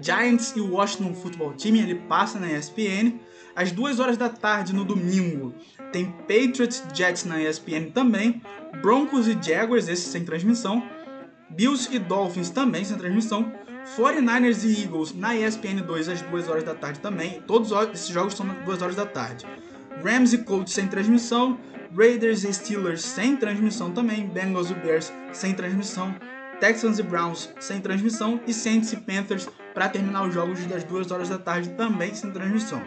Giants 0.00 0.54
e 0.56 0.60
Washington 0.60 1.14
Football 1.14 1.54
Team, 1.54 1.76
ele 1.76 1.94
passa 1.94 2.38
na 2.38 2.50
ESPN. 2.50 3.18
Às 3.54 3.72
2 3.72 3.98
horas 3.98 4.16
da 4.16 4.28
tarde 4.28 4.72
no 4.72 4.84
domingo 4.84 5.54
tem 5.92 6.06
Patriots 6.06 6.82
Jets 6.94 7.24
na 7.24 7.42
ESPN 7.42 7.90
também. 7.92 8.40
Broncos 8.80 9.26
e 9.26 9.36
Jaguars, 9.40 9.88
esse 9.88 10.08
sem 10.08 10.24
transmissão. 10.24 10.82
Bills 11.50 11.88
e 11.94 11.98
Dolphins 11.98 12.50
também 12.50 12.84
sem 12.84 12.96
transmissão. 12.96 13.52
49ers 13.96 14.64
e 14.64 14.82
Eagles 14.82 15.14
na 15.14 15.34
ESPN 15.34 15.82
2 15.84 16.08
às 16.08 16.22
2 16.22 16.48
horas 16.48 16.64
da 16.64 16.74
tarde 16.74 17.00
também. 17.00 17.42
Todos 17.46 17.72
esses 17.92 18.08
jogos 18.08 18.34
são 18.34 18.50
às 18.50 18.64
2 18.64 18.82
horas 18.82 18.96
da 18.96 19.06
tarde. 19.06 19.46
Rams 20.04 20.32
e 20.32 20.38
Colts 20.38 20.74
sem 20.74 20.86
transmissão. 20.86 21.58
Raiders 21.96 22.44
e 22.44 22.52
Steelers 22.52 23.02
sem 23.02 23.36
transmissão 23.36 23.90
também. 23.90 24.26
Bengals 24.26 24.70
e 24.70 24.74
Bears 24.74 25.12
sem 25.32 25.54
transmissão. 25.54 26.14
Texans 26.60 26.98
e 26.98 27.02
Browns 27.02 27.50
sem 27.60 27.80
transmissão 27.80 28.40
e 28.46 28.52
Saints 28.52 28.92
e 28.92 28.96
Panthers 28.96 29.48
para 29.74 29.88
terminar 29.88 30.26
os 30.26 30.34
jogos 30.34 30.64
das 30.66 30.84
2 30.84 31.10
horas 31.10 31.28
da 31.28 31.38
tarde 31.38 31.70
também 31.70 32.14
sem 32.14 32.30
transmissão. 32.30 32.82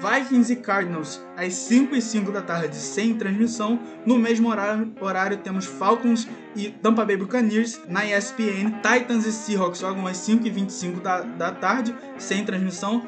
Vikings 0.00 0.50
e 0.50 0.56
Cardinals 0.56 1.20
às 1.36 1.52
5 1.52 1.94
e 1.94 2.00
5 2.00 2.32
da 2.32 2.40
tarde 2.40 2.74
sem 2.74 3.14
transmissão. 3.14 3.78
No 4.06 4.18
mesmo 4.18 4.48
horário, 4.48 4.92
horário 4.98 5.36
temos 5.36 5.66
Falcons 5.66 6.26
e 6.56 6.70
Tampa 6.70 7.04
Bay 7.04 7.18
Buccaneers 7.18 7.80
na 7.86 8.04
ESPN. 8.06 8.80
Titans 8.82 9.26
e 9.26 9.32
Seahawks 9.32 9.80
jogam 9.80 10.06
às 10.06 10.16
5 10.16 10.46
e 10.46 10.50
25 10.50 11.00
da, 11.00 11.20
da 11.20 11.52
tarde 11.52 11.94
sem 12.18 12.44
transmissão. 12.44 13.06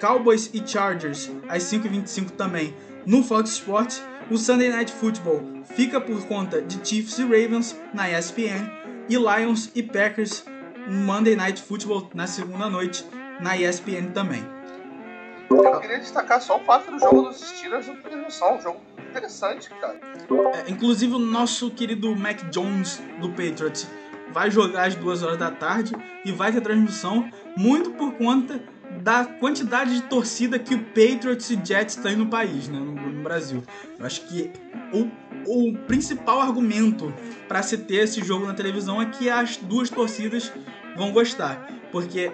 Cowboys 0.00 0.50
e 0.52 0.62
Chargers 0.66 1.30
às 1.48 1.62
5 1.62 1.86
e 1.86 1.90
25 1.90 2.32
também 2.32 2.74
no 3.06 3.22
Fox 3.22 3.50
Sports. 3.50 4.02
O 4.28 4.36
Sunday 4.36 4.70
Night 4.70 4.92
Football 4.92 5.42
fica 5.74 6.00
por 6.00 6.26
conta 6.26 6.60
de 6.60 6.86
Chiefs 6.86 7.18
e 7.18 7.22
Ravens 7.22 7.74
na 7.94 8.10
ESPN 8.10 8.77
e 9.08 9.16
Lions 9.16 9.70
e 9.74 9.82
Packers 9.82 10.44
um 10.88 11.04
Monday 11.04 11.36
Night 11.36 11.62
Football 11.62 12.10
na 12.14 12.26
segunda 12.26 12.68
noite 12.70 13.04
na 13.40 13.56
ESPN 13.56 14.10
também. 14.12 14.42
Eu 15.50 15.80
queria 15.80 15.98
destacar 15.98 16.40
só 16.40 16.58
o 16.58 16.60
fato 16.60 16.90
do 16.90 16.98
jogo 16.98 17.22
dos 17.22 17.40
Steelers 17.40 17.86
no 17.86 17.96
transmissão, 17.96 18.56
um 18.56 18.60
jogo 18.60 18.80
interessante, 19.10 19.70
cara. 19.80 19.98
É, 20.54 20.70
inclusive 20.70 21.14
o 21.14 21.18
nosso 21.18 21.70
querido 21.70 22.14
Mac 22.14 22.42
Jones 22.50 23.00
do 23.20 23.30
Patriots 23.30 23.88
vai 24.32 24.50
jogar 24.50 24.88
às 24.88 24.94
duas 24.94 25.22
horas 25.22 25.38
da 25.38 25.50
tarde 25.50 25.94
e 26.24 26.32
vai 26.32 26.52
ter 26.52 26.60
transmissão 26.60 27.30
muito 27.56 27.90
por 27.92 28.12
conta 28.14 28.60
da 29.02 29.24
quantidade 29.24 29.94
de 29.94 30.02
torcida 30.02 30.58
que 30.58 30.74
o 30.74 30.84
Patriots 30.84 31.50
e 31.50 31.60
Jets 31.62 31.96
têm 31.96 32.16
no 32.16 32.26
país, 32.26 32.68
né, 32.68 32.78
no, 32.78 32.92
no 32.92 33.22
Brasil. 33.22 33.62
Eu 33.98 34.04
acho 34.04 34.26
que 34.26 34.50
o 34.92 35.08
o 35.48 35.72
principal 35.86 36.40
argumento 36.40 37.12
para 37.48 37.62
se 37.62 37.78
ter 37.78 38.04
esse 38.04 38.22
jogo 38.22 38.46
na 38.46 38.52
televisão 38.52 39.00
é 39.00 39.06
que 39.06 39.30
as 39.30 39.56
duas 39.56 39.88
torcidas 39.88 40.52
vão 40.94 41.10
gostar, 41.10 41.66
porque 41.90 42.30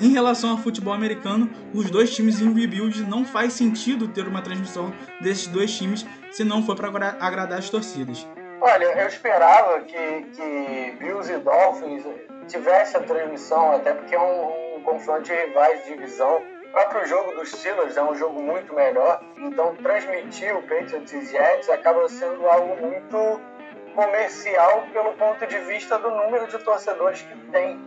em 0.00 0.10
relação 0.10 0.50
ao 0.50 0.58
futebol 0.58 0.92
americano, 0.92 1.50
os 1.74 1.90
dois 1.90 2.14
times 2.14 2.40
em 2.40 2.52
rebuild 2.52 3.02
não 3.04 3.24
faz 3.24 3.54
sentido 3.54 4.06
ter 4.06 4.28
uma 4.28 4.42
transmissão 4.42 4.92
desses 5.20 5.46
dois 5.48 5.76
times 5.76 6.06
se 6.30 6.44
não 6.44 6.62
for 6.62 6.76
para 6.76 7.16
agradar 7.18 7.58
as 7.58 7.70
torcidas. 7.70 8.26
Olha, 8.60 8.84
eu 8.84 9.08
esperava 9.08 9.80
que, 9.80 10.22
que 10.34 10.96
Bills 10.98 11.32
e 11.32 11.38
Dolphins 11.38 12.04
tivesse 12.48 12.96
a 12.96 13.00
transmissão, 13.00 13.72
até 13.72 13.94
porque 13.94 14.14
é 14.14 14.20
um, 14.20 14.76
um 14.76 14.82
confronto 14.82 15.22
de 15.22 15.32
rivais 15.32 15.84
de 15.84 15.94
divisão. 15.96 16.42
O 16.68 16.72
próprio 16.72 17.06
jogo 17.06 17.32
dos 17.32 17.50
Steelers 17.50 17.96
é 17.96 18.02
um 18.02 18.14
jogo 18.14 18.42
muito 18.42 18.74
melhor, 18.74 19.22
então 19.38 19.74
transmitir 19.76 20.54
o 20.54 20.62
Patriots 20.62 21.12
e 21.12 21.24
Jets 21.24 21.68
acaba 21.70 22.06
sendo 22.08 22.46
algo 22.46 22.76
muito 22.76 23.40
comercial 23.94 24.84
pelo 24.92 25.12
ponto 25.14 25.46
de 25.46 25.58
vista 25.60 25.98
do 25.98 26.10
número 26.10 26.46
de 26.46 26.58
torcedores 26.58 27.22
que 27.22 27.36
tem 27.50 27.80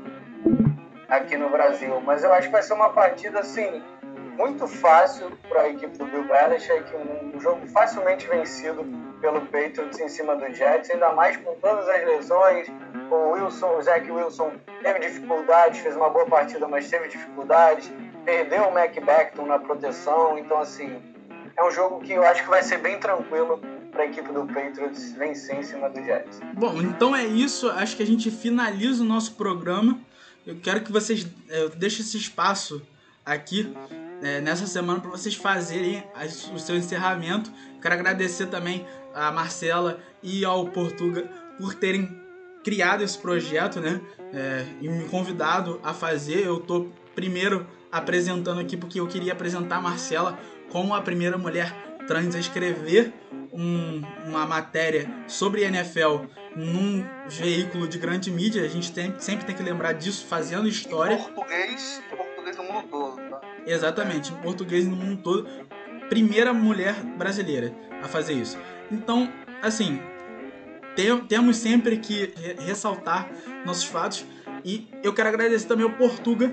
aqui 1.08 1.38
no 1.38 1.50
Brasil. 1.50 2.02
Mas 2.02 2.24
eu 2.24 2.34
acho 2.34 2.48
que 2.48 2.54
vai 2.54 2.64
ser 2.64 2.74
uma 2.74 2.90
partida 2.90 3.40
assim 3.40 3.84
muito 4.36 4.68
fácil 4.68 5.32
para 5.48 5.62
a 5.62 5.70
equipe 5.70 5.98
do 5.98 6.06
Bill 6.06 6.24
Belichick, 6.24 6.96
um 6.96 7.40
jogo 7.40 7.68
facilmente 7.68 8.28
vencido 8.28 8.84
pelo 9.22 9.42
Patriots 9.42 10.00
em 10.00 10.10
cima 10.10 10.36
do 10.36 10.52
Jets, 10.52 10.90
ainda 10.90 11.12
mais 11.12 11.38
com 11.38 11.54
todas 11.56 11.88
as 11.88 12.04
lesões. 12.04 12.68
O 13.12 13.32
Wilson, 13.34 13.78
o 13.78 13.82
Zach 13.82 14.10
Wilson 14.10 14.54
teve 14.82 15.00
dificuldades, 15.00 15.80
fez 15.80 15.96
uma 15.96 16.10
boa 16.10 16.26
partida, 16.26 16.68
mas 16.68 16.90
teve 16.90 17.10
dificuldades. 17.10 17.92
Perdeu 18.26 18.64
o 18.64 18.74
Mac 18.74 18.94
Beckton 18.94 19.46
na 19.46 19.60
proteção, 19.60 20.38
então 20.38 20.60
assim 20.60 21.02
é 21.58 21.64
um 21.64 21.72
jogo 21.72 22.00
que 22.02 22.14
eu 22.14 22.24
acho 22.24 22.44
que 22.44 22.50
vai 22.50 22.64
ser 22.64 22.78
bem 22.78 23.00
tranquilo 23.00 23.60
para 23.92 24.04
a 24.04 24.06
equipe 24.06 24.32
do 24.32 24.46
Patriots 24.46 25.12
vencer 25.14 25.60
em 25.60 25.64
cima 25.64 25.90
do 25.90 26.02
Jets. 26.04 26.40
Bom, 26.54 26.82
então 26.82 27.16
é 27.16 27.26
isso. 27.26 27.70
Acho 27.70 27.96
que 27.98 28.04
a 28.04 28.06
gente 28.06 28.32
finaliza 28.32 29.04
o 29.04 29.06
nosso 29.06 29.34
programa. 29.36 30.00
Eu 30.46 30.58
quero 30.62 30.82
que 30.82 30.92
vocês 30.92 31.28
é, 31.50 31.68
deixem 31.70 32.02
esse 32.02 32.18
espaço 32.18 32.82
aqui 33.26 33.76
é, 34.24 34.40
nessa 34.40 34.66
semana 34.66 35.00
para 35.00 35.12
vocês 35.12 35.36
fazerem 35.36 36.04
o 36.54 36.60
seu 36.60 36.76
encerramento. 36.76 37.52
Quero 37.82 37.96
agradecer 37.96 38.48
também 38.48 38.86
a 39.14 39.32
Marcela 39.32 40.00
e 40.24 40.46
ao 40.46 40.66
Portuga 40.68 41.30
por 41.58 41.76
terem 41.76 42.20
criado 42.64 43.04
esse 43.04 43.18
projeto, 43.18 43.80
né? 43.80 44.00
É, 44.34 44.66
e 44.80 44.88
me 44.88 45.08
convidado 45.10 45.80
a 45.84 45.94
fazer. 45.94 46.46
Eu 46.46 46.60
tô 46.60 46.88
primeiro 47.14 47.68
apresentando 47.92 48.60
aqui 48.60 48.78
porque 48.78 49.00
eu 49.00 49.08
queria 49.08 49.34
apresentar 49.34 49.78
a 49.78 49.82
Marcela 49.82 50.40
como 50.70 50.94
a 50.94 51.02
primeira 51.02 51.38
mulher 51.38 51.74
trans 52.08 52.36
a 52.36 52.40
escrever 52.40 53.14
um, 53.54 54.02
uma 54.26 54.46
matéria 54.46 55.10
sobre 55.28 55.64
NFL 55.64 56.26
num 56.56 57.06
veículo 57.28 57.88
de 57.88 57.98
grande 57.98 58.32
mídia, 58.32 58.64
a 58.64 58.68
gente 58.68 58.92
tem, 58.92 59.14
sempre 59.20 59.46
tem 59.46 59.56
que 59.56 59.64
lembrar 59.64 59.94
disso, 59.94 60.26
fazendo 60.26 60.68
história. 60.68 61.16
Em 61.16 61.18
português, 61.18 62.02
em 62.12 62.16
português 62.16 62.58
no 62.58 62.64
mundo 62.64 62.88
todo, 62.90 63.22
tá? 63.30 63.42
Exatamente, 63.66 64.32
em 64.32 64.38
português 64.38 64.88
no 64.88 64.96
mundo 64.96 65.22
todo. 65.22 65.48
Primeira 66.10 66.54
mulher 66.54 66.96
brasileira 67.18 67.74
a 68.02 68.08
fazer 68.08 68.34
isso. 68.34 68.58
Então, 68.92 69.32
assim, 69.62 70.02
tem, 70.96 71.18
temos 71.26 71.58
sempre 71.58 71.98
que 71.98 72.34
ressaltar 72.60 73.30
nossos 73.66 73.86
fatos. 73.86 74.26
E 74.64 74.88
eu 75.02 75.14
quero 75.14 75.30
agradecer 75.30 75.68
também 75.68 75.86
ao 75.86 75.94
Portuga 75.94 76.52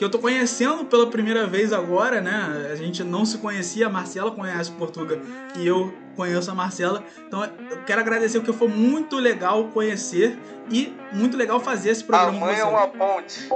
que 0.00 0.04
eu 0.04 0.10
tô 0.10 0.18
conhecendo 0.18 0.86
pela 0.86 1.10
primeira 1.10 1.46
vez 1.46 1.74
agora, 1.74 2.22
né? 2.22 2.70
A 2.72 2.74
gente 2.74 3.04
não 3.04 3.26
se 3.26 3.36
conhecia, 3.36 3.86
a 3.86 3.90
Marcela 3.90 4.30
conhece 4.30 4.72
Portuga 4.72 5.20
e 5.58 5.66
eu 5.66 5.92
conheço 6.16 6.50
a 6.50 6.54
Marcela. 6.54 7.04
Então 7.18 7.44
eu 7.44 7.84
quero 7.84 8.00
agradecer 8.00 8.40
porque 8.40 8.54
foi 8.54 8.68
muito 8.68 9.16
legal 9.16 9.68
conhecer 9.68 10.38
e 10.70 10.96
muito 11.12 11.36
legal 11.36 11.60
fazer 11.60 11.90
esse 11.90 12.02
programa. 12.02 12.38
A 12.38 12.40
mãe 12.40 12.58
é 12.58 12.64
uma 12.64 12.88
ponte. 12.88 13.46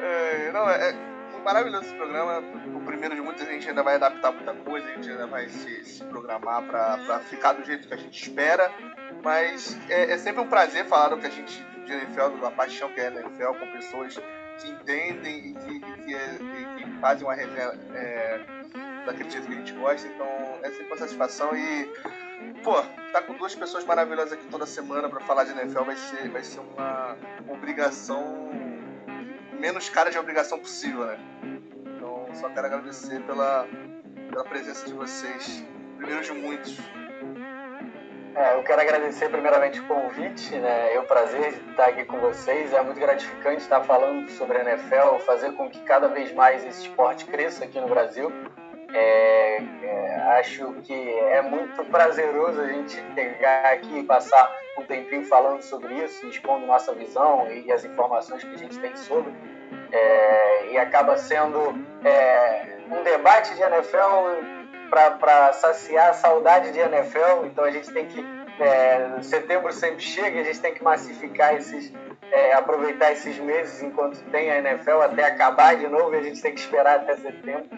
é, 0.00 0.52
não, 0.52 0.70
é, 0.70 0.90
é 0.90 1.42
maravilhoso 1.44 1.86
esse 1.86 1.94
programa. 1.96 2.40
O 2.72 2.80
primeiro 2.82 3.16
de 3.16 3.20
muitos, 3.20 3.42
a 3.42 3.50
gente 3.50 3.68
ainda 3.68 3.82
vai 3.82 3.96
adaptar 3.96 4.30
muita 4.30 4.54
coisa, 4.54 4.86
a 4.86 4.90
gente 4.92 5.10
ainda 5.10 5.26
vai 5.26 5.48
se, 5.48 5.84
se 5.84 6.04
programar 6.04 6.62
para 6.62 7.18
ficar 7.28 7.54
do 7.54 7.64
jeito 7.64 7.88
que 7.88 7.94
a 7.94 7.96
gente 7.96 8.22
espera. 8.22 8.70
Mas 9.24 9.76
é, 9.88 10.12
é 10.12 10.18
sempre 10.18 10.40
um 10.40 10.46
prazer 10.46 10.86
falar 10.86 11.08
do 11.08 11.16
que 11.16 11.26
a 11.26 11.30
gente 11.30 11.75
de 11.86 11.92
NFL, 11.92 12.40
da 12.40 12.50
paixão 12.50 12.92
que 12.92 13.00
é 13.00 13.08
a 13.08 13.10
NFL, 13.10 13.52
com 13.58 13.72
pessoas 13.72 14.18
que 14.58 14.70
entendem 14.70 15.48
e 15.48 15.54
que, 15.54 15.80
que, 15.80 16.14
é, 16.14 16.34
e 16.34 16.82
que 16.82 17.00
fazem 17.00 17.26
uma 17.26 17.34
resenha 17.34 17.72
é, 17.94 18.40
daquele 19.04 19.30
jeito 19.30 19.46
que 19.46 19.52
a 19.52 19.56
gente 19.56 19.72
gosta. 19.74 20.06
Então 20.08 20.26
é 20.62 20.70
sempre 20.70 20.86
uma 20.86 20.96
satisfação 20.96 21.56
e, 21.56 21.86
pô, 22.62 22.82
tá 23.12 23.22
com 23.22 23.34
duas 23.34 23.54
pessoas 23.54 23.84
maravilhosas 23.84 24.32
aqui 24.32 24.46
toda 24.48 24.66
semana 24.66 25.08
para 25.08 25.20
falar 25.20 25.44
de 25.44 25.52
NFL 25.52 25.84
vai 25.84 25.96
ser, 25.96 26.28
vai 26.28 26.42
ser 26.42 26.60
uma 26.60 27.16
obrigação, 27.48 28.50
menos 29.58 29.88
cara 29.88 30.10
de 30.10 30.18
obrigação 30.18 30.58
possível, 30.58 31.06
né? 31.06 31.18
Então 31.94 32.28
só 32.34 32.48
quero 32.50 32.66
agradecer 32.66 33.22
pela, 33.22 33.66
pela 34.30 34.44
presença 34.44 34.86
de 34.86 34.92
vocês, 34.92 35.64
primeiro 35.96 36.22
de 36.22 36.32
muitos. 36.32 36.78
É, 38.36 38.54
eu 38.54 38.62
quero 38.62 38.82
agradecer 38.82 39.30
primeiramente 39.30 39.80
o 39.80 39.86
convite, 39.86 40.54
né? 40.56 40.92
É 40.92 41.00
um 41.00 41.06
prazer 41.06 41.54
estar 41.70 41.86
aqui 41.86 42.04
com 42.04 42.18
vocês. 42.18 42.70
É 42.74 42.82
muito 42.82 43.00
gratificante 43.00 43.62
estar 43.62 43.82
falando 43.82 44.28
sobre 44.28 44.58
a 44.58 44.60
NFL, 44.60 45.16
fazer 45.24 45.52
com 45.52 45.70
que 45.70 45.80
cada 45.80 46.06
vez 46.08 46.30
mais 46.34 46.62
esse 46.62 46.82
esporte 46.82 47.24
cresça 47.24 47.64
aqui 47.64 47.80
no 47.80 47.88
Brasil. 47.88 48.30
É, 48.92 49.62
é, 49.82 50.16
acho 50.38 50.70
que 50.82 50.92
é 50.92 51.40
muito 51.40 51.82
prazeroso 51.86 52.60
a 52.60 52.66
gente 52.66 53.02
chegar 53.14 53.72
aqui 53.72 54.00
e 54.00 54.04
passar 54.04 54.54
um 54.78 54.84
tempinho 54.84 55.24
falando 55.24 55.62
sobre 55.62 55.94
isso, 55.94 56.26
expondo 56.26 56.66
nossa 56.66 56.92
visão 56.92 57.50
e 57.50 57.72
as 57.72 57.86
informações 57.86 58.44
que 58.44 58.52
a 58.54 58.58
gente 58.58 58.78
tem 58.78 58.94
sobre. 58.96 59.32
É, 59.90 60.72
e 60.72 60.76
acaba 60.76 61.16
sendo 61.16 61.74
é, 62.04 62.80
um 62.90 63.02
debate 63.02 63.54
de 63.54 63.62
NFL 63.62 64.55
para 64.88 65.52
saciar 65.52 66.10
a 66.10 66.14
saudade 66.14 66.72
de 66.72 66.78
NFL, 66.78 67.46
então 67.46 67.64
a 67.64 67.70
gente 67.70 67.90
tem 67.92 68.06
que. 68.06 68.24
É, 68.58 69.20
setembro 69.20 69.70
sempre 69.70 70.00
chega, 70.00 70.40
a 70.40 70.44
gente 70.44 70.60
tem 70.60 70.74
que 70.74 70.82
massificar 70.82 71.54
esses. 71.54 71.92
É, 72.32 72.54
aproveitar 72.54 73.12
esses 73.12 73.38
meses 73.38 73.80
enquanto 73.82 74.18
tem 74.30 74.50
a 74.50 74.58
NFL 74.58 75.00
até 75.02 75.24
acabar 75.24 75.76
de 75.76 75.86
novo 75.86 76.12
e 76.14 76.18
a 76.18 76.22
gente 76.22 76.42
tem 76.42 76.52
que 76.52 76.60
esperar 76.60 76.96
até 76.96 77.16
setembro. 77.16 77.68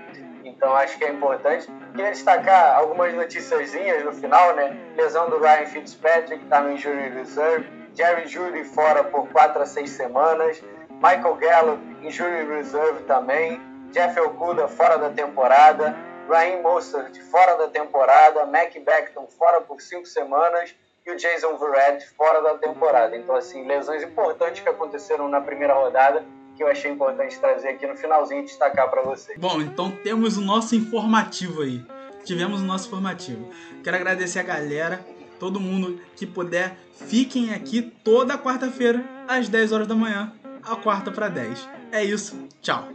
Então 0.42 0.74
acho 0.74 0.96
que 0.96 1.04
é 1.04 1.10
importante. 1.10 1.68
Queria 1.94 2.10
destacar 2.10 2.76
algumas 2.76 3.12
noticiazinhas 3.14 4.04
no 4.04 4.12
final, 4.12 4.54
né? 4.56 4.76
Lesão 4.96 5.28
do 5.28 5.38
Ryan 5.38 5.66
Fitzpatrick, 5.66 6.42
está 6.42 6.60
no 6.62 6.72
Injury 6.72 7.10
Reserve. 7.10 7.66
Jerry 7.94 8.26
Judy 8.26 8.64
fora 8.64 9.04
por 9.04 9.28
4 9.28 9.62
a 9.62 9.66
6 9.66 9.90
semanas. 9.90 10.62
Michael 11.02 11.34
Gallup, 11.34 11.82
Injury 12.02 12.46
Reserve 12.46 13.02
também. 13.04 13.60
Jeff 13.92 14.18
Okuda 14.20 14.68
fora 14.68 14.98
da 14.98 15.10
temporada. 15.10 15.96
Raheem 16.28 16.62
Mostert 16.62 17.18
fora 17.30 17.56
da 17.56 17.68
temporada, 17.68 18.44
Mac 18.46 18.74
Beckton 18.74 19.26
fora 19.26 19.60
por 19.60 19.80
cinco 19.80 20.06
semanas 20.06 20.74
e 21.06 21.10
o 21.10 21.16
Jason 21.16 21.56
Verrett 21.56 22.06
fora 22.10 22.42
da 22.42 22.58
temporada. 22.58 23.16
Então, 23.16 23.34
assim, 23.34 23.66
lesões 23.66 24.02
importantes 24.02 24.62
que 24.62 24.68
aconteceram 24.68 25.28
na 25.28 25.40
primeira 25.40 25.74
rodada 25.74 26.24
que 26.56 26.62
eu 26.62 26.68
achei 26.68 26.90
importante 26.90 27.38
trazer 27.38 27.68
aqui 27.68 27.86
no 27.86 27.96
finalzinho 27.96 28.42
e 28.42 28.44
destacar 28.44 28.90
para 28.90 29.00
vocês. 29.00 29.38
Bom, 29.38 29.62
então 29.62 29.92
temos 30.02 30.36
o 30.36 30.40
nosso 30.40 30.74
informativo 30.74 31.62
aí. 31.62 31.84
Tivemos 32.24 32.60
o 32.60 32.64
nosso 32.64 32.88
informativo. 32.88 33.48
Quero 33.82 33.96
agradecer 33.96 34.40
a 34.40 34.42
galera, 34.42 35.00
todo 35.38 35.60
mundo 35.60 36.00
que 36.16 36.26
puder, 36.26 36.76
fiquem 37.06 37.54
aqui 37.54 37.80
toda 37.80 38.36
quarta-feira 38.36 39.04
às 39.28 39.48
10 39.48 39.72
horas 39.72 39.86
da 39.86 39.94
manhã, 39.94 40.32
a 40.64 40.74
quarta 40.74 41.12
para 41.12 41.28
10. 41.28 41.68
É 41.92 42.02
isso, 42.02 42.48
tchau. 42.60 42.88